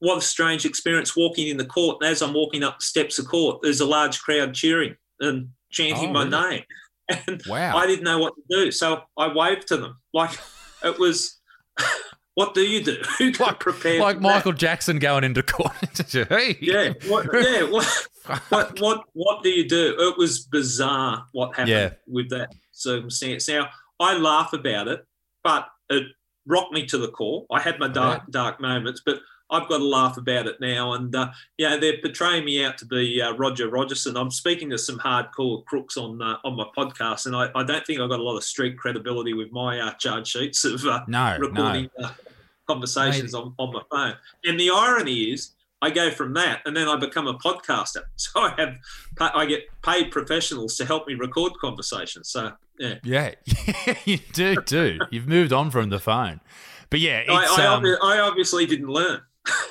what 0.00 0.18
a 0.18 0.20
strange 0.20 0.66
experience 0.66 1.16
walking 1.16 1.48
in 1.48 1.56
the 1.56 1.64
court. 1.64 1.98
And 2.00 2.10
as 2.10 2.20
I'm 2.20 2.34
walking 2.34 2.62
up 2.62 2.78
the 2.78 2.84
steps 2.84 3.18
of 3.18 3.26
court, 3.26 3.60
there's 3.62 3.80
a 3.80 3.86
large 3.86 4.20
crowd 4.20 4.52
cheering 4.52 4.96
and 5.20 5.48
chanting 5.70 6.10
oh, 6.10 6.12
my 6.12 6.24
really? 6.24 6.50
name. 6.50 6.64
And 7.26 7.42
wow. 7.46 7.76
I 7.76 7.86
didn't 7.86 8.04
know 8.04 8.18
what 8.18 8.32
to 8.36 8.42
do. 8.48 8.70
So 8.70 9.02
I 9.18 9.30
waved 9.30 9.66
to 9.68 9.76
them. 9.76 9.98
Like 10.14 10.30
it 10.82 10.98
was 10.98 11.40
what 12.34 12.54
do 12.54 12.62
you 12.62 12.82
do? 12.82 12.96
Who 13.18 13.32
got 13.32 13.60
prepared? 13.60 14.00
Like 14.00 14.20
Michael 14.20 14.52
that? 14.52 14.58
Jackson 14.58 14.98
going 14.98 15.24
into 15.24 15.42
court. 15.42 15.72
hey. 16.10 16.56
Yeah. 16.60 16.92
What, 17.08 17.28
yeah. 17.32 17.62
What, 17.64 18.08
what, 18.48 18.80
what, 18.80 19.04
what 19.12 19.42
do 19.42 19.50
you 19.50 19.68
do? 19.68 19.94
It 19.98 20.16
was 20.16 20.40
bizarre 20.40 21.26
what 21.32 21.50
happened 21.50 21.68
yeah. 21.68 21.90
with 22.06 22.30
that 22.30 22.54
circumstance. 22.72 23.48
Now, 23.48 23.68
I 24.00 24.16
laugh 24.16 24.52
about 24.52 24.88
it, 24.88 25.04
but 25.44 25.68
it 25.90 26.04
rocked 26.46 26.72
me 26.72 26.86
to 26.86 26.98
the 26.98 27.08
core. 27.08 27.46
I 27.50 27.60
had 27.60 27.78
my 27.78 27.88
dark, 27.88 28.22
dark 28.30 28.60
moments, 28.60 29.02
but 29.04 29.20
I've 29.52 29.68
got 29.68 29.78
to 29.78 29.84
laugh 29.84 30.16
about 30.16 30.46
it 30.46 30.60
now. 30.60 30.94
And 30.94 31.14
uh, 31.14 31.30
yeah, 31.58 31.76
they're 31.76 31.98
portraying 31.98 32.44
me 32.44 32.64
out 32.64 32.78
to 32.78 32.86
be 32.86 33.20
uh, 33.20 33.34
Roger 33.34 33.68
Rogerson. 33.68 34.16
I'm 34.16 34.30
speaking 34.30 34.70
to 34.70 34.78
some 34.78 34.98
hardcore 34.98 35.64
crooks 35.66 35.96
on 35.96 36.20
uh, 36.22 36.38
on 36.42 36.56
my 36.56 36.64
podcast, 36.76 37.26
and 37.26 37.36
I, 37.36 37.50
I, 37.54 37.62
don't 37.62 37.86
think 37.86 38.00
I've 38.00 38.08
got 38.08 38.18
a 38.18 38.22
lot 38.22 38.36
of 38.36 38.44
street 38.44 38.78
credibility 38.78 39.34
with 39.34 39.52
my 39.52 39.78
uh, 39.78 39.92
charge 39.94 40.28
sheets 40.28 40.64
of 40.64 40.84
uh, 40.86 41.04
no, 41.06 41.36
recording 41.38 41.90
no. 41.98 42.06
Uh, 42.06 42.12
conversations 42.66 43.34
on, 43.34 43.54
on 43.58 43.72
my 43.72 43.82
phone. 43.90 44.14
And 44.44 44.58
the 44.58 44.70
irony 44.70 45.32
is, 45.32 45.52
I 45.82 45.90
go 45.90 46.10
from 46.10 46.32
that, 46.34 46.62
and 46.64 46.74
then 46.74 46.88
I 46.88 46.96
become 46.96 47.26
a 47.26 47.34
podcaster. 47.34 48.02
So 48.16 48.40
I 48.40 48.54
have 48.56 48.76
I 49.20 49.44
get 49.44 49.64
paid 49.82 50.10
professionals 50.10 50.76
to 50.76 50.86
help 50.86 51.06
me 51.06 51.14
record 51.14 51.52
conversations. 51.60 52.30
So 52.30 52.52
yeah, 52.78 52.94
yeah, 53.04 53.34
you 54.06 54.18
do, 54.32 54.56
do. 54.62 54.98
You've 55.10 55.28
moved 55.28 55.52
on 55.52 55.70
from 55.70 55.90
the 55.90 55.98
phone. 55.98 56.40
But 56.88 57.00
yeah, 57.00 57.24
I, 57.28 57.56
I, 57.58 57.66
um, 57.66 57.84
I, 58.02 58.18
obviously 58.18 58.66
didn't 58.66 58.88
learn 58.88 59.22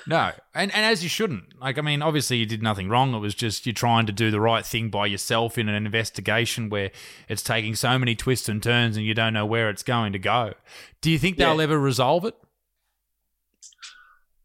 no, 0.08 0.32
and 0.54 0.74
and 0.74 0.86
as 0.86 1.04
you 1.04 1.10
shouldn't. 1.10 1.60
Like, 1.60 1.78
I 1.78 1.82
mean, 1.82 2.02
obviously 2.02 2.38
you 2.38 2.46
did 2.46 2.62
nothing 2.62 2.90
wrong. 2.90 3.14
It 3.14 3.20
was 3.20 3.36
just 3.36 3.66
you're 3.66 3.74
trying 3.74 4.06
to 4.06 4.12
do 4.12 4.32
the 4.32 4.42
right 4.42 4.66
thing 4.66 4.90
by 4.90 5.06
yourself 5.06 5.58
in 5.58 5.70
an 5.70 5.86
investigation 5.86 6.70
where 6.70 6.92
it's 7.30 7.42
taking 7.42 7.76
so 7.76 7.98
many 7.98 8.16
twists 8.16 8.50
and 8.50 8.62
turns, 8.62 8.98
and 8.98 9.06
you 9.06 9.14
don't 9.14 9.34
know 9.34 9.46
where 9.46 9.70
it's 9.70 9.84
going 9.84 10.14
to 10.14 10.20
go. 10.20 10.54
Do 11.02 11.10
you 11.10 11.18
think 11.18 11.38
they'll 11.38 11.62
ever 11.62 11.80
resolve 11.80 12.26
it? 12.26 12.36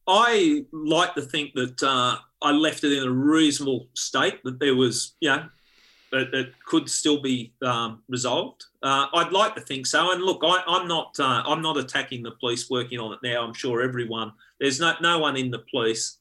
I 0.08 0.64
like 0.72 1.14
to 1.14 1.22
think 1.22 1.54
that 1.54 1.82
uh, 1.82 2.18
I 2.40 2.52
left 2.52 2.84
it 2.84 2.92
in 2.96 3.02
a 3.02 3.10
reasonable 3.10 3.88
state. 3.94 4.42
That 4.44 4.60
there 4.60 4.76
was, 4.76 5.16
you 5.20 5.30
know, 5.30 5.48
it, 6.12 6.34
it 6.34 6.52
could 6.64 6.88
still 6.88 7.20
be 7.20 7.52
um, 7.62 8.02
resolved. 8.08 8.64
Uh, 8.82 9.06
I'd 9.14 9.32
like 9.32 9.54
to 9.56 9.60
think 9.60 9.86
so. 9.86 10.12
And 10.12 10.22
look, 10.22 10.40
I, 10.44 10.62
am 10.66 10.88
not 10.88 11.18
uh, 11.18 11.42
I'm 11.46 11.62
not 11.62 11.76
attacking 11.76 12.22
the 12.22 12.32
police 12.32 12.70
working 12.70 12.98
on 12.98 13.12
it 13.12 13.18
now. 13.22 13.44
I'm 13.44 13.54
sure 13.54 13.82
everyone 13.82 14.32
there's 14.60 14.80
no 14.80 14.94
no 15.00 15.18
one 15.18 15.36
in 15.36 15.50
the 15.50 15.64
police. 15.70 16.18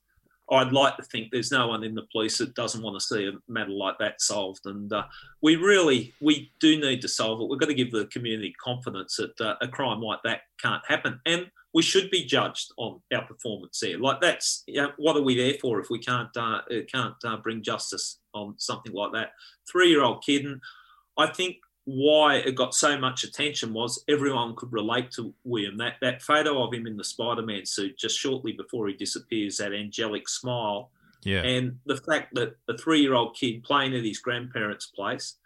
I'd 0.51 0.71
like 0.71 0.95
to 0.97 1.03
think 1.03 1.31
there's 1.31 1.51
no 1.51 1.67
one 1.67 1.83
in 1.83 1.95
the 1.95 2.05
police 2.11 2.37
that 2.37 2.53
doesn't 2.53 2.83
want 2.83 2.99
to 2.99 3.05
see 3.05 3.27
a 3.27 3.51
matter 3.51 3.71
like 3.71 3.97
that 3.97 4.21
solved. 4.21 4.67
And 4.67 4.91
uh, 4.93 5.05
we 5.41 5.55
really 5.55 6.13
we 6.21 6.51
do 6.59 6.79
need 6.79 7.01
to 7.01 7.07
solve 7.07 7.41
it. 7.41 7.49
We've 7.49 7.59
got 7.59 7.67
to 7.67 7.73
give 7.73 7.91
the 7.91 8.05
community 8.07 8.53
confidence 8.63 9.17
that 9.17 9.39
uh, 9.41 9.55
a 9.61 9.67
crime 9.67 10.01
like 10.01 10.19
that 10.23 10.41
can't 10.61 10.83
happen. 10.87 11.19
And 11.25 11.49
we 11.73 11.81
should 11.81 12.09
be 12.09 12.23
judged 12.23 12.71
on 12.77 13.01
our 13.13 13.25
performance 13.25 13.79
there. 13.79 13.97
Like 13.97 14.21
that's 14.21 14.63
you 14.67 14.81
know, 14.81 14.91
what 14.97 15.17
are 15.17 15.21
we 15.21 15.35
there 15.35 15.55
for 15.59 15.79
if 15.79 15.89
we 15.89 15.99
can't 15.99 16.35
uh, 16.37 16.61
can't 16.91 17.15
uh, 17.25 17.37
bring 17.37 17.63
justice 17.63 18.19
on 18.35 18.55
something 18.57 18.93
like 18.93 19.13
that? 19.13 19.31
Three 19.71 19.89
year 19.89 20.03
old 20.03 20.23
kid, 20.23 20.45
and 20.45 20.61
I 21.17 21.27
think 21.27 21.57
why 21.85 22.37
it 22.37 22.55
got 22.55 22.73
so 22.73 22.97
much 22.97 23.23
attention 23.23 23.71
was 23.71 24.03
everyone 24.07 24.55
could 24.55 24.73
relate 24.73 25.11
to 25.11 25.33
William. 25.43 25.77
That 25.77 25.93
that 26.01 26.21
photo 26.21 26.63
of 26.63 26.73
him 26.73 26.87
in 26.87 26.97
the 26.97 27.03
Spider-Man 27.03 27.65
suit 27.65 27.97
just 27.97 28.17
shortly 28.19 28.51
before 28.51 28.87
he 28.87 28.93
disappears, 28.93 29.57
that 29.57 29.73
angelic 29.73 30.27
smile. 30.27 30.91
Yeah. 31.23 31.41
And 31.41 31.79
the 31.87 31.97
fact 31.97 32.35
that 32.35 32.55
a 32.69 32.77
three-year-old 32.77 33.35
kid 33.35 33.63
playing 33.63 33.95
at 33.95 34.03
his 34.03 34.19
grandparents' 34.19 34.87
place, 34.87 35.37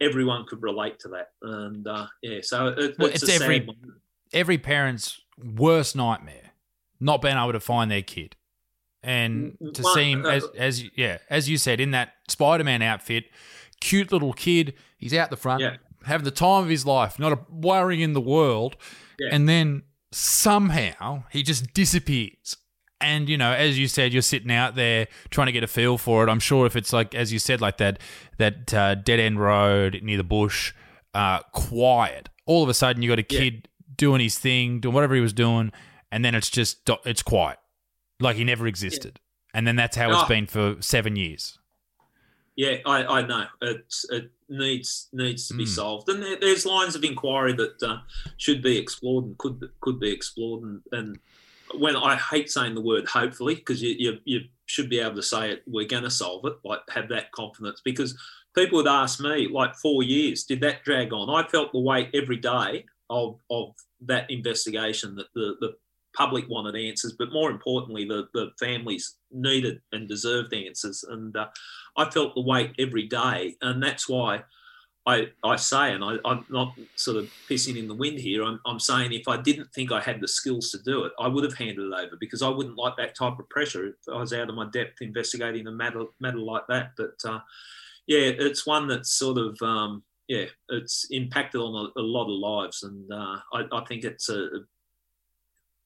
everyone 0.00 0.44
could 0.46 0.62
relate 0.62 0.98
to 1.00 1.08
that. 1.08 1.30
And 1.42 1.86
uh, 1.86 2.06
yeah, 2.22 2.40
so 2.42 2.68
it, 2.68 2.98
well, 2.98 3.08
it's, 3.08 3.22
it's 3.22 3.40
every 3.40 3.68
every 4.32 4.58
parent's 4.58 5.20
worst 5.42 5.96
nightmare, 5.96 6.52
not 7.00 7.22
being 7.22 7.36
able 7.36 7.52
to 7.52 7.60
find 7.60 7.90
their 7.90 8.02
kid. 8.02 8.36
And 9.02 9.56
to 9.74 9.84
see 9.84 10.10
him 10.10 10.26
as 10.26 10.44
as 10.56 10.84
yeah, 10.96 11.18
as 11.30 11.48
you 11.48 11.56
said, 11.56 11.80
in 11.80 11.92
that 11.92 12.14
Spider-Man 12.28 12.82
outfit, 12.82 13.26
cute 13.80 14.10
little 14.12 14.32
kid. 14.32 14.74
He's 14.96 15.14
out 15.14 15.30
the 15.30 15.36
front, 15.36 15.62
yeah. 15.62 15.76
having 16.04 16.24
the 16.24 16.32
time 16.32 16.64
of 16.64 16.68
his 16.68 16.84
life, 16.84 17.18
not 17.18 17.32
a 17.32 17.38
worry 17.48 18.02
in 18.02 18.12
the 18.12 18.20
world. 18.20 18.76
Yeah. 19.18 19.28
And 19.32 19.48
then 19.48 19.82
somehow 20.10 21.24
he 21.30 21.42
just 21.42 21.72
disappears. 21.72 22.56
And 23.00 23.28
you 23.28 23.38
know, 23.38 23.52
as 23.52 23.78
you 23.78 23.86
said, 23.86 24.12
you're 24.12 24.22
sitting 24.22 24.50
out 24.50 24.74
there 24.74 25.06
trying 25.30 25.46
to 25.46 25.52
get 25.52 25.62
a 25.62 25.68
feel 25.68 25.98
for 25.98 26.24
it. 26.24 26.28
I'm 26.28 26.40
sure 26.40 26.66
if 26.66 26.74
it's 26.74 26.92
like, 26.92 27.14
as 27.14 27.32
you 27.32 27.38
said, 27.38 27.60
like 27.60 27.76
that 27.76 28.00
that 28.38 28.74
uh, 28.74 28.96
dead 28.96 29.20
end 29.20 29.40
road 29.40 30.00
near 30.02 30.16
the 30.16 30.24
bush, 30.24 30.74
uh, 31.14 31.40
quiet. 31.52 32.28
All 32.46 32.64
of 32.64 32.68
a 32.68 32.74
sudden, 32.74 33.02
you 33.02 33.08
got 33.08 33.20
a 33.20 33.22
kid 33.22 33.54
yeah. 33.54 33.84
doing 33.94 34.20
his 34.20 34.38
thing, 34.38 34.80
doing 34.80 34.94
whatever 34.94 35.14
he 35.14 35.20
was 35.20 35.32
doing, 35.32 35.70
and 36.10 36.24
then 36.24 36.34
it's 36.34 36.50
just 36.50 36.90
it's 37.04 37.22
quiet, 37.22 37.58
like 38.20 38.36
he 38.36 38.44
never 38.44 38.66
existed. 38.66 39.20
And 39.54 39.66
then 39.66 39.76
that's 39.76 39.96
how 39.96 40.10
it's 40.12 40.28
been 40.28 40.46
for 40.46 40.76
seven 40.80 41.16
years. 41.16 41.58
Yeah, 42.56 42.76
I, 42.84 43.04
I 43.04 43.26
know 43.26 43.46
it, 43.62 43.94
it 44.10 44.30
needs 44.48 45.08
needs 45.12 45.46
to 45.46 45.54
be 45.54 45.64
mm. 45.64 45.68
solved, 45.68 46.08
and 46.08 46.20
there, 46.20 46.36
there's 46.40 46.66
lines 46.66 46.96
of 46.96 47.04
inquiry 47.04 47.52
that 47.52 47.80
uh, 47.82 47.98
should 48.36 48.62
be 48.62 48.76
explored 48.76 49.26
and 49.26 49.38
could 49.38 49.70
could 49.80 50.00
be 50.00 50.10
explored. 50.10 50.64
And, 50.64 50.82
and 50.90 51.18
when 51.74 51.94
I 51.94 52.16
hate 52.16 52.50
saying 52.50 52.74
the 52.74 52.80
word 52.80 53.06
hopefully, 53.06 53.54
because 53.54 53.80
you, 53.80 53.94
you, 53.98 54.18
you 54.24 54.40
should 54.66 54.90
be 54.90 54.98
able 54.98 55.14
to 55.16 55.22
say 55.22 55.52
it, 55.52 55.62
we're 55.66 55.86
going 55.86 56.02
to 56.02 56.10
solve 56.10 56.44
it, 56.46 56.54
like 56.64 56.80
have 56.90 57.08
that 57.10 57.30
confidence. 57.32 57.80
Because 57.84 58.18
people 58.54 58.78
would 58.78 58.88
ask 58.88 59.20
me, 59.20 59.48
like 59.48 59.76
four 59.76 60.02
years, 60.02 60.44
did 60.44 60.60
that 60.62 60.82
drag 60.82 61.12
on? 61.12 61.30
I 61.30 61.46
felt 61.48 61.72
the 61.72 61.78
weight 61.80 62.10
every 62.12 62.38
day 62.38 62.86
of 63.08 63.38
of 63.50 63.74
that 64.02 64.30
investigation 64.30 65.14
that 65.14 65.26
the 65.34 65.56
the 65.60 65.76
public 66.18 66.48
wanted 66.48 66.74
answers, 66.74 67.14
but 67.16 67.32
more 67.32 67.48
importantly, 67.48 68.04
the, 68.04 68.28
the 68.34 68.50
families 68.58 69.16
needed 69.30 69.80
and 69.92 70.08
deserved 70.08 70.52
answers. 70.52 71.04
And 71.04 71.36
uh, 71.36 71.46
I 71.96 72.10
felt 72.10 72.34
the 72.34 72.42
weight 72.42 72.72
every 72.76 73.06
day. 73.06 73.54
And 73.62 73.80
that's 73.80 74.08
why 74.08 74.42
I, 75.06 75.28
I 75.44 75.54
say, 75.54 75.92
and 75.92 76.02
I, 76.02 76.16
am 76.24 76.44
not 76.50 76.74
sort 76.96 77.18
of 77.18 77.30
pissing 77.48 77.78
in 77.78 77.86
the 77.86 77.94
wind 77.94 78.18
here, 78.18 78.42
I'm, 78.42 78.60
I'm, 78.66 78.80
saying 78.80 79.12
if 79.12 79.28
I 79.28 79.36
didn't 79.36 79.72
think 79.72 79.92
I 79.92 80.00
had 80.00 80.20
the 80.20 80.26
skills 80.26 80.72
to 80.72 80.82
do 80.82 81.04
it, 81.04 81.12
I 81.20 81.28
would 81.28 81.44
have 81.44 81.54
handed 81.54 81.78
it 81.78 81.94
over 81.94 82.16
because 82.18 82.42
I 82.42 82.48
wouldn't 82.48 82.76
like 82.76 82.96
that 82.96 83.14
type 83.14 83.38
of 83.38 83.48
pressure 83.48 83.86
if 83.86 83.94
I 84.12 84.18
was 84.18 84.32
out 84.32 84.48
of 84.48 84.56
my 84.56 84.68
depth 84.70 85.00
investigating 85.00 85.68
a 85.68 85.70
matter, 85.70 86.02
matter 86.20 86.40
like 86.40 86.66
that. 86.68 86.90
But 86.96 87.14
uh, 87.24 87.38
yeah, 88.08 88.32
it's 88.38 88.66
one 88.66 88.88
that's 88.88 89.10
sort 89.10 89.38
of. 89.38 89.56
Um, 89.62 90.02
yeah, 90.26 90.44
it's 90.68 91.06
impacted 91.10 91.58
on 91.58 91.90
a, 91.96 92.00
a, 92.00 92.02
lot 92.02 92.24
of 92.24 92.38
lives, 92.38 92.82
and 92.82 93.10
uh, 93.10 93.38
I, 93.54 93.64
I, 93.72 93.84
think 93.86 94.04
it's 94.04 94.28
a, 94.28 94.46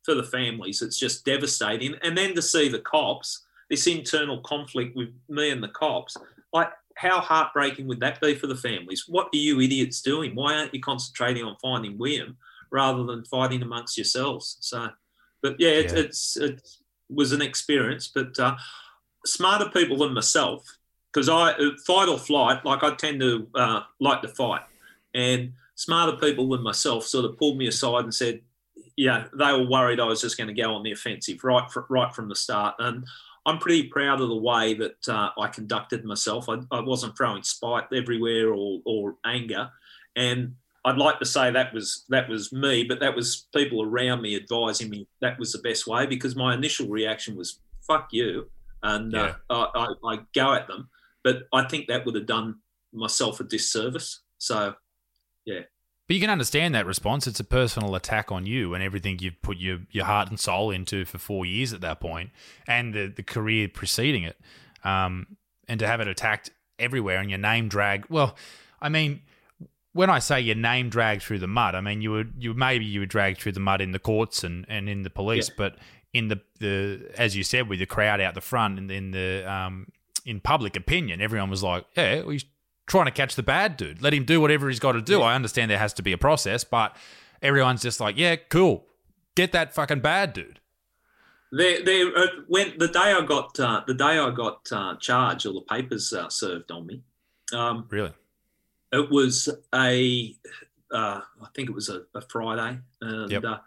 for 0.04 0.14
the 0.14 0.24
families. 0.24 0.82
It's 0.82 0.98
just 0.98 1.24
devastating. 1.24 1.94
And 2.02 2.16
then 2.16 2.34
to 2.34 2.42
see 2.42 2.68
the 2.68 2.80
cops, 2.80 3.44
this 3.70 3.86
internal 3.86 4.40
conflict 4.40 4.96
with 4.96 5.10
me 5.28 5.50
and 5.50 5.62
the 5.62 5.68
cops. 5.68 6.16
Like, 6.52 6.70
how 6.96 7.20
heartbreaking 7.20 7.86
would 7.86 8.00
that 8.00 8.20
be 8.20 8.34
for 8.34 8.46
the 8.46 8.56
families? 8.56 9.04
What 9.08 9.28
are 9.32 9.38
you 9.38 9.60
idiots 9.60 10.02
doing? 10.02 10.34
Why 10.34 10.56
aren't 10.56 10.74
you 10.74 10.80
concentrating 10.80 11.44
on 11.44 11.56
finding 11.62 11.96
William 11.98 12.36
rather 12.70 13.04
than 13.04 13.24
fighting 13.24 13.62
amongst 13.62 13.96
yourselves? 13.96 14.58
So, 14.60 14.88
but 15.42 15.56
yeah, 15.58 15.70
it, 15.70 15.92
Yeah. 15.92 15.98
it's 16.00 16.36
it 16.36 16.60
was 17.08 17.32
an 17.32 17.42
experience. 17.42 18.08
But 18.08 18.38
uh, 18.38 18.56
smarter 19.24 19.70
people 19.70 19.98
than 19.98 20.12
myself, 20.12 20.64
because 21.12 21.28
I 21.28 21.52
uh, 21.52 21.70
fight 21.86 22.08
or 22.08 22.18
flight, 22.18 22.64
like 22.64 22.82
I 22.82 22.94
tend 22.94 23.20
to 23.20 23.46
uh, 23.54 23.80
like 24.00 24.20
to 24.22 24.28
fight, 24.28 24.62
and 25.14 25.52
smarter 25.74 26.16
people 26.18 26.48
than 26.50 26.62
myself 26.62 27.04
sort 27.06 27.24
of 27.24 27.38
pulled 27.38 27.56
me 27.56 27.68
aside 27.68 28.04
and 28.04 28.14
said, 28.14 28.40
yeah, 28.96 29.26
they 29.32 29.52
were 29.52 29.68
worried 29.68 30.00
I 30.00 30.04
was 30.04 30.20
just 30.20 30.36
going 30.36 30.54
to 30.54 30.62
go 30.62 30.74
on 30.74 30.82
the 30.82 30.92
offensive 30.92 31.44
right 31.44 31.70
fr- 31.70 31.80
right 31.88 32.14
from 32.14 32.28
the 32.28 32.36
start, 32.36 32.74
and 32.78 33.04
I'm 33.44 33.58
pretty 33.58 33.84
proud 33.88 34.20
of 34.20 34.28
the 34.28 34.36
way 34.36 34.74
that 34.74 35.08
uh, 35.08 35.30
I 35.38 35.48
conducted 35.48 36.04
myself. 36.04 36.48
I, 36.48 36.58
I 36.70 36.80
wasn't 36.80 37.16
throwing 37.16 37.42
spite 37.42 37.84
everywhere 37.92 38.52
or, 38.52 38.80
or 38.84 39.16
anger, 39.24 39.70
and 40.14 40.54
I'd 40.84 40.98
like 40.98 41.18
to 41.20 41.24
say 41.24 41.50
that 41.50 41.72
was 41.72 42.04
that 42.08 42.28
was 42.28 42.52
me, 42.52 42.84
but 42.84 43.00
that 43.00 43.14
was 43.14 43.46
people 43.54 43.82
around 43.82 44.22
me 44.22 44.36
advising 44.36 44.90
me 44.90 45.06
that 45.20 45.38
was 45.38 45.52
the 45.52 45.58
best 45.58 45.86
way 45.86 46.06
because 46.06 46.36
my 46.36 46.54
initial 46.54 46.88
reaction 46.88 47.36
was 47.36 47.60
"fuck 47.86 48.08
you," 48.12 48.50
and 48.82 49.14
uh, 49.14 49.34
I, 49.48 49.68
I, 49.74 49.86
I 50.12 50.18
go 50.34 50.54
at 50.54 50.66
them, 50.66 50.88
but 51.22 51.44
I 51.52 51.64
think 51.64 51.86
that 51.88 52.04
would 52.04 52.14
have 52.14 52.26
done 52.26 52.56
myself 52.92 53.40
a 53.40 53.44
disservice. 53.44 54.20
So 54.38 54.74
But 56.08 56.14
you 56.14 56.20
can 56.20 56.30
understand 56.30 56.74
that 56.74 56.84
response. 56.84 57.26
It's 57.26 57.40
a 57.40 57.44
personal 57.44 57.94
attack 57.94 58.32
on 58.32 58.44
you 58.44 58.74
and 58.74 58.82
everything 58.82 59.18
you've 59.20 59.40
put 59.40 59.56
your, 59.58 59.78
your 59.90 60.04
heart 60.04 60.28
and 60.28 60.38
soul 60.38 60.70
into 60.70 61.04
for 61.04 61.18
four 61.18 61.46
years 61.46 61.72
at 61.72 61.80
that 61.82 62.00
point, 62.00 62.30
and 62.66 62.92
the, 62.92 63.06
the 63.14 63.22
career 63.22 63.68
preceding 63.68 64.24
it. 64.24 64.38
Um, 64.84 65.36
and 65.68 65.78
to 65.80 65.86
have 65.86 66.00
it 66.00 66.08
attacked 66.08 66.50
everywhere 66.78 67.18
and 67.20 67.30
your 67.30 67.38
name 67.38 67.68
dragged. 67.68 68.10
Well, 68.10 68.36
I 68.80 68.88
mean, 68.88 69.22
when 69.92 70.10
I 70.10 70.18
say 70.18 70.40
your 70.40 70.56
name 70.56 70.88
dragged 70.88 71.22
through 71.22 71.38
the 71.38 71.46
mud, 71.46 71.74
I 71.76 71.80
mean 71.80 72.00
you 72.02 72.10
would 72.10 72.34
you 72.38 72.52
maybe 72.52 72.84
you 72.84 73.00
were 73.00 73.06
dragged 73.06 73.40
through 73.40 73.52
the 73.52 73.60
mud 73.60 73.80
in 73.80 73.92
the 73.92 73.98
courts 74.00 74.42
and, 74.42 74.66
and 74.68 74.88
in 74.88 75.02
the 75.04 75.10
police, 75.10 75.48
Yeah. 75.50 75.54
but 75.56 75.76
in 76.12 76.28
the, 76.28 76.40
the 76.58 77.10
as 77.16 77.36
you 77.36 77.44
said 77.44 77.68
with 77.68 77.78
the 77.78 77.86
crowd 77.86 78.20
out 78.20 78.34
the 78.34 78.40
front 78.40 78.78
and 78.78 78.90
in 78.90 79.12
the 79.12 79.44
um, 79.50 79.86
in 80.26 80.40
public 80.40 80.76
opinion, 80.76 81.20
everyone 81.20 81.48
was 81.50 81.62
like, 81.62 81.84
yeah, 81.96 82.22
he's 82.28 82.44
trying 82.92 83.06
to 83.06 83.10
catch 83.10 83.34
the 83.36 83.42
bad 83.42 83.76
dude. 83.78 84.02
Let 84.02 84.12
him 84.12 84.24
do 84.24 84.38
whatever 84.40 84.68
he's 84.68 84.78
got 84.78 84.92
to 84.92 85.00
do. 85.00 85.22
I 85.22 85.34
understand 85.34 85.70
there 85.70 85.78
has 85.78 85.94
to 85.94 86.02
be 86.02 86.12
a 86.12 86.18
process, 86.18 86.62
but 86.62 86.94
everyone's 87.40 87.80
just 87.82 88.00
like, 88.00 88.18
yeah, 88.18 88.36
cool, 88.36 88.84
get 89.34 89.52
that 89.52 89.74
fucking 89.74 90.00
bad 90.00 90.34
dude. 90.34 90.60
There, 91.50 91.82
there. 91.84 92.16
Uh, 92.16 92.26
when 92.48 92.74
the 92.78 92.88
day 92.88 92.98
I 93.12 93.22
got 93.24 93.58
uh, 93.58 93.82
the 93.86 93.94
day 93.94 94.18
I 94.18 94.30
got 94.30 94.70
uh, 94.70 94.96
charged, 94.96 95.46
or 95.46 95.54
the 95.54 95.62
papers 95.62 96.12
uh, 96.12 96.28
served 96.28 96.70
on 96.70 96.86
me, 96.86 97.02
um, 97.54 97.86
Really? 97.90 98.12
it 98.92 99.10
was 99.10 99.48
a, 99.74 100.34
uh, 100.90 101.20
I 101.42 101.46
think 101.54 101.68
it 101.70 101.74
was 101.74 101.88
a, 101.88 102.02
a 102.14 102.20
Friday, 102.20 102.78
and 103.00 103.30
Yep. 103.30 103.44
uh, 103.44 103.58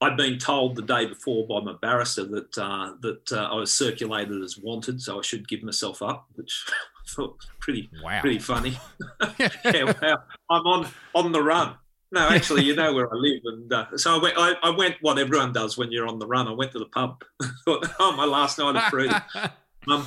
I'd 0.00 0.16
been 0.16 0.38
told 0.38 0.76
the 0.76 0.82
day 0.82 1.06
before 1.06 1.46
by 1.46 1.60
my 1.60 1.74
barrister 1.80 2.24
that 2.24 2.58
uh, 2.58 2.92
that 3.02 3.32
uh, 3.32 3.48
I 3.52 3.54
was 3.54 3.72
circulated 3.72 4.42
as 4.42 4.58
wanted, 4.58 5.00
so 5.00 5.18
I 5.18 5.22
should 5.22 5.48
give 5.48 5.62
myself 5.64 6.02
up, 6.02 6.26
which 6.34 6.66
thought 7.08 7.36
pretty 7.60 7.88
Wow. 8.02 8.20
pretty 8.20 8.38
funny. 8.38 8.78
yeah, 9.38 9.92
wow. 10.02 10.18
I'm 10.50 10.62
on 10.66 10.88
on 11.14 11.32
the 11.32 11.42
run. 11.42 11.76
No, 12.12 12.28
actually, 12.28 12.62
you 12.64 12.76
know 12.76 12.94
where 12.94 13.12
I 13.12 13.16
live, 13.16 13.40
and 13.44 13.72
uh, 13.72 13.86
so 13.96 14.16
I 14.16 14.22
went. 14.22 14.34
I, 14.38 14.52
I 14.62 14.70
went 14.70 14.94
what 15.00 15.18
everyone 15.18 15.52
does 15.52 15.76
when 15.76 15.90
you're 15.90 16.06
on 16.06 16.20
the 16.20 16.26
run. 16.26 16.46
I 16.46 16.52
went 16.52 16.70
to 16.72 16.78
the 16.78 16.86
pub. 16.86 17.22
Thought, 17.64 17.88
oh, 17.98 18.12
my 18.16 18.24
last 18.24 18.58
night 18.58 18.76
of 18.76 18.82
freedom. 18.84 19.20
Um, 19.88 20.06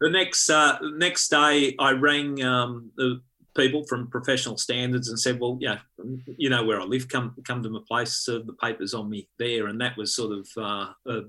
the 0.00 0.08
next 0.08 0.48
uh, 0.48 0.78
next 0.94 1.28
day, 1.28 1.74
I 1.80 1.90
rang 1.92 2.42
um, 2.44 2.92
the 2.96 3.20
people 3.56 3.84
from 3.86 4.08
professional 4.08 4.56
standards 4.56 5.08
and 5.08 5.18
said, 5.18 5.40
"Well, 5.40 5.58
yeah, 5.60 5.78
you 6.38 6.48
know 6.48 6.64
where 6.64 6.80
I 6.80 6.84
live. 6.84 7.08
Come 7.08 7.34
come 7.44 7.60
to 7.64 7.70
my 7.70 7.80
place. 7.88 8.12
Serve 8.12 8.46
the 8.46 8.52
papers 8.52 8.94
on 8.94 9.10
me 9.10 9.28
there." 9.38 9.66
And 9.66 9.80
that 9.80 9.96
was 9.96 10.14
sort 10.14 10.30
of 10.38 10.48
uh, 10.56 10.92
uh, 11.10 11.20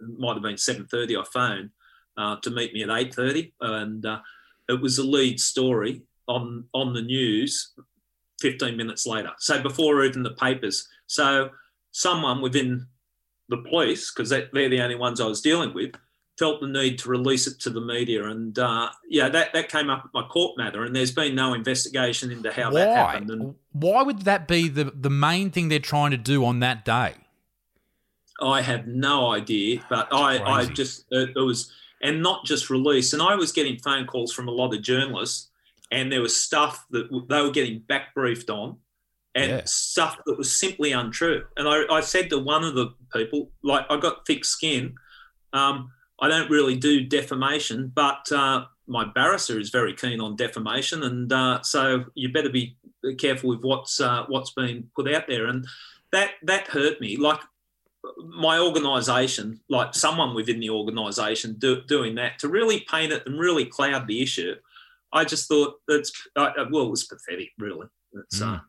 might 0.00 0.34
have 0.34 0.42
been 0.42 0.58
seven 0.58 0.86
thirty. 0.86 1.16
I 1.16 1.24
phoned 1.24 1.70
uh, 2.18 2.36
to 2.42 2.50
meet 2.50 2.74
me 2.74 2.82
at 2.82 2.90
eight 2.90 3.14
thirty, 3.14 3.54
and 3.60 4.04
uh, 4.04 4.20
it 4.68 4.82
was 4.82 4.98
a 4.98 5.04
lead 5.04 5.40
story 5.40 6.02
on 6.26 6.64
on 6.74 6.92
the 6.92 7.02
news. 7.02 7.72
Fifteen 8.40 8.76
minutes 8.76 9.04
later, 9.06 9.32
so 9.38 9.60
before 9.60 10.04
even 10.04 10.22
the 10.22 10.30
papers. 10.30 10.86
So 11.06 11.50
someone 11.90 12.40
within 12.40 12.86
the 13.48 13.56
police, 13.56 14.12
because 14.12 14.28
they're 14.28 14.68
the 14.68 14.80
only 14.80 14.94
ones 14.94 15.20
I 15.20 15.26
was 15.26 15.40
dealing 15.40 15.74
with, 15.74 15.94
felt 16.38 16.60
the 16.60 16.68
need 16.68 16.98
to 17.00 17.08
release 17.08 17.48
it 17.48 17.58
to 17.60 17.70
the 17.70 17.80
media. 17.80 18.28
And 18.28 18.56
uh, 18.56 18.90
yeah, 19.08 19.28
that, 19.30 19.52
that 19.54 19.68
came 19.70 19.90
up 19.90 20.04
at 20.04 20.10
my 20.14 20.22
court 20.28 20.56
matter, 20.56 20.84
and 20.84 20.94
there's 20.94 21.10
been 21.10 21.34
no 21.34 21.54
investigation 21.54 22.30
into 22.30 22.52
how 22.52 22.70
that 22.70 22.88
Why? 22.88 22.94
happened. 22.94 23.30
And 23.30 23.54
Why 23.72 24.02
would 24.02 24.22
that 24.22 24.46
be 24.46 24.68
the, 24.68 24.84
the 24.84 25.10
main 25.10 25.50
thing 25.50 25.68
they're 25.68 25.80
trying 25.80 26.12
to 26.12 26.16
do 26.16 26.44
on 26.44 26.60
that 26.60 26.84
day? 26.84 27.14
I 28.40 28.60
have 28.60 28.86
no 28.86 29.32
idea, 29.32 29.80
but 29.90 30.06
I, 30.12 30.38
I 30.38 30.58
Crazy. 30.58 30.74
just, 30.74 31.04
it, 31.10 31.30
it 31.34 31.40
was, 31.40 31.72
and 32.02 32.22
not 32.22 32.44
just 32.44 32.70
release. 32.70 33.12
And 33.12 33.22
I 33.22 33.34
was 33.34 33.52
getting 33.52 33.78
phone 33.78 34.06
calls 34.06 34.32
from 34.32 34.48
a 34.48 34.52
lot 34.52 34.74
of 34.74 34.82
journalists, 34.82 35.50
and 35.90 36.10
there 36.12 36.20
was 36.20 36.36
stuff 36.36 36.84
that 36.90 37.08
they 37.28 37.42
were 37.42 37.50
getting 37.50 37.80
back 37.80 38.14
briefed 38.14 38.50
on. 38.50 38.76
And 39.34 39.50
Yeah. 39.50 39.62
stuff 39.66 40.18
that 40.26 40.36
was 40.36 40.56
simply 40.56 40.90
untrue. 40.92 41.44
And 41.56 41.68
I, 41.68 41.84
I 41.90 42.00
said 42.00 42.28
to 42.30 42.38
one 42.38 42.64
of 42.64 42.74
the 42.74 42.88
people, 43.14 43.52
like, 43.62 43.86
I 43.88 43.96
got 43.96 44.26
thick 44.26 44.44
skin. 44.44 44.94
Um, 45.52 45.92
I 46.20 46.28
don't 46.28 46.50
really 46.50 46.76
do 46.76 47.04
defamation, 47.04 47.92
but 47.94 48.32
uh, 48.32 48.64
my 48.88 49.04
barrister 49.04 49.60
is 49.60 49.70
very 49.70 49.94
keen 49.94 50.20
on 50.20 50.34
defamation, 50.34 51.04
and 51.04 51.32
uh, 51.32 51.62
so 51.62 52.04
you 52.14 52.32
better 52.32 52.48
be 52.48 52.76
careful 53.18 53.50
with 53.50 53.62
what's 53.62 54.00
uh, 54.00 54.24
what's 54.26 54.50
being 54.50 54.90
put 54.96 55.12
out 55.12 55.28
there. 55.28 55.46
And 55.46 55.66
that 56.10 56.30
that 56.42 56.66
hurt 56.66 57.00
me. 57.00 57.16
Like 57.16 57.40
my 58.26 58.58
organisation, 58.58 59.60
like 59.68 59.94
someone 59.94 60.34
within 60.34 60.60
the 60.60 60.70
organisation, 60.70 61.54
do, 61.58 61.82
doing 61.82 62.14
that 62.16 62.38
to 62.40 62.48
really 62.48 62.80
paint 62.90 63.12
it 63.12 63.22
and 63.26 63.38
really 63.38 63.64
cloud 63.64 64.06
the 64.06 64.22
issue. 64.22 64.54
I 65.12 65.24
just 65.24 65.48
thought 65.48 65.80
that's 65.88 66.12
uh, 66.36 66.50
well, 66.70 66.84
it 66.86 66.90
was 66.90 67.04
pathetic, 67.04 67.50
really. 67.58 67.86
It's, 68.14 68.40
uh, 68.42 68.60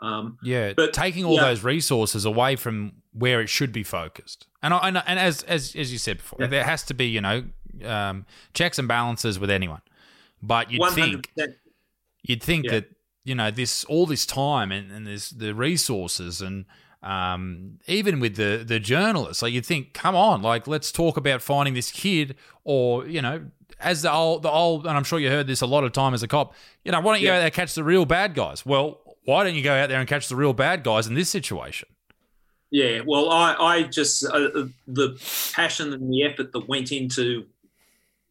um, 0.00 0.38
Yeah, 0.42 0.72
But- 0.74 0.92
taking 0.92 1.24
all 1.24 1.34
yeah. 1.36 1.42
those 1.48 1.62
resources 1.64 2.24
away 2.24 2.56
from 2.56 2.92
where 3.12 3.40
it 3.40 3.48
should 3.48 3.72
be 3.72 3.82
focused. 3.82 4.46
And 4.62 4.72
I, 4.74 4.88
and, 4.88 5.02
and 5.06 5.18
as 5.18 5.42
as 5.44 5.74
as 5.76 5.92
you 5.92 5.98
said 5.98 6.18
before, 6.18 6.38
Yeah. 6.40 6.46
there 6.48 6.64
has 6.64 6.82
to 6.84 6.94
be 6.94 7.06
you 7.06 7.20
know 7.20 7.44
um, 7.84 8.26
checks 8.54 8.78
and 8.78 8.88
balances 8.88 9.38
with 9.38 9.50
anyone. 9.50 9.82
But 10.42 10.70
you'd 10.70 10.82
think 10.92 10.98
hundred 10.98 11.28
percent. 11.34 11.56
you'd 12.22 12.42
think 12.42 12.64
Yeah. 12.66 12.70
that 12.72 12.90
you 13.24 13.34
know 13.34 13.50
this 13.50 13.84
all 13.84 14.06
this 14.06 14.24
time 14.26 14.72
and, 14.72 14.90
and 14.90 15.06
there's 15.06 15.30
the 15.30 15.54
resources 15.54 16.40
and 16.40 16.64
um, 17.02 17.78
even 17.86 18.20
with 18.20 18.36
the 18.36 18.64
the 18.66 18.80
journalists 18.80 19.42
like 19.42 19.52
you'd 19.52 19.66
think 19.66 19.94
come 19.94 20.14
on 20.14 20.42
like 20.42 20.66
let's 20.66 20.90
talk 20.90 21.16
about 21.16 21.42
finding 21.42 21.74
this 21.74 21.90
kid 21.90 22.34
or 22.64 23.06
you 23.06 23.22
know 23.22 23.44
as 23.80 24.02
the 24.02 24.12
old 24.12 24.42
the 24.42 24.50
old 24.50 24.86
and 24.86 24.96
I'm 24.96 25.04
sure 25.04 25.18
you 25.18 25.28
heard 25.28 25.46
this 25.46 25.60
a 25.60 25.66
lot 25.66 25.84
of 25.84 25.92
time 25.92 26.14
as 26.14 26.22
a 26.22 26.28
cop 26.28 26.54
you 26.84 26.92
know 26.92 27.00
why 27.00 27.14
don't 27.14 27.20
you 27.20 27.28
go 27.28 27.34
out 27.34 27.38
there 27.38 27.46
and 27.46 27.54
catch 27.54 27.74
the 27.74 27.84
real 27.84 28.04
bad 28.04 28.34
guys 28.34 28.66
well 28.66 29.00
why 29.24 29.44
don't 29.44 29.54
you 29.54 29.62
go 29.62 29.74
out 29.74 29.88
there 29.88 30.00
and 30.00 30.08
catch 30.08 30.28
the 30.28 30.36
real 30.36 30.52
bad 30.52 30.82
guys 30.82 31.06
in 31.06 31.14
this 31.14 31.28
situation 31.28 31.88
Yeah, 32.70 33.00
well, 33.06 33.30
I, 33.30 33.54
I 33.54 33.82
just 33.84 34.24
uh, 34.24 34.50
uh, 34.54 34.66
the 34.86 35.18
passion 35.54 35.92
and 35.92 36.12
the 36.12 36.24
effort 36.24 36.52
that 36.52 36.68
went 36.68 36.92
into 36.92 37.46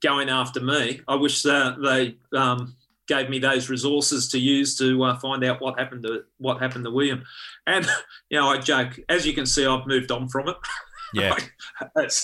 going 0.02 0.30
after 0.30 0.60
me. 0.60 1.02
I 1.07 1.15
wish 1.15 1.41
that 1.44 1.81
they 1.81 2.38
um, 2.38 2.76
gave 3.07 3.29
me 3.29 3.39
those 3.39 3.69
resources 3.69 4.27
to 4.29 4.39
use 4.39 4.77
to 4.77 5.03
uh, 5.03 5.17
find 5.19 5.43
out 5.43 5.61
what 5.61 5.79
happened 5.79 6.03
to 6.03 6.23
what 6.38 6.61
happened 6.61 6.85
to 6.85 6.91
William. 6.91 7.23
And 7.65 7.85
you 8.29 8.39
know, 8.39 8.49
I 8.49 8.59
joke. 8.59 8.99
As 9.09 9.25
you 9.25 9.34
can 9.34 9.45
see, 9.45 9.65
I've 9.65 9.88
moved 9.88 10.11
on 10.11 10.27
from 10.27 10.49
it. 10.49 10.57
yeah 11.13 11.35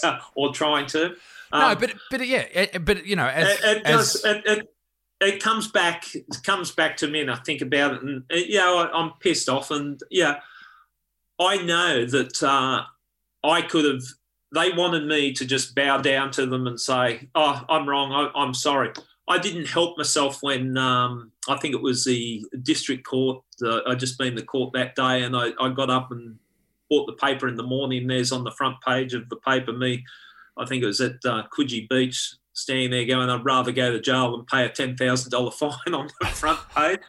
uh, 0.04 0.20
or 0.36 0.54
trying 0.54 0.86
to. 0.88 1.16
no 1.52 1.60
Um, 1.60 1.78
but 1.80 1.94
but 2.10 2.28
yeah 2.28 2.46
it, 2.52 2.86
but 2.86 3.06
you 3.06 3.16
know 3.16 3.28
as, 3.28 3.48
it, 3.48 3.64
it 3.64 3.86
as 3.86 4.14
does. 4.14 4.26
It, 4.26 4.70
it, 5.22 5.42
comes 5.42 5.70
back. 5.70 6.14
It 6.14 6.26
comes 6.44 6.72
back 6.72 6.98
to 6.98 7.08
me, 7.08 7.22
and 7.22 7.32
I 7.32 7.36
think 7.36 7.62
about 7.62 7.94
it, 7.94 8.04
and 8.04 8.24
uh, 8.32 8.36
you 8.36 8.58
know, 8.58 8.80
I, 8.80 8.92
I'm 8.92 9.14
pissed 9.20 9.50
off, 9.50 9.72
and 9.72 10.00
yeah, 10.12 10.40
I 11.40 11.58
know 11.58 12.06
that 12.06 12.44
uh, 12.44 12.84
I 13.44 13.62
could 13.62 13.86
have. 13.86 14.04
They 14.54 14.72
wanted 14.72 15.08
me 15.08 15.34
to 15.34 15.46
just 15.46 15.74
bow 15.74 15.98
down 15.98 16.30
to 16.32 16.46
them 16.46 16.68
and 16.68 16.80
say, 16.80 17.30
"Oh, 17.36 17.64
I'm 17.70 17.88
wrong. 17.88 18.12
I, 18.12 18.40
I'm 18.40 18.54
sorry." 18.54 18.92
I 19.28 19.38
didn't 19.38 19.68
help 19.68 19.98
myself 19.98 20.40
when 20.42 20.78
um, 20.78 21.32
I 21.48 21.58
think 21.58 21.74
it 21.74 21.82
was 21.82 22.04
the 22.04 22.46
district 22.62 23.06
court. 23.06 23.44
Uh, 23.64 23.80
I 23.88 23.96
just 23.96 24.18
been 24.18 24.36
the 24.36 24.44
court 24.44 24.74
that 24.74 24.96
day, 24.96 25.24
and 25.24 25.36
I, 25.36 25.52
I 25.60 25.70
got 25.70 25.90
up 25.90 26.12
and 26.12 26.38
bought 26.90 27.06
the 27.06 27.14
paper 27.14 27.48
in 27.48 27.56
the 27.56 27.64
morning. 27.64 28.08
There's 28.08 28.32
on 28.32 28.44
the 28.44 28.52
front 28.52 28.78
page 28.86 29.14
of 29.14 29.30
the 29.30 29.38
paper 29.38 29.72
me. 29.72 30.04
I 30.58 30.66
think 30.66 30.84
it 30.84 30.88
was 30.88 31.02
at 31.02 31.24
uh, 31.26 31.44
Coogee 31.56 31.88
Beach, 31.88 32.36
standing 32.52 32.92
there 32.92 33.06
going, 33.06 33.30
"I'd 33.30 33.46
rather 33.46 33.72
go 33.72 33.92
to 33.92 34.02
jail 34.02 34.36
than 34.36 34.46
pay 34.46 34.66
a 34.66 34.70
ten 34.70 34.98
thousand 34.98 35.32
dollar 35.32 35.52
fine 35.60 35.94
on 35.94 36.10
the 36.20 36.28
front 36.28 36.60
page." 36.76 37.00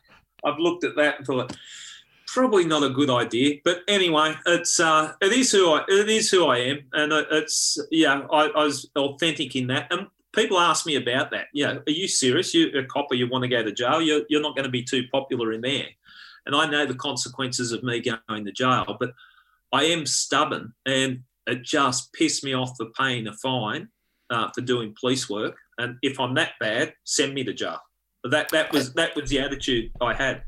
I've 0.44 0.58
looked 0.58 0.84
at 0.84 0.94
that 0.96 1.18
and 1.18 1.26
thought, 1.26 1.56
probably 2.26 2.64
not 2.64 2.82
a 2.82 2.90
good 2.90 3.10
idea. 3.10 3.56
But 3.64 3.80
anyway, 3.88 4.34
it's 4.46 4.78
uh, 4.78 5.12
it 5.20 5.32
is 5.32 5.50
who 5.50 5.72
I 5.72 5.84
it 5.88 6.08
is 6.08 6.30
who 6.30 6.46
I 6.46 6.58
am, 6.58 6.78
and 6.92 7.12
it's 7.12 7.78
yeah, 7.90 8.26
I, 8.30 8.46
I 8.46 8.64
was 8.64 8.90
authentic 8.96 9.56
in 9.56 9.68
that. 9.68 9.86
And 9.90 10.06
people 10.34 10.58
ask 10.58 10.86
me 10.86 10.96
about 10.96 11.30
that. 11.30 11.46
Yeah, 11.52 11.78
are 11.86 11.90
you 11.90 12.08
serious? 12.08 12.54
You're 12.54 12.78
a 12.78 12.86
copper? 12.86 13.14
You 13.14 13.28
want 13.28 13.42
to 13.42 13.48
go 13.48 13.62
to 13.62 13.72
jail? 13.72 14.00
You're 14.00 14.22
you're 14.28 14.42
not 14.42 14.54
going 14.56 14.64
to 14.64 14.70
be 14.70 14.82
too 14.82 15.04
popular 15.12 15.52
in 15.52 15.60
there. 15.60 15.86
And 16.46 16.54
I 16.54 16.68
know 16.68 16.84
the 16.84 16.94
consequences 16.94 17.72
of 17.72 17.82
me 17.82 18.00
going 18.00 18.44
to 18.44 18.52
jail, 18.52 18.96
but 19.00 19.12
I 19.72 19.84
am 19.84 20.04
stubborn, 20.06 20.74
and 20.86 21.20
it 21.46 21.62
just 21.62 22.12
pissed 22.12 22.44
me 22.44 22.54
off 22.54 22.76
for 22.76 22.86
paying 22.98 23.26
a 23.26 23.32
fine 23.32 23.88
uh, 24.30 24.50
for 24.54 24.60
doing 24.60 24.94
police 24.98 25.28
work. 25.28 25.56
And 25.78 25.96
if 26.02 26.20
I'm 26.20 26.34
that 26.34 26.52
bad, 26.60 26.94
send 27.04 27.34
me 27.34 27.44
to 27.44 27.52
jail. 27.52 27.78
That 28.24 28.48
that 28.50 28.72
was 28.72 28.92
that 28.94 29.14
was 29.16 29.30
the 29.30 29.40
attitude 29.40 29.90
I 30.00 30.14
had. 30.14 30.42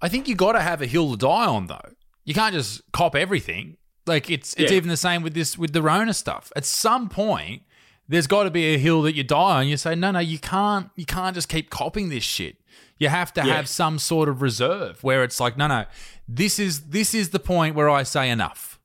I 0.00 0.08
think 0.08 0.28
you 0.28 0.34
got 0.36 0.52
to 0.52 0.60
have 0.60 0.80
a 0.80 0.86
hill 0.86 1.10
to 1.10 1.16
die 1.16 1.46
on, 1.46 1.66
though. 1.66 1.90
You 2.24 2.34
can't 2.34 2.54
just 2.54 2.82
cop 2.92 3.16
everything. 3.16 3.76
Like 4.06 4.30
it's 4.30 4.54
it's 4.54 4.70
Yeah. 4.70 4.76
even 4.76 4.88
the 4.88 4.96
same 4.96 5.22
with 5.22 5.34
this 5.34 5.58
with 5.58 5.72
the 5.72 5.82
Rona 5.82 6.14
stuff. 6.14 6.52
At 6.56 6.64
some 6.64 7.08
point, 7.08 7.62
there's 8.08 8.26
got 8.26 8.44
to 8.44 8.50
be 8.50 8.74
a 8.74 8.78
hill 8.78 9.02
that 9.02 9.14
you 9.14 9.22
die 9.22 9.60
on. 9.60 9.68
You 9.68 9.76
say, 9.76 9.94
no, 9.94 10.10
no, 10.10 10.18
you 10.20 10.38
can't. 10.38 10.90
You 10.96 11.04
can't 11.04 11.34
just 11.34 11.48
keep 11.48 11.70
copying 11.70 12.08
this 12.08 12.24
shit. 12.24 12.56
You 12.98 13.08
have 13.08 13.32
to 13.34 13.42
Yeah. 13.46 13.54
have 13.56 13.68
some 13.68 13.98
sort 13.98 14.28
of 14.28 14.42
reserve 14.42 15.04
where 15.04 15.22
it's 15.22 15.38
like, 15.38 15.56
no, 15.56 15.66
no, 15.68 15.84
this 16.26 16.58
is 16.58 16.88
this 16.88 17.14
is 17.14 17.30
the 17.30 17.38
point 17.38 17.74
where 17.76 17.88
I 17.88 18.02
say 18.02 18.28
enough. 18.30 18.80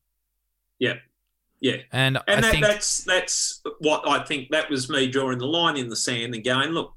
Yeah, 0.79 0.95
yeah. 1.61 1.77
And, 1.91 2.17
And 2.27 2.39
I 2.39 2.41
that, 2.41 2.51
think 2.51 2.65
that's 2.65 3.03
that's 3.05 3.61
what 3.79 4.07
I 4.07 4.23
think. 4.23 4.49
That 4.51 4.69
was 4.69 4.89
me 4.89 5.07
drawing 5.07 5.39
the 5.39 5.47
line 5.47 5.77
in 5.77 5.89
the 5.89 5.95
sand 5.95 6.35
and 6.35 6.43
going, 6.43 6.69
look, 6.69 6.93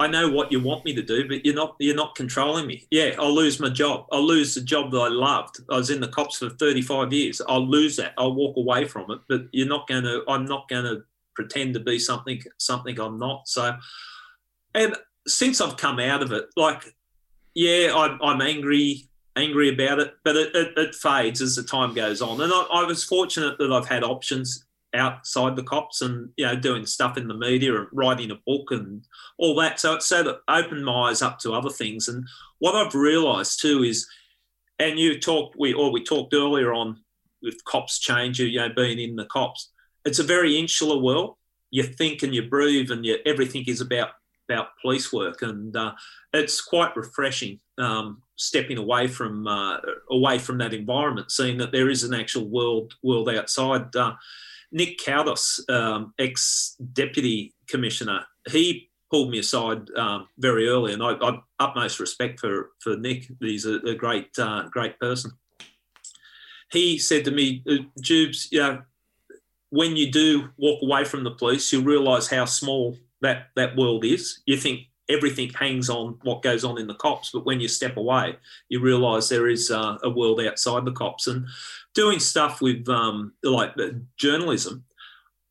I 0.00 0.08
know 0.08 0.30
what 0.30 0.50
you 0.50 0.58
want 0.60 0.84
me 0.84 0.94
to 0.94 1.02
do, 1.02 1.28
but 1.28 1.44
you're 1.46 1.54
not 1.54 1.76
you're 1.78 1.94
not 1.94 2.16
controlling 2.16 2.66
me. 2.66 2.86
Yeah, 2.90 3.14
I'll 3.20 3.34
lose 3.34 3.60
my 3.60 3.68
job. 3.68 4.06
I'll 4.10 4.26
lose 4.26 4.54
the 4.54 4.62
job 4.62 4.90
that 4.92 4.98
I 4.98 5.08
loved. 5.08 5.60
I 5.70 5.76
was 5.76 5.90
in 5.90 6.00
the 6.00 6.08
cops 6.08 6.38
for 6.38 6.48
35 6.50 7.12
years. 7.12 7.40
I'll 7.46 7.66
lose 7.68 7.96
that. 7.96 8.14
I'll 8.18 8.34
walk 8.34 8.56
away 8.56 8.86
from 8.86 9.10
it. 9.12 9.20
But 9.28 9.42
you're 9.52 9.68
not 9.68 9.86
going 9.86 10.04
to. 10.04 10.22
I'm 10.26 10.44
not 10.46 10.68
going 10.68 10.84
to 10.84 11.02
pretend 11.34 11.74
to 11.74 11.80
be 11.80 11.98
something 11.98 12.42
something 12.58 12.98
I'm 13.00 13.18
not. 13.18 13.48
So, 13.48 13.74
and 14.74 14.96
since 15.26 15.60
I've 15.60 15.76
come 15.76 15.98
out 15.98 16.22
of 16.22 16.32
it, 16.32 16.46
like, 16.56 16.94
yeah, 17.54 17.92
I'm, 17.94 18.18
I'm 18.22 18.40
angry 18.40 19.08
angry 19.36 19.72
about 19.72 19.98
it, 19.98 20.14
but 20.24 20.36
it, 20.36 20.54
it, 20.54 20.78
it 20.78 20.94
fades 20.94 21.40
as 21.40 21.56
the 21.56 21.62
time 21.62 21.94
goes 21.94 22.20
on. 22.20 22.40
And 22.40 22.52
I, 22.52 22.66
I 22.70 22.84
was 22.84 23.04
fortunate 23.04 23.56
that 23.58 23.72
I've 23.72 23.88
had 23.88 24.04
options 24.04 24.66
outside 24.94 25.56
the 25.56 25.62
cops 25.62 26.02
and 26.02 26.28
you 26.36 26.44
know 26.44 26.54
doing 26.54 26.84
stuff 26.84 27.16
in 27.16 27.26
the 27.26 27.34
media 27.34 27.74
and 27.74 27.86
writing 27.92 28.30
a 28.30 28.38
book 28.46 28.70
and 28.70 29.04
all 29.38 29.54
that. 29.56 29.80
So 29.80 29.94
it 29.94 30.02
so 30.02 30.22
that 30.22 30.40
opened 30.48 30.84
my 30.84 31.10
eyes 31.10 31.22
up 31.22 31.38
to 31.40 31.52
other 31.52 31.70
things. 31.70 32.08
And 32.08 32.26
what 32.58 32.74
I've 32.74 32.94
realised 32.94 33.60
too 33.60 33.82
is, 33.82 34.06
and 34.78 34.98
you 34.98 35.18
talked 35.18 35.56
we 35.58 35.72
or 35.72 35.90
we 35.90 36.02
talked 36.02 36.34
earlier 36.34 36.72
on 36.72 37.00
with 37.42 37.64
cops 37.64 37.98
change, 37.98 38.38
you 38.38 38.58
know, 38.58 38.68
being 38.74 38.98
in 38.98 39.16
the 39.16 39.26
cops. 39.26 39.71
It's 40.04 40.18
a 40.18 40.24
very 40.24 40.58
insular 40.58 40.98
world. 40.98 41.36
You 41.70 41.84
think 41.84 42.22
and 42.22 42.34
you 42.34 42.42
breathe, 42.48 42.90
and 42.90 43.04
you, 43.04 43.18
everything 43.24 43.64
is 43.66 43.80
about 43.80 44.10
about 44.48 44.68
police 44.80 45.12
work, 45.12 45.42
and 45.42 45.74
uh, 45.76 45.92
it's 46.32 46.60
quite 46.60 46.96
refreshing 46.96 47.60
um, 47.78 48.22
stepping 48.36 48.78
away 48.78 49.06
from 49.06 49.46
uh, 49.46 49.78
away 50.10 50.38
from 50.38 50.58
that 50.58 50.74
environment, 50.74 51.30
seeing 51.30 51.58
that 51.58 51.72
there 51.72 51.88
is 51.88 52.04
an 52.04 52.14
actual 52.14 52.48
world 52.48 52.94
world 53.02 53.28
outside. 53.28 53.94
Uh, 53.94 54.14
Nick 54.70 54.98
Kaldas, 54.98 55.60
um, 55.70 56.14
ex 56.18 56.76
deputy 56.92 57.54
commissioner, 57.68 58.24
he 58.50 58.90
pulled 59.10 59.30
me 59.30 59.38
aside 59.38 59.90
um, 59.96 60.28
very 60.38 60.66
early, 60.68 60.94
and 60.94 61.02
I, 61.02 61.12
I 61.20 61.40
utmost 61.58 62.00
respect 62.00 62.40
for 62.40 62.70
for 62.80 62.96
Nick. 62.96 63.30
He's 63.40 63.66
a, 63.66 63.76
a 63.80 63.94
great 63.94 64.30
uh, 64.38 64.68
great 64.68 64.98
person. 64.98 65.32
He 66.70 66.98
said 66.98 67.24
to 67.26 67.30
me, 67.30 67.62
uh, 67.68 67.84
"Jubes, 68.00 68.48
you 68.50 68.60
know, 68.60 68.82
when 69.72 69.96
you 69.96 70.12
do 70.12 70.50
walk 70.58 70.82
away 70.82 71.02
from 71.02 71.24
the 71.24 71.30
police, 71.30 71.72
you'll 71.72 71.82
realise 71.82 72.28
how 72.28 72.44
small 72.44 72.94
that 73.22 73.48
that 73.56 73.74
world 73.74 74.04
is. 74.04 74.42
You 74.44 74.58
think 74.58 74.82
everything 75.08 75.48
hangs 75.48 75.88
on 75.88 76.18
what 76.22 76.42
goes 76.42 76.62
on 76.62 76.78
in 76.78 76.86
the 76.86 76.94
cops, 76.94 77.30
but 77.32 77.46
when 77.46 77.58
you 77.58 77.68
step 77.68 77.96
away, 77.96 78.36
you 78.68 78.80
realise 78.80 79.30
there 79.30 79.48
is 79.48 79.70
uh, 79.70 79.96
a 80.02 80.10
world 80.10 80.42
outside 80.42 80.84
the 80.84 80.92
cops. 80.92 81.26
And 81.26 81.46
doing 81.94 82.18
stuff 82.18 82.60
with 82.60 82.86
um, 82.90 83.32
like 83.42 83.70
journalism, 84.18 84.84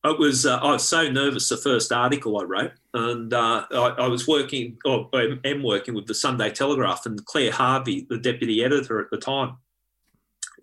it 0.03 0.19
was 0.19 0.45
uh, 0.45 0.57
I 0.57 0.73
was 0.73 0.87
so 0.87 1.09
nervous 1.09 1.49
the 1.49 1.57
first 1.57 1.91
article 1.91 2.39
I 2.39 2.43
wrote, 2.43 2.73
and 2.93 3.33
uh, 3.33 3.65
I, 3.71 3.95
I 3.97 4.07
was 4.07 4.27
working 4.27 4.77
or 4.85 5.09
I 5.13 5.35
am 5.45 5.63
working 5.63 5.95
with 5.95 6.05
the 6.05 6.13
Sunday 6.13 6.51
Telegraph, 6.51 7.07
and 7.07 7.25
Claire 7.25 7.51
Harvey, 7.51 8.05
the 8.07 8.19
deputy 8.19 8.63
editor 8.63 8.99
at 8.99 9.09
the 9.09 9.17
time, 9.17 9.57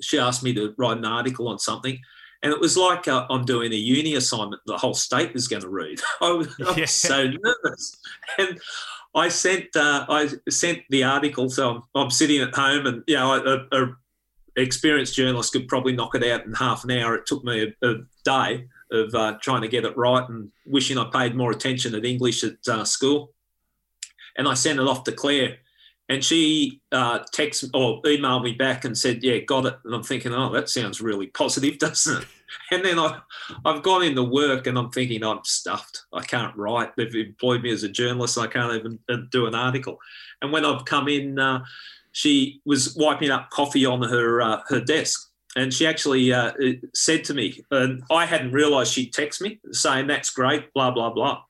she 0.00 0.16
asked 0.16 0.44
me 0.44 0.54
to 0.54 0.74
write 0.78 0.98
an 0.98 1.04
article 1.04 1.48
on 1.48 1.58
something. 1.58 1.98
And 2.42 2.52
it 2.52 2.60
was 2.60 2.76
like 2.76 3.08
uh, 3.08 3.26
I'm 3.30 3.44
doing 3.44 3.72
a 3.72 3.76
uni 3.76 4.14
assignment 4.14 4.62
the 4.66 4.78
whole 4.78 4.94
state 4.94 5.34
was 5.34 5.48
going 5.48 5.62
to 5.62 5.68
read. 5.68 5.98
I 6.20 6.30
was, 6.32 6.48
I 6.60 6.64
was 6.70 6.76
Yeah. 6.78 6.84
so 6.86 7.24
nervous. 7.26 7.96
And 8.38 8.60
I 9.14 9.28
sent 9.28 9.74
uh, 9.74 10.06
I 10.08 10.28
sent 10.48 10.82
the 10.90 11.04
article. 11.04 11.48
So 11.50 11.70
I'm, 11.70 11.82
I'm 11.94 12.10
sitting 12.10 12.40
at 12.40 12.54
home, 12.54 12.86
and 12.86 13.02
you 13.06 13.16
know, 13.16 13.32
a, 13.72 13.76
a 13.82 13.96
experienced 14.56 15.14
journalist 15.14 15.52
could 15.52 15.68
probably 15.68 15.92
knock 15.94 16.14
it 16.14 16.24
out 16.24 16.44
in 16.46 16.52
half 16.52 16.84
an 16.84 16.90
hour. 16.92 17.14
It 17.14 17.26
took 17.26 17.42
me 17.44 17.72
a, 17.82 17.86
a 17.88 17.94
day 18.24 18.66
of 18.92 19.14
uh, 19.14 19.36
trying 19.42 19.62
to 19.62 19.68
get 19.68 19.84
it 19.84 19.96
right 19.96 20.26
and 20.28 20.50
wishing 20.66 20.96
I 20.98 21.10
paid 21.12 21.34
more 21.36 21.50
attention 21.50 21.94
at 21.94 22.04
English 22.04 22.42
at 22.44 22.56
uh, 22.68 22.84
school. 22.84 23.32
And 24.36 24.48
I 24.48 24.54
sent 24.54 24.78
it 24.78 24.86
off 24.86 25.04
to 25.04 25.12
Claire, 25.12 25.56
and 26.08 26.24
she 26.24 26.80
uh, 26.90 27.20
texted 27.34 27.70
or 27.74 28.00
emailed 28.02 28.42
me 28.42 28.52
back 28.52 28.84
and 28.84 28.96
said, 28.96 29.22
"Yeah, 29.22 29.38
got 29.38 29.66
it." 29.66 29.76
And 29.84 29.94
I'm 29.94 30.02
thinking, 30.02 30.32
"Oh, 30.32 30.50
that 30.52 30.68
sounds 30.68 31.00
really 31.00 31.26
positive, 31.26 31.78
doesn't 31.78 32.22
it?" 32.22 32.28
And 32.70 32.84
then 32.84 32.98
I, 32.98 33.20
I've 33.64 33.82
gone 33.82 34.02
into 34.02 34.22
work 34.22 34.66
and 34.66 34.78
I'm 34.78 34.90
thinking 34.90 35.22
I'm 35.22 35.44
stuffed. 35.44 36.04
I 36.14 36.22
can't 36.22 36.56
write. 36.56 36.96
They've 36.96 37.14
employed 37.14 37.62
me 37.62 37.70
as 37.70 37.82
a 37.82 37.90
journalist. 37.90 38.38
I 38.38 38.46
can't 38.46 38.74
even 38.74 38.98
uh, 39.08 39.18
do 39.30 39.46
an 39.46 39.54
article. 39.54 39.98
And 40.40 40.50
when 40.50 40.64
I've 40.64 40.86
come 40.86 41.08
in, 41.08 41.38
uh, 41.38 41.64
she 42.12 42.62
was 42.64 42.96
wiping 42.96 43.30
up 43.30 43.50
coffee 43.50 43.84
on 43.84 44.02
her 44.02 44.40
uh, 44.40 44.62
her 44.68 44.80
desk, 44.80 45.30
and 45.56 45.72
she 45.74 45.86
actually 45.86 46.32
uh, 46.32 46.52
said 46.94 47.24
to 47.24 47.34
me, 47.34 47.62
and 47.70 48.02
I 48.10 48.24
hadn't 48.24 48.52
realised 48.52 48.92
she'd 48.92 49.12
text 49.12 49.42
me 49.42 49.60
saying 49.72 50.06
that's 50.06 50.30
great, 50.30 50.72
blah 50.72 50.90
blah 50.90 51.10
blah. 51.10 51.42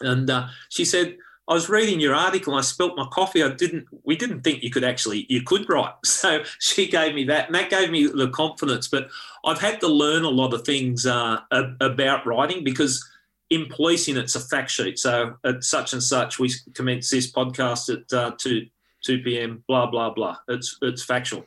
And 0.00 0.28
uh, 0.28 0.48
she 0.70 0.84
said, 0.84 1.16
I 1.46 1.52
was 1.52 1.68
reading 1.68 2.00
your 2.00 2.14
article 2.14 2.54
I 2.54 2.62
spilt 2.62 2.96
my 2.96 3.06
coffee. 3.12 3.42
I 3.42 3.50
didn't. 3.50 3.86
We 4.02 4.16
didn't 4.16 4.42
think 4.42 4.62
you 4.62 4.70
could 4.70 4.84
actually 4.84 5.26
you 5.28 5.42
could 5.42 5.68
write. 5.68 5.94
So 6.04 6.42
she 6.58 6.88
gave 6.88 7.14
me 7.14 7.24
that, 7.24 7.46
and 7.46 7.54
that 7.54 7.70
gave 7.70 7.90
me 7.90 8.06
the 8.06 8.30
confidence. 8.30 8.88
But 8.88 9.08
I've 9.44 9.60
had 9.60 9.80
to 9.80 9.88
learn 9.88 10.24
a 10.24 10.30
lot 10.30 10.54
of 10.54 10.64
things 10.64 11.06
uh, 11.06 11.40
about 11.50 12.26
writing 12.26 12.64
because 12.64 13.06
in 13.50 13.66
policing 13.66 14.16
it's 14.16 14.34
a 14.34 14.40
fact 14.40 14.70
sheet. 14.70 14.98
So 14.98 15.36
at 15.44 15.64
such 15.64 15.92
and 15.92 16.02
such, 16.02 16.38
we 16.38 16.50
commence 16.72 17.10
this 17.10 17.30
podcast 17.30 17.92
at 17.94 18.12
uh, 18.12 18.32
two 18.38 18.66
two 19.04 19.22
p.m. 19.22 19.64
Blah 19.68 19.90
blah 19.90 20.10
blah. 20.10 20.38
It's 20.48 20.78
it's 20.80 21.04
factual, 21.04 21.44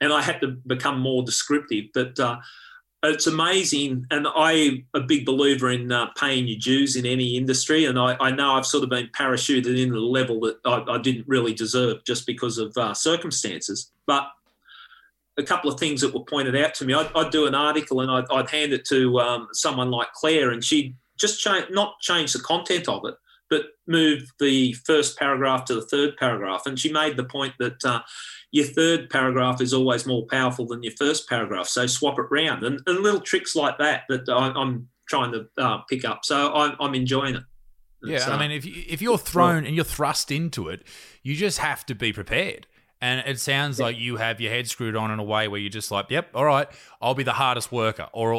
and 0.00 0.12
I 0.12 0.22
had 0.22 0.40
to 0.40 0.48
become 0.48 0.98
more 0.98 1.22
descriptive. 1.22 1.86
But 1.92 2.18
uh, 2.18 2.38
it's 3.08 3.26
amazing, 3.26 4.06
and 4.10 4.26
I'm 4.34 4.86
a 4.94 5.00
big 5.00 5.26
believer 5.26 5.70
in 5.70 5.92
uh, 5.92 6.06
paying 6.18 6.46
your 6.46 6.58
dues 6.58 6.96
in 6.96 7.06
any 7.06 7.36
industry. 7.36 7.84
And 7.84 7.98
I, 7.98 8.16
I 8.20 8.30
know 8.30 8.52
I've 8.52 8.66
sort 8.66 8.84
of 8.84 8.90
been 8.90 9.08
parachuted 9.08 9.80
in 9.80 9.90
at 9.90 9.96
a 9.96 10.00
level 10.00 10.40
that 10.40 10.58
I, 10.64 10.82
I 10.94 10.98
didn't 10.98 11.26
really 11.28 11.54
deserve 11.54 12.04
just 12.04 12.26
because 12.26 12.58
of 12.58 12.76
uh, 12.76 12.94
circumstances. 12.94 13.90
But 14.06 14.28
a 15.36 15.42
couple 15.42 15.70
of 15.70 15.78
things 15.78 16.00
that 16.00 16.14
were 16.14 16.24
pointed 16.24 16.56
out 16.56 16.74
to 16.74 16.84
me, 16.84 16.94
I'd, 16.94 17.10
I'd 17.14 17.30
do 17.30 17.46
an 17.46 17.54
article 17.54 18.00
and 18.00 18.10
I'd, 18.10 18.24
I'd 18.30 18.50
hand 18.50 18.72
it 18.72 18.84
to 18.86 19.20
um, 19.20 19.48
someone 19.52 19.90
like 19.90 20.12
Claire, 20.12 20.50
and 20.50 20.64
she'd 20.64 20.94
just 21.18 21.40
change, 21.40 21.66
not 21.70 22.00
change 22.00 22.32
the 22.32 22.40
content 22.40 22.88
of 22.88 23.04
it, 23.04 23.14
but 23.50 23.66
move 23.86 24.32
the 24.40 24.72
first 24.84 25.18
paragraph 25.18 25.64
to 25.66 25.74
the 25.74 25.82
third 25.82 26.16
paragraph. 26.16 26.62
And 26.66 26.78
she 26.78 26.92
made 26.92 27.16
the 27.16 27.24
point 27.24 27.54
that 27.58 27.84
uh, 27.84 28.00
your 28.52 28.66
third 28.66 29.10
paragraph 29.10 29.60
is 29.60 29.74
always 29.74 30.06
more 30.06 30.26
powerful 30.26 30.66
than 30.66 30.82
your 30.82 30.92
first 30.98 31.28
paragraph. 31.28 31.66
So 31.66 31.86
swap 31.86 32.18
it 32.18 32.26
round 32.30 32.62
and, 32.62 32.80
and 32.86 33.00
little 33.00 33.20
tricks 33.20 33.54
like 33.56 33.78
that 33.78 34.02
that 34.08 34.28
I, 34.28 34.52
I'm 34.54 34.88
trying 35.08 35.32
to 35.32 35.46
uh, 35.58 35.78
pick 35.88 36.04
up. 36.04 36.24
So 36.24 36.52
I'm, 36.54 36.76
I'm 36.80 36.94
enjoying 36.94 37.36
it. 37.36 37.42
Yeah, 38.02 38.24
and 38.24 38.34
I 38.34 38.36
uh, 38.36 38.38
mean, 38.38 38.50
if 38.52 38.64
you, 38.64 38.84
if 38.86 39.02
you're 39.02 39.18
thrown 39.18 39.64
and 39.66 39.74
you're 39.74 39.84
thrust 39.84 40.30
into 40.30 40.68
it, 40.68 40.86
you 41.22 41.34
just 41.34 41.58
have 41.58 41.84
to 41.86 41.94
be 41.94 42.12
prepared. 42.12 42.66
And 42.98 43.22
it 43.28 43.38
sounds 43.38 43.78
like 43.78 43.98
you 43.98 44.16
have 44.16 44.40
your 44.40 44.50
head 44.50 44.68
screwed 44.68 44.96
on 44.96 45.10
in 45.10 45.18
a 45.18 45.22
way 45.22 45.48
where 45.48 45.60
you're 45.60 45.68
just 45.68 45.90
like, 45.90 46.06
"Yep, 46.10 46.30
all 46.34 46.46
right, 46.46 46.66
I'll 47.00 47.14
be 47.14 47.24
the 47.24 47.34
hardest 47.34 47.70
worker, 47.70 48.08
or 48.14 48.32
or, 48.32 48.38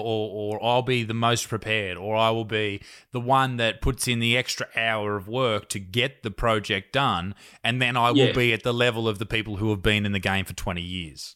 or 0.57 0.65
I'll 0.65 0.81
be 0.81 1.03
the 1.03 1.13
most 1.13 1.47
prepared, 1.47 1.95
or 1.95 2.15
I 2.15 2.31
will 2.31 2.43
be 2.45 2.81
the 3.11 3.19
one 3.19 3.57
that 3.57 3.81
puts 3.81 4.07
in 4.07 4.19
the 4.19 4.35
extra 4.35 4.67
hour 4.75 5.15
of 5.15 5.27
work 5.27 5.69
to 5.69 5.79
get 5.79 6.23
the 6.23 6.31
project 6.31 6.91
done, 6.91 7.35
and 7.63 7.79
then 7.79 7.95
I 7.95 8.09
will 8.09 8.17
Yeah. 8.27 8.31
be 8.33 8.51
at 8.51 8.63
the 8.63 8.73
level 8.73 9.07
of 9.07 9.19
the 9.19 9.27
people 9.27 9.57
who 9.57 9.69
have 9.69 9.83
been 9.83 10.07
in 10.07 10.11
the 10.11 10.19
game 10.19 10.43
for 10.43 10.53
20 10.53 10.81
years." 10.81 11.35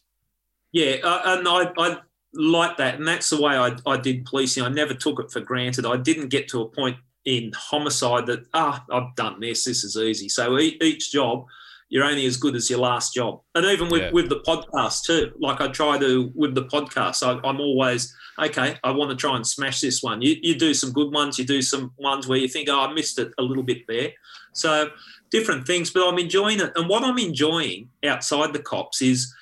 Yeah, 0.72 0.96
uh, 1.04 1.22
and 1.38 1.46
I, 1.46 1.70
I 1.78 1.98
like 2.34 2.76
that, 2.78 2.96
and 2.96 3.06
that's 3.06 3.30
the 3.30 3.40
way 3.40 3.54
I, 3.56 3.76
I 3.86 3.98
did 3.98 4.24
policing. 4.24 4.64
I 4.64 4.68
never 4.68 4.94
took 4.94 5.20
it 5.20 5.30
for 5.30 5.40
granted. 5.40 5.86
I 5.86 5.96
didn't 5.96 6.28
get 6.28 6.48
to 6.48 6.62
a 6.62 6.68
point 6.68 6.96
in 7.24 7.52
homicide 7.54 8.26
that 8.26 8.46
ah, 8.52 8.84
I've 8.90 9.14
done 9.14 9.38
this. 9.38 9.62
This 9.64 9.84
is 9.84 9.96
easy. 9.96 10.28
So 10.28 10.58
e- 10.58 10.76
each 10.80 11.12
job, 11.12 11.44
you're 11.92 12.04
only 12.04 12.24
as 12.24 12.38
good 12.38 12.56
as 12.56 12.70
your 12.70 12.78
last 12.78 13.12
job. 13.12 13.42
And 13.54 13.66
even 13.66 13.90
with, 13.90 14.00
Yeah. 14.00 14.10
with 14.12 14.30
the 14.30 14.40
podcast 14.40 15.02
too, 15.04 15.30
like 15.38 15.60
I 15.60 15.68
try 15.68 15.98
to 15.98 16.32
with 16.34 16.54
the 16.54 16.64
podcast, 16.64 17.22
I, 17.22 17.32
I'm 17.46 17.60
always 17.60 18.14
okay. 18.38 18.78
I 18.82 18.90
want 18.92 19.10
to 19.10 19.16
try 19.16 19.36
and 19.36 19.46
smash 19.46 19.82
this 19.82 20.02
one. 20.02 20.22
You 20.22 20.36
you 20.42 20.54
do 20.54 20.72
some 20.72 20.90
good 20.92 21.12
ones, 21.12 21.38
you 21.38 21.44
do 21.44 21.60
some 21.60 21.92
ones 21.98 22.26
where 22.26 22.38
you 22.38 22.48
think, 22.48 22.70
oh, 22.70 22.80
I 22.80 22.92
missed 22.94 23.18
it 23.18 23.30
a 23.36 23.42
little 23.42 23.62
bit 23.62 23.82
there. 23.88 24.10
So 24.54 24.88
different 25.30 25.66
things, 25.66 25.90
but 25.90 26.08
I'm 26.08 26.18
enjoying 26.18 26.60
it. 26.60 26.72
And 26.76 26.88
what 26.88 27.04
I'm 27.04 27.18
enjoying 27.18 27.90
outside 28.04 28.54
the 28.54 28.62
cops 28.62 29.02
is 29.02 29.34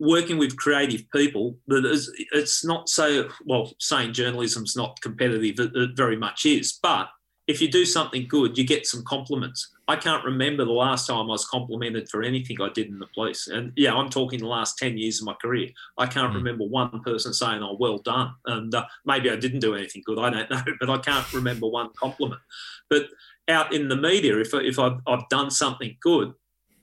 working 0.00 0.36
with 0.38 0.56
creative 0.56 1.08
people 1.12 1.56
that 1.68 1.84
is 1.86 2.12
it's 2.32 2.64
not 2.64 2.88
so 2.88 3.28
well 3.46 3.72
saying 3.78 4.12
journalism's 4.12 4.74
not 4.74 5.00
competitive 5.00 5.60
it, 5.60 5.70
it 5.76 5.90
very 5.96 6.16
much 6.16 6.44
is 6.44 6.72
but 6.82 7.06
if 7.46 7.60
you 7.60 7.70
do 7.70 7.84
something 7.84 8.26
good 8.26 8.56
you 8.56 8.64
get 8.66 8.86
some 8.86 9.02
compliments. 9.04 9.68
I 9.86 9.96
can't 9.96 10.24
remember 10.24 10.64
the 10.64 10.72
last 10.72 11.06
time 11.06 11.26
i 11.26 11.34
was 11.38 11.46
complimented 11.46 12.08
for 12.08 12.22
anything 12.22 12.56
i 12.60 12.70
did 12.70 12.86
in 12.88 12.98
the 12.98 13.06
police. 13.14 13.46
And 13.48 13.72
yeah 13.76 13.94
i'm 13.94 14.08
talking 14.08 14.40
the 14.40 14.46
last 14.46 14.78
10 14.78 14.96
years 14.98 15.20
of 15.20 15.26
my 15.26 15.34
career. 15.34 15.68
I 15.98 16.06
can't 16.06 16.32
Mm. 16.32 16.36
remember 16.36 16.64
one 16.64 17.00
person 17.02 17.34
saying 17.34 17.62
oh 17.62 17.76
well 17.78 17.98
done 17.98 18.34
and 18.46 18.74
uh, 18.74 18.84
maybe 19.04 19.30
i 19.30 19.36
didn't 19.36 19.60
do 19.60 19.74
anything 19.74 20.02
good 20.06 20.18
i 20.18 20.30
don't 20.30 20.50
know 20.54 20.62
but 20.80 20.90
i 20.90 20.98
can't 20.98 21.30
remember 21.32 21.66
one 21.66 21.90
compliment. 21.96 22.40
But 22.88 23.08
out 23.48 23.74
in 23.74 23.88
the 23.88 23.96
media 23.96 24.38
if, 24.38 24.54
if 24.54 24.78
I've, 24.78 24.98
I've 25.06 25.28
done 25.28 25.50
something 25.50 25.96
good 26.00 26.32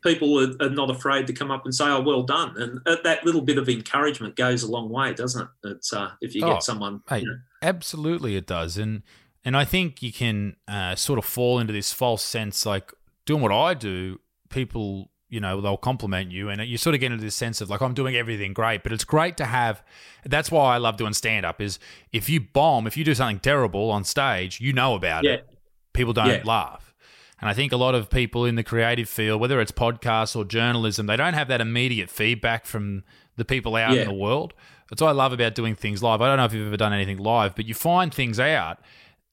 people 0.04 0.40
are, 0.40 0.66
are 0.66 0.70
not 0.70 0.90
afraid 0.90 1.28
to 1.28 1.34
come 1.34 1.52
up 1.52 1.64
and 1.64 1.76
say, 1.76 1.86
"Oh, 1.86 2.02
well 2.02 2.24
done," 2.24 2.56
and 2.58 2.80
uh, 2.88 2.98
that 3.04 3.24
little 3.24 3.42
bit 3.42 3.60
of 3.60 3.70
encouragement 3.70 4.36
goes 4.36 4.64
a 4.64 4.72
long 4.72 4.90
way, 4.90 5.14
doesn't 5.14 5.42
it? 5.64 5.70
It's 5.76 5.94
uh, 5.94 6.12
if 6.22 6.34
you 6.34 6.44
Oh, 6.44 6.54
get 6.54 6.64
someone, 6.64 7.02
Hey, 7.08 7.20
you 7.20 7.28
know, 7.28 7.36
absolutely 7.62 8.36
it 8.36 8.48
does, 8.48 8.78
and 8.78 9.04
and 9.44 9.56
I 9.58 9.66
think 9.66 10.02
you 10.02 10.12
can 10.14 10.56
uh, 10.68 10.96
sort 10.96 11.18
of 11.20 11.26
fall 11.26 11.60
into 11.60 11.74
this 11.74 11.94
false 11.94 12.24
sense, 12.24 12.66
like 12.66 12.92
doing 13.26 13.42
what 13.42 13.52
I 13.52 13.74
do. 13.74 14.20
People, 14.50 15.10
you 15.30 15.40
know, 15.40 15.62
they'll 15.62 15.78
compliment 15.78 16.32
you, 16.32 16.50
and 16.50 16.62
you 16.68 16.78
sort 16.78 16.94
of 16.94 17.00
get 17.02 17.12
into 17.12 17.24
this 17.24 17.36
sense 17.36 17.62
of 17.62 17.70
like 17.70 17.82
I'm 17.82 17.94
doing 17.94 18.16
everything 18.16 18.54
great. 18.54 18.84
But 18.84 18.92
it's 18.92 19.04
great 19.06 19.38
to 19.38 19.46
have. 19.46 19.84
That's 20.26 20.52
why 20.52 20.76
I 20.76 20.78
love 20.78 20.98
doing 20.98 21.14
stand 21.14 21.46
up. 21.46 21.62
Is 21.62 21.80
if 22.12 22.30
you 22.30 22.40
bomb, 22.42 22.86
if 22.88 22.98
you 22.98 23.04
do 23.04 23.16
something 23.16 23.40
terrible 23.40 23.90
on 23.92 24.04
stage, 24.04 24.60
you 24.62 24.74
know 24.74 24.96
about 24.96 25.24
Yeah. 25.24 25.34
it. 25.34 25.50
People 25.94 26.14
don't 26.14 26.28
Yeah. 26.28 26.42
laugh. 26.46 26.94
And 27.40 27.50
I 27.50 27.54
think 27.54 27.72
a 27.72 27.78
lot 27.78 27.96
of 27.96 28.12
people 28.12 28.46
in 28.46 28.54
the 28.56 28.64
creative 28.64 29.10
field, 29.10 29.42
whether 29.42 29.60
it's 29.60 29.72
podcasts 29.72 30.36
or 30.36 30.46
journalism, 30.46 31.08
they 31.08 31.18
don't 31.18 31.34
have 31.34 31.48
that 31.48 31.60
immediate 31.60 32.10
feedback 32.10 32.68
from 32.68 33.04
the 33.36 33.44
people 33.46 33.76
out 33.76 33.94
Yeah. 33.96 34.02
in 34.02 34.08
the 34.08 34.14
world. 34.14 34.54
That's 34.90 35.02
what 35.02 35.08
I 35.08 35.14
love 35.14 35.34
about 35.34 35.56
doing 35.56 35.74
things 35.74 36.04
live. 36.04 36.22
I 36.22 36.28
don't 36.28 36.38
know 36.38 36.46
if 36.46 36.54
you've 36.54 36.68
ever 36.68 36.78
done 36.78 36.94
anything 36.94 37.18
live, 37.18 37.56
but 37.56 37.66
you 37.66 37.74
find 37.74 38.14
things 38.14 38.40
out 38.40 38.78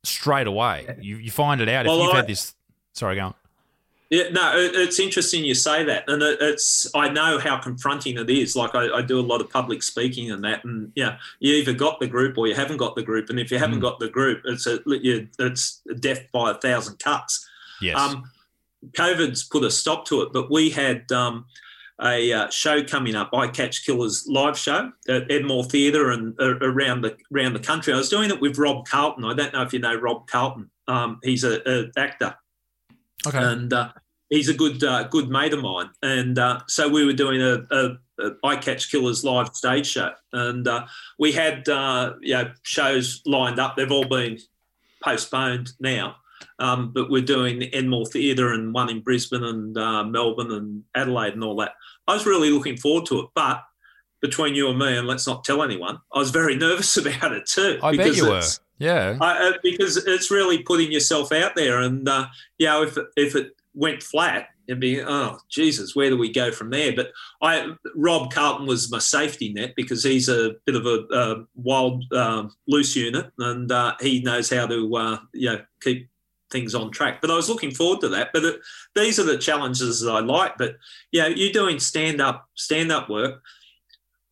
straight 0.04 0.46
away. 0.46 0.96
You, 1.00 1.16
you 1.16 1.30
find 1.30 1.60
it 1.60 1.68
out. 1.68 1.86
Well, 1.86 1.98
if 2.00 2.04
you've 2.06 2.12
I- 2.14 2.16
had 2.16 2.26
this. 2.26 2.54
Sorry, 2.94 3.16
go 3.16 3.26
on. 3.26 3.34
Yeah, 4.10 4.30
no, 4.30 4.56
it, 4.56 4.74
it's 4.74 4.98
interesting 4.98 5.44
you 5.44 5.54
say 5.54 5.84
that, 5.84 6.04
and 6.08 6.22
it, 6.22 6.38
it's 6.40 6.90
I 6.94 7.10
know 7.10 7.38
how 7.38 7.58
confronting 7.58 8.16
it 8.16 8.30
is. 8.30 8.56
Like 8.56 8.74
I, 8.74 8.88
I 8.88 9.02
do 9.02 9.20
a 9.20 9.22
lot 9.22 9.42
of 9.42 9.50
public 9.50 9.82
speaking 9.82 10.30
and 10.30 10.42
that, 10.44 10.64
and 10.64 10.90
yeah, 10.94 11.18
you 11.40 11.52
either 11.56 11.74
got 11.74 12.00
the 12.00 12.06
group 12.06 12.38
or 12.38 12.46
you 12.46 12.54
haven't 12.54 12.78
got 12.78 12.96
the 12.96 13.02
group, 13.02 13.28
and 13.28 13.38
if 13.38 13.50
you 13.50 13.58
haven't 13.58 13.80
Mm. 13.80 13.82
got 13.82 13.98
the 14.00 14.08
group, 14.08 14.40
it's 14.46 14.66
a 14.66 14.78
you, 14.86 15.28
it's 15.38 15.82
death 16.00 16.22
by 16.32 16.52
a 16.52 16.54
thousand 16.54 16.98
cuts. 17.00 17.46
Yes. 17.82 17.98
Um, 17.98 18.30
COVID's 18.92 19.44
put 19.44 19.62
a 19.64 19.70
stop 19.70 20.06
to 20.06 20.22
it, 20.22 20.32
but 20.32 20.50
we 20.50 20.70
had 20.70 21.12
um, 21.12 21.44
a 22.02 22.32
uh, 22.32 22.50
show 22.50 22.82
coming 22.84 23.16
up, 23.16 23.30
I 23.32 23.48
Catch 23.48 23.84
Killers 23.84 24.26
live 24.28 24.56
show 24.56 24.92
at 25.08 25.30
Enmore 25.30 25.64
Theatre 25.64 26.10
and 26.10 26.34
uh, 26.40 26.56
around 26.58 27.02
the 27.02 27.16
around 27.34 27.54
the 27.54 27.60
country. 27.60 27.92
I 27.92 27.96
was 27.96 28.08
doing 28.08 28.30
it 28.30 28.40
with 28.40 28.58
Rob 28.58 28.86
Carlton. 28.86 29.24
I 29.24 29.34
don't 29.34 29.52
know 29.52 29.62
if 29.62 29.72
you 29.72 29.78
know 29.78 29.94
Rob 29.96 30.26
Carlton. 30.28 30.70
Um, 30.86 31.20
he's 31.22 31.44
a, 31.44 31.60
a 31.68 31.90
actor 31.96 32.34
okay. 33.26 33.38
and 33.38 33.72
uh, 33.72 33.92
he's 34.30 34.48
a 34.48 34.54
good 34.54 34.82
uh, 34.84 35.04
good 35.04 35.28
mate 35.28 35.52
of 35.52 35.60
mine. 35.60 35.90
And 36.02 36.38
uh, 36.38 36.60
so 36.66 36.88
we 36.88 37.04
were 37.04 37.12
doing 37.12 37.42
a, 37.42 37.64
a, 37.70 37.98
a 38.20 38.30
I 38.44 38.56
Catch 38.56 38.90
Killers 38.90 39.24
live 39.24 39.54
stage 39.54 39.86
show, 39.86 40.12
and 40.32 40.66
uh, 40.66 40.86
we 41.18 41.32
had 41.32 41.68
uh, 41.68 42.14
you 42.20 42.34
know 42.34 42.52
shows 42.62 43.22
lined 43.26 43.58
up. 43.58 43.76
They've 43.76 43.90
all 43.90 44.08
been 44.08 44.38
postponed 45.02 45.72
now. 45.80 46.16
Um, 46.58 46.92
but 46.92 47.10
we're 47.10 47.22
doing 47.22 47.58
the 47.58 47.72
Enmore 47.74 48.06
Theatre 48.06 48.52
and 48.52 48.74
one 48.74 48.90
in 48.90 49.00
Brisbane 49.00 49.44
and 49.44 49.76
uh, 49.78 50.04
Melbourne 50.04 50.50
and 50.52 50.84
Adelaide 50.94 51.34
and 51.34 51.44
all 51.44 51.56
that. 51.56 51.72
I 52.06 52.14
was 52.14 52.26
really 52.26 52.50
looking 52.50 52.76
forward 52.76 53.06
to 53.06 53.20
it, 53.20 53.26
but 53.34 53.62
between 54.20 54.54
you 54.56 54.68
and 54.68 54.78
me, 54.78 54.96
and 54.96 55.06
let's 55.06 55.26
not 55.26 55.44
tell 55.44 55.62
anyone, 55.62 55.98
I 56.12 56.18
was 56.18 56.30
very 56.30 56.56
nervous 56.66 56.96
about 56.96 57.32
it 57.32 57.46
too. 57.46 57.78
I 57.82 57.92
bet 57.96 57.98
because 58.06 58.16
you 58.16 58.24
were. 58.24 58.30
it's- 58.38 58.60
Yeah. 58.78 59.16
I, 59.20 59.48
uh, 59.48 59.52
because 59.62 59.96
it's 59.96 60.30
really 60.30 60.62
putting 60.62 60.90
yourself 60.92 61.30
out 61.32 61.54
there, 61.54 61.80
and 61.80 62.08
uh, 62.08 62.26
know, 62.60 62.82
if 62.82 62.96
if 63.16 63.36
it 63.36 63.52
went 63.74 64.02
flat, 64.02 64.48
it'd 64.66 64.80
be 64.80 65.00
oh 65.00 65.38
Jesus, 65.48 65.94
where 65.94 66.10
do 66.10 66.18
we 66.18 66.32
go 66.32 66.50
from 66.50 66.70
there? 66.70 66.92
But 66.94 67.12
I, 67.40 67.72
Rob 67.94 68.32
Carlton 68.32 68.66
was 68.66 68.90
my 68.90 68.98
safety 68.98 69.52
net 69.52 69.74
because 69.76 70.02
he's 70.02 70.28
a 70.28 70.54
bit 70.66 70.74
of 70.74 70.86
a, 70.86 71.06
uh 71.08 71.42
wild, 71.54 72.04
um, 72.12 72.50
loose 72.66 72.96
unit, 72.96 73.30
and 73.38 73.70
uh, 73.70 73.94
he 74.00 74.20
knows 74.22 74.50
how 74.50 74.66
to 74.66 74.96
uh, 74.96 75.18
you 75.32 75.50
know 75.50 75.60
keep 75.80 76.08
things 76.50 76.74
on 76.74 76.90
track. 76.90 77.20
But 77.20 77.30
I 77.30 77.34
was 77.34 77.48
looking 77.48 77.70
forward 77.70 78.00
to 78.00 78.08
that. 78.10 78.30
But 78.32 78.44
it, 78.44 78.60
these 78.94 79.18
are 79.18 79.24
the 79.24 79.38
challenges 79.38 80.00
that 80.00 80.12
I 80.12 80.20
like. 80.20 80.56
But 80.58 80.76
yeah, 81.12 81.26
you're 81.26 81.52
doing 81.52 81.78
stand 81.78 82.20
up 82.20 82.48
stand 82.54 82.92
up 82.92 83.08
work. 83.08 83.42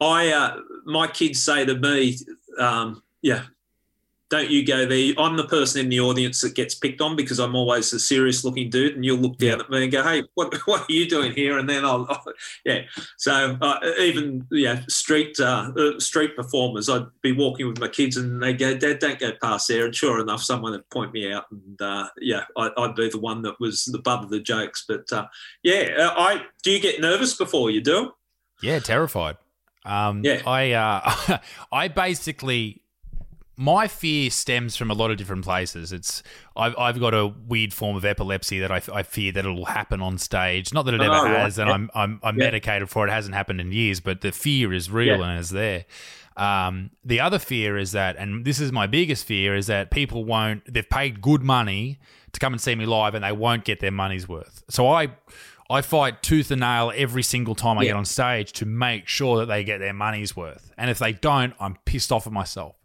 I 0.01 0.29
uh, 0.29 0.59
my 0.85 1.07
kids 1.07 1.43
say 1.43 1.65
to 1.65 1.75
me, 1.75 2.17
um, 2.59 3.03
yeah, 3.23 3.45
don't 4.29 4.51
you 4.51 4.67
go 4.67 4.87
there. 4.87 5.13
I'm 5.19 5.37
the 5.37 5.47
person 5.47 5.81
in 5.83 5.89
the 5.89 6.01
audience 6.01 6.41
that 6.41 6.55
gets 6.55 6.75
picked 6.75 7.01
on 7.01 7.15
because 7.15 7.39
I'm 7.39 7.55
always 7.55 7.93
a 7.93 8.01
serious 8.01 8.45
looking 8.45 8.71
dude, 8.71 8.97
and 8.97 9.05
you'll 9.05 9.19
look 9.19 9.39
down 9.39 9.61
at 9.61 9.71
me 9.71 9.85
and 9.85 9.93
go, 9.93 10.03
"Hey, 10.03 10.25
what, 10.35 10.53
what 10.67 10.81
are 10.83 10.93
you 10.93 11.09
doing 11.09 11.33
here?" 11.33 11.59
And 11.59 11.69
then 11.69 11.85
I'll, 11.85 12.07
I'll- 12.09 12.25
yeah. 12.65 12.81
So 13.19 13.57
uh, 13.61 13.79
even 14.01 14.47
yeah, 14.51 14.83
street 14.89 15.39
uh, 15.39 15.71
uh, 15.77 16.01
street 16.01 16.35
performers, 16.35 16.89
I'd 16.89 17.07
be 17.23 17.33
walking 17.33 17.69
with 17.69 17.79
my 17.79 17.89
kids, 17.89 18.17
and 18.17 18.43
they 18.43 18.53
go, 18.53 18.77
"Dad, 18.77 18.99
don't 18.99 19.19
go 19.19 19.33
past 19.41 19.69
there." 19.69 19.85
And 19.87 19.95
sure 19.95 20.21
enough, 20.21 20.43
someone 20.43 20.73
would 20.73 20.91
point 20.91 21.13
me 21.13 21.33
out, 21.33 21.45
and 21.51 21.81
uh, 21.81 22.09
yeah, 22.21 22.45
I, 22.57 22.71
I'd 22.77 22.95
be 22.97 23.09
the 23.09 23.19
one 23.21 23.43
that 23.43 23.61
was 23.61 23.85
the 23.85 23.99
butt 23.99 24.25
of 24.25 24.31
the 24.31 24.41
jokes. 24.41 24.85
But 24.89 25.13
uh, 25.13 25.27
yeah, 25.63 25.95
uh, 25.99 26.15
I 26.21 26.43
do 26.65 26.73
you 26.73 26.81
get 26.81 27.01
nervous 27.01 27.35
before 27.35 27.71
you 27.71 27.81
do? 27.81 28.13
Yeah, 28.61 28.79
terrified. 28.81 29.37
Um, 29.85 30.25
Yeah. 30.25 30.43
I 30.45 30.73
uh, 30.73 31.39
I 31.73 31.87
basically 31.89 32.83
my 33.59 33.89
fear 33.89 34.29
stems 34.31 34.77
from 34.77 34.91
a 34.91 34.95
lot 34.95 35.11
of 35.11 35.17
different 35.17 35.45
places. 35.45 35.93
It's 35.93 36.23
I've, 36.55 36.77
I've 36.79 37.01
got 37.01 37.15
a 37.15 37.27
weird 37.27 37.73
form 37.73 37.97
of 37.97 38.05
epilepsy 38.05 38.61
that 38.61 38.71
I, 38.71 38.83
I 38.93 39.03
fear 39.03 39.33
that 39.33 39.45
it'll 39.47 39.65
happen 39.65 40.01
on 40.03 40.19
stage. 40.19 40.75
Not 40.75 40.85
that 40.87 40.95
it 40.95 41.01
ever 41.01 41.15
Oh, 41.15 41.27
has, 41.27 41.59
and. 41.59 41.71
I'm 41.71 41.91
I'm, 41.95 42.21
I'm 42.23 42.37
Yeah. 42.39 42.45
medicated 42.45 42.91
for 42.91 43.07
it. 43.07 43.11
It 43.11 43.15
hasn't 43.15 43.35
happened 43.35 43.61
in 43.61 43.73
years, 43.73 44.01
but 44.01 44.21
the 44.21 44.31
fear 44.33 44.73
is 44.73 44.91
real 44.91 45.19
Yeah. 45.21 45.31
and 45.31 45.41
is 45.41 45.51
there. 45.51 45.87
Um, 46.37 46.91
the 47.03 47.19
other 47.21 47.39
fear 47.39 47.79
is 47.79 47.93
that, 47.93 48.17
and 48.17 48.45
this 48.45 48.61
is 48.61 48.71
my 48.73 48.87
biggest 48.87 49.25
fear, 49.27 49.55
is 49.57 49.69
that 49.69 49.91
people 49.91 50.25
won't. 50.27 50.71
They've 50.71 50.89
paid 50.89 51.23
good 51.23 51.43
money 51.43 51.99
to 52.33 52.41
come 52.41 52.53
and 52.53 52.61
see 52.61 52.75
me 52.75 52.85
live, 52.85 53.15
and 53.15 53.25
they 53.25 53.33
won't 53.33 53.65
get 53.65 53.81
their 53.81 53.91
money's 53.91 54.29
worth. 54.29 54.63
So 54.69 54.89
I. 54.89 55.09
I 55.69 55.81
fight 55.81 56.23
tooth 56.23 56.53
and 56.53 56.61
nail 56.61 56.93
every 56.95 57.25
single 57.25 57.57
time 57.57 57.77
I 57.77 57.83
Yeah. 57.83 57.89
get 57.89 57.97
on 57.97 58.05
stage 58.05 58.53
to 58.53 58.65
make 58.65 59.09
sure 59.09 59.39
that 59.39 59.47
they 59.47 59.65
get 59.65 59.79
their 59.79 59.93
money's 59.93 60.37
worth. 60.37 60.71
And 60.79 60.89
if 60.89 61.01
they 61.01 61.13
don't, 61.13 61.55
I'm 61.59 61.75
pissed 61.85 62.13
off 62.13 62.25
at 62.29 62.33
myself. 62.33 62.77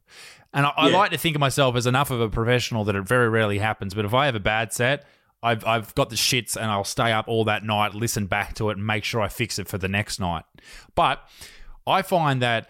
And 0.54 0.66
I, 0.66 0.74
I 0.76 0.90
like 0.90 1.12
to 1.12 1.18
think 1.18 1.36
of 1.36 1.40
myself 1.40 1.76
as 1.76 1.86
enough 1.86 2.12
of 2.12 2.20
a 2.20 2.30
professional 2.30 2.84
that 2.86 2.96
it 2.96 3.08
very 3.08 3.30
rarely 3.30 3.60
happens. 3.60 3.94
But 3.94 4.04
if 4.06 4.14
I 4.14 4.26
have 4.26 4.36
a 4.36 4.40
bad 4.40 4.74
set, 4.74 5.06
I've, 5.42 5.66
I've 5.66 5.96
got 5.96 6.10
the 6.10 6.16
shits 6.16 6.56
and 6.56 6.66
I'll 6.66 6.84
stay 6.84 7.12
up 7.12 7.28
all 7.28 7.46
that 7.46 7.64
night, 7.64 7.96
listen 7.96 8.26
back 8.28 8.54
to 8.56 8.70
it, 8.70 8.78
and 8.78 8.86
make 8.86 9.04
sure 9.04 9.22
I 9.22 9.28
fix 9.30 9.58
it 9.60 9.68
for 9.68 9.78
the 9.78 9.88
next 9.88 10.20
night. 10.20 10.44
But 10.94 11.22
I 11.88 12.02
find 12.02 12.42
that 12.42 12.70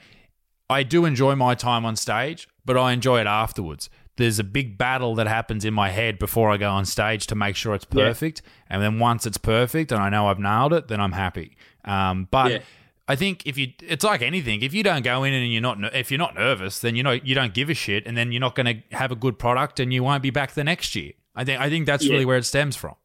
I 0.69 0.83
do 0.83 1.05
enjoy 1.05 1.35
my 1.35 1.55
time 1.55 1.83
on 1.85 1.95
stage, 1.95 2.47
but 2.63 2.77
I 2.77 2.93
enjoy 2.93 3.19
it 3.19 3.27
afterwards. 3.27 3.89
There's 4.17 4.39
a 4.39 4.43
big 4.43 4.77
battle 4.77 5.15
that 5.15 5.27
happens 5.27 5.65
in 5.65 5.73
my 5.73 5.89
head 5.89 6.19
before 6.19 6.51
I 6.51 6.57
go 6.57 6.69
on 6.69 6.85
stage 6.85 7.27
to 7.27 7.35
make 7.35 7.55
sure 7.55 7.73
it's 7.73 7.87
Yeah. 7.91 8.05
perfect. 8.09 8.41
And 8.69 8.81
then 8.81 8.99
once 8.99 9.25
it's 9.25 9.37
perfect 9.37 9.91
and 9.91 10.01
I 10.01 10.09
know 10.09 10.27
I've 10.27 10.39
nailed 10.39 10.73
it, 10.73 10.87
then 10.87 11.01
I'm 11.01 11.13
happy. 11.13 11.57
Um, 11.83 12.27
but 12.29 12.51
Yeah. 12.51 12.59
I 13.11 13.15
think 13.17 13.45
if 13.45 13.57
you, 13.57 13.73
it's 13.81 14.05
like 14.05 14.21
anything. 14.21 14.61
If 14.61 14.73
you 14.73 14.83
don't 14.83 15.03
go 15.03 15.25
in 15.25 15.33
and 15.33 15.51
you're 15.51 15.61
not, 15.61 15.77
if 15.93 16.11
you're 16.11 16.17
not 16.17 16.33
nervous, 16.35 16.79
then 16.79 16.95
you 16.95 17.03
know 17.03 17.11
you 17.11 17.35
don't 17.35 17.53
give 17.53 17.69
a 17.69 17.73
shit, 17.73 18.07
and 18.07 18.15
then 18.15 18.31
you're 18.31 18.39
not 18.39 18.55
going 18.55 18.67
to 18.67 18.95
have 18.95 19.11
a 19.11 19.17
good 19.17 19.37
product, 19.37 19.81
and 19.81 19.93
you 19.93 20.01
won't 20.01 20.23
be 20.23 20.29
back 20.29 20.53
the 20.53 20.63
next 20.63 20.95
year. 20.95 21.11
I 21.35 21.43
think 21.43 21.59
I 21.59 21.69
think 21.69 21.85
that's 21.85 22.05
Yeah. 22.05 22.13
really 22.13 22.25
where 22.25 22.37
it 22.37 22.45
stems 22.45 22.77
from. 22.77 22.95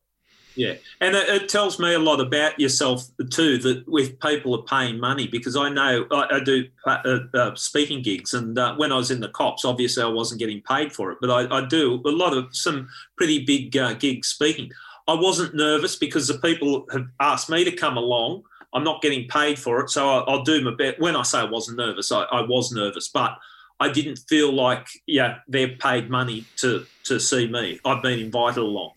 Yeah, 0.55 0.75
and 1.01 1.17
it, 1.17 1.29
it 1.29 1.49
tells 1.49 1.79
me 1.79 1.93
a 1.93 1.99
lot 1.99 2.21
about 2.21 2.59
yourself 2.61 3.09
too. 3.31 3.59
That 3.59 3.87
with 3.89 4.19
people 4.21 4.55
are 4.55 4.63
paying 4.63 5.01
money, 5.01 5.27
because 5.27 5.57
I 5.57 5.69
know 5.71 6.07
I, 6.13 6.37
I 6.37 6.41
do 6.41 6.69
uh, 6.87 7.19
uh, 7.35 7.55
speaking 7.57 8.01
gigs, 8.03 8.33
and 8.33 8.57
uh, 8.57 8.77
when 8.77 8.93
I 8.93 8.97
was 8.97 9.11
in 9.11 9.21
the 9.21 9.29
cops, 9.41 9.65
obviously 9.65 10.05
I 10.05 10.13
wasn't 10.21 10.39
getting 10.39 10.63
paid 10.63 10.93
for 10.93 11.11
it, 11.11 11.19
but 11.21 11.31
I, 11.31 11.59
I 11.59 11.67
do 11.67 12.01
a 12.07 12.11
lot 12.11 12.33
of 12.33 12.55
some 12.55 12.89
pretty 13.19 13.45
big 13.45 13.77
uh, 13.77 13.95
gigs 13.95 14.29
speaking. 14.29 14.71
I 15.09 15.15
wasn't 15.15 15.55
nervous 15.55 15.97
because 15.97 16.29
the 16.29 16.39
people 16.39 16.87
have 16.93 17.07
asked 17.21 17.51
me 17.51 17.65
to 17.65 17.73
come 17.73 17.97
along. 17.97 18.45
I'm 18.77 18.85
not 18.85 19.03
getting 19.03 19.27
paid 19.29 19.59
for 19.59 19.81
it, 19.81 19.91
so 19.91 20.09
I, 20.09 20.19
I'll 20.31 20.43
do 20.45 20.63
my 20.63 20.75
best. 20.75 21.01
When 21.01 21.17
I 21.17 21.23
say 21.23 21.39
I 21.39 21.45
wasn't 21.45 21.79
nervous, 21.79 22.13
I, 22.13 22.23
I 22.25 22.43
was 22.43 22.73
nervous, 22.73 23.09
but 23.09 23.39
I 23.81 23.91
didn't 23.91 24.21
feel 24.29 24.53
like 24.53 24.87
yeah 25.07 25.39
they've 25.49 25.79
paid 25.79 26.11
money 26.11 26.45
to 26.59 26.87
to 27.05 27.19
see 27.19 27.49
me. 27.49 27.81
I've 27.85 28.03
been 28.03 28.19
invited 28.19 28.61
along 28.61 28.93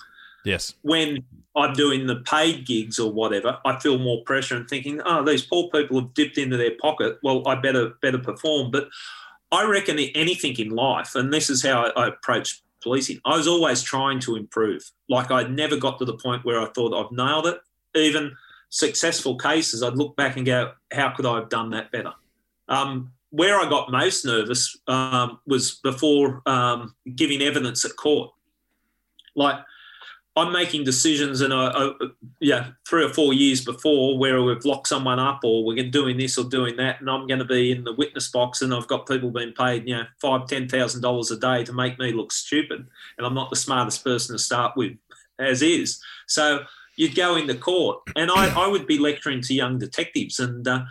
Yes. 0.46 0.74
when 0.82 1.24
I'm 1.56 1.74
doing 1.74 2.08
the 2.08 2.18
paid 2.18 2.66
gigs 2.66 3.00
or 3.00 3.12
whatever, 3.12 3.58
I 3.66 3.80
feel 3.80 3.98
more 3.98 4.24
pressure 4.24 4.56
and 4.56 4.70
thinking, 4.70 5.02
oh, 5.06 5.24
these 5.24 5.46
poor 5.46 5.70
people 5.70 6.00
have 6.00 6.14
dipped 6.14 6.38
into 6.38 6.58
their 6.58 6.76
pocket. 6.82 7.18
Well, 7.24 7.48
I 7.48 7.56
better 7.56 7.94
better 8.02 8.20
perform. 8.20 8.72
But 8.72 8.88
I 9.52 9.66
reckon 9.66 10.00
anything 10.00 10.56
in 10.58 10.70
life, 10.70 11.16
and 11.16 11.34
this 11.34 11.50
is 11.50 11.64
how 11.64 11.86
I, 11.86 12.04
I 12.04 12.08
approach 12.08 12.62
policing. 12.82 13.20
I 13.26 13.36
was 13.36 13.48
always 13.48 13.82
trying 13.82 14.20
to 14.22 14.36
improve. 14.36 14.84
Like 15.10 15.32
I 15.32 15.44
never 15.44 15.76
got 15.76 16.00
to 16.00 16.06
the 16.06 16.18
point 16.18 16.46
where 16.46 16.62
I 16.62 16.68
thought 16.68 16.94
I've 16.94 17.12
nailed 17.12 17.48
it. 17.48 17.60
Even 17.96 18.36
successful 18.70 19.38
cases, 19.38 19.84
I'd 19.84 19.98
look 19.98 20.16
back 20.16 20.38
and 20.38 20.46
go, 20.46 20.72
how 20.92 21.10
could 21.10 21.26
I 21.26 21.36
have 21.36 21.50
done 21.50 21.72
that 21.72 21.92
better? 21.92 22.14
Um, 22.68 23.12
where 23.32 23.60
I 23.60 23.70
got 23.70 23.92
most 23.92 24.26
nervous 24.26 24.78
um, 24.88 25.40
was 25.46 25.76
before 25.84 26.42
um, 26.46 26.96
giving 27.16 27.42
evidence 27.42 27.86
at 27.86 27.96
court. 27.96 28.32
Like 29.36 29.60
I'm 30.36 30.54
making 30.54 30.84
decisions, 30.84 31.42
and 31.42 31.54
I, 31.54 31.68
I, 31.68 31.92
yeah, 32.40 32.70
three 32.88 33.04
or 33.04 33.10
four 33.10 33.34
years 33.34 33.64
before 33.64 34.18
where 34.18 34.42
we've 34.42 34.64
locked 34.66 34.88
someone 34.88 35.20
up, 35.20 35.42
or 35.44 35.66
we're 35.66 35.90
doing 35.90 36.18
this 36.18 36.38
or 36.38 36.46
doing 36.46 36.78
that, 36.78 37.02
and 37.02 37.10
I'm 37.10 37.28
going 37.28 37.40
to 37.40 37.46
be 37.46 37.72
in 37.72 37.84
the 37.84 37.94
witness 37.94 38.30
box, 38.30 38.62
and 38.62 38.74
I've 38.74 38.88
got 38.88 39.08
people 39.08 39.32
being 39.32 39.54
paid, 39.54 39.88
you 39.88 39.96
know, 39.96 40.06
five, 40.22 40.48
ten 40.48 40.68
thousand 40.68 41.02
dollars 41.02 41.32
a 41.32 41.38
day 41.38 41.64
to 41.66 41.74
make 41.74 42.00
me 42.00 42.14
look 42.14 42.32
stupid, 42.32 42.88
and 43.18 43.28
I'm 43.28 43.34
not 43.34 43.50
the 43.50 43.56
smartest 43.56 44.04
person 44.04 44.36
to 44.36 44.40
start 44.40 44.78
with, 44.78 44.94
as 45.40 45.62
is. 45.62 46.02
So 46.28 46.64
you'd 47.00 47.16
go 47.16 47.38
into 47.38 47.56
court, 47.56 48.02
and 48.18 48.30
I, 48.30 48.54
I 48.64 48.68
would 48.68 48.86
be 48.86 49.00
lecturing 49.00 49.42
to 49.44 49.54
young 49.54 49.80
detectives, 49.80 50.38
and 50.40 50.68
uh, 50.68 50.84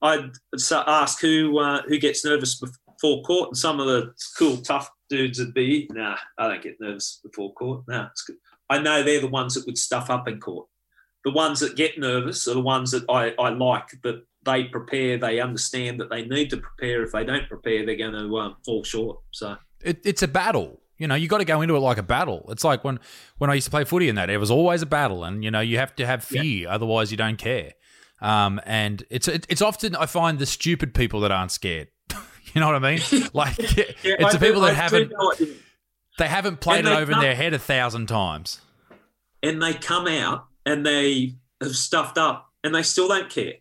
I'd 0.00 0.30
ask 0.72 1.20
who 1.20 1.58
uh, 1.58 1.82
who 1.88 1.98
gets 1.98 2.24
nervous 2.24 2.60
before 2.60 3.22
court, 3.22 3.48
and 3.50 3.58
some 3.58 3.80
of 3.80 3.86
the 3.86 4.14
cool, 4.38 4.58
tough 4.58 4.88
dudes 5.10 5.40
would 5.40 5.54
be, 5.54 5.88
nah, 5.92 6.16
I 6.38 6.48
don't 6.48 6.62
get 6.62 6.80
nervous 6.80 7.20
before 7.22 7.52
court. 7.54 7.82
Nah, 7.88 8.06
it's 8.06 8.22
good. 8.22 8.36
I 8.70 8.78
know 8.78 9.02
they're 9.02 9.20
the 9.20 9.26
ones 9.26 9.54
that 9.54 9.66
would 9.66 9.76
stuff 9.76 10.08
up 10.08 10.28
in 10.28 10.40
court. 10.40 10.68
The 11.24 11.32
ones 11.32 11.58
that 11.60 11.76
get 11.76 11.98
nervous 11.98 12.46
are 12.46 12.54
the 12.54 12.60
ones 12.60 12.92
that 12.92 13.04
I, 13.08 13.34
I 13.36 13.48
like, 13.50 13.88
that 14.04 14.24
they 14.44 14.64
prepare, 14.64 15.18
they 15.18 15.40
understand 15.40 15.98
that 16.00 16.10
they 16.10 16.24
need 16.24 16.50
to 16.50 16.58
prepare. 16.58 17.02
If 17.02 17.10
they 17.10 17.24
don't 17.24 17.48
prepare, 17.48 17.84
they're 17.84 17.96
going 17.96 18.12
to 18.12 18.38
um, 18.38 18.56
fall 18.64 18.84
short. 18.84 19.18
So 19.32 19.56
it, 19.82 20.00
it's 20.04 20.22
a 20.22 20.28
battle. 20.28 20.80
You 20.98 21.06
know, 21.06 21.14
you 21.14 21.28
got 21.28 21.38
to 21.38 21.44
go 21.44 21.60
into 21.60 21.76
it 21.76 21.80
like 21.80 21.98
a 21.98 22.02
battle. 22.02 22.46
It's 22.48 22.64
like 22.64 22.84
when 22.84 22.98
when 23.38 23.50
I 23.50 23.54
used 23.54 23.66
to 23.66 23.70
play 23.70 23.84
footy 23.84 24.08
in 24.08 24.14
that, 24.16 24.30
it 24.30 24.38
was 24.38 24.50
always 24.50 24.82
a 24.82 24.86
battle, 24.86 25.24
and 25.24 25.44
you 25.44 25.50
know, 25.50 25.60
you 25.60 25.78
have 25.78 25.94
to 25.96 26.06
have 26.06 26.24
fear, 26.24 26.62
yeah. 26.62 26.74
otherwise 26.74 27.10
you 27.10 27.16
don't 27.16 27.36
care. 27.36 27.72
Um, 28.20 28.60
and 28.64 29.04
it's 29.10 29.28
it, 29.28 29.46
it's 29.48 29.62
often 29.62 29.94
I 29.94 30.06
find 30.06 30.38
the 30.38 30.46
stupid 30.46 30.94
people 30.94 31.20
that 31.20 31.30
aren't 31.30 31.52
scared. 31.52 31.88
you 32.54 32.60
know 32.60 32.66
what 32.66 32.82
I 32.82 32.96
mean? 32.96 33.00
Like 33.34 33.58
yeah, 33.58 33.84
it's 34.02 34.24
I 34.24 34.38
the 34.38 34.38
people 34.38 34.62
that 34.62 34.70
I 34.70 34.74
haven't 34.74 35.12
they 36.18 36.28
haven't 36.28 36.60
played 36.60 36.86
it 36.86 36.92
over 36.92 37.12
come, 37.12 37.20
in 37.20 37.26
their 37.26 37.34
head 37.34 37.52
a 37.52 37.58
thousand 37.58 38.06
times. 38.06 38.60
And 39.42 39.62
they 39.62 39.74
come 39.74 40.06
out 40.06 40.46
and 40.64 40.84
they 40.84 41.34
have 41.60 41.76
stuffed 41.76 42.16
up 42.16 42.52
and 42.64 42.74
they 42.74 42.82
still 42.82 43.08
don't 43.08 43.28
care. 43.28 43.54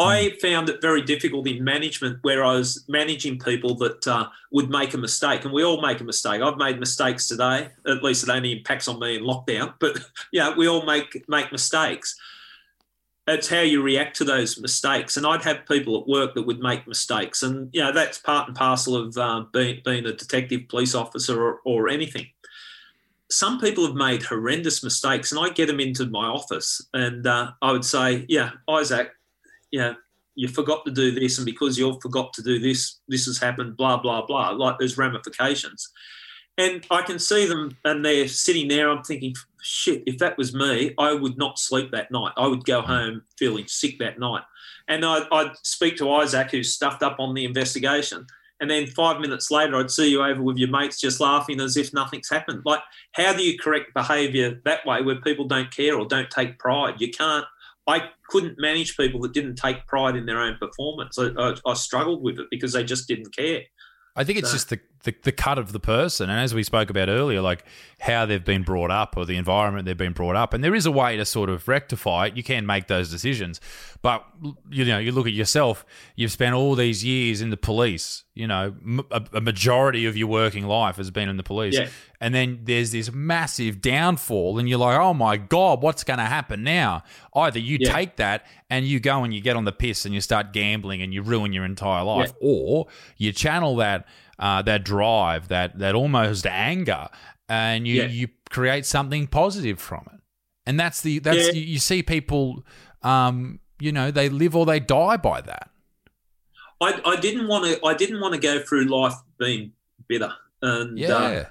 I 0.00 0.30
hmm. 0.30 0.38
found 0.40 0.68
it 0.68 0.80
very 0.80 1.02
difficult 1.02 1.46
in 1.46 1.62
management 1.62 2.18
where 2.22 2.44
I 2.44 2.54
was 2.54 2.84
managing 2.88 3.38
people 3.38 3.74
that 3.76 4.06
uh, 4.06 4.28
would 4.50 4.70
make 4.70 4.94
a 4.94 4.98
mistake, 4.98 5.44
and 5.44 5.52
we 5.52 5.64
all 5.64 5.80
make 5.80 6.00
a 6.00 6.04
mistake. 6.04 6.42
I've 6.42 6.56
made 6.56 6.80
mistakes 6.80 7.28
today. 7.28 7.68
At 7.86 8.02
least 8.02 8.24
it 8.24 8.30
only 8.30 8.52
impacts 8.52 8.88
on 8.88 8.98
me 8.98 9.16
in 9.16 9.22
lockdown, 9.22 9.74
but 9.80 9.98
yeah, 10.32 10.54
we 10.56 10.68
all 10.68 10.84
make 10.84 11.28
make 11.28 11.52
mistakes 11.52 12.18
it's 13.26 13.48
how 13.48 13.60
you 13.60 13.82
react 13.82 14.16
to 14.16 14.24
those 14.24 14.60
mistakes. 14.60 15.16
And 15.16 15.26
I'd 15.26 15.42
have 15.42 15.66
people 15.66 16.00
at 16.00 16.08
work 16.08 16.34
that 16.34 16.46
would 16.46 16.60
make 16.60 16.86
mistakes, 16.86 17.42
and 17.42 17.70
you 17.72 17.80
know 17.80 17.92
that's 17.92 18.18
part 18.18 18.48
and 18.48 18.56
parcel 18.56 18.96
of 18.96 19.16
uh, 19.16 19.44
being 19.52 19.80
being 19.84 20.06
a 20.06 20.12
detective, 20.12 20.68
police 20.68 20.94
officer, 20.94 21.42
or, 21.42 21.60
or 21.64 21.88
anything. 21.88 22.26
Some 23.30 23.60
people 23.60 23.86
have 23.86 23.94
made 23.94 24.22
horrendous 24.22 24.82
mistakes, 24.82 25.30
and 25.30 25.40
I 25.40 25.50
get 25.50 25.66
them 25.66 25.80
into 25.80 26.06
my 26.06 26.26
office, 26.26 26.84
and 26.92 27.26
uh, 27.26 27.52
I 27.62 27.72
would 27.72 27.84
say, 27.84 28.26
"Yeah, 28.28 28.50
Isaac, 28.68 29.12
yeah, 29.70 29.94
you 30.34 30.48
forgot 30.48 30.84
to 30.84 30.90
do 30.90 31.12
this, 31.12 31.38
and 31.38 31.44
because 31.44 31.78
you 31.78 31.98
forgot 32.00 32.32
to 32.34 32.42
do 32.42 32.58
this, 32.58 33.00
this 33.08 33.26
has 33.26 33.38
happened." 33.38 33.76
Blah 33.76 33.98
blah 33.98 34.26
blah. 34.26 34.50
Like 34.50 34.76
there's 34.78 34.98
ramifications, 34.98 35.90
and 36.58 36.84
I 36.90 37.02
can 37.02 37.18
see 37.18 37.46
them, 37.46 37.76
and 37.84 38.04
they're 38.04 38.28
sitting 38.28 38.68
there. 38.68 38.90
I'm 38.90 39.02
thinking, 39.02 39.34
shit, 39.62 40.02
if 40.06 40.18
that 40.18 40.36
was 40.36 40.54
me, 40.54 40.94
I 40.98 41.14
would 41.14 41.38
not 41.38 41.58
sleep 41.58 41.90
that 41.92 42.10
night. 42.10 42.32
I 42.36 42.46
would 42.46 42.64
go 42.64 42.82
mm. 42.82 42.86
home 42.86 43.22
feeling 43.38 43.66
sick 43.66 43.98
that 43.98 44.18
night. 44.18 44.42
And 44.88 45.04
I'd, 45.04 45.26
I'd 45.32 45.52
speak 45.62 45.96
to 45.98 46.10
Isaac, 46.10 46.50
who's 46.50 46.74
stuffed 46.74 47.02
up 47.02 47.16
on 47.18 47.34
the 47.34 47.44
investigation. 47.44 48.26
And 48.60 48.70
then 48.70 48.86
five 48.88 49.20
minutes 49.20 49.50
later, 49.50 49.76
I'd 49.76 49.90
see 49.90 50.10
you 50.10 50.22
over 50.22 50.42
with 50.42 50.58
your 50.58 50.68
mates 50.68 51.00
just 51.00 51.20
laughing 51.20 51.60
as 51.60 51.78
if 51.78 51.94
nothing's 51.94 52.28
happened. 52.28 52.62
Like, 52.66 52.82
how 53.12 53.32
do 53.32 53.42
you 53.42 53.58
correct 53.58 53.94
behaviour 53.94 54.60
that 54.64 54.84
way 54.84 55.00
where 55.00 55.20
people 55.20 55.46
don't 55.46 55.74
care 55.74 55.96
or 55.96 56.04
don't 56.04 56.30
take 56.30 56.58
pride? 56.58 57.00
You 57.00 57.10
can't. 57.10 57.46
I 57.86 58.10
couldn't 58.28 58.56
manage 58.58 58.96
people 58.96 59.20
that 59.22 59.32
didn't 59.32 59.56
take 59.56 59.86
pride 59.86 60.16
in 60.16 60.26
their 60.26 60.40
own 60.40 60.56
performance. 60.58 61.18
I, 61.18 61.30
I, 61.38 61.54
I 61.66 61.74
struggled 61.74 62.22
with 62.22 62.38
it 62.38 62.46
because 62.50 62.72
they 62.72 62.84
just 62.84 63.08
didn't 63.08 63.34
care. 63.34 63.62
I 64.16 64.24
think 64.24 64.38
it's 64.38 64.48
so. 64.48 64.54
just 64.54 64.70
the, 64.70 64.80
the, 65.02 65.14
the 65.22 65.32
cut 65.32 65.58
of 65.58 65.72
the 65.72 65.80
person, 65.80 66.28
and 66.28 66.38
as 66.38 66.54
we 66.54 66.62
spoke 66.62 66.90
about 66.90 67.08
earlier, 67.08 67.40
like 67.40 67.64
how 68.00 68.26
they've 68.26 68.44
been 68.44 68.62
brought 68.62 68.90
up 68.90 69.16
or 69.16 69.24
the 69.24 69.36
environment 69.36 69.84
they've 69.86 69.96
been 69.96 70.12
brought 70.12 70.36
up, 70.36 70.52
and 70.52 70.62
there 70.62 70.74
is 70.74 70.86
a 70.86 70.90
way 70.90 71.16
to 71.16 71.24
sort 71.24 71.48
of 71.48 71.66
rectify 71.68 72.26
it. 72.26 72.36
You 72.36 72.42
can 72.42 72.66
make 72.66 72.86
those 72.86 73.10
decisions, 73.10 73.60
but 74.02 74.24
you 74.70 74.84
know, 74.84 74.98
you 74.98 75.12
look 75.12 75.26
at 75.26 75.32
yourself. 75.32 75.84
You've 76.16 76.32
spent 76.32 76.54
all 76.54 76.74
these 76.74 77.04
years 77.04 77.40
in 77.40 77.50
the 77.50 77.56
police. 77.56 78.24
You 78.34 78.46
know, 78.46 78.74
a, 79.10 79.22
a 79.34 79.40
majority 79.40 80.06
of 80.06 80.16
your 80.16 80.28
working 80.28 80.66
life 80.66 80.96
has 80.96 81.10
been 81.10 81.28
in 81.28 81.36
the 81.36 81.42
police, 81.42 81.74
yeah. 81.74 81.88
and 82.20 82.34
then 82.34 82.60
there's 82.64 82.92
this 82.92 83.12
massive 83.12 83.80
downfall, 83.80 84.58
and 84.58 84.68
you're 84.68 84.78
like, 84.78 84.98
oh 84.98 85.14
my 85.14 85.36
god, 85.36 85.82
what's 85.82 86.04
going 86.04 86.18
to 86.18 86.24
happen 86.26 86.62
now? 86.62 87.02
Either 87.34 87.58
you 87.58 87.78
yeah. 87.80 87.92
take 87.92 88.16
that 88.16 88.46
and 88.68 88.86
you 88.86 89.00
go 89.00 89.24
and 89.24 89.32
you 89.34 89.40
get 89.40 89.56
on 89.56 89.64
the 89.64 89.72
piss 89.72 90.04
and 90.04 90.14
you 90.14 90.20
start 90.20 90.52
gambling 90.52 91.02
and 91.02 91.12
you 91.14 91.22
ruin 91.22 91.52
your 91.52 91.64
entire 91.64 92.04
life, 92.04 92.32
yeah. 92.40 92.48
or 92.48 92.86
you 93.16 93.32
channel 93.32 93.76
that 93.76 94.06
uh, 94.40 94.62
that 94.62 94.84
drive, 94.84 95.48
that 95.48 95.78
that 95.78 95.94
almost 95.94 96.46
anger, 96.46 97.08
and 97.48 97.86
you 97.86 98.02
you 98.04 98.28
create 98.48 98.86
something 98.86 99.26
positive 99.26 99.78
from 99.78 100.08
it. 100.12 100.20
And 100.66 100.80
that's 100.80 101.02
the 101.02 101.20
that's 101.20 101.54
you, 101.54 101.62
you 101.62 101.78
see 101.78 102.02
people 102.02 102.64
um, 103.02 103.60
you 103.78 103.92
know 103.92 104.10
they 104.10 104.28
live 104.28 104.56
or 104.56 104.66
they 104.66 104.80
die 104.80 105.16
by 105.16 105.40
that. 105.42 105.70
I, 106.80 107.00
I 107.04 107.16
didn't 107.16 107.46
want 107.46 107.66
to 107.66 107.86
I 107.86 107.94
didn't 107.94 108.20
want 108.20 108.34
to 108.34 108.40
go 108.40 108.60
through 108.60 108.84
life 108.86 109.14
being 109.38 109.72
bitter 110.08 110.32
and 110.62 110.98
yeah. 110.98 111.14
Uh, 111.14 111.44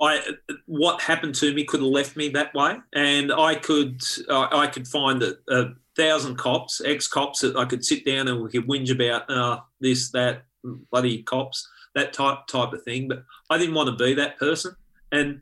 I 0.00 0.20
what 0.66 1.00
happened 1.00 1.36
to 1.36 1.54
me 1.54 1.64
could 1.64 1.80
have 1.80 1.88
left 1.88 2.16
me 2.16 2.28
that 2.30 2.52
way, 2.54 2.76
and 2.92 3.32
I 3.32 3.54
could 3.54 4.02
uh, 4.28 4.48
I 4.50 4.66
could 4.66 4.88
find 4.88 5.22
a, 5.22 5.34
a 5.48 5.74
thousand 5.96 6.36
cops, 6.36 6.80
ex 6.84 7.06
cops 7.06 7.40
that 7.40 7.54
I 7.54 7.64
could 7.66 7.84
sit 7.84 8.04
down 8.04 8.26
and 8.26 8.42
we 8.42 8.50
could 8.50 8.66
whinge 8.66 8.90
about 8.90 9.30
uh, 9.30 9.60
this 9.80 10.10
that 10.10 10.42
bloody 10.90 11.22
cops 11.22 11.68
that 11.94 12.12
type 12.12 12.46
type 12.46 12.72
of 12.72 12.82
thing. 12.82 13.08
But 13.08 13.24
I 13.50 13.58
didn't 13.58 13.74
want 13.74 13.88
to 13.88 14.04
be 14.04 14.14
that 14.14 14.38
person, 14.38 14.74
and 15.10 15.40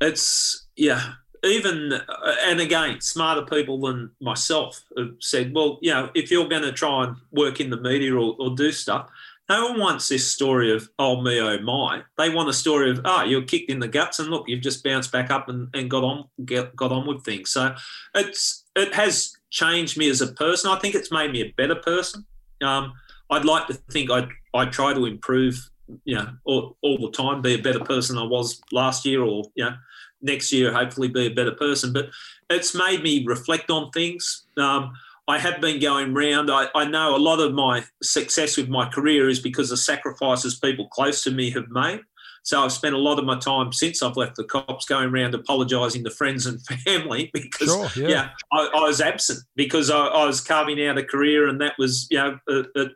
it's 0.00 0.66
yeah 0.76 1.14
even 1.44 1.92
uh, 1.92 2.34
and 2.46 2.60
again, 2.60 3.00
smarter 3.00 3.42
people 3.42 3.80
than 3.80 4.10
myself 4.20 4.84
have 4.96 5.14
said, 5.18 5.52
well, 5.54 5.78
you 5.82 5.92
know, 5.92 6.10
if 6.14 6.30
you're 6.30 6.48
going 6.48 6.62
to 6.62 6.72
try 6.72 7.04
and 7.04 7.16
work 7.32 7.60
in 7.60 7.70
the 7.70 7.80
media 7.80 8.14
or, 8.14 8.36
or, 8.38 8.54
do 8.54 8.70
stuff, 8.70 9.10
no 9.48 9.70
one 9.70 9.80
wants 9.80 10.08
this 10.08 10.30
story 10.30 10.72
of 10.72 10.88
oh 10.98 11.20
me 11.20 11.40
oh 11.40 11.58
my. 11.60 12.02
They 12.16 12.30
want 12.30 12.48
a 12.48 12.52
story 12.52 12.90
of 12.90 13.00
oh 13.04 13.24
you're 13.24 13.42
kicked 13.42 13.70
in 13.70 13.80
the 13.80 13.88
guts 13.88 14.20
and 14.20 14.28
look 14.28 14.48
you've 14.48 14.62
just 14.62 14.84
bounced 14.84 15.10
back 15.10 15.30
up 15.30 15.48
and, 15.48 15.68
and 15.74 15.90
got 15.90 16.04
on 16.04 16.24
get, 16.44 16.76
got 16.76 16.92
on 16.92 17.06
with 17.06 17.24
things. 17.24 17.50
So 17.50 17.74
it's 18.14 18.64
it 18.76 18.94
has 18.94 19.34
changed 19.50 19.98
me 19.98 20.08
as 20.08 20.20
a 20.20 20.32
person. 20.32 20.70
I 20.70 20.78
think 20.78 20.94
it's 20.94 21.10
made 21.10 21.32
me 21.32 21.42
a 21.42 21.52
better 21.56 21.74
person. 21.74 22.24
Um, 22.62 22.92
I'd 23.30 23.44
like 23.44 23.66
to 23.66 23.74
think 23.74 24.10
I 24.10 24.28
I 24.54 24.66
try 24.66 24.94
to 24.94 25.06
improve, 25.06 25.58
you 26.04 26.16
know, 26.16 26.28
all, 26.44 26.76
all 26.82 26.98
the 26.98 27.10
time, 27.10 27.42
be 27.42 27.54
a 27.54 27.62
better 27.62 27.80
person 27.80 28.18
I 28.18 28.24
was 28.24 28.60
last 28.72 29.04
year 29.04 29.22
or 29.22 29.44
you 29.54 29.64
know 29.64 29.74
next 30.22 30.52
year 30.52 30.72
hopefully 30.72 31.08
be 31.08 31.26
a 31.26 31.34
better 31.34 31.52
person. 31.52 31.92
But 31.92 32.10
it's 32.50 32.74
made 32.74 33.02
me 33.02 33.24
reflect 33.26 33.70
on 33.70 33.90
things. 33.90 34.46
Um, 34.56 34.92
I 35.28 35.38
have 35.38 35.60
been 35.60 35.80
going 35.80 36.14
round. 36.14 36.50
I, 36.50 36.66
I, 36.74 36.84
know 36.84 37.14
a 37.14 37.18
lot 37.18 37.38
of 37.38 37.54
my 37.54 37.84
success 38.02 38.56
with 38.56 38.68
my 38.68 38.88
career 38.88 39.28
is 39.28 39.38
because 39.38 39.70
of 39.70 39.78
sacrifices 39.78 40.58
people 40.58 40.88
close 40.88 41.22
to 41.24 41.30
me 41.30 41.50
have 41.50 41.68
made. 41.70 42.00
So 42.44 42.60
I've 42.60 42.72
spent 42.72 42.96
a 42.96 42.98
lot 42.98 43.20
of 43.20 43.24
my 43.24 43.38
time 43.38 43.72
since 43.72 44.02
I've 44.02 44.16
left 44.16 44.34
the 44.34 44.44
cops 44.44 44.84
going 44.84 45.10
around 45.10 45.34
apologising 45.34 46.02
to 46.04 46.10
friends 46.10 46.46
and 46.46 46.60
family 46.84 47.30
because 47.32 47.68
sure, 47.68 47.88
yeah. 47.96 48.08
yeah, 48.08 48.28
I, 48.52 48.68
I, 48.74 48.80
was 48.80 49.00
absent 49.00 49.40
because 49.54 49.90
I, 49.90 50.06
I, 50.06 50.26
was 50.26 50.40
carving 50.40 50.84
out 50.84 50.98
a 50.98 51.04
career 51.04 51.46
and 51.46 51.60
that 51.60 51.74
was 51.78 52.08
you 52.10 52.18
know 52.18 52.38
a, 52.48 52.64
a, 52.76 52.86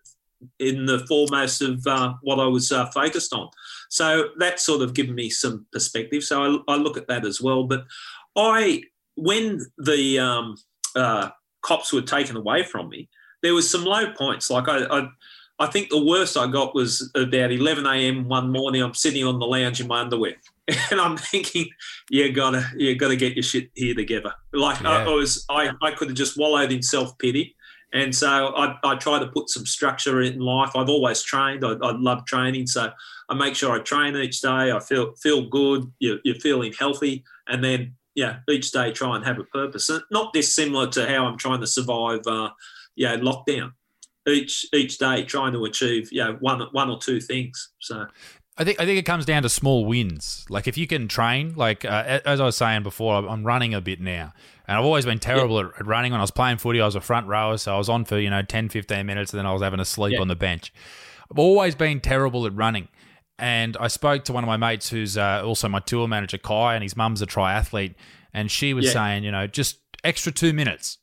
in 0.59 0.87
the 0.87 1.05
foremost 1.07 1.63
of 1.63 1.87
uh, 1.87 2.15
what 2.23 2.39
I 2.39 2.47
was 2.47 2.73
uh, 2.73 2.87
focused 2.87 3.33
on. 3.33 3.49
So 3.89 4.29
that's 4.39 4.65
sort 4.65 4.83
of 4.83 4.95
given 4.95 5.15
me 5.15 5.31
some 5.31 5.67
perspective. 5.73 6.23
So 6.23 6.63
I, 6.69 6.75
I 6.75 6.77
look 6.77 6.97
at 6.97 7.09
that 7.09 7.25
as 7.25 7.41
well. 7.41 7.65
But 7.65 7.85
I, 8.37 8.83
when 9.17 9.61
the 9.79 10.19
um, 10.19 10.57
uh, 10.95 11.31
cops 11.63 11.93
were 11.93 12.03
taken 12.03 12.37
away 12.37 12.63
from 12.63 12.89
me, 12.89 13.09
there 13.43 13.55
was 13.55 13.69
some 13.69 13.85
low 13.85 14.13
points. 14.13 14.51
Like 14.51 14.69
I, 14.69 14.85
I, 14.85 15.09
I 15.59 15.67
think 15.67 15.89
the 15.89 16.05
worst 16.05 16.37
I 16.37 16.47
got 16.47 16.75
was 16.75 17.11
about 17.15 17.51
11 17.51 17.87
a.m. 17.87 18.29
one 18.29 18.53
morning. 18.53 18.83
I'm 18.83 18.95
sitting 18.95 19.25
on 19.25 19.39
the 19.39 19.47
lounge 19.47 19.81
in 19.81 19.87
my 19.87 20.01
underwear, 20.01 20.35
and 20.91 21.01
I'm 21.01 21.17
thinking, 21.17 21.69
you 22.11 22.31
gotta, 22.33 22.71
you 22.77 22.95
gotta 22.97 23.17
get 23.17 23.35
your 23.35 23.43
shit 23.43 23.71
here 23.75 23.95
together. 23.95 24.35
Like 24.53 24.81
yeah. 24.83 24.91
I, 24.91 25.05
I, 25.05 25.09
was, 25.09 25.45
I, 25.49 25.71
I 25.83 25.93
could 25.93 26.09
have 26.09 26.17
just 26.17 26.37
wallowed 26.37 26.73
in 26.73 26.83
self 26.83 27.17
pity, 27.19 27.57
and 27.93 28.15
so 28.15 28.49
I, 28.57 28.77
I 28.85 28.97
try 28.97 29.19
to 29.19 29.27
put 29.29 29.49
some 29.49 29.65
structure 29.65 30.21
in 30.21 30.39
life. 30.39 30.73
I've 30.75 30.89
always 30.89 31.23
trained. 31.23 31.65
I, 31.65 31.73
I 31.73 31.93
love 31.93 32.25
training, 32.27 32.67
so 32.67 32.91
I 33.29 33.35
make 33.35 33.55
sure 33.55 33.73
I 33.73 33.81
train 33.81 34.17
each 34.17 34.41
day. 34.41 34.73
I 34.73 34.81
feel 34.81 35.15
feel 35.15 35.49
good. 35.49 35.91
You're, 35.99 36.19
you're 36.25 36.37
feeling 36.37 36.73
healthy, 36.79 37.25
and 37.49 37.63
then 37.63 37.95
yeah, 38.15 38.39
each 38.49 38.73
day 38.73 38.93
try 38.93 39.17
and 39.17 39.25
have 39.25 39.39
a 39.39 39.45
purpose. 39.45 39.89
And 39.89 40.03
not 40.11 40.33
dissimilar 40.33 40.89
to 40.89 41.07
how 41.07 41.27
I'm 41.27 41.39
trying 41.39 41.61
to 41.61 41.67
survive, 41.67 42.27
uh, 42.27 42.51
yeah, 42.97 43.17
lockdown 43.17 43.73
each 44.27 44.67
each 44.73 44.99
day 44.99 45.25
trying 45.25 45.53
to 45.53 45.65
achieve 45.65 46.13
you 46.13 46.25
know 46.25 46.37
one 46.41 46.61
one 46.73 46.91
or 46.91 46.99
two 46.99 47.21
things. 47.21 47.71
So 47.79 48.07
I 48.59 48.65
think 48.65 48.81
I 48.81 48.87
think 48.87 48.99
it 48.99 49.05
comes 49.05 49.25
down 49.25 49.43
to 49.43 49.49
small 49.49 49.85
wins. 49.85 50.45
Like 50.49 50.67
if 50.67 50.77
you 50.77 50.87
can 50.87 51.09
train, 51.09 51.55
like 51.55 51.85
uh, 51.85 52.21
as 52.25 52.41
I 52.41 52.45
was 52.45 52.57
saying 52.57 52.83
before, 52.83 53.17
I'm 53.17 53.45
running 53.45 53.75
a 53.75 53.81
bit 53.81 54.01
now, 54.01 54.33
and 54.69 54.77
I've 54.77 54.85
always 54.85 55.05
been 55.05 55.19
terrible 55.19 55.61
yeah. 55.61 55.69
at, 55.79 55.87
running. 55.87 56.13
When 56.13 56.21
I 56.21 56.25
was 56.25 56.31
playing 56.31 56.59
footy, 56.59 56.81
I 56.81 56.85
was 56.87 56.95
a 56.95 57.01
front 57.01 57.27
rower, 57.27 57.57
so 57.57 57.75
I 57.75 57.79
was 57.79 57.89
on 57.89 58.05
for 58.05 58.19
you 58.19 58.31
know 58.31 58.43
10, 58.43 58.69
15 58.69 59.07
minutes, 59.07 59.33
and 59.33 59.39
then 59.39 59.47
I 59.47 59.53
was 59.53 59.63
having 59.63 59.81
a 59.81 59.85
sleep 59.85 60.15
yeah. 60.15 60.21
on 60.21 60.29
the 60.29 60.37
bench. 60.37 60.73
I've 61.31 61.39
always 61.39 61.75
been 61.75 62.01
terrible 62.01 62.47
at 62.47 62.55
running. 62.55 62.89
And 63.39 63.77
I 63.79 63.89
spoke 63.89 64.25
to 64.25 64.33
one 64.33 64.45
of 64.45 64.49
my 64.49 64.57
mates 64.57 64.89
who's 64.89 65.19
uh, 65.19 65.43
also 65.45 65.69
my 65.69 65.81
tour 65.81 66.09
manager, 66.09 66.39
Kai, 66.39 66.75
and 66.75 66.83
his 66.83 66.97
mum's 66.97 67.21
a 67.21 67.27
triathlete. 67.27 67.95
And 68.33 68.51
she 68.51 68.73
was 68.73 68.87
yeah. 68.87 68.93
saying, 68.93 69.25
you 69.25 69.31
know, 69.31 69.47
just 69.47 69.79
extra 70.05 70.33
two 70.33 70.53
minutes. 70.53 70.99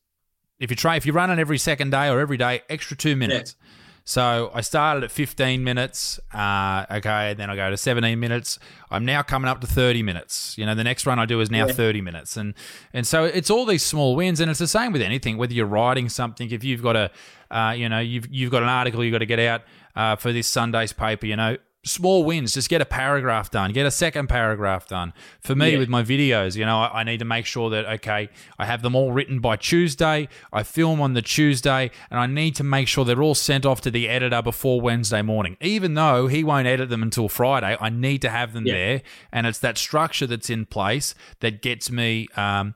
If 0.59 0.69
you 0.69 0.75
try, 0.75 0.95
if 0.95 1.05
you 1.05 1.13
run 1.13 1.29
it 1.29 1.39
every 1.39 1.57
second 1.57 1.91
day 1.91 2.09
or 2.09 2.19
every 2.19 2.37
day, 2.37 2.61
extra 2.69 2.97
two 2.97 3.15
minutes. 3.15 3.55
Yeah. 3.59 3.69
So 4.05 4.51
I 4.53 4.61
started 4.61 5.05
at 5.05 5.11
15 5.11 5.63
minutes. 5.63 6.19
Uh, 6.33 6.85
okay, 6.91 7.33
then 7.35 7.49
I 7.49 7.55
go 7.55 7.69
to 7.69 7.77
17 7.77 8.19
minutes. 8.19 8.59
I'm 8.91 9.05
now 9.05 9.21
coming 9.21 9.49
up 9.49 9.61
to 9.61 9.67
30 9.67 10.03
minutes. 10.03 10.57
You 10.57 10.65
know, 10.65 10.75
the 10.75 10.83
next 10.83 11.05
run 11.05 11.19
I 11.19 11.25
do 11.25 11.39
is 11.39 11.49
now 11.49 11.67
yeah. 11.67 11.73
30 11.73 12.01
minutes, 12.01 12.35
and 12.35 12.53
and 12.93 13.07
so 13.07 13.23
it's 13.23 13.49
all 13.49 13.65
these 13.65 13.83
small 13.83 14.15
wins, 14.15 14.39
and 14.39 14.51
it's 14.51 14.59
the 14.59 14.67
same 14.67 14.91
with 14.91 15.01
anything. 15.01 15.37
Whether 15.37 15.53
you're 15.53 15.65
writing 15.65 16.09
something, 16.09 16.51
if 16.51 16.63
you've 16.63 16.83
got 16.83 16.97
a, 16.97 17.11
uh, 17.49 17.73
you 17.77 17.87
know, 17.87 17.99
you've 17.99 18.27
you've 18.29 18.51
got 18.51 18.61
an 18.61 18.69
article 18.69 19.03
you've 19.03 19.13
got 19.13 19.19
to 19.19 19.25
get 19.25 19.39
out 19.39 19.61
uh, 19.95 20.17
for 20.17 20.33
this 20.33 20.47
Sunday's 20.47 20.91
paper. 20.91 21.25
You 21.25 21.37
know, 21.37 21.57
small 21.85 22.23
wins. 22.23 22.53
Just 22.53 22.69
get 22.69 22.81
a 22.81 22.85
paragraph 22.85 23.51
done, 23.51 23.71
get 23.73 23.85
a 23.85 23.91
second 23.91 24.27
paragraph 24.27 24.87
done. 24.87 25.13
For 25.41 25.55
me, 25.55 25.73
yeah. 25.73 25.77
with 25.77 25.89
my 25.89 26.01
videos, 26.01 26.55
you 26.55 26.65
know, 26.65 26.79
I, 26.79 27.01
I, 27.01 27.03
need 27.03 27.19
to 27.19 27.25
make 27.25 27.45
sure 27.45 27.69
that, 27.69 27.85
okay, 27.85 28.29
I 28.57 28.65
have 28.65 28.81
them 28.81 28.95
all 28.95 29.11
written 29.11 29.39
by 29.39 29.57
Tuesday. 29.57 30.29
I 30.51 30.63
film 30.63 31.01
on 31.01 31.13
the 31.13 31.21
Tuesday, 31.21 31.91
and 32.09 32.19
I 32.19 32.25
need 32.25 32.55
to 32.55 32.63
make 32.63 32.87
sure 32.87 33.03
they're 33.03 33.21
all 33.21 33.35
sent 33.35 33.65
off 33.65 33.81
to 33.81 33.91
the 33.91 34.07
editor 34.07 34.41
before 34.41 34.79
Wednesday 34.79 35.21
morning. 35.21 35.57
Even 35.59 35.93
though 35.93 36.27
he 36.27 36.43
won't 36.43 36.67
edit 36.67 36.89
them 36.89 37.03
until 37.03 37.27
Friday, 37.27 37.77
I 37.79 37.89
need 37.89 38.21
to 38.21 38.29
have 38.29 38.53
them 38.53 38.65
yeah. 38.65 38.73
there. 38.73 39.01
And 39.31 39.45
it's 39.45 39.59
that 39.59 39.77
structure 39.77 40.27
that's 40.27 40.49
in 40.49 40.65
place 40.65 41.15
that 41.41 41.61
gets 41.61 41.91
me, 41.91 42.29
um, 42.37 42.75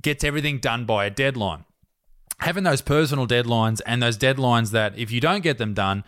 gets 0.00 0.22
everything 0.22 0.58
done 0.58 0.84
by 0.84 1.06
a 1.06 1.10
deadline. 1.10 1.64
Having 2.38 2.64
those 2.64 2.82
personal 2.82 3.26
deadlines 3.26 3.80
and 3.86 4.02
those 4.02 4.18
deadlines 4.18 4.70
that 4.72 4.98
if 4.98 5.10
you 5.10 5.20
don't 5.20 5.42
get 5.42 5.58
them 5.58 5.72
done, 5.72 6.04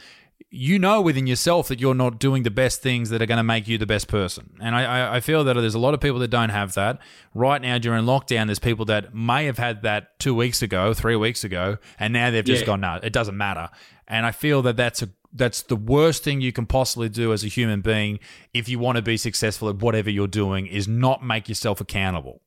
you 0.51 0.79
know 0.79 1.01
within 1.01 1.27
yourself 1.27 1.69
that 1.69 1.81
you're 1.81 1.95
not 1.95 2.19
doing 2.19 2.43
the 2.45 2.51
best 2.51 2.81
things 2.81 3.11
that 3.11 3.21
are 3.21 3.27
going 3.27 3.37
to 3.37 3.43
make 3.43 3.67
you 3.67 3.79
the 3.79 3.87
best 3.87 4.07
person. 4.09 4.57
And 4.61 4.75
I, 4.77 5.17
I, 5.17 5.21
feel 5.21 5.43
that 5.45 5.55
there's 5.55 5.75
a 5.75 5.79
lot 5.79 5.93
of 5.93 6.01
people 6.01 6.21
that 6.21 6.29
don't 6.29 6.51
have 6.51 6.75
that. 6.75 6.99
Right 7.35 7.61
now, 7.61 7.79
during 7.79 8.05
lockdown, 8.05 8.47
there's 8.47 8.61
people 8.61 8.85
that 8.87 9.15
may 9.15 9.47
have 9.47 9.59
had 9.59 9.83
that 9.83 10.19
two 10.19 10.35
weeks 10.35 10.63
ago, 10.63 10.95
three 10.95 11.17
weeks 11.17 11.43
ago, 11.43 11.79
and 11.99 12.13
now 12.13 12.31
they've 12.31 12.45
just 12.45 12.63
yeah. 12.63 12.67
gone, 12.67 12.81
no, 12.81 13.01
it 13.03 13.13
doesn't 13.13 13.37
matter. 13.37 13.69
And 14.07 14.25
I 14.25 14.31
feel 14.31 14.63
that 14.63 14.77
that's 14.77 15.03
a 15.03 15.09
that's 15.33 15.63
the 15.63 15.77
worst 15.77 16.25
thing 16.25 16.41
you 16.41 16.53
can 16.53 16.65
possibly 16.65 17.11
do 17.11 17.33
as 17.33 17.45
a 17.45 17.49
human 17.49 17.83
being 17.83 18.19
if 18.55 18.69
you 18.71 18.79
want 18.79 18.97
to 18.97 19.03
be 19.03 19.19
successful 19.19 19.69
at 19.69 19.77
whatever 19.77 20.09
you're 20.09 20.27
doing 20.27 20.67
is 20.67 20.89
not 20.89 21.23
make 21.23 21.49
yourself 21.49 21.81
accountable. 21.81 22.41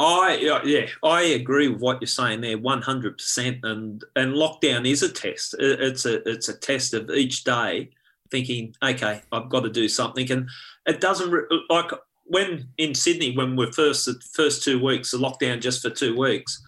I 0.00 0.60
yeah, 0.64 0.86
I 1.02 1.22
agree 1.22 1.68
with 1.68 1.82
what 1.82 2.00
you're 2.00 2.08
saying 2.08 2.40
there, 2.40 2.56
one 2.56 2.80
hundred 2.80 3.18
percent. 3.18 3.58
And 3.64 4.02
and 4.16 4.32
lockdown 4.32 4.88
is 4.88 5.02
a 5.02 5.10
test. 5.10 5.54
It's 5.58 6.06
a 6.06 6.26
it's 6.28 6.48
a 6.48 6.56
test 6.56 6.94
of 6.94 7.10
each 7.10 7.44
day, 7.44 7.90
thinking, 8.30 8.74
okay, 8.82 9.20
I've 9.30 9.50
got 9.50 9.60
to 9.60 9.70
do 9.70 9.88
something. 9.88 10.30
And 10.30 10.48
it 10.86 11.00
doesn't 11.02 11.30
like 11.68 11.90
when 12.24 12.68
in 12.78 12.94
Sydney 12.94 13.36
when 13.36 13.56
we're 13.56 13.72
first 13.72 14.06
the 14.06 14.18
first 14.32 14.64
two 14.64 14.82
weeks, 14.82 15.10
the 15.10 15.18
lockdown 15.18 15.60
just 15.60 15.82
for 15.82 15.90
two 15.90 16.16
weeks. 16.16 16.62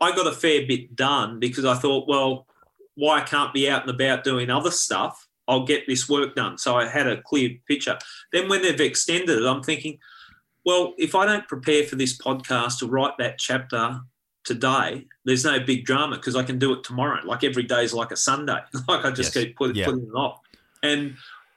I 0.00 0.14
got 0.14 0.26
a 0.26 0.32
fair 0.32 0.66
bit 0.66 0.94
done 0.94 1.40
because 1.40 1.64
I 1.64 1.74
thought, 1.74 2.06
well, 2.06 2.46
why 2.94 3.18
I 3.18 3.22
can't 3.22 3.54
be 3.54 3.68
out 3.68 3.82
and 3.82 3.90
about 3.90 4.24
doing 4.24 4.50
other 4.50 4.70
stuff? 4.70 5.26
I'll 5.48 5.64
get 5.64 5.86
this 5.86 6.08
work 6.08 6.34
done. 6.34 6.58
So 6.58 6.76
I 6.76 6.86
had 6.86 7.06
a 7.06 7.22
clear 7.22 7.56
picture. 7.66 7.98
Then 8.30 8.48
when 8.48 8.60
they've 8.60 8.78
extended 8.80 9.38
it, 9.38 9.46
I'm 9.46 9.62
thinking 9.62 9.98
well, 10.68 10.92
if 10.98 11.14
I 11.14 11.24
don't 11.24 11.48
prepare 11.48 11.84
for 11.84 11.96
this 11.96 12.18
podcast 12.18 12.82
or 12.82 12.88
write 12.88 13.16
that 13.16 13.38
chapter 13.38 14.02
today, 14.44 15.06
there's 15.24 15.42
no 15.42 15.58
big 15.60 15.86
drama 15.86 16.16
because 16.16 16.36
I 16.36 16.42
can 16.42 16.58
do 16.58 16.74
it 16.74 16.84
tomorrow. 16.84 17.22
Like 17.24 17.42
every 17.42 17.62
day 17.62 17.84
is 17.84 17.94
like 17.94 18.10
a 18.10 18.16
Sunday. 18.18 18.58
like 18.86 19.02
I 19.02 19.10
just 19.10 19.34
yes. 19.34 19.44
keep 19.44 19.56
put, 19.56 19.74
yeah. 19.74 19.86
putting 19.86 20.02
it 20.02 20.14
off. 20.14 20.40
And 20.82 21.16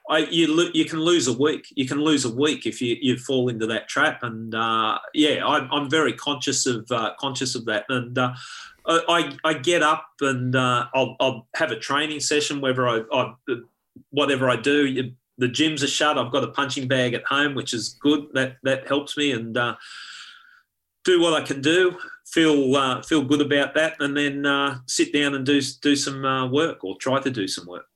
I, 0.09 0.19
you 0.19 0.71
you 0.73 0.85
can 0.85 1.01
lose 1.01 1.27
a 1.27 1.33
week. 1.33 1.67
You 1.75 1.85
can 1.85 1.99
lose 1.99 2.23
a 2.23 2.33
week 2.33 2.65
if 2.65 2.81
you, 2.81 2.95
you 3.01 3.17
fall 3.17 3.49
into 3.49 3.67
that 3.67 3.89
trap. 3.89 4.23
And 4.23 4.55
uh, 4.55 4.99
yeah, 5.13 5.45
I, 5.45 5.67
I'm 5.75 5.89
very 5.89 6.13
conscious 6.13 6.65
of 6.65 6.89
uh, 6.89 7.11
conscious 7.19 7.53
of 7.53 7.65
that. 7.65 7.83
And 7.89 8.17
uh, 8.17 8.31
I, 8.85 9.35
I 9.43 9.55
get 9.55 9.83
up 9.83 10.07
and 10.21 10.55
uh, 10.55 10.85
I'll, 10.95 11.17
I'll 11.19 11.47
have 11.55 11.71
a 11.71 11.77
training 11.77 12.21
session. 12.21 12.61
Whether 12.61 12.87
I, 12.87 13.01
I 13.11 13.33
whatever 14.11 14.49
I 14.49 14.55
do, 14.55 15.11
the 15.41 15.47
gyms 15.47 15.83
are 15.83 15.87
shut. 15.87 16.19
I've 16.19 16.31
got 16.31 16.43
a 16.43 16.49
punching 16.49 16.87
bag 16.87 17.15
at 17.15 17.25
home, 17.25 17.55
which 17.55 17.73
is 17.73 17.89
good. 17.99 18.27
That 18.33 18.57
that 18.63 18.87
helps 18.87 19.17
me 19.17 19.31
and 19.31 19.57
uh, 19.57 19.75
do 21.03 21.19
what 21.19 21.33
I 21.33 21.43
can 21.43 21.61
do. 21.61 21.97
Feel 22.25 22.75
uh, 22.75 23.01
feel 23.01 23.23
good 23.23 23.41
about 23.41 23.73
that, 23.73 23.95
and 23.99 24.15
then 24.15 24.45
uh, 24.45 24.77
sit 24.85 25.11
down 25.11 25.33
and 25.33 25.43
do 25.43 25.59
do 25.81 25.95
some 25.95 26.23
uh, 26.23 26.47
work 26.47 26.83
or 26.83 26.95
try 26.97 27.19
to 27.19 27.31
do 27.31 27.47
some 27.47 27.65
work. 27.65 27.87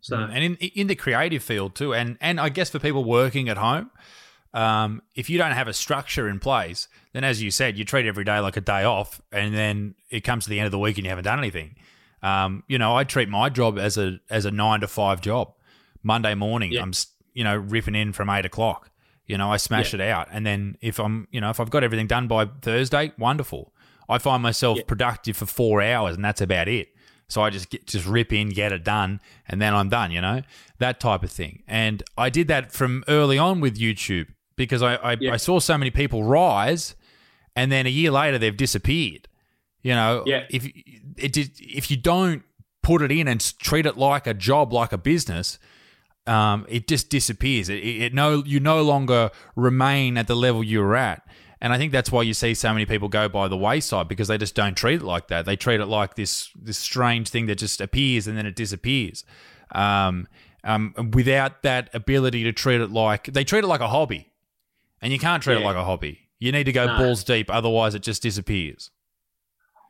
So 0.00 0.16
mm, 0.16 0.30
and 0.34 0.44
in 0.44 0.56
in 0.56 0.88
the 0.88 0.96
creative 0.96 1.44
field 1.44 1.76
too, 1.76 1.94
and 1.94 2.18
and 2.20 2.40
I 2.40 2.48
guess 2.48 2.68
for 2.68 2.80
people 2.80 3.04
working 3.04 3.48
at 3.48 3.56
home. 3.56 3.90
Um, 4.52 5.02
if 5.14 5.30
you 5.30 5.38
don't 5.38 5.52
have 5.52 5.68
a 5.68 5.72
structure 5.72 6.28
in 6.28 6.40
place, 6.40 6.88
then 7.12 7.22
as 7.22 7.40
you 7.40 7.52
said, 7.52 7.78
you 7.78 7.84
treat 7.84 8.04
every 8.04 8.24
day 8.24 8.40
like 8.40 8.56
a 8.56 8.60
day 8.60 8.82
off, 8.82 9.22
and 9.30 9.54
then 9.54 9.94
it 10.10 10.22
comes 10.22 10.42
to 10.42 10.50
the 10.50 10.58
end 10.58 10.66
of 10.66 10.72
the 10.72 10.78
week 10.80 10.98
and 10.98 11.04
you 11.04 11.08
haven't 11.08 11.22
done 11.22 11.38
anything. 11.38 11.76
Um, 12.20 12.64
you 12.66 12.76
know, 12.76 12.96
I 12.96 13.04
treat 13.04 13.28
my 13.28 13.48
job 13.48 13.78
as 13.78 13.96
a 13.96 14.18
as 14.28 14.46
a 14.46 14.50
nine 14.50 14.80
to 14.80 14.88
five 14.88 15.20
job. 15.20 15.54
Monday 16.02 16.34
morning, 16.34 16.72
yeah. 16.72 16.82
I'm 16.82 16.92
you 17.34 17.44
know 17.44 17.56
ripping 17.56 17.94
in 17.94 18.12
from 18.12 18.30
eight 18.30 18.44
o'clock. 18.44 18.90
You 19.26 19.38
know, 19.38 19.50
I 19.50 19.58
smash 19.58 19.92
yeah. 19.92 20.00
it 20.00 20.10
out, 20.10 20.28
and 20.32 20.44
then 20.44 20.76
if 20.80 20.98
I'm 20.98 21.28
you 21.30 21.40
know 21.40 21.50
if 21.50 21.60
I've 21.60 21.70
got 21.70 21.84
everything 21.84 22.06
done 22.06 22.26
by 22.26 22.46
Thursday, 22.62 23.12
wonderful. 23.18 23.72
I 24.08 24.18
find 24.18 24.42
myself 24.42 24.78
yeah. 24.78 24.84
productive 24.86 25.36
for 25.36 25.46
four 25.46 25.80
hours, 25.80 26.16
and 26.16 26.24
that's 26.24 26.40
about 26.40 26.66
it. 26.66 26.88
So 27.28 27.42
I 27.42 27.50
just 27.50 27.70
get, 27.70 27.86
just 27.86 28.06
rip 28.06 28.32
in, 28.32 28.48
get 28.48 28.72
it 28.72 28.82
done, 28.82 29.20
and 29.46 29.62
then 29.62 29.72
I'm 29.72 29.88
done. 29.88 30.10
You 30.10 30.20
know 30.20 30.42
that 30.78 30.98
type 30.98 31.22
of 31.22 31.30
thing. 31.30 31.62
And 31.68 32.02
I 32.18 32.28
did 32.28 32.48
that 32.48 32.72
from 32.72 33.04
early 33.06 33.38
on 33.38 33.60
with 33.60 33.78
YouTube 33.78 34.28
because 34.56 34.82
I 34.82 34.96
I, 34.96 35.16
I 35.32 35.36
saw 35.36 35.60
so 35.60 35.78
many 35.78 35.90
people 35.90 36.24
rise, 36.24 36.96
and 37.54 37.70
then 37.70 37.86
a 37.86 37.90
year 37.90 38.10
later 38.10 38.38
they've 38.38 38.56
disappeared. 38.56 39.28
You 39.82 39.94
know, 39.94 40.24
yeah. 40.26 40.44
if 40.50 40.66
it 41.16 41.32
did, 41.32 41.52
if 41.58 41.90
you 41.90 41.96
don't 41.96 42.42
put 42.82 43.02
it 43.02 43.10
in 43.10 43.28
and 43.28 43.40
treat 43.58 43.86
it 43.86 43.96
like 43.96 44.26
a 44.26 44.34
job, 44.34 44.72
like 44.72 44.92
a 44.92 44.98
business, 44.98 45.58
um, 46.30 46.64
it 46.68 46.86
just 46.86 47.10
disappears. 47.10 47.68
It, 47.68 47.84
it, 47.84 48.14
no, 48.14 48.44
you 48.44 48.60
no 48.60 48.82
longer 48.82 49.30
remain 49.56 50.16
at 50.16 50.28
the 50.28 50.36
level 50.36 50.62
you 50.62 50.80
were 50.80 50.94
at. 50.94 51.26
And 51.60 51.72
I 51.72 51.78
think 51.78 51.92
that's 51.92 52.10
why 52.10 52.22
you 52.22 52.32
see 52.32 52.54
so 52.54 52.72
many 52.72 52.86
people 52.86 53.08
go 53.08 53.28
by 53.28 53.48
the 53.48 53.56
wayside 53.56 54.08
because 54.08 54.28
they 54.28 54.38
just 54.38 54.54
don't 54.54 54.76
treat 54.76 55.02
it 55.02 55.04
like 55.04 55.28
that. 55.28 55.44
They 55.44 55.56
treat 55.56 55.80
it 55.80 55.86
like 55.86 56.14
this 56.14 56.50
this 56.54 56.78
strange 56.78 57.28
thing 57.28 57.46
that 57.46 57.56
just 57.56 57.80
appears 57.80 58.26
and 58.26 58.38
then 58.38 58.46
it 58.46 58.56
disappears. 58.56 59.24
Um, 59.72 60.26
um, 60.64 60.94
without 61.12 61.62
that 61.62 61.90
ability 61.94 62.44
to 62.44 62.52
treat 62.52 62.80
it 62.80 62.90
like 62.90 63.24
they 63.24 63.44
treat 63.44 63.64
it 63.64 63.66
like 63.66 63.80
a 63.80 63.88
hobby, 63.88 64.30
and 65.02 65.12
you 65.12 65.18
can't 65.18 65.42
treat 65.42 65.54
yeah. 65.54 65.60
it 65.60 65.64
like 65.64 65.76
a 65.76 65.84
hobby. 65.84 66.28
You 66.38 66.52
need 66.52 66.64
to 66.64 66.72
go 66.72 66.86
no. 66.86 66.96
balls 66.96 67.24
deep, 67.24 67.50
otherwise 67.50 67.94
it 67.94 68.02
just 68.02 68.22
disappears. 68.22 68.90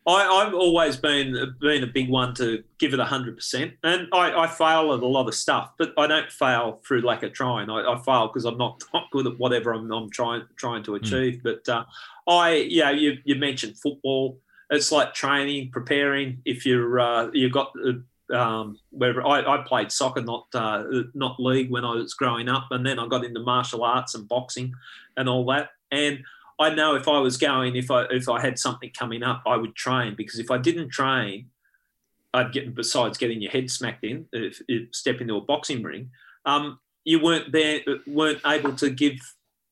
I, 0.06 0.44
have 0.44 0.55
always 0.55 0.97
been 0.97 1.55
been 1.60 1.85
a 1.85 1.86
big 1.86 2.09
one 2.09 2.35
to 2.36 2.64
give 2.78 2.94
it 2.94 3.01
hundred 3.01 3.36
percent, 3.36 3.74
and 3.85 4.09
I, 4.12 4.32
I, 4.32 4.47
fail 4.47 4.94
at 4.94 5.01
a 5.01 5.06
lot 5.06 5.28
of 5.28 5.35
stuff, 5.35 5.72
but 5.78 5.93
I 5.98 6.06
don't 6.06 6.31
fail 6.32 6.81
through 6.86 7.02
lack 7.02 7.22
of 7.22 7.35
trying. 7.35 7.68
I, 7.68 7.82
I 7.82 7.98
fail 7.98 8.28
because 8.28 8.47
I'm 8.47 8.56
not, 8.56 8.82
not 8.94 9.10
good 9.12 9.27
at 9.27 9.39
whatever 9.39 9.72
I'm, 9.72 9.93
I'm 9.93 10.10
trying 10.10 10.43
trying 10.56 10.82
to 10.85 10.93
hmm. 10.93 11.05
achieve. 11.05 11.40
Mm. 11.40 11.43
But 11.43 11.68
uh, 11.68 11.85
I, 12.27 12.66
yeah, 12.68 12.90
you, 12.90 13.18
you 13.24 13.35
mentioned 13.36 13.77
football. 13.78 14.39
It's 14.70 14.90
like 14.90 15.12
training, 15.12 15.70
preparing. 15.70 16.40
If 16.44 16.64
you're 16.64 16.98
uh, 16.98 17.31
you've 17.35 17.52
got 17.52 17.72
uh, 17.86 18.35
um, 18.35 18.78
wherever 18.90 19.27
I, 19.27 19.43
I, 19.43 19.64
played 19.66 19.93
soccer, 19.93 20.22
not 20.22 20.47
uh, 20.55 20.85
not 21.12 21.39
league 21.39 21.70
when 21.70 21.85
I 21.85 21.94
was 21.94 22.14
growing 22.14 22.48
up, 22.48 22.68
and 22.70 22.86
then 22.86 22.98
I 22.98 23.06
got 23.06 23.24
into 23.24 23.40
martial 23.40 23.85
arts 23.85 24.14
and 24.14 24.27
boxing 24.28 24.72
and 25.16 25.28
all 25.28 25.44
that, 25.47 25.70
and 25.90 26.24
I 26.60 26.74
know 26.74 26.94
if 26.94 27.08
I 27.08 27.18
was 27.18 27.38
going, 27.38 27.74
if 27.74 27.90
I 27.90 28.04
if 28.10 28.28
I 28.28 28.38
had 28.38 28.58
something 28.58 28.90
coming 28.96 29.22
up, 29.22 29.42
I 29.46 29.56
would 29.56 29.74
train 29.74 30.14
because 30.14 30.38
if 30.38 30.50
I 30.50 30.58
didn't 30.58 30.90
train, 30.90 31.46
I'd 32.34 32.52
get 32.52 32.74
besides 32.74 33.16
getting 33.16 33.40
your 33.40 33.50
head 33.50 33.70
smacked 33.70 34.04
in, 34.04 34.26
if, 34.32 34.60
if 34.68 34.94
step 34.94 35.22
into 35.22 35.36
a 35.36 35.40
boxing 35.40 35.82
ring, 35.82 36.10
um, 36.44 36.78
you 37.04 37.18
weren't 37.18 37.50
there, 37.50 37.80
weren't 38.06 38.40
able 38.44 38.74
to 38.74 38.90
give 38.90 39.14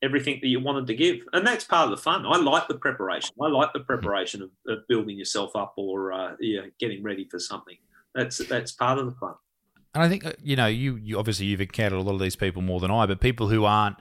everything 0.03 0.39
that 0.41 0.49
you 0.49 0.61
wanted 0.61 0.87
to 0.87 0.95
give, 0.95 1.19
and 1.35 1.47
that's 1.47 1.65
part 1.65 1.85
of 1.85 1.91
the 1.91 2.03
fun. 2.03 2.25
I 2.25 2.39
like 2.39 2.69
the 2.69 2.79
preparation. 2.79 3.35
I 3.41 3.49
like 3.49 3.75
the 3.75 3.81
preparation 3.81 4.41
of, 4.41 4.51
of 4.67 4.89
building 4.89 5.19
yourself 5.19 5.55
up 5.55 5.75
or 5.77 6.13
uh, 6.13 6.37
yeah, 6.41 6.63
getting 6.81 7.03
ready 7.03 7.29
for 7.31 7.39
something. 7.39 7.77
That's 8.15 8.39
that's 8.39 8.73
part 8.73 8.99
of 8.99 9.05
the 9.05 9.13
fun. 9.13 9.35
And 9.95 10.03
I 10.03 10.09
think 10.09 10.25
uh, 10.25 10.33
you 10.43 10.57
know 10.57 10.67
you, 10.67 10.97
you 10.97 11.19
obviously 11.19 11.47
you've 11.47 11.61
encountered 11.61 11.99
a 11.99 12.03
lot 12.03 12.15
of 12.15 12.21
these 12.21 12.37
people 12.37 12.63
more 12.63 12.81
than 12.81 12.91
I, 12.91 13.05
but 13.05 13.21
people 13.21 13.49
who 13.49 13.67
aren't 13.67 13.97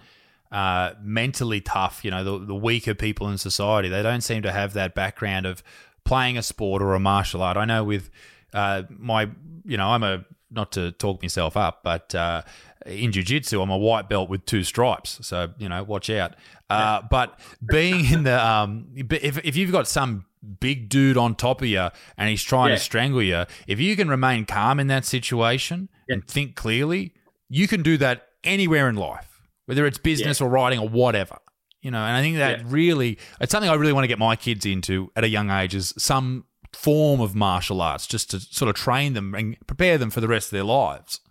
uh, 0.52 0.92
mentally 1.02 1.62
tough, 1.62 2.04
you 2.06 2.12
know, 2.12 2.24
the, 2.24 2.46
the 2.46 2.56
weaker 2.56 2.94
people 2.94 3.30
in 3.30 3.38
society, 3.38 3.90
they 3.90 4.02
don't 4.04 4.22
seem 4.22 4.42
to 4.44 4.52
have 4.52 4.74
that 4.74 4.96
background 4.96 5.46
of 5.46 5.62
playing 6.04 6.38
a 6.38 6.44
sport 6.44 6.82
or 6.82 6.94
a 6.94 7.00
martial 7.00 7.42
art. 7.42 7.58
I 7.58 7.66
know 7.66 7.84
with 7.84 8.10
uh, 8.54 8.84
my, 8.90 9.30
you 9.66 9.78
know, 9.78 9.90
I'm 9.90 10.04
a 10.04 10.26
not 10.50 10.72
to 10.72 10.94
talk 10.94 11.22
myself 11.22 11.58
up, 11.58 11.82
but 11.84 12.16
uh, 12.16 12.42
in 12.86 13.12
jiu-jitsu 13.12 13.62
i'm 13.62 13.70
a 13.70 13.78
white 13.78 14.08
belt 14.08 14.30
with 14.30 14.46
two 14.46 14.64
stripes 14.64 15.20
so 15.28 15.50
you 15.58 15.68
know 15.68 15.84
watch 15.84 16.10
out 16.10 16.36
uh, 16.70 17.02
but 17.12 17.38
being 17.70 18.06
in 18.06 18.24
the 18.24 18.46
um, 18.48 18.88
if, 18.96 19.44
if 19.44 19.58
you've 19.58 19.74
got 19.74 19.90
some 19.90 20.26
big 20.62 20.88
dude 20.88 21.18
on 21.18 21.36
top 21.36 21.62
of 21.62 21.68
you 21.68 21.90
and 22.18 22.30
he's 22.30 22.44
trying 22.44 22.70
Yeah. 22.70 22.76
to 22.76 22.82
strangle 22.82 23.22
you 23.22 23.44
if 23.68 23.82
you 23.82 23.98
can 23.98 24.08
remain 24.08 24.46
calm 24.46 24.80
in 24.80 24.88
that 24.88 25.04
situation 25.04 25.90
Yeah. 26.08 26.14
and 26.14 26.28
think 26.28 26.56
clearly 26.56 27.14
you 27.50 27.68
can 27.68 27.82
do 27.84 27.98
that 27.98 28.30
anywhere 28.46 28.88
in 28.88 28.96
life 28.96 29.37
whether 29.68 29.86
it's 29.86 29.98
business 30.00 30.42
or 30.42 30.50
writing 30.50 30.80
or 30.80 30.90
whatever 30.90 31.38
you 31.82 31.92
know 31.92 32.00
and 32.00 32.18
i 32.18 32.22
think 32.22 32.38
that 32.38 32.60
Yeah. 32.60 32.66
really 32.68 33.18
it's 33.40 33.52
something 33.52 33.70
i 33.70 33.76
really 33.76 33.94
want 33.94 34.04
to 34.04 34.08
get 34.10 34.20
my 34.20 34.36
kids 34.36 34.66
into 34.66 35.12
at 35.16 35.24
a 35.24 35.30
young 35.30 35.50
age 35.52 35.76
is 35.76 35.94
some 35.98 36.46
form 36.74 37.22
of 37.22 37.34
martial 37.36 37.82
arts 37.82 38.06
just 38.08 38.32
to 38.32 38.40
sort 38.40 38.68
of 38.70 38.76
train 38.76 39.14
them 39.14 39.34
and 39.36 39.56
prepare 39.68 39.98
them 39.98 40.10
for 40.10 40.20
the 40.22 40.28
rest 40.28 40.48
of 40.48 40.52
their 40.52 40.64
lives 40.66 41.22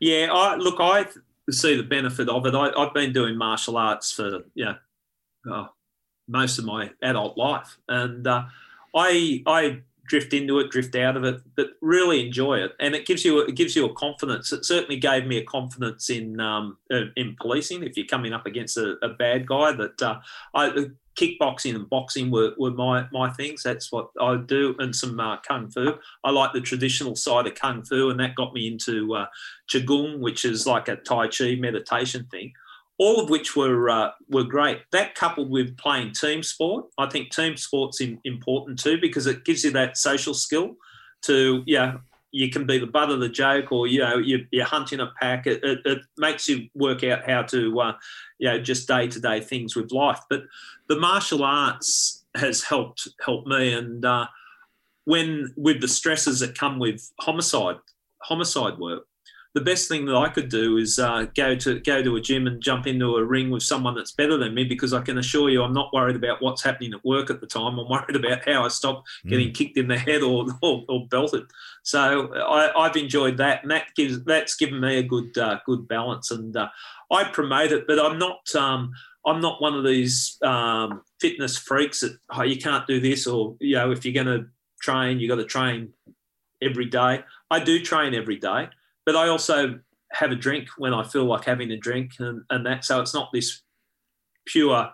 Yeah, 0.00 0.28
I 0.32 0.56
look, 0.56 0.76
I 0.80 1.06
see 1.50 1.76
the 1.76 1.82
benefit 1.82 2.28
of 2.28 2.46
it. 2.46 2.54
I, 2.54 2.70
I've 2.80 2.94
been 2.94 3.12
doing 3.12 3.36
martial 3.36 3.76
arts 3.76 4.10
for 4.12 4.44
you 4.54 4.64
know 4.66 4.76
uh, 5.52 5.66
most 6.26 6.58
of 6.58 6.64
my 6.64 6.90
adult 7.02 7.36
life, 7.36 7.76
and 7.88 8.26
uh, 8.26 8.44
I 8.96 9.42
I 9.46 9.82
drift 10.10 10.34
into 10.34 10.58
it, 10.58 10.70
drift 10.70 10.96
out 10.96 11.16
of 11.16 11.22
it, 11.22 11.40
but 11.56 11.68
really 11.80 12.26
enjoy 12.26 12.58
it, 12.58 12.72
and 12.80 12.96
it 12.96 13.06
gives 13.06 13.24
you 13.24 13.40
it 13.40 13.54
gives 13.54 13.76
you 13.76 13.86
a 13.86 13.94
confidence. 13.94 14.52
It 14.52 14.64
certainly 14.64 14.96
gave 14.96 15.24
me 15.24 15.38
a 15.38 15.44
confidence 15.44 16.10
in 16.10 16.40
um, 16.40 16.76
uh, 16.92 17.06
in 17.16 17.36
policing. 17.40 17.84
If 17.84 17.96
you're 17.96 18.06
coming 18.06 18.32
up 18.32 18.44
against 18.44 18.76
a, 18.76 18.96
a 19.02 19.10
bad 19.10 19.46
guy, 19.46 19.72
that 19.72 20.02
uh, 20.02 20.18
I 20.52 20.88
kickboxing 21.16 21.74
and 21.74 21.88
boxing 21.88 22.30
were, 22.30 22.54
were 22.58 22.72
my 22.72 23.06
my 23.12 23.30
things. 23.30 23.62
That's 23.62 23.92
what 23.92 24.10
I 24.20 24.36
do, 24.36 24.74
and 24.80 24.94
some 24.94 25.18
uh, 25.20 25.36
kung 25.46 25.70
fu. 25.70 25.94
I 26.24 26.30
like 26.32 26.52
the 26.52 26.60
traditional 26.60 27.14
side 27.14 27.46
of 27.46 27.54
kung 27.54 27.84
fu, 27.84 28.10
and 28.10 28.18
that 28.18 28.34
got 28.34 28.52
me 28.52 28.66
into 28.66 29.14
uh, 29.14 29.26
qigong, 29.72 30.18
which 30.18 30.44
is 30.44 30.66
like 30.66 30.88
a 30.88 30.96
tai 30.96 31.28
chi 31.28 31.54
meditation 31.54 32.26
thing. 32.32 32.52
All 33.02 33.16
of 33.18 33.30
which 33.30 33.56
were 33.56 33.88
uh, 33.88 34.10
were 34.28 34.44
great. 34.44 34.78
That 34.92 35.14
coupled 35.14 35.50
with 35.50 35.76
playing 35.84 36.12
team 36.12 36.42
sport, 36.42 36.84
I 36.98 37.06
think 37.08 37.30
team 37.30 37.56
sport's 37.56 38.00
in, 38.00 38.20
important 38.24 38.78
too 38.78 38.98
because 39.00 39.26
it 39.26 39.44
gives 39.46 39.64
you 39.64 39.72
that 39.72 39.96
social 39.96 40.34
skill 40.34 40.76
to 41.22 41.62
yeah. 41.66 41.90
You 42.32 42.48
can 42.48 42.64
be 42.64 42.78
the 42.78 42.86
butt 42.86 43.10
of 43.10 43.18
the 43.18 43.28
joke, 43.28 43.72
or 43.72 43.88
you 43.88 44.00
know 44.04 44.18
you, 44.18 44.46
you're 44.52 44.64
hunting 44.76 45.00
a 45.00 45.10
pack. 45.20 45.48
It, 45.48 45.64
it, 45.64 45.80
it 45.84 45.98
makes 46.16 46.48
you 46.48 46.68
work 46.74 47.02
out 47.02 47.28
how 47.28 47.42
to, 47.42 47.80
uh, 47.80 47.94
you 48.38 48.48
know, 48.48 48.60
just 48.60 48.86
day 48.86 49.08
to 49.08 49.20
day 49.20 49.40
things 49.40 49.74
with 49.74 49.90
life. 49.90 50.20
But 50.30 50.42
the 50.88 51.00
martial 51.00 51.42
arts 51.42 52.24
has 52.36 52.62
helped 52.62 53.08
helped 53.24 53.48
me, 53.48 53.72
and 53.72 54.04
uh, 54.04 54.26
when 55.06 55.52
with 55.56 55.80
the 55.80 55.88
stresses 55.88 56.38
that 56.38 56.56
come 56.56 56.78
with 56.78 57.10
homicide 57.18 57.78
homicide 58.22 58.78
work, 58.78 59.04
the 59.52 59.60
best 59.60 59.88
thing 59.88 60.06
that 60.06 60.14
I 60.14 60.28
could 60.28 60.48
do 60.48 60.76
is 60.76 60.98
uh, 60.98 61.26
go 61.34 61.56
to 61.56 61.80
go 61.80 62.02
to 62.02 62.16
a 62.16 62.20
gym 62.20 62.46
and 62.46 62.62
jump 62.62 62.86
into 62.86 63.16
a 63.16 63.24
ring 63.24 63.50
with 63.50 63.64
someone 63.64 63.96
that's 63.96 64.12
better 64.12 64.36
than 64.36 64.54
me 64.54 64.64
because 64.64 64.92
I 64.92 65.00
can 65.00 65.18
assure 65.18 65.50
you 65.50 65.62
I'm 65.62 65.72
not 65.72 65.92
worried 65.92 66.14
about 66.14 66.40
what's 66.40 66.62
happening 66.62 66.94
at 66.94 67.04
work 67.04 67.30
at 67.30 67.40
the 67.40 67.46
time. 67.46 67.78
I'm 67.78 67.88
worried 67.88 68.14
about 68.14 68.48
how 68.48 68.64
I 68.64 68.68
stop 68.68 69.04
getting 69.26 69.52
kicked 69.52 69.76
in 69.76 69.88
the 69.88 69.98
head 69.98 70.22
or, 70.22 70.46
or, 70.62 70.84
or 70.88 71.06
belted. 71.08 71.44
So 71.82 72.32
I, 72.34 72.70
I've 72.78 72.96
enjoyed 72.96 73.38
that, 73.38 73.62
and 73.62 73.70
that 73.70 73.86
gives 73.96 74.22
that's 74.24 74.54
given 74.54 74.80
me 74.80 74.98
a 74.98 75.02
good 75.02 75.36
uh, 75.36 75.58
good 75.66 75.88
balance. 75.88 76.30
And 76.30 76.56
uh, 76.56 76.68
I 77.10 77.24
promote 77.24 77.72
it, 77.72 77.86
but 77.88 77.98
I'm 77.98 78.18
not 78.18 78.54
um, 78.54 78.92
I'm 79.26 79.40
not 79.40 79.60
one 79.60 79.74
of 79.74 79.84
these 79.84 80.38
um, 80.42 81.02
fitness 81.20 81.58
freaks 81.58 82.00
that 82.00 82.16
oh 82.30 82.42
you 82.42 82.56
can't 82.56 82.86
do 82.86 83.00
this 83.00 83.26
or 83.26 83.56
you 83.58 83.74
know 83.74 83.90
if 83.90 84.04
you're 84.04 84.24
going 84.24 84.38
to 84.38 84.46
train 84.80 85.20
you've 85.20 85.28
got 85.28 85.36
to 85.36 85.44
train 85.44 85.92
every 86.62 86.86
day. 86.86 87.24
I 87.50 87.58
do 87.58 87.82
train 87.82 88.14
every 88.14 88.36
day, 88.36 88.68
but 89.10 89.18
I 89.18 89.26
also 89.26 89.80
have 90.12 90.30
a 90.30 90.36
drink 90.36 90.68
when 90.78 90.94
I 90.94 91.02
feel 91.02 91.24
like 91.24 91.44
having 91.44 91.72
a 91.72 91.76
drink, 91.76 92.12
and, 92.20 92.44
and 92.48 92.64
that 92.64 92.84
so 92.84 93.00
it's 93.00 93.12
not 93.12 93.30
this 93.32 93.60
pure. 94.46 94.88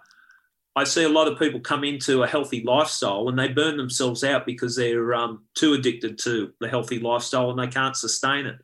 I 0.74 0.84
see 0.84 1.05
a 1.05 1.10
lot 1.10 1.28
of 1.28 1.38
people 1.38 1.60
come 1.60 1.84
into 1.84 2.22
a 2.22 2.26
healthy 2.26 2.62
lifestyle 2.64 3.28
and 3.28 3.38
they 3.38 3.48
burn 3.48 3.76
themselves 3.76 4.24
out 4.24 4.47
because 4.47 4.74
they're 4.74 5.12
um, 5.12 5.44
too 5.55 5.74
addicted 5.74 6.18
to 6.20 6.51
the 6.60 6.68
healthy 6.68 6.98
lifestyle 6.98 7.51
and 7.51 7.59
they 7.59 7.66
can't 7.66 7.94
sustain 7.94 8.47
it. 8.47 8.56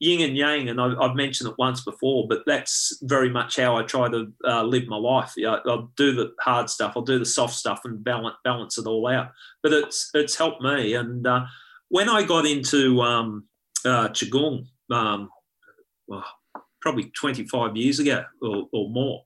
Yin 0.00 0.20
and 0.20 0.36
yang, 0.36 0.68
and 0.68 0.78
I, 0.78 0.92
I've 1.00 1.16
mentioned 1.16 1.48
it 1.48 1.56
once 1.58 1.82
before, 1.82 2.28
but 2.28 2.42
that's 2.46 2.98
very 3.02 3.30
much 3.30 3.56
how 3.56 3.76
I 3.76 3.84
try 3.84 4.10
to 4.10 4.30
uh, 4.46 4.64
live 4.64 4.86
my 4.86 4.98
life. 4.98 5.32
I'll 5.46 5.90
do 5.96 6.12
the 6.12 6.34
hard 6.40 6.68
stuff, 6.68 6.92
I'll 6.94 7.02
do 7.02 7.18
the 7.18 7.24
soft 7.24 7.54
stuff, 7.54 7.86
and 7.86 8.04
balance 8.04 8.36
balance 8.44 8.76
it 8.76 8.86
all 8.86 9.06
out. 9.06 9.30
But 9.62 9.72
it's 9.72 10.10
it's 10.12 10.36
helped 10.36 10.60
me. 10.60 10.92
And 10.92 11.26
uh, 11.26 11.46
when 11.88 12.10
I 12.10 12.22
got 12.22 12.44
into 12.44 13.00
um, 13.00 13.44
uh, 13.84 14.08
qigong, 14.08 14.66
um, 14.90 15.30
well, 16.06 16.24
probably 16.80 17.04
25 17.18 17.76
years 17.76 17.98
ago 17.98 18.24
or, 18.42 18.68
or 18.72 18.90
more. 18.90 19.22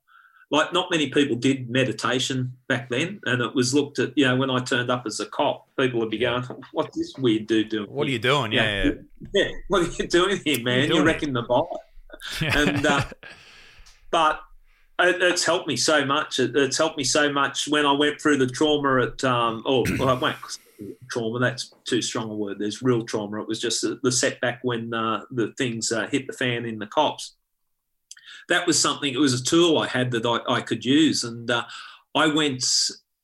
Like, 0.50 0.72
not 0.72 0.90
many 0.90 1.08
people 1.10 1.36
did 1.36 1.68
meditation 1.70 2.52
back 2.68 2.88
then. 2.88 3.20
And 3.24 3.42
it 3.42 3.54
was 3.54 3.74
looked 3.74 3.98
at, 3.98 4.16
you 4.16 4.24
know, 4.24 4.36
when 4.36 4.50
I 4.50 4.60
turned 4.60 4.90
up 4.90 5.04
as 5.06 5.18
a 5.18 5.26
cop, 5.26 5.66
people 5.78 5.98
would 6.00 6.10
be 6.10 6.18
going, 6.18 6.44
What's 6.72 6.96
this 6.96 7.14
weird 7.18 7.46
dude 7.46 7.70
doing? 7.70 7.90
what 7.90 8.06
are 8.06 8.10
you 8.10 8.18
doing 8.18 8.52
yeah, 8.52 8.84
yeah. 8.84 8.90
Yeah, 9.34 9.48
what 9.68 9.82
are 9.82 9.90
you 9.90 10.06
doing 10.06 10.40
here, 10.44 10.62
man? 10.62 10.88
You're 10.88 10.98
here?" 10.98 11.04
wrecking 11.04 11.32
the 11.32 11.42
bike. 11.42 12.54
And, 12.54 12.86
uh, 12.86 13.04
but 14.10 14.40
it, 15.00 15.20
it's 15.22 15.44
helped 15.44 15.66
me 15.66 15.76
so 15.76 16.04
much. 16.04 16.38
It, 16.38 16.54
it's 16.54 16.78
helped 16.78 16.98
me 16.98 17.04
so 17.04 17.32
much 17.32 17.66
when 17.66 17.84
I 17.84 17.92
went 17.92 18.20
through 18.20 18.36
the 18.36 18.46
trauma 18.46 19.06
at, 19.06 19.24
um, 19.24 19.62
oh, 19.66 19.84
well, 19.98 20.10
I 20.10 20.14
won't 20.14 20.36
trauma, 21.10 21.38
that's 21.38 21.72
too 21.84 22.02
strong 22.02 22.30
a 22.30 22.34
word. 22.34 22.58
There's 22.58 22.82
real 22.82 23.04
trauma. 23.04 23.40
It 23.40 23.48
was 23.48 23.60
just 23.60 23.82
the, 24.02 24.12
setback 24.12 24.60
when 24.62 24.92
uh, 24.92 25.22
the 25.30 25.52
things 25.58 25.92
uh, 25.92 26.06
hit 26.08 26.26
the 26.26 26.32
fan 26.32 26.64
in 26.64 26.78
the 26.78 26.86
cops. 26.86 27.36
That 28.48 28.66
was 28.66 28.78
something, 28.78 29.12
it 29.12 29.18
was 29.18 29.40
a 29.40 29.44
tool 29.44 29.78
I 29.78 29.86
had 29.86 30.10
that 30.12 30.26
I, 30.26 30.54
I 30.54 30.60
could 30.60 30.84
use. 30.84 31.24
And 31.24 31.50
uh, 31.50 31.64
I 32.14 32.26
went, 32.26 32.64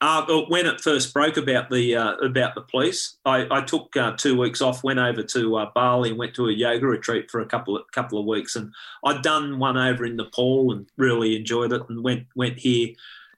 uh, 0.00 0.24
when 0.48 0.66
it 0.66 0.80
first 0.80 1.12
broke 1.12 1.36
about 1.36 1.68
the 1.68 1.94
uh, 1.94 2.14
about 2.16 2.54
the 2.54 2.62
police, 2.62 3.18
I, 3.26 3.46
I 3.50 3.60
took 3.60 3.94
uh, 3.96 4.12
two 4.16 4.38
weeks 4.38 4.62
off, 4.62 4.82
went 4.82 4.98
over 4.98 5.22
to 5.22 5.66
Bali 5.74 6.10
and 6.10 6.18
went 6.18 6.34
to 6.36 6.48
a 6.48 6.52
yoga 6.52 6.86
retreat 6.86 7.30
for 7.30 7.40
a 7.40 7.46
couple 7.46 7.76
of 7.76 7.82
couple 7.92 8.18
of 8.18 8.24
weeks, 8.24 8.56
and 8.56 8.72
I'd 9.04 9.20
done 9.20 9.58
one 9.58 9.76
over 9.76 10.06
in 10.06 10.16
Nepal 10.16 10.72
and 10.72 10.88
really 10.96 11.36
enjoyed 11.36 11.72
it, 11.74 11.82
and 11.90 12.02
went 12.02 12.26
went 12.34 12.58
here, 12.58 12.88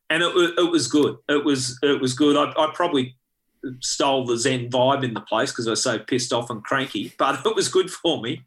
and 0.09 0.23
it, 0.23 0.33
it 0.57 0.71
was 0.71 0.87
good. 0.87 1.17
It 1.29 1.45
was 1.45 1.81
it 1.83 2.01
was 2.01 2.15
good. 2.15 2.37
I, 2.37 2.53
I 2.57 2.71
probably 2.73 3.17
stole 3.81 4.25
the 4.25 4.37
Zen 4.37 4.69
vibe 4.71 5.05
in 5.05 5.15
the 5.15 5.21
place 5.21 5.51
because 5.51 5.67
I 5.67 5.71
was 5.71 5.83
so 5.83 5.99
pissed 5.99 6.33
off 6.33 6.51
and 6.51 6.63
cranky, 6.63 7.13
but 7.19 7.45
it 7.45 7.55
was 7.57 7.69
good 7.69 7.91
for 7.91 8.21
me 8.21 8.43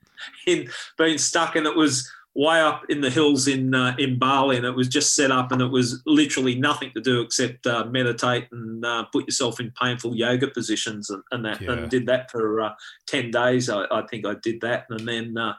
in 0.45 0.69
being 0.97 1.17
stuck, 1.17 1.55
and 1.55 1.65
it 1.67 1.75
was 1.75 2.09
way 2.37 2.59
up 2.59 2.83
in 2.89 2.99
the 2.99 3.09
hills 3.09 3.47
in 3.47 3.73
uh, 3.73 3.95
in 3.97 4.19
Bali, 4.19 4.57
and 4.57 4.65
it 4.65 4.75
was 4.75 4.87
just 4.87 5.15
set 5.15 5.31
up, 5.31 5.51
and 5.51 5.61
it 5.61 5.71
was 5.71 6.01
literally 6.05 6.55
nothing 6.55 6.91
to 6.95 7.01
do 7.01 7.21
except 7.21 7.65
uh, 7.65 7.85
meditate 7.85 8.47
and 8.51 8.83
uh, 8.85 9.05
put 9.05 9.25
yourself 9.25 9.59
in 9.59 9.71
painful 9.81 10.15
yoga 10.15 10.47
positions 10.47 11.09
and, 11.09 11.23
and 11.31 11.45
that, 11.45 11.61
Yeah. 11.61 11.71
and 11.71 11.89
did 11.89 12.05
that 12.07 12.29
for 12.31 12.61
uh, 12.61 12.73
ten 13.07 13.31
days. 13.31 13.69
I, 13.69 13.85
I 13.91 14.03
think 14.07 14.25
I 14.25 14.35
did 14.41 14.61
that, 14.61 14.85
and 14.89 15.07
then. 15.07 15.37
Uh, 15.37 15.53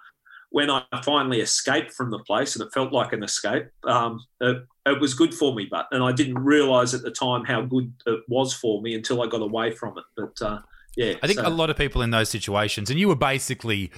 when 0.50 0.70
I 0.70 0.84
finally 1.04 1.40
escaped 1.40 1.92
from 1.92 2.10
the 2.10 2.20
place, 2.20 2.54
and 2.54 2.64
it 2.64 2.72
felt 2.72 2.92
like 2.92 3.12
an 3.12 3.24
escape, 3.24 3.66
um, 3.84 4.24
it, 4.40 4.64
it 4.86 5.00
was 5.00 5.12
good 5.14 5.34
for 5.34 5.54
me. 5.54 5.66
But 5.70 5.86
and 5.90 6.02
I 6.02 6.12
didn't 6.12 6.38
realise 6.38 6.94
at 6.94 7.02
the 7.02 7.10
time 7.10 7.44
how 7.44 7.62
good 7.62 7.92
it 8.06 8.20
was 8.28 8.54
for 8.54 8.80
me 8.80 8.94
until 8.94 9.22
I 9.22 9.26
got 9.26 9.42
away 9.42 9.70
from 9.72 9.98
it. 9.98 10.04
But 10.16 10.40
uh, 10.46 10.60
yeah, 10.96 11.14
I 11.22 11.26
think 11.26 11.40
so- 11.40 11.46
a 11.46 11.50
lot 11.50 11.68
of 11.70 11.76
people 11.76 12.00
in 12.02 12.10
those 12.10 12.28
situations, 12.30 12.88
and 12.90 12.98
you 12.98 13.08
were 13.08 13.16
basically 13.16 13.90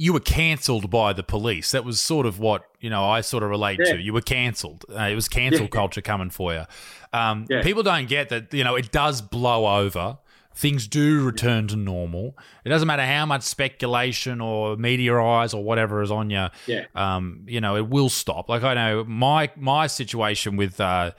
you 0.00 0.12
were 0.12 0.20
cancelled 0.20 0.88
by 0.90 1.12
the 1.12 1.24
police. 1.24 1.72
That 1.72 1.84
was 1.84 2.00
sort 2.00 2.24
of 2.24 2.38
what 2.38 2.62
you 2.80 2.88
know 2.88 3.04
I 3.04 3.20
sort 3.20 3.42
of 3.42 3.50
relate 3.50 3.80
Yeah. 3.84 3.94
to. 3.94 4.00
You 4.00 4.12
were 4.12 4.20
cancelled. 4.20 4.84
Uh, 4.88 5.02
it 5.02 5.14
was 5.16 5.28
cancel 5.28 5.62
Yeah. 5.62 5.68
culture 5.68 6.00
coming 6.00 6.30
for 6.30 6.52
you. 6.54 6.64
Um, 7.12 7.46
Yeah. 7.50 7.62
People 7.62 7.82
don't 7.82 8.08
get 8.08 8.28
that. 8.28 8.54
You 8.54 8.62
know, 8.64 8.76
it 8.76 8.92
does 8.92 9.20
blow 9.20 9.66
over. 9.66 10.18
Things 10.58 10.88
do 10.88 11.24
return 11.24 11.68
to 11.68 11.76
normal. 11.76 12.36
It 12.64 12.68
doesn't 12.70 12.88
matter 12.88 13.06
how 13.06 13.24
much 13.26 13.42
speculation 13.42 14.40
or 14.40 14.76
media 14.76 15.16
eyes 15.16 15.54
or 15.54 15.62
whatever 15.62 16.02
is 16.02 16.10
on 16.10 16.30
you. 16.30 16.48
Yeah. 16.66 16.86
Um, 16.96 17.44
you 17.46 17.60
know, 17.60 17.76
it 17.76 17.88
will 17.88 18.08
stop. 18.08 18.48
Like 18.48 18.64
I 18.64 18.74
know 18.74 19.04
my 19.04 19.50
my 19.56 19.86
situation 19.86 20.56
with 20.56 20.80
uh, 20.80 21.12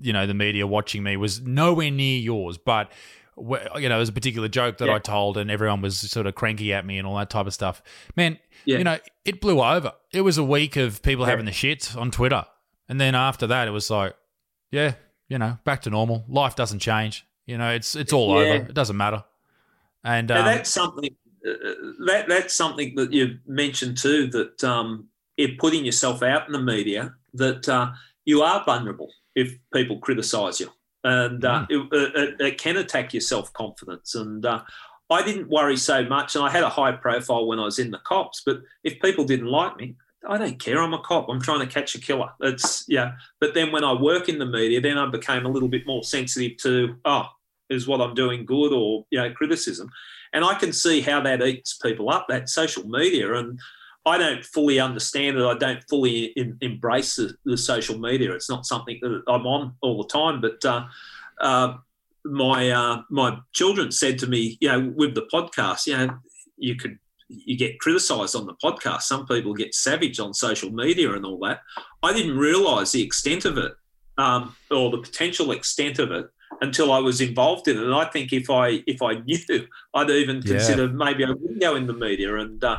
you 0.00 0.12
know, 0.12 0.28
the 0.28 0.34
media 0.34 0.64
watching 0.66 1.02
me 1.02 1.16
was 1.16 1.40
nowhere 1.40 1.90
near 1.90 2.18
yours, 2.18 2.56
but 2.56 2.92
you 3.36 3.88
know, 3.88 3.96
it 3.96 3.98
was 3.98 4.08
a 4.10 4.12
particular 4.12 4.46
joke 4.46 4.78
that 4.78 4.86
Yeah. 4.86 4.94
I 4.94 4.98
told, 5.00 5.36
and 5.38 5.50
everyone 5.50 5.80
was 5.82 5.98
sort 5.98 6.28
of 6.28 6.36
cranky 6.36 6.72
at 6.72 6.86
me 6.86 6.96
and 6.98 7.04
all 7.06 7.16
that 7.16 7.30
type 7.30 7.48
of 7.48 7.52
stuff. 7.52 7.82
Man, 8.14 8.38
Yeah. 8.64 8.78
you 8.78 8.84
know, 8.84 8.98
it 9.24 9.40
blew 9.40 9.60
over. 9.60 9.92
It 10.12 10.20
was 10.20 10.38
a 10.38 10.44
week 10.44 10.76
of 10.76 11.02
people 11.02 11.24
Yeah. 11.24 11.30
having 11.30 11.46
the 11.46 11.50
shits 11.50 11.96
on 11.96 12.12
Twitter, 12.12 12.46
and 12.88 13.00
then 13.00 13.16
after 13.16 13.48
that, 13.48 13.66
it 13.66 13.72
was 13.72 13.90
like, 13.90 14.14
yeah, 14.70 14.94
you 15.28 15.36
know, 15.38 15.58
back 15.64 15.82
to 15.82 15.90
normal. 15.90 16.24
Life 16.28 16.54
doesn't 16.54 16.78
change. 16.78 17.26
You 17.46 17.58
know, 17.58 17.70
it's 17.70 17.94
it's 17.94 18.12
all 18.12 18.30
Yeah. 18.30 18.54
over. 18.54 18.66
It 18.68 18.74
doesn't 18.74 18.96
matter. 18.96 19.22
And 20.02 20.30
um, 20.30 20.44
that's 20.44 20.70
something 20.70 21.14
uh, 21.46 21.52
that 22.06 22.26
that's 22.28 22.54
something 22.54 22.94
that 22.96 23.12
you 23.12 23.38
mentioned 23.46 23.98
too. 23.98 24.26
That 24.28 24.64
um, 24.64 25.08
if 25.36 25.58
putting 25.58 25.84
yourself 25.84 26.22
out 26.22 26.46
in 26.46 26.52
the 26.52 26.60
media, 26.60 27.14
that 27.34 27.68
uh, 27.68 27.92
you 28.24 28.42
are 28.42 28.64
vulnerable 28.64 29.10
if 29.34 29.56
people 29.72 29.98
criticise 29.98 30.60
you, 30.60 30.70
and 31.02 31.44
uh, 31.44 31.66
it, 31.68 31.88
it, 31.92 32.40
it 32.40 32.58
can 32.58 32.76
attack 32.76 33.12
your 33.12 33.20
self 33.20 33.52
confidence. 33.52 34.14
And 34.14 34.44
uh, 34.44 34.62
I 35.10 35.22
didn't 35.22 35.48
worry 35.48 35.76
so 35.76 36.04
much, 36.04 36.34
and 36.34 36.44
I 36.44 36.50
had 36.50 36.62
a 36.62 36.68
high 36.68 36.92
profile 36.92 37.46
when 37.46 37.58
I 37.58 37.64
was 37.64 37.78
in 37.78 37.90
the 37.90 38.00
cops. 38.06 38.42
But 38.44 38.60
if 38.82 39.00
people 39.00 39.24
didn't 39.24 39.46
like 39.46 39.76
me, 39.76 39.96
I 40.26 40.38
don't 40.38 40.58
care. 40.58 40.82
I'm 40.82 40.94
a 40.94 41.00
cop. 41.00 41.28
I'm 41.28 41.40
trying 41.40 41.60
to 41.60 41.66
catch 41.66 41.94
a 41.94 42.00
killer. 42.00 42.30
It's 42.40 42.84
yeah. 42.88 43.12
But 43.40 43.54
then 43.54 43.72
when 43.72 43.84
I 43.84 43.92
work 43.92 44.28
in 44.28 44.38
the 44.38 44.46
media, 44.46 44.80
then 44.80 44.98
I 44.98 45.08
became 45.10 45.44
a 45.44 45.48
little 45.48 45.68
bit 45.68 45.86
more 45.86 46.02
sensitive 46.02 46.56
to 46.58 46.96
oh, 47.04 47.28
is 47.70 47.86
what 47.86 48.00
I'm 48.00 48.14
doing 48.14 48.44
good 48.44 48.72
or 48.72 49.04
you 49.10 49.18
know 49.18 49.32
criticism, 49.32 49.90
and 50.32 50.44
I 50.44 50.54
can 50.54 50.72
see 50.72 51.00
how 51.00 51.20
that 51.22 51.42
eats 51.42 51.76
people 51.78 52.10
up. 52.10 52.26
That 52.28 52.48
social 52.48 52.88
media 52.88 53.34
and. 53.34 53.58
I 54.06 54.18
don't 54.18 54.44
fully 54.44 54.78
understand 54.78 55.38
it. 55.38 55.42
I 55.42 55.56
don't 55.56 55.82
fully 55.88 56.24
in, 56.36 56.58
embrace 56.60 57.16
the, 57.16 57.34
the 57.46 57.56
social 57.56 57.98
media. 57.98 58.34
It's 58.34 58.50
not 58.50 58.66
something 58.66 58.98
that 59.00 59.22
I'm 59.26 59.46
on 59.46 59.76
all 59.80 60.02
the 60.02 60.08
time. 60.08 60.42
But 60.42 60.62
uh, 60.62 60.84
uh, 61.40 61.78
my 62.22 62.70
uh, 62.70 63.02
my 63.08 63.38
children 63.54 63.90
said 63.90 64.18
to 64.18 64.26
me, 64.26 64.58
you 64.60 64.68
know, 64.68 64.92
with 64.94 65.14
the 65.14 65.26
podcast, 65.32 65.86
you 65.86 65.96
know, 65.96 66.18
you 66.58 66.76
could 66.76 66.98
you 67.28 67.56
get 67.56 67.78
criticised 67.80 68.36
on 68.36 68.46
the 68.46 68.54
podcast. 68.62 69.02
Some 69.02 69.26
people 69.26 69.54
get 69.54 69.74
savage 69.74 70.20
on 70.20 70.34
social 70.34 70.70
media 70.70 71.12
and 71.12 71.24
all 71.24 71.38
that. 71.40 71.60
I 72.02 72.12
didn't 72.12 72.36
realise 72.36 72.92
the 72.92 73.02
extent 73.02 73.44
of 73.44 73.56
it 73.58 73.72
um, 74.18 74.56
or 74.70 74.90
the 74.90 74.98
potential 74.98 75.50
extent 75.52 75.98
of 75.98 76.10
it 76.12 76.26
until 76.60 76.92
I 76.92 76.98
was 76.98 77.20
involved 77.20 77.66
in 77.68 77.78
it. 77.78 77.82
And 77.82 77.94
I 77.94 78.04
think 78.06 78.32
if 78.32 78.50
I 78.50 78.82
if 78.86 79.02
I 79.02 79.14
knew, 79.14 79.38
I'd 79.94 80.10
even 80.10 80.36
Yeah. 80.36 80.42
consider 80.52 80.88
maybe 80.88 81.24
I 81.24 81.30
wouldn't 81.30 81.60
go 81.60 81.76
in 81.76 81.86
the 81.86 81.94
media. 81.94 82.36
And 82.36 82.62
uh, 82.62 82.78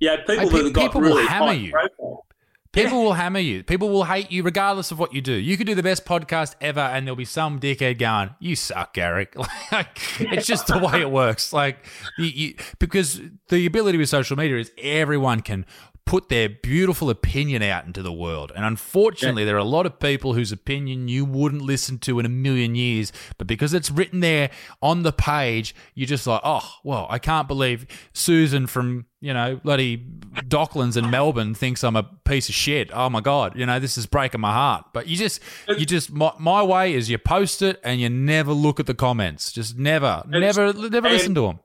yeah, 0.00 0.16
people 0.26 0.48
Hey, 0.48 0.56
that 0.58 0.64
have 0.64 0.72
got 0.72 0.82
people 0.82 1.00
will 1.02 1.08
really 1.16 1.26
hammer 1.26 1.46
high 1.48 1.52
you. 1.54 1.72
profile. 1.72 2.26
People 2.72 3.02
will 3.02 3.14
hammer 3.14 3.38
you. 3.38 3.62
People 3.62 3.88
will 3.88 4.04
hate 4.04 4.30
you 4.30 4.42
regardless 4.42 4.90
of 4.90 4.98
what 4.98 5.14
you 5.14 5.20
do. 5.20 5.32
You 5.32 5.56
could 5.56 5.66
do 5.66 5.74
the 5.74 5.82
best 5.82 6.04
podcast 6.04 6.54
ever, 6.60 6.80
and 6.80 7.06
there'll 7.06 7.16
be 7.16 7.24
some 7.24 7.58
dickhead 7.58 7.98
going, 7.98 8.30
"You 8.38 8.56
suck, 8.56 8.94
Garrick." 8.94 9.34
Like 9.72 9.98
it's 10.20 10.46
just 10.46 10.68
the 10.68 10.78
way 10.78 11.00
it 11.00 11.10
works. 11.10 11.52
Like 11.52 11.84
you, 12.18 12.26
you, 12.26 12.54
because 12.78 13.20
the 13.48 13.66
ability 13.66 13.98
with 13.98 14.08
social 14.08 14.36
media 14.36 14.58
is 14.58 14.70
everyone 14.78 15.40
can 15.40 15.66
put 16.06 16.28
their 16.28 16.48
beautiful 16.48 17.10
opinion 17.10 17.62
out 17.62 17.84
into 17.84 18.00
the 18.00 18.12
world, 18.12 18.52
and 18.54 18.64
unfortunately, 18.64 19.44
there 19.44 19.56
are 19.56 19.58
a 19.58 19.64
lot 19.64 19.84
of 19.86 19.98
people 19.98 20.34
whose 20.34 20.52
opinion 20.52 21.08
you 21.08 21.24
wouldn't 21.24 21.62
listen 21.62 21.98
to 21.98 22.18
in 22.20 22.24
a 22.24 22.28
million 22.30 22.74
years, 22.76 23.12
but 23.36 23.46
because 23.46 23.74
it's 23.74 23.90
written 23.90 24.20
there 24.20 24.50
on 24.80 25.02
the 25.02 25.12
page, 25.12 25.74
you're 25.94 26.06
just 26.06 26.26
like, 26.26 26.40
"Oh, 26.44 26.74
well, 26.84 27.06
I 27.10 27.18
can't 27.18 27.48
believe 27.48 27.86
Susan 28.12 28.66
from." 28.66 29.06
You 29.18 29.34
know, 29.34 29.56
bloody 29.56 29.96
Docklands 30.42 30.96
in 30.96 31.10
Melbourne 31.10 31.54
thinks 31.54 31.82
I'm 31.82 31.96
a 31.96 32.04
piece 32.04 32.48
of 32.48 32.54
shit. 32.54 32.90
Oh 32.92 33.10
my 33.10 33.20
god, 33.20 33.56
you 33.56 33.66
know 33.66 33.80
this 33.80 33.98
is 33.98 34.06
breaking 34.06 34.40
my 34.40 34.52
heart. 34.52 34.84
But 34.92 35.08
you 35.08 35.16
just, 35.16 35.40
you 35.66 35.84
just, 35.84 36.12
my, 36.12 36.32
my 36.38 36.62
way 36.62 36.94
is 36.94 37.10
you 37.10 37.18
post 37.18 37.60
it 37.60 37.80
and 37.82 38.00
you 38.00 38.08
never 38.08 38.52
look 38.52 38.78
at 38.78 38.86
the 38.86 38.94
comments. 38.94 39.50
Just 39.50 39.76
never, 39.78 40.22
never, 40.28 40.72
never 40.72 41.08
listen 41.08 41.34
to 41.34 41.40
them. 41.40 41.60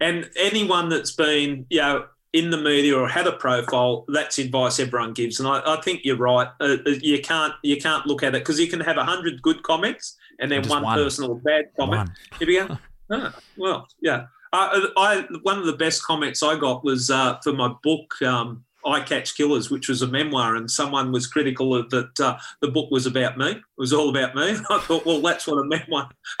And 0.00 0.30
anyone 0.36 0.88
that's 0.88 1.12
been, 1.12 1.66
you 1.68 1.80
know, 1.80 2.06
in 2.32 2.50
the 2.50 2.56
media 2.56 2.96
or 2.96 3.08
had 3.08 3.26
a 3.26 3.32
profile, 3.32 4.04
that's 4.08 4.38
advice 4.38 4.80
everyone 4.80 5.12
gives. 5.12 5.38
And 5.38 5.48
I, 5.48 5.60
I 5.66 5.80
think 5.82 6.00
you're 6.04 6.16
right. 6.16 6.48
Uh, 6.60 6.76
uh, 6.86 6.90
you 7.00 7.20
can't 7.20 7.52
you 7.62 7.76
can't 7.76 8.06
look 8.06 8.22
at 8.22 8.34
it 8.34 8.40
because 8.40 8.58
you 8.58 8.68
can 8.68 8.80
have 8.80 8.96
a 8.96 9.04
hundred 9.04 9.42
good 9.42 9.62
comments 9.62 10.16
and 10.40 10.50
then 10.50 10.66
one, 10.68 10.82
one. 10.82 10.96
personal 10.96 11.34
bad 11.34 11.66
comment. 11.78 12.08
One. 12.08 12.16
If 12.40 12.48
you 12.48 12.66
go, 12.66 12.78
oh, 13.10 13.32
well, 13.56 13.86
yeah. 14.00 14.26
I, 14.54 14.86
I 14.96 15.26
one 15.42 15.58
of 15.58 15.66
the 15.66 15.72
best 15.72 16.04
comments 16.04 16.42
I 16.42 16.58
got 16.58 16.84
was 16.84 17.10
uh, 17.10 17.38
for 17.42 17.52
my 17.52 17.74
book. 17.82 18.20
Um, 18.22 18.64
I 18.84 19.00
Catch 19.00 19.36
Killers, 19.36 19.70
which 19.70 19.88
was 19.88 20.02
a 20.02 20.08
memoir, 20.08 20.56
and 20.56 20.70
someone 20.70 21.12
was 21.12 21.26
critical 21.26 21.74
of 21.74 21.88
that 21.90 22.18
uh, 22.20 22.36
the 22.60 22.68
book 22.68 22.90
was 22.90 23.06
about 23.06 23.38
me. 23.38 23.52
It 23.52 23.62
was 23.78 23.92
all 23.92 24.10
about 24.10 24.34
me. 24.34 24.56
I 24.70 24.78
thought, 24.80 25.06
well, 25.06 25.20
that's 25.20 25.46
what 25.46 25.58
a 25.58 25.64
memoir. 25.64 26.10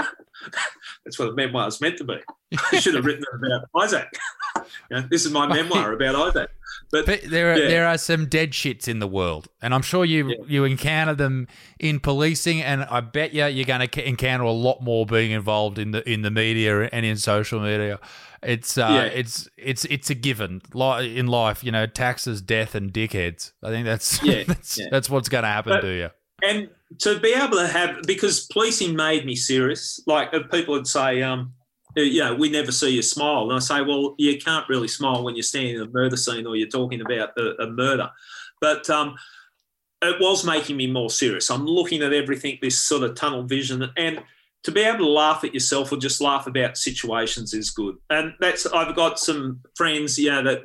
that's 1.04 1.18
what 1.18 1.28
a 1.28 1.32
memoir 1.32 1.68
is 1.68 1.80
meant 1.80 1.98
to 1.98 2.04
be. 2.04 2.16
I 2.72 2.78
should 2.80 2.94
have 2.94 3.04
written 3.04 3.24
it 3.32 3.46
about 3.46 3.68
Isaac. 3.82 4.08
You 4.90 5.00
know, 5.00 5.06
this 5.10 5.24
is 5.24 5.32
my 5.32 5.46
memoir 5.46 5.92
about 5.92 6.14
Isaac. 6.14 6.50
But, 6.90 7.06
But 7.06 7.22
there 7.24 7.52
are 7.52 7.58
Yeah. 7.58 7.68
there 7.68 7.86
are 7.86 7.96
some 7.98 8.26
dead 8.26 8.52
shits 8.52 8.86
in 8.86 8.98
the 9.00 9.06
world, 9.08 9.48
and 9.62 9.74
I'm 9.74 9.82
sure 9.82 10.04
you 10.04 10.28
Yeah. 10.28 10.36
you 10.46 10.64
encounter 10.64 11.14
them 11.14 11.48
in 11.80 12.00
policing, 12.00 12.62
and 12.62 12.84
I 12.84 13.00
bet 13.00 13.32
you 13.32 13.46
you're 13.46 13.64
going 13.64 13.86
to 13.88 14.08
encounter 14.08 14.44
a 14.44 14.52
lot 14.52 14.82
more 14.82 15.04
being 15.06 15.30
involved 15.30 15.78
in 15.78 15.90
the 15.92 16.08
in 16.08 16.22
the 16.22 16.30
media 16.30 16.82
and 16.92 17.04
in 17.06 17.16
social 17.16 17.60
media. 17.60 17.98
It's 18.42 18.76
uh, 18.78 18.88
Yeah. 18.90 19.02
it's 19.04 19.48
it's 19.56 19.84
it's 19.86 20.10
a 20.10 20.14
given 20.14 20.60
in 21.00 21.26
life, 21.26 21.64
you 21.64 21.72
know, 21.72 21.86
taxes, 21.86 22.40
death, 22.42 22.74
and 22.74 22.92
dickheads. 22.92 23.52
I 23.62 23.70
think 23.70 23.86
that's 23.86 24.18
that's, 24.46 24.78
that's 24.90 25.08
what's 25.10 25.28
going 25.30 25.42
to 25.44 25.48
happen 25.48 25.72
But- 25.72 25.80
to 25.80 25.88
you. 25.88 26.10
And 26.42 26.68
to 26.98 27.18
be 27.20 27.32
able 27.32 27.56
to 27.56 27.66
have 27.66 28.02
because 28.02 28.46
policing 28.46 28.94
made 28.94 29.24
me 29.24 29.34
serious. 29.34 30.02
Like 30.06 30.32
people 30.50 30.74
would 30.74 30.86
say, 30.86 31.22
um, 31.22 31.54
uh, 31.96 32.02
you 32.02 32.20
know, 32.20 32.34
we 32.34 32.50
never 32.50 32.72
see 32.72 32.90
you 32.90 33.02
smile, 33.02 33.44
and 33.44 33.52
I 33.52 33.58
say, 33.58 33.82
well, 33.82 34.14
you 34.18 34.38
can't 34.38 34.68
really 34.68 34.88
smile 34.88 35.22
when 35.22 35.36
you're 35.36 35.42
standing 35.42 35.76
in 35.76 35.82
a 35.82 35.88
murder 35.88 36.16
scene 36.16 36.46
or 36.46 36.56
you're 36.56 36.68
talking 36.68 37.00
about 37.00 37.30
a, 37.38 37.62
a 37.62 37.70
murder. 37.70 38.10
But 38.60 38.88
um, 38.90 39.16
it 40.02 40.20
was 40.20 40.44
making 40.44 40.76
me 40.76 40.86
more 40.86 41.10
serious. 41.10 41.50
I'm 41.50 41.66
looking 41.66 42.02
at 42.02 42.12
everything 42.12 42.58
this 42.60 42.78
sort 42.78 43.02
of 43.02 43.14
tunnel 43.14 43.44
vision, 43.44 43.90
and 43.96 44.22
to 44.64 44.70
be 44.70 44.80
able 44.80 44.98
to 44.98 45.08
laugh 45.08 45.44
at 45.44 45.54
yourself 45.54 45.92
or 45.92 45.96
just 45.96 46.20
laugh 46.20 46.46
about 46.46 46.76
situations 46.76 47.52
is 47.52 47.70
good. 47.70 47.96
And 48.10 48.34
that's 48.40 48.66
I've 48.66 48.96
got 48.96 49.18
some 49.18 49.60
friends, 49.76 50.18
you 50.18 50.30
know, 50.30 50.42
that 50.44 50.62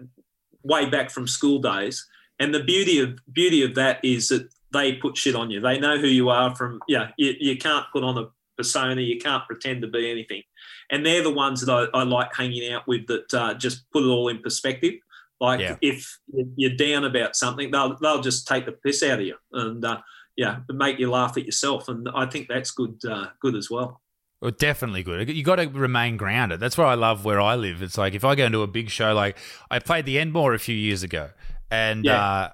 way 0.63 0.89
back 0.89 1.09
from 1.09 1.27
school 1.27 1.59
days, 1.59 2.05
and 2.39 2.53
the 2.53 2.63
beauty 2.63 2.99
of 2.99 3.19
beauty 3.31 3.63
of 3.63 3.75
that 3.75 3.99
is 4.03 4.29
that 4.29 4.49
they 4.77 4.93
put 4.93 5.17
shit 5.17 5.35
on 5.35 5.49
you. 5.51 5.59
They 5.59 5.79
know 5.79 5.97
who 5.97 6.07
you 6.07 6.29
are 6.29 6.55
from. 6.55 6.79
Yeah, 6.87 7.09
you, 7.17 7.33
you 7.39 7.57
can't 7.57 7.85
put 7.91 8.03
on 8.03 8.17
a 8.17 8.27
persona. 8.57 9.01
You 9.01 9.17
can't 9.19 9.45
pretend 9.45 9.81
to 9.81 9.87
be 9.87 10.09
anything. 10.09 10.43
And 10.89 11.05
they're 11.05 11.23
the 11.23 11.33
ones 11.33 11.65
that 11.65 11.71
I, 11.93 11.99
I 11.99 12.03
like 12.03 12.33
hanging 12.35 12.71
out 12.71 12.87
with 12.87 13.07
that 13.07 13.33
uh, 13.33 13.53
just 13.55 13.89
put 13.91 14.03
it 14.03 14.07
all 14.07 14.29
in 14.29 14.39
perspective. 14.41 14.93
Like 15.39 15.59
Yeah. 15.59 15.75
if 15.81 16.17
you're 16.55 16.75
down 16.75 17.03
about 17.03 17.35
something, 17.35 17.69
they'll 17.71 17.95
they'll 17.97 18.21
just 18.21 18.47
take 18.47 18.65
the 18.65 18.71
piss 18.71 19.03
out 19.03 19.19
of 19.19 19.25
you 19.25 19.35
and 19.53 19.83
uh, 19.85 19.99
yeah, 20.35 20.59
make 20.69 20.97
you 20.99 21.09
laugh 21.11 21.37
at 21.37 21.45
yourself. 21.45 21.87
And 21.89 22.07
I 22.15 22.25
think 22.25 22.47
that's 22.47 22.71
good 22.71 22.97
uh, 23.07 23.27
good 23.41 23.55
as 23.55 23.69
well. 23.69 24.01
Well, 24.41 24.51
definitely 24.51 25.03
good. 25.03 25.29
You 25.29 25.43
got 25.43 25.55
to 25.57 25.67
remain 25.67 26.15
grounded. 26.17 26.59
That's 26.59 26.77
what 26.77 26.85
I 26.87 26.93
love 26.93 27.25
where 27.25 27.41
I 27.41 27.55
live. 27.55 27.81
It's 27.81 27.97
like 27.97 28.13
if 28.13 28.23
I 28.23 28.35
go 28.35 28.45
into 28.45 28.61
a 28.61 28.67
big 28.67 28.89
show, 28.89 29.13
like 29.13 29.37
I 29.71 29.79
played 29.79 30.05
the 30.05 30.17
Enmore 30.19 30.53
a 30.53 30.59
few 30.59 30.75
years 30.75 31.01
ago, 31.03 31.29
and 31.71 32.05
Yeah. 32.05 32.23
uh, 32.23 32.49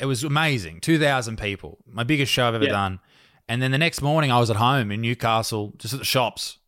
it 0.00 0.06
was 0.06 0.24
amazing. 0.24 0.80
Two 0.80 0.98
thousand 0.98 1.38
people, 1.38 1.78
my 1.86 2.04
biggest 2.04 2.32
show 2.32 2.48
I've 2.48 2.54
ever 2.54 2.64
Yeah. 2.64 2.70
done. 2.72 3.00
And 3.48 3.62
then 3.62 3.70
the 3.70 3.78
next 3.78 4.02
morning, 4.02 4.30
I 4.30 4.38
was 4.38 4.50
at 4.50 4.56
home 4.56 4.90
in 4.90 5.00
Newcastle, 5.00 5.72
just 5.78 5.94
at 5.94 6.00
the 6.00 6.04
shops, 6.04 6.58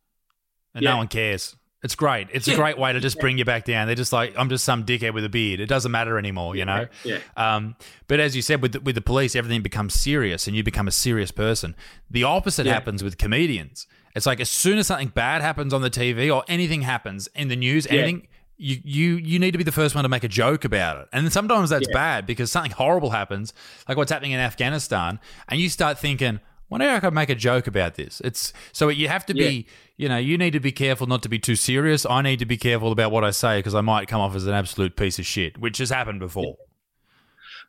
and 0.73 0.83
Yeah. 0.83 0.91
no 0.91 0.97
one 0.97 1.07
cares. 1.07 1.55
It's 1.83 1.95
great. 1.95 2.27
It's 2.31 2.47
a 2.47 2.55
great 2.55 2.77
way 2.77 2.93
to 2.93 2.99
just 2.99 3.19
bring 3.19 3.39
you 3.39 3.45
back 3.45 3.65
down. 3.65 3.87
They're 3.87 3.95
just 3.95 4.13
like, 4.13 4.35
I'm 4.37 4.49
just 4.49 4.63
some 4.63 4.83
dickhead 4.85 5.15
with 5.15 5.25
a 5.25 5.29
beard. 5.29 5.59
It 5.59 5.65
doesn't 5.65 5.91
matter 5.91 6.19
anymore, 6.19 6.55
you 6.55 6.63
know. 6.63 6.85
Yeah. 7.03 7.17
Um, 7.35 7.75
but 8.07 8.19
as 8.19 8.35
you 8.35 8.43
said, 8.43 8.61
with 8.61 8.73
the, 8.73 8.79
with 8.81 8.93
the 8.93 9.01
police, 9.01 9.35
everything 9.35 9.63
becomes 9.63 9.95
serious, 9.95 10.45
and 10.45 10.55
you 10.55 10.61
become 10.63 10.87
a 10.87 10.91
serious 10.91 11.31
person. 11.31 11.75
The 12.09 12.23
opposite 12.23 12.67
Yeah. 12.67 12.73
happens 12.73 13.03
with 13.03 13.17
comedians. 13.17 13.87
It's 14.15 14.27
like 14.27 14.39
as 14.39 14.49
soon 14.49 14.77
as 14.77 14.85
something 14.87 15.07
bad 15.07 15.41
happens 15.41 15.73
on 15.73 15.81
the 15.81 15.89
TV 15.89 16.29
or 16.29 16.43
anything 16.47 16.83
happens 16.83 17.27
in 17.33 17.47
the 17.47 17.55
news, 17.55 17.87
anything. 17.87 18.27
You, 18.63 18.77
you 18.83 19.15
you 19.15 19.39
need 19.39 19.51
to 19.53 19.57
be 19.57 19.63
the 19.63 19.71
first 19.71 19.95
one 19.95 20.03
to 20.03 20.09
make 20.09 20.23
a 20.23 20.27
joke 20.27 20.63
about 20.65 21.01
it, 21.01 21.07
and 21.11 21.33
sometimes 21.33 21.71
that's 21.71 21.87
Yeah. 21.89 21.95
bad 21.97 22.27
because 22.27 22.51
something 22.51 22.71
horrible 22.71 23.09
happens, 23.09 23.53
like 23.89 23.97
what's 23.97 24.11
happening 24.11 24.33
in 24.33 24.39
Afghanistan, 24.39 25.19
and 25.49 25.59
you 25.59 25.67
start 25.67 25.97
thinking, 25.97 26.39
"Wonder 26.69 26.87
I 26.87 26.99
could 26.99 27.15
make 27.15 27.29
a 27.31 27.35
joke 27.35 27.65
about 27.65 27.95
this." 27.95 28.21
It's 28.23 28.53
so 28.71 28.89
you 28.89 29.07
have 29.07 29.25
to 29.25 29.33
be, 29.33 29.65
you 29.97 30.07
know, 30.07 30.17
you 30.17 30.37
need 30.37 30.51
to 30.51 30.59
be 30.59 30.71
careful 30.71 31.07
not 31.07 31.23
to 31.23 31.29
be 31.29 31.39
too 31.39 31.55
serious. 31.55 32.05
I 32.05 32.21
need 32.21 32.37
to 32.37 32.45
be 32.45 32.55
careful 32.57 32.91
about 32.91 33.11
what 33.11 33.23
I 33.23 33.31
say 33.31 33.57
because 33.57 33.73
I 33.73 33.81
might 33.81 34.07
come 34.07 34.21
off 34.21 34.35
as 34.35 34.45
an 34.45 34.53
absolute 34.53 34.95
piece 34.95 35.17
of 35.17 35.25
shit, 35.25 35.57
which 35.57 35.79
has 35.79 35.89
happened 35.89 36.19
before. 36.19 36.55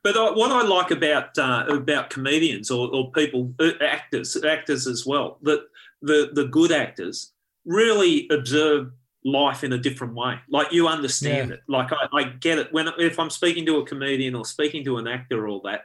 But 0.02 0.14
I, 0.16 0.30
what 0.32 0.50
I 0.52 0.62
like 0.66 0.90
about 0.90 1.38
uh, 1.38 1.64
about 1.70 2.10
comedians 2.10 2.70
or, 2.70 2.94
or 2.94 3.10
people 3.12 3.54
uh, 3.58 3.70
actors 3.80 4.36
actors 4.44 4.86
as 4.86 5.06
well 5.06 5.38
that 5.42 5.60
the 6.02 6.28
the 6.34 6.44
good 6.44 6.70
actors 6.70 7.32
really 7.64 8.28
observe 8.30 8.90
life 9.24 9.62
in 9.64 9.72
a 9.72 9.78
different 9.78 10.14
way. 10.14 10.36
Like 10.50 10.72
you 10.72 10.88
understand 10.88 11.50
Yeah. 11.50 11.54
it. 11.56 11.60
Like 11.68 11.92
I, 11.92 12.08
I 12.18 12.24
get 12.24 12.58
it 12.58 12.72
when 12.72 12.88
if 12.98 13.18
I'm 13.18 13.30
speaking 13.30 13.64
to 13.66 13.76
a 13.78 13.86
comedian 13.86 14.34
or 14.34 14.44
speaking 14.44 14.84
to 14.84 14.98
an 14.98 15.06
actor 15.06 15.44
or 15.44 15.48
all 15.48 15.60
that, 15.64 15.82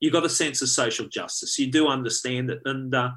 you 0.00 0.10
got 0.10 0.24
a 0.24 0.28
sense 0.28 0.60
of 0.62 0.68
social 0.68 1.06
justice. 1.08 1.58
You 1.58 1.70
do 1.70 1.88
understand 1.88 2.50
it, 2.50 2.60
and 2.64 2.94
uh, 2.94 3.10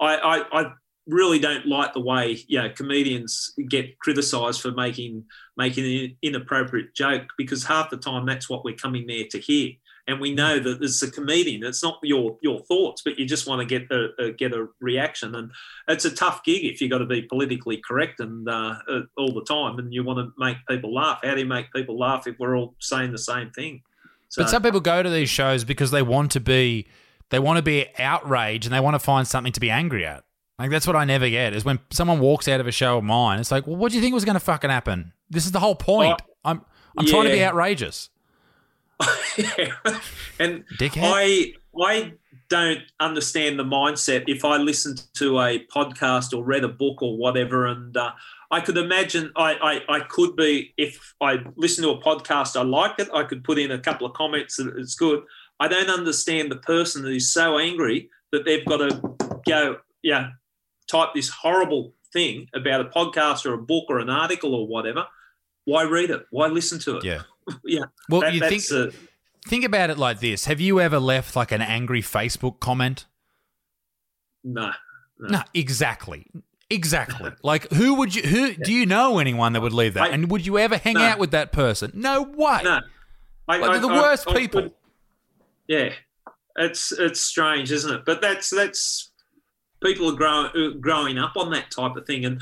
I, 0.00 0.16
I 0.16 0.60
I 0.60 0.72
really 1.06 1.38
don't 1.40 1.66
like 1.66 1.92
the 1.94 2.00
way 2.00 2.38
you 2.46 2.60
know 2.60 2.70
comedians 2.70 3.52
get 3.68 3.98
criticised 3.98 4.60
for 4.60 4.70
making 4.72 5.24
making 5.56 5.84
an 5.84 6.16
inappropriate 6.22 6.94
joke 6.94 7.24
because 7.36 7.64
half 7.64 7.90
the 7.90 7.96
time 7.96 8.24
that's 8.26 8.48
what 8.48 8.64
we're 8.64 8.74
coming 8.76 9.06
there 9.06 9.24
to 9.30 9.38
hear 9.38 9.70
and 10.06 10.20
we 10.20 10.34
know 10.34 10.58
that 10.58 10.82
it's 10.82 11.02
a 11.02 11.10
comedian. 11.10 11.62
It's 11.64 11.82
not 11.82 11.98
your 12.02 12.36
your 12.42 12.60
thoughts, 12.60 13.02
but 13.02 13.18
you 13.18 13.26
just 13.26 13.46
want 13.46 13.60
to 13.60 13.66
get 13.66 13.90
a, 13.90 14.08
a 14.18 14.32
get 14.32 14.52
a 14.52 14.68
reaction. 14.80 15.34
And 15.34 15.52
it's 15.88 16.04
a 16.04 16.10
tough 16.10 16.42
gig 16.44 16.64
if 16.64 16.80
you've 16.80 16.90
got 16.90 16.98
to 16.98 17.06
be 17.06 17.22
politically 17.22 17.80
correct 17.86 18.20
and 18.20 18.48
uh, 18.48 18.76
uh, 18.88 19.00
all 19.16 19.32
the 19.32 19.44
time, 19.44 19.78
and 19.78 19.92
you 19.92 20.02
want 20.02 20.18
to 20.18 20.32
make 20.38 20.56
people 20.68 20.92
laugh. 20.94 21.20
How 21.22 21.34
do 21.34 21.40
you 21.40 21.46
make 21.46 21.72
people 21.72 21.98
laugh 21.98 22.26
if 22.26 22.38
we're 22.38 22.56
all 22.56 22.74
saying 22.80 23.12
the 23.12 23.18
same 23.18 23.50
thing? 23.50 23.82
So, 24.28 24.42
but 24.42 24.50
some 24.50 24.62
people 24.62 24.80
go 24.80 25.02
to 25.02 25.10
these 25.10 25.28
shows 25.28 25.62
because 25.62 25.90
they 25.90 26.02
want 26.02 26.32
to 26.32 26.40
be 26.40 26.88
they 27.30 27.38
want 27.38 27.58
to 27.58 27.62
be 27.62 27.86
outraged 27.98 28.66
and 28.66 28.74
they 28.74 28.80
want 28.80 28.94
to 28.94 28.98
find 28.98 29.26
something 29.26 29.52
to 29.52 29.60
be 29.60 29.70
angry 29.70 30.04
at. 30.04 30.24
Like 30.58 30.70
that's 30.70 30.86
what 30.86 30.96
I 30.96 31.04
never 31.04 31.28
get 31.28 31.54
is 31.54 31.64
when 31.64 31.78
someone 31.90 32.20
walks 32.20 32.48
out 32.48 32.60
of 32.60 32.66
a 32.66 32.72
show 32.72 32.98
of 32.98 33.04
mine. 33.04 33.40
It's 33.40 33.50
like, 33.50 33.66
well, 33.66 33.76
what 33.76 33.90
do 33.90 33.96
you 33.96 34.02
think 34.02 34.14
was 34.14 34.24
going 34.24 34.34
to 34.34 34.40
fucking 34.40 34.70
happen? 34.70 35.12
This 35.30 35.46
is 35.46 35.52
the 35.52 35.60
whole 35.60 35.74
point. 35.74 36.20
I'm 36.44 36.64
I'm 36.96 37.06
yeah. 37.06 37.12
trying 37.12 37.24
to 37.24 37.32
be 37.32 37.44
outrageous. 37.44 38.10
and 40.38 40.64
Dickhead. 40.78 41.02
I 41.02 41.52
I 41.80 42.12
don't 42.48 42.82
understand 43.00 43.58
the 43.58 43.64
mindset 43.64 44.24
if 44.28 44.44
I 44.44 44.58
listened 44.58 45.02
to 45.14 45.40
a 45.40 45.64
podcast 45.74 46.36
or 46.36 46.44
read 46.44 46.64
a 46.64 46.68
book 46.68 47.02
or 47.02 47.16
whatever, 47.16 47.66
and 47.66 47.96
uh, 47.96 48.12
I 48.50 48.60
could 48.60 48.76
imagine 48.76 49.32
I, 49.34 49.80
I, 49.88 49.96
I 49.96 50.00
could 50.00 50.36
be 50.36 50.74
if 50.76 51.14
I 51.22 51.38
listen 51.56 51.84
to 51.84 51.90
a 51.90 52.02
podcast, 52.02 52.54
I 52.54 52.62
like 52.62 52.98
it. 52.98 53.08
I 53.14 53.24
could 53.24 53.42
put 53.42 53.58
in 53.58 53.70
a 53.70 53.78
couple 53.78 54.06
of 54.06 54.12
comments 54.12 54.56
that 54.56 54.76
it's 54.76 54.94
good. 54.94 55.22
I 55.58 55.68
don't 55.68 55.88
understand 55.88 56.50
the 56.50 56.56
person 56.56 57.02
who's 57.02 57.30
so 57.30 57.58
angry 57.58 58.10
that 58.30 58.44
they've 58.44 58.64
got 58.66 58.78
to 58.78 59.00
go, 59.46 59.78
yeah, 60.02 60.30
type 60.86 61.10
this 61.14 61.30
horrible 61.30 61.94
thing 62.12 62.48
about 62.54 62.82
a 62.82 62.90
podcast 62.90 63.46
or 63.46 63.54
a 63.54 63.58
book 63.58 63.86
or 63.88 63.98
an 63.98 64.10
article 64.10 64.54
or 64.54 64.66
whatever. 64.66 65.06
Why 65.64 65.84
read 65.84 66.10
it? 66.10 66.26
Why 66.30 66.48
listen 66.48 66.78
to 66.80 66.98
it? 66.98 67.04
Yeah. 67.04 67.22
yeah. 67.64 67.84
Well, 68.08 68.22
that, 68.22 68.34
you 68.34 68.40
think 68.40 68.94
think 69.46 69.64
about 69.64 69.90
it 69.90 69.98
like 69.98 70.20
this: 70.20 70.46
Have 70.46 70.60
you 70.60 70.80
ever 70.80 70.98
left 70.98 71.36
like 71.36 71.52
an 71.52 71.62
angry 71.62 72.02
Facebook 72.02 72.60
comment? 72.60 73.06
No. 74.44 74.72
No, 75.18 75.28
no 75.28 75.42
exactly. 75.54 76.26
Exactly. 76.70 77.30
like 77.42 77.70
who 77.72 77.94
would 77.94 78.14
you 78.14 78.22
who 78.22 78.46
yeah. 78.46 78.56
do 78.62 78.72
you 78.72 78.86
know 78.86 79.18
anyone 79.18 79.52
that 79.52 79.60
would 79.60 79.72
leave 79.72 79.94
that? 79.94 80.04
I, 80.04 80.08
and 80.08 80.30
would 80.30 80.46
you 80.46 80.58
ever 80.58 80.76
hang 80.76 80.94
no. 80.94 81.02
out 81.02 81.18
with 81.18 81.30
that 81.32 81.52
person? 81.52 81.92
No 81.94 82.22
way. 82.22 82.60
No. 82.64 82.80
I, 83.48 83.58
like, 83.58 83.72
they're 83.72 83.80
the 83.80 83.88
worst 83.88 84.28
people. 84.28 84.62
Would, 84.62 84.72
yeah. 85.68 85.90
It's 86.56 86.92
it's 86.92 87.20
strange, 87.20 87.72
isn't 87.72 87.92
it? 87.92 88.04
But 88.04 88.20
that's 88.20 88.50
that's 88.50 89.10
people 89.82 90.10
are 90.10 90.16
growing 90.16 90.50
uh, 90.54 90.78
growing 90.80 91.18
up 91.18 91.36
on 91.36 91.50
that 91.50 91.70
type 91.70 91.96
of 91.96 92.06
thing 92.06 92.24
and 92.24 92.40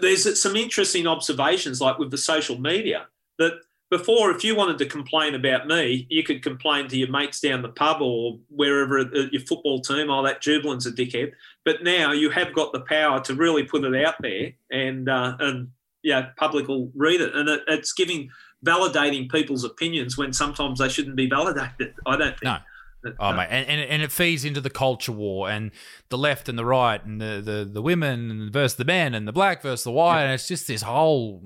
there's 0.00 0.40
some 0.40 0.56
interesting 0.56 1.06
observations 1.06 1.80
like 1.80 1.98
with 1.98 2.10
the 2.10 2.18
social 2.18 2.58
media 2.58 3.06
that 3.38 3.52
before, 3.96 4.32
if 4.32 4.42
you 4.42 4.56
wanted 4.56 4.76
to 4.78 4.86
complain 4.86 5.36
about 5.36 5.68
me, 5.68 6.04
you 6.10 6.24
could 6.24 6.42
complain 6.42 6.88
to 6.88 6.98
your 6.98 7.08
mates 7.10 7.40
down 7.40 7.62
the 7.62 7.68
pub 7.68 8.02
or 8.02 8.40
wherever 8.48 8.98
your 9.30 9.40
football 9.42 9.80
team. 9.80 10.10
Oh, 10.10 10.24
that 10.24 10.42
Jubelin's 10.42 10.84
a 10.84 10.90
dickhead. 10.90 11.30
But 11.64 11.84
now 11.84 12.10
you 12.10 12.28
have 12.30 12.52
got 12.52 12.72
the 12.72 12.80
power 12.80 13.20
to 13.20 13.34
really 13.34 13.62
put 13.62 13.84
it 13.84 14.04
out 14.04 14.16
there, 14.20 14.52
and 14.72 15.08
uh, 15.08 15.36
and 15.38 15.68
yeah, 16.02 16.30
public 16.36 16.66
will 16.66 16.90
read 16.96 17.20
it, 17.20 17.36
and 17.36 17.48
it, 17.48 17.62
it's 17.68 17.92
giving 17.92 18.30
validating 18.66 19.30
people's 19.30 19.62
opinions 19.62 20.18
when 20.18 20.32
sometimes 20.32 20.80
they 20.80 20.88
shouldn't 20.88 21.14
be 21.14 21.28
validated. 21.28 21.94
I 22.04 22.16
don't 22.16 22.30
think. 22.30 22.42
No. 22.42 22.58
Oh 23.20 23.32
mate, 23.32 23.48
and, 23.50 23.68
and 23.68 23.80
and 23.80 24.02
it 24.02 24.10
feeds 24.10 24.44
into 24.44 24.62
the 24.62 24.70
culture 24.70 25.12
war 25.12 25.50
and 25.50 25.70
the 26.08 26.16
left 26.18 26.48
and 26.48 26.58
the 26.58 26.64
right 26.64 27.04
and 27.04 27.20
the 27.20 27.40
the, 27.44 27.70
the 27.70 27.82
women 27.82 28.50
versus 28.50 28.76
the 28.76 28.84
men 28.84 29.14
and 29.14 29.28
the 29.28 29.32
black 29.32 29.62
versus 29.62 29.84
the 29.84 29.92
white, 29.92 30.24
and 30.24 30.32
it's 30.32 30.48
just 30.48 30.66
this 30.66 30.82
whole 30.82 31.42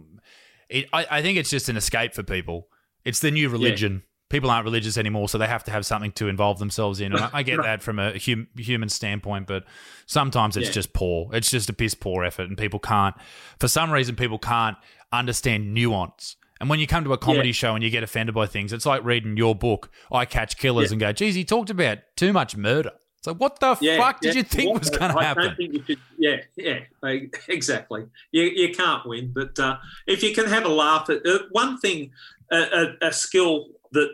it, 0.68 0.86
I, 0.92 1.06
I 1.10 1.22
think 1.22 1.38
it's 1.38 1.50
just 1.50 1.68
an 1.68 1.76
escape 1.76 2.14
for 2.14 2.22
people. 2.22 2.68
It's 3.04 3.20
the 3.20 3.30
new 3.30 3.48
religion. 3.48 3.94
Yeah. 3.94 4.00
People 4.30 4.50
aren't 4.50 4.64
religious 4.64 4.98
anymore, 4.98 5.28
so 5.28 5.38
they 5.38 5.46
have 5.46 5.64
to 5.64 5.70
have 5.70 5.86
something 5.86 6.12
to 6.12 6.28
involve 6.28 6.58
themselves 6.58 7.00
in. 7.00 7.12
And 7.14 7.24
I, 7.24 7.30
I 7.32 7.42
get 7.42 7.56
that 7.62 7.82
from 7.82 7.98
a 7.98 8.18
hum, 8.18 8.48
human 8.56 8.90
standpoint, 8.90 9.46
but 9.46 9.64
sometimes 10.06 10.56
it's 10.56 10.66
yeah. 10.66 10.72
just 10.72 10.92
poor. 10.92 11.30
It's 11.32 11.50
just 11.50 11.70
a 11.70 11.72
piss 11.72 11.94
poor 11.94 12.24
effort, 12.24 12.48
and 12.48 12.58
people 12.58 12.78
can't, 12.78 13.14
for 13.58 13.68
some 13.68 13.90
reason, 13.90 14.16
people 14.16 14.38
can't 14.38 14.76
understand 15.12 15.72
nuance. 15.72 16.36
And 16.60 16.68
when 16.68 16.80
you 16.80 16.86
come 16.86 17.04
to 17.04 17.12
a 17.12 17.18
comedy 17.18 17.50
yeah. 17.50 17.52
show 17.52 17.74
and 17.74 17.84
you 17.84 17.90
get 17.90 18.02
offended 18.02 18.34
by 18.34 18.46
things, 18.46 18.72
it's 18.72 18.84
like 18.84 19.04
reading 19.04 19.36
your 19.36 19.54
book, 19.54 19.90
I 20.10 20.24
Catch 20.24 20.58
Killers, 20.58 20.90
and 20.90 21.00
go, 21.00 21.12
geez, 21.12 21.34
he 21.34 21.44
talked 21.44 21.70
about 21.70 21.98
too 22.16 22.32
much 22.32 22.56
murder. 22.56 22.92
So 23.28 23.34
what 23.34 23.60
the 23.60 23.76
yeah, 23.82 23.98
fuck 23.98 24.22
did 24.22 24.34
yeah. 24.34 24.38
you 24.38 24.42
think 24.42 24.70
what, 24.70 24.80
was 24.80 24.88
going 24.88 25.14
to 25.14 25.20
happen? 25.20 25.54
Should, 25.86 25.98
yeah, 26.16 26.36
yeah, 26.56 26.80
exactly. 27.48 28.06
You, 28.32 28.44
you 28.44 28.72
can't 28.74 29.04
win, 29.04 29.32
but 29.34 29.58
uh, 29.58 29.76
if 30.06 30.22
you 30.22 30.34
can 30.34 30.46
have 30.46 30.64
a 30.64 30.70
laugh 30.70 31.10
at 31.10 31.26
uh, 31.26 31.40
one 31.50 31.76
thing, 31.78 32.10
a, 32.50 32.94
a, 33.02 33.12
skill 33.12 33.66
that 33.92 34.08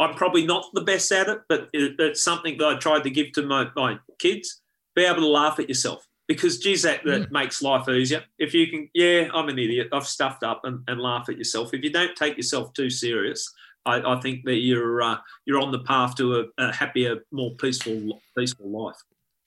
I'm 0.00 0.16
probably 0.16 0.44
not 0.44 0.66
the 0.74 0.80
best 0.80 1.12
at 1.12 1.28
it, 1.28 1.42
but 1.48 1.68
it, 1.72 1.94
it's 2.00 2.24
something 2.24 2.58
that 2.58 2.66
I 2.66 2.74
tried 2.74 3.04
to 3.04 3.10
give 3.10 3.30
to 3.34 3.42
my, 3.42 3.68
my 3.76 4.00
kids: 4.18 4.60
be 4.96 5.04
able 5.04 5.20
to 5.20 5.28
laugh 5.28 5.60
at 5.60 5.68
yourself. 5.68 6.04
Because 6.26 6.58
geez, 6.58 6.82
that, 6.82 7.04
that 7.04 7.28
mm. 7.28 7.30
makes 7.30 7.62
life 7.62 7.88
easier. 7.88 8.24
If 8.36 8.52
you 8.52 8.66
can, 8.66 8.90
yeah, 8.94 9.28
I'm 9.32 9.48
an 9.48 9.60
idiot. 9.60 9.90
I've 9.92 10.08
stuffed 10.08 10.42
up 10.42 10.62
and, 10.64 10.80
and 10.88 11.00
laugh 11.00 11.28
at 11.28 11.38
yourself. 11.38 11.72
If 11.72 11.84
you 11.84 11.92
don't 11.92 12.16
take 12.16 12.36
yourself 12.36 12.72
too 12.72 12.90
serious, 12.90 13.48
I, 13.86 14.14
I 14.14 14.20
think 14.20 14.44
that 14.44 14.56
you're 14.56 15.00
uh, 15.00 15.18
you're 15.44 15.60
on 15.60 15.72
the 15.72 15.78
path 15.78 16.16
to 16.16 16.40
a, 16.40 16.44
a, 16.58 16.72
happier, 16.72 17.24
more 17.30 17.52
peaceful 17.54 18.20
peaceful 18.36 18.68
life. 18.68 18.96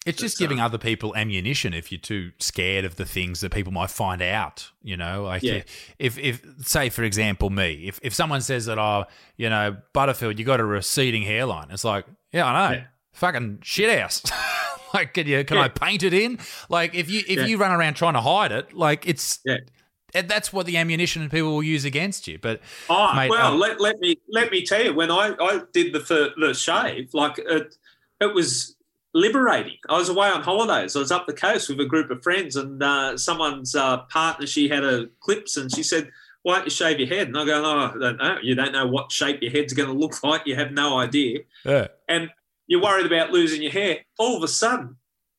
It's 0.06 0.18
just 0.18 0.38
but, 0.38 0.45
giving 0.45 0.61
uh, 0.61 0.66
other 0.66 0.78
people 0.78 1.14
ammunition 1.16 1.74
if 1.74 1.91
you're 1.91 1.99
too 1.99 2.32
scared 2.40 2.86
of 2.86 2.95
the 2.95 3.06
things 3.06 3.41
that 3.41 3.52
people 3.52 3.74
might 3.74 3.91
find 3.91 4.22
out. 4.22 4.72
You 4.82 4.95
know, 4.95 5.24
like 5.24 5.44
yeah. 5.44 5.64
if, 5.99 6.18
if 6.18 6.41
say 6.61 6.90
for 6.90 7.03
example 7.03 7.49
me, 7.49 7.88
if 7.88 7.99
if 8.02 8.14
someone 8.14 8.41
says 8.41 8.66
that 8.68 8.80
oh 8.80 9.06
you 9.36 9.49
know 9.49 9.78
Butterfield 9.94 10.40
you 10.40 10.45
got 10.45 10.61
a 10.61 10.66
receding 10.66 11.24
hairline, 11.24 11.68
it's 11.70 11.84
like 11.84 12.06
yeah 12.32 12.48
I 12.48 12.70
know, 12.70 12.76
yeah. 12.78 12.84
fucking 13.11 13.60
shit 13.61 13.99
house. 13.99 14.24
like 14.94 15.14
can 15.14 15.28
you 15.28 15.44
can 15.44 15.57
yeah. 15.57 15.64
I 15.64 15.68
paint 15.68 16.03
it 16.03 16.14
in? 16.14 16.40
Like 16.70 16.95
if 16.95 17.10
you 17.10 17.22
if 17.28 17.48
you 17.48 17.57
run 17.57 17.72
around 17.72 17.95
trying 17.95 18.14
to 18.14 18.22
hide 18.22 18.53
it, 18.53 18.74
like 18.74 19.06
it's 19.06 19.40
that's 20.14 20.52
what 20.52 20.65
the 20.65 20.77
ammunition 20.77 21.30
people 21.30 21.53
will 21.53 21.64
use 21.64 21.86
against 21.86 22.27
you. 22.27 22.38
But 22.40 22.61
oh 22.90 23.14
mate, 23.15 23.30
well, 23.30 23.53
um, 23.53 23.60
let, 23.60 23.80
let 23.80 23.99
me 23.99 24.19
let 24.30 24.52
me 24.52 24.65
tell 24.65 24.84
you, 24.84 24.94
when 24.94 25.11
I, 25.11 25.36
I 25.40 25.61
did 25.73 25.94
the 25.94 26.34
the 26.38 26.53
shave, 26.53 27.14
like 27.14 27.38
it, 27.38 27.76
it 28.19 28.34
was 28.34 28.76
liberating. 29.14 29.77
I 29.90 29.98
was 29.98 30.10
away 30.10 30.30
on 30.30 30.41
holidays. 30.41 30.95
I 30.95 30.99
was 30.99 31.11
up 31.11 31.27
the 31.27 31.34
coast 31.34 31.69
with 31.69 31.80
a 31.80 31.86
group 31.86 32.10
of 32.11 32.23
friends, 32.23 32.56
and 32.56 32.81
uh, 32.81 33.18
someone's 33.18 33.76
uh, 33.76 33.99
partner 34.03 34.48
she 34.48 34.69
had 34.69 34.84
a 34.84 35.07
clips, 35.19 35.57
and 35.57 35.73
she 35.73 35.84
said. 35.84 36.10
Why 36.41 36.56
don't 36.56 36.64
you 36.64 36.72
shave 36.72 36.99
your 36.99 37.10
head? 37.10 37.27
And 37.27 37.38
I 37.38 37.44
go, 37.44 37.61
oh, 37.61 37.91
I 37.94 37.99
don't 37.99 38.18
know. 38.18 38.38
You 38.41 38.56
don't 38.56 38.72
know 38.72 38.88
what 38.88 39.11
shape 39.11 39.41
your 39.41 39.52
head's 39.52 39.73
going 39.73 39.90
to 39.90 39.94
look 39.94 40.23
like. 40.23 40.48
You 40.48 40.56
have 40.56 40.72
no 40.72 40.98
idea. 40.98 41.40
Yeah. 41.65 41.90
And 42.07 42.30
you're 42.65 42.81
worried 42.81 43.06
about 43.06 43.31
losing 43.31 43.61
your 43.61 43.73
hair. 43.73 43.98
All 44.18 44.38
of 44.38 44.44
a 44.44 44.48
sudden, 44.48 44.95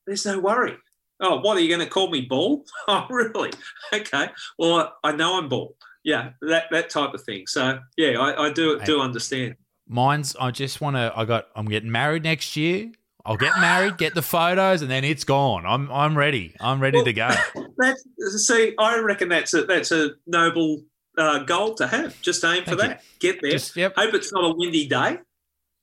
there's 0.07 0.27
no 0.27 0.39
worry. 0.39 0.77
Oh, 1.21 1.41
what 1.41 1.57
are 1.57 1.61
you 1.61 1.69
going 1.69 1.81
to 1.81 1.91
call 1.91 2.11
me 2.11 2.23
bald? 2.23 2.69
Oh, 2.89 3.07
really? 3.11 3.51
Okay. 3.93 4.29
Well, 4.59 4.97
I 5.05 5.13
know 5.13 5.39
I'm 5.39 5.49
bald. 5.49 5.75
Yeah, 6.03 6.31
that 6.43 6.65
that 6.71 6.89
type 6.89 7.13
of 7.13 7.23
thing. 7.23 7.47
So 7.47 7.79
yeah, 7.97 8.19
I, 8.19 8.47
I 8.47 8.53
do 8.53 8.81
do 8.81 9.01
understand. 9.01 9.57
Mine's. 9.87 10.35
I 10.41 10.51
just 10.51 10.81
want 10.81 10.97
to. 10.97 11.13
I 11.15 11.27
got. 11.27 11.49
I'm 11.55 11.67
getting 11.67 11.91
married 11.91 12.23
next 12.23 12.57
year. 12.57 12.91
I'll 13.27 13.37
get 13.37 13.59
married, 13.61 13.99
get 13.99 14.15
the 14.15 14.23
photos, 14.23 14.81
and 14.81 14.91
then 14.91 15.05
it's 15.05 15.25
gone. 15.25 15.67
I'm 15.67 15.93
I'm 15.93 16.17
ready. 16.17 16.57
I'm 16.59 16.81
ready 16.81 16.99
well, 16.99 17.05
to 17.05 17.13
go. 17.13 17.29
That's 17.77 18.03
see. 18.47 18.75
I 18.79 18.99
reckon 19.01 19.29
that's 19.29 19.53
a 19.53 19.65
that's 19.65 19.93
a 19.93 20.13
noble 20.27 20.83
uh, 21.19 21.41
goal 21.41 21.75
to 21.75 21.87
have. 21.87 22.21
Just 22.23 22.45
aim 22.45 22.65
for 22.65 22.77
Thank 22.77 22.81
that. 22.81 23.03
You. 23.21 23.33
Get 23.33 23.43
there. 23.43 23.51
Just, 23.51 23.77
yep. 23.77 23.95
Hope 23.97 24.15
it's 24.15 24.33
not 24.33 24.45
a 24.45 24.55
windy 24.55 24.87
day. 24.87 25.19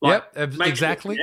Like, 0.01 0.23
yep. 0.35 0.53
Exactly. 0.61 1.19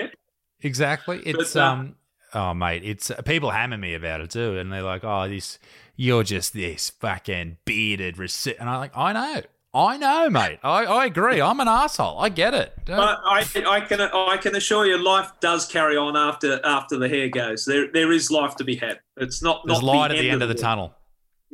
Exactly. 0.61 1.20
It's 1.27 1.55
but, 1.55 1.61
uh, 1.61 1.65
um 1.65 1.97
Oh, 2.35 2.52
mate, 2.55 2.82
it's 2.85 3.11
people 3.24 3.51
hammer 3.51 3.78
me 3.78 3.94
about 3.94 4.20
it 4.20 4.31
too, 4.31 4.59
and 4.59 4.73
they're 4.73 4.82
like, 4.82 5.05
"Oh, 5.05 5.28
this, 5.28 5.59
you're 5.97 6.24
just 6.24 6.52
this 6.52 6.90
fucking 6.90 7.59
bearded 7.65 8.19
recit," 8.19 8.56
and 8.59 8.69
I'm 8.69 8.78
like, 8.78 8.97
"I 8.97 9.12
know, 9.12 9.43
I 9.74 9.97
know, 9.97 10.31
mate. 10.31 10.61
I, 10.62 10.85
I 10.85 11.06
agree. 11.06 11.40
I'm 11.40 11.59
an 11.59 11.66
asshole. 11.66 12.20
I 12.20 12.28
get 12.28 12.55
it. 12.55 12.73
But 12.86 13.19
I, 13.24 13.44
I 13.66 13.81
can 13.81 14.01
I 14.01 14.36
can 14.36 14.55
assure 14.55 14.86
you, 14.86 14.97
life 14.97 15.32
does 15.40 15.66
carry 15.66 15.97
on 15.97 16.16
after 16.16 16.65
after 16.65 16.97
the 16.97 17.09
hair 17.09 17.28
goes. 17.28 17.65
There 17.65 17.90
there 17.93 18.12
is 18.12 18.31
life 18.31 18.55
to 18.56 18.65
be 18.65 18.77
had. 18.77 19.01
It's 19.16 19.43
not 19.43 19.62
there's 19.66 19.82
not 19.82 19.86
light 19.86 20.09
the 20.09 20.16
at 20.16 20.20
the 20.20 20.31
end 20.31 20.43
of 20.43 20.48
the, 20.48 20.55
the 20.55 20.61
tunnel. 20.61 20.94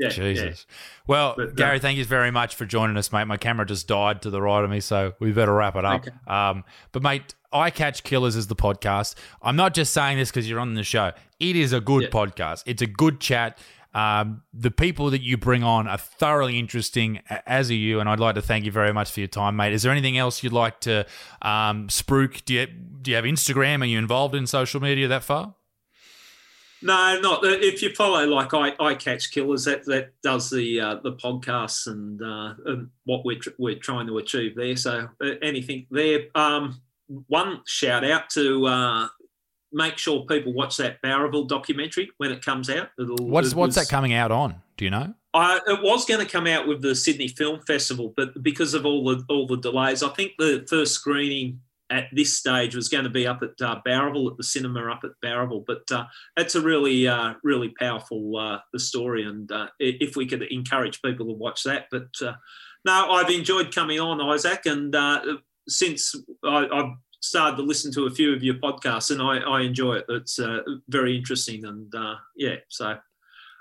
Yeah, 0.01 0.09
Jesus. 0.09 0.67
Yeah. 0.67 0.75
Well, 1.07 1.35
but, 1.37 1.57
Gary, 1.57 1.79
thank 1.79 1.99
you 1.99 2.07
very 2.07 2.31
much 2.31 2.55
for 2.55 2.65
joining 2.65 2.97
us, 2.97 3.13
mate. 3.13 3.27
My 3.27 3.37
camera 3.37 3.67
just 3.67 3.87
died 3.87 4.23
to 4.23 4.31
the 4.31 4.41
right 4.41 4.65
of 4.65 4.71
me, 4.71 4.81
so 4.81 5.13
we 5.21 5.31
better 5.31 5.53
wrap 5.53 5.77
it 5.77 5.85
up. 5.85 6.07
Okay. 6.07 6.17
Um, 6.27 6.65
but 6.93 7.03
mate, 7.03 7.35
I 7.53 7.69
Catch 7.69 8.03
Killers 8.03 8.35
is 8.35 8.47
the 8.47 8.57
podcast. 8.57 9.15
I'm 9.43 9.57
not 9.57 9.75
just 9.75 9.93
saying 9.93 10.17
this 10.17 10.31
because 10.31 10.49
you're 10.49 10.59
on 10.59 10.73
the 10.73 10.83
show. 10.85 11.13
It 11.39 11.55
is 11.55 11.75
a 11.75 11.83
good 11.83 12.05
yeah. 12.05 12.09
podcast. 12.09 12.63
It's 12.65 12.81
a 12.81 12.87
good 12.87 13.21
chat. 13.21 13.59
Um, 13.93 14.43
the 14.55 14.71
people 14.71 15.11
that 15.11 15.21
you 15.21 15.37
bring 15.37 15.63
on 15.63 15.87
are 15.87 15.99
thoroughly 15.99 16.59
interesting, 16.59 17.21
as 17.47 17.71
are 17.71 17.75
you. 17.75 18.01
And 18.01 18.09
I'd 18.09 18.21
like 18.21 18.37
to 18.37 18.43
thank 18.43 18.65
you 18.65 18.73
very 18.73 18.95
much 18.95 19.11
for 19.11 19.21
your 19.21 19.27
time, 19.29 19.57
mate. 19.57 19.75
Is 19.75 19.83
there 19.83 19.93
anything 19.93 20.17
else 20.17 20.43
you'd 20.43 20.55
like 20.55 20.81
to 20.81 21.05
um, 21.43 21.89
spruik? 21.89 22.43
Do 22.47 22.55
you, 22.55 22.67
do 22.67 23.11
you 23.11 23.17
have 23.17 23.27
Instagram? 23.27 23.83
Are 23.83 23.87
you 23.87 23.99
involved 23.99 24.35
in 24.35 24.47
social 24.47 24.81
media 24.81 25.09
that 25.09 25.25
far? 25.25 25.55
No, 26.83 27.21
not 27.21 27.45
if 27.45 27.83
you 27.83 27.95
follow 27.95 28.27
like 28.27 28.55
I, 28.55 28.75
I 28.81 28.95
catch 28.95 29.31
killers 29.31 29.65
that 29.65 29.85
that 29.87 30.13
does 30.23 30.49
the 30.51 30.81
uh, 30.81 30.95
the 31.03 31.13
podcasts 31.13 31.87
and, 31.87 32.21
uh, 32.23 32.55
and 32.67 32.89
what 33.05 33.25
we're 33.25 33.39
tr- 33.39 33.51
we're 33.59 33.79
trying 33.79 34.07
to 34.07 34.19
achieve 34.19 34.57
there. 34.57 34.77
So 34.77 35.09
uh, 35.23 35.31
anything 35.43 35.87
there. 35.91 36.27
Um, 36.35 36.81
one 37.27 37.61
shout 37.67 38.05
out 38.05 38.31
to 38.31 38.67
uh, 38.67 39.09
make 39.73 39.99
sure 39.99 40.25
people 40.27 40.53
watch 40.53 40.77
that 40.79 41.03
Bowraville 41.03 41.49
documentary 41.49 42.11
when 42.19 42.33
it 42.33 42.45
comes 42.45 42.71
out. 42.71 42.91
It'll, 42.99 43.17
what's 43.17 43.53
it 43.53 43.55
what's 43.55 43.77
that 43.77 43.89
coming 43.89 44.15
out 44.15 44.31
on? 44.31 44.63
Do 44.77 44.85
you 44.85 44.91
know? 44.91 45.15
I, 45.33 45.61
it 45.67 45.83
was 45.83 46.07
going 46.07 46.25
to 46.25 46.31
come 46.31 46.47
out 46.47 46.67
with 46.67 46.83
the 46.83 46.95
Sydney 46.95 47.29
Film 47.29 47.61
Festival, 47.61 48.13
but 48.17 48.43
because 48.43 48.75
of 48.75 48.85
all 48.85 49.05
the 49.05 49.25
all 49.29 49.47
the 49.47 49.59
delays, 49.59 50.03
I 50.03 50.09
think 50.09 50.33
the 50.39 50.67
first 50.69 50.95
screening 50.95 51.61
at 51.91 52.09
this 52.13 52.39
stage 52.39 52.77
was 52.77 52.89
going 52.89 53.05
to 53.05 53.11
be 53.11 53.27
up 53.27 53.43
at 53.43 53.61
uh, 53.61 53.81
Bowraville 53.87 54.31
at 54.31 54.37
the 54.37 54.45
cinema 54.45 54.91
up 54.91 55.03
at 55.05 55.11
Bowraville. 55.23 55.65
But 55.67 55.83
uh, 55.91 56.05
it's 56.37 56.55
a 56.55 56.61
really, 56.61 57.09
uh, 57.09 57.35
really 57.43 57.71
powerful 57.79 58.37
uh, 58.37 58.59
the 58.73 58.79
story, 58.79 59.25
and 59.25 59.51
uh, 59.51 59.67
if 59.79 60.17
we 60.17 60.27
could 60.27 60.43
encourage 60.43 61.03
people 61.03 61.27
to 61.27 61.33
watch 61.33 61.65
that. 61.65 61.87
But 61.91 62.09
uh, 62.23 62.35
no, 62.85 63.11
I've 63.11 63.31
enjoyed 63.31 63.75
coming 63.75 63.99
on, 63.99 64.21
Isaac, 64.21 64.67
and 64.67 64.95
since 65.69 66.15
I, 66.45 66.69
have 66.73 66.93
started 67.21 67.57
to 67.57 67.63
listen 67.63 67.93
to 67.93 68.07
a 68.07 68.11
few 68.11 68.33
of 68.35 68.43
your 68.43 68.55
podcasts, 68.55 69.11
and 69.11 69.21
I, 69.21 69.39
I 69.39 69.63
enjoy 69.63 69.97
it. 69.97 70.07
It's 70.09 70.39
very 70.89 71.17
interesting, 71.17 71.65
and 71.65 71.93
yeah, 72.37 72.57
so. 72.69 72.97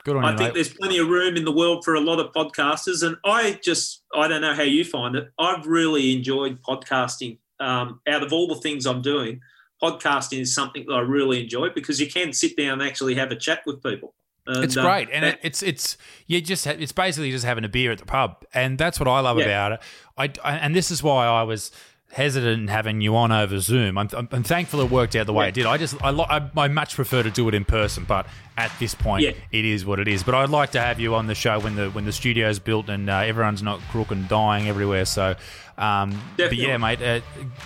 Good 0.06 0.15
on 0.15 0.23
I 0.23 0.31
you, 0.31 0.38
think 0.38 0.47
mate. 0.47 0.53
there's 0.53 0.73
plenty 0.73 0.97
of 0.99 1.10
room 1.10 1.35
in 1.35 1.43
the 1.43 1.51
world 1.51 1.84
for 1.84 1.95
a 1.95 1.99
lot 1.99 2.22
of 2.22 2.31
podcasters, 2.31 3.06
and 3.06 3.18
I 3.26 3.60
just 3.61 4.03
I 4.15 4.30
don't 4.30 4.39
know 4.39 4.56
how 4.56 4.64
you 4.64 4.85
find 4.85 5.14
it. 5.18 5.30
I've 5.38 5.65
really 5.65 6.15
enjoyed 6.15 6.61
podcasting 6.61 7.38
um, 7.60 8.02
out 8.07 8.23
of 8.23 8.34
all 8.34 8.48
the 8.48 8.56
things 8.56 8.86
I'm 8.86 9.02
doing, 9.02 9.41
podcasting 9.81 10.41
is 10.41 10.53
something 10.53 10.86
that 10.88 10.94
I 10.94 10.99
really 10.99 11.44
enjoy 11.44 11.69
because 11.69 11.99
you 11.99 12.10
can 12.10 12.34
sit 12.34 12.57
down 12.57 12.81
and 12.81 12.84
actually 12.84 13.15
have 13.15 13.31
a 13.31 13.36
chat 13.36 13.61
with 13.65 13.81
people. 13.81 14.14
And, 14.48 14.64
it's 14.64 14.76
great, 14.76 15.10
uh, 15.10 15.11
and 15.11 15.26
it, 15.26 15.40
it's 15.44 15.61
it's 15.61 15.95
you 16.26 16.41
just 16.41 16.65
ha- 16.65 16.76
it's 16.80 16.91
basically 16.91 17.30
just 17.30 17.45
having 17.45 17.64
a 17.64 17.69
beer 17.69 17.91
at 17.91 17.99
the 17.99 18.06
pub, 18.06 18.44
and 18.52 18.80
that's 18.80 18.99
what 18.99 19.07
I 19.07 19.19
love 19.19 19.38
yeah. 19.38 19.45
about 19.45 19.72
it. 19.73 19.80
I, 20.18 20.31
I, 20.44 20.57
and 20.57 20.76
this 20.76 20.90
is 20.90 21.03
why 21.03 21.27
I 21.27 21.44
was 21.44 21.72
hesitant 22.11 22.61
in 22.61 22.68
having 22.68 23.02
you 23.02 23.15
on 23.15 23.31
over 23.31 23.60
Zoom. 23.60 23.98
I'm, 23.98 24.10
I'm, 24.14 24.27
I'm 24.31 24.44
thankful 24.44 24.81
it 24.81 24.90
worked 24.90 25.15
out 25.15 25.27
the 25.27 25.34
way 25.34 25.45
yeah. 25.45 25.49
it 25.49 25.53
did. 25.53 25.65
I 25.65 25.77
just 25.77 26.03
I, 26.03 26.10
I, 26.10 26.49
I, 26.57 26.68
much 26.68 26.95
prefer 26.95 27.22
to 27.23 27.30
do 27.30 27.48
it 27.48 27.53
in 27.53 27.65
person, 27.65 28.06
but 28.06 28.26
at 28.57 28.72
this 28.80 28.95
point, 28.95 29.23
yeah. 29.23 29.31
it 29.52 29.65
is 29.65 29.86
what 29.86 29.99
it 29.99 30.07
is. 30.07 30.23
But 30.23 30.36
I'd 30.36 30.49
like 30.49 30.72
to 30.72 30.81
have 30.81 30.99
you 30.99 31.15
on 31.15 31.27
the 31.27 31.36
show 31.36 31.60
when 31.60 31.76
the 31.76 31.90
when 31.91 32.06
the 32.06 32.11
studio's 32.11 32.60
built 32.60 32.90
and 32.90 33.10
uh, 33.10 33.18
everyone's 33.18 33.64
not 33.64 33.80
crook 33.91 34.11
and 34.11 34.27
dying 34.27 34.68
everywhere. 34.68 35.06
So 35.06 35.36
um, 35.80 36.22
but 36.36 36.53
yeah, 36.56 36.76
mate, 36.76 37.02
uh, 37.02 37.22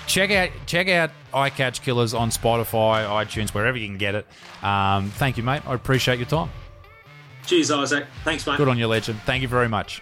check 0.06 0.30
out 0.30 0.50
check 0.68 0.88
out 0.88 1.10
I 1.34 1.50
Catch 1.50 1.82
Killers 1.82 2.14
on 2.14 2.30
Spotify, 2.30 3.08
iTunes, 3.08 3.50
wherever 3.56 3.76
you 3.76 3.88
can 3.88 3.98
get 3.98 4.14
it. 4.14 4.28
Um, 4.64 5.10
thank 5.10 5.36
you, 5.36 5.44
mate. 5.44 5.64
I 5.66 5.74
appreciate 5.74 6.20
your 6.20 6.28
time. 6.28 6.52
Cheers, 7.48 7.72
Isaac. 7.72 8.06
Thanks, 8.24 8.46
mate. 8.46 8.58
Good 8.58 8.70
on 8.70 8.78
your 8.78 8.88
legend. 8.88 9.20
Thank 9.26 9.42
you 9.42 9.48
very 9.48 9.68
much. 9.68 10.02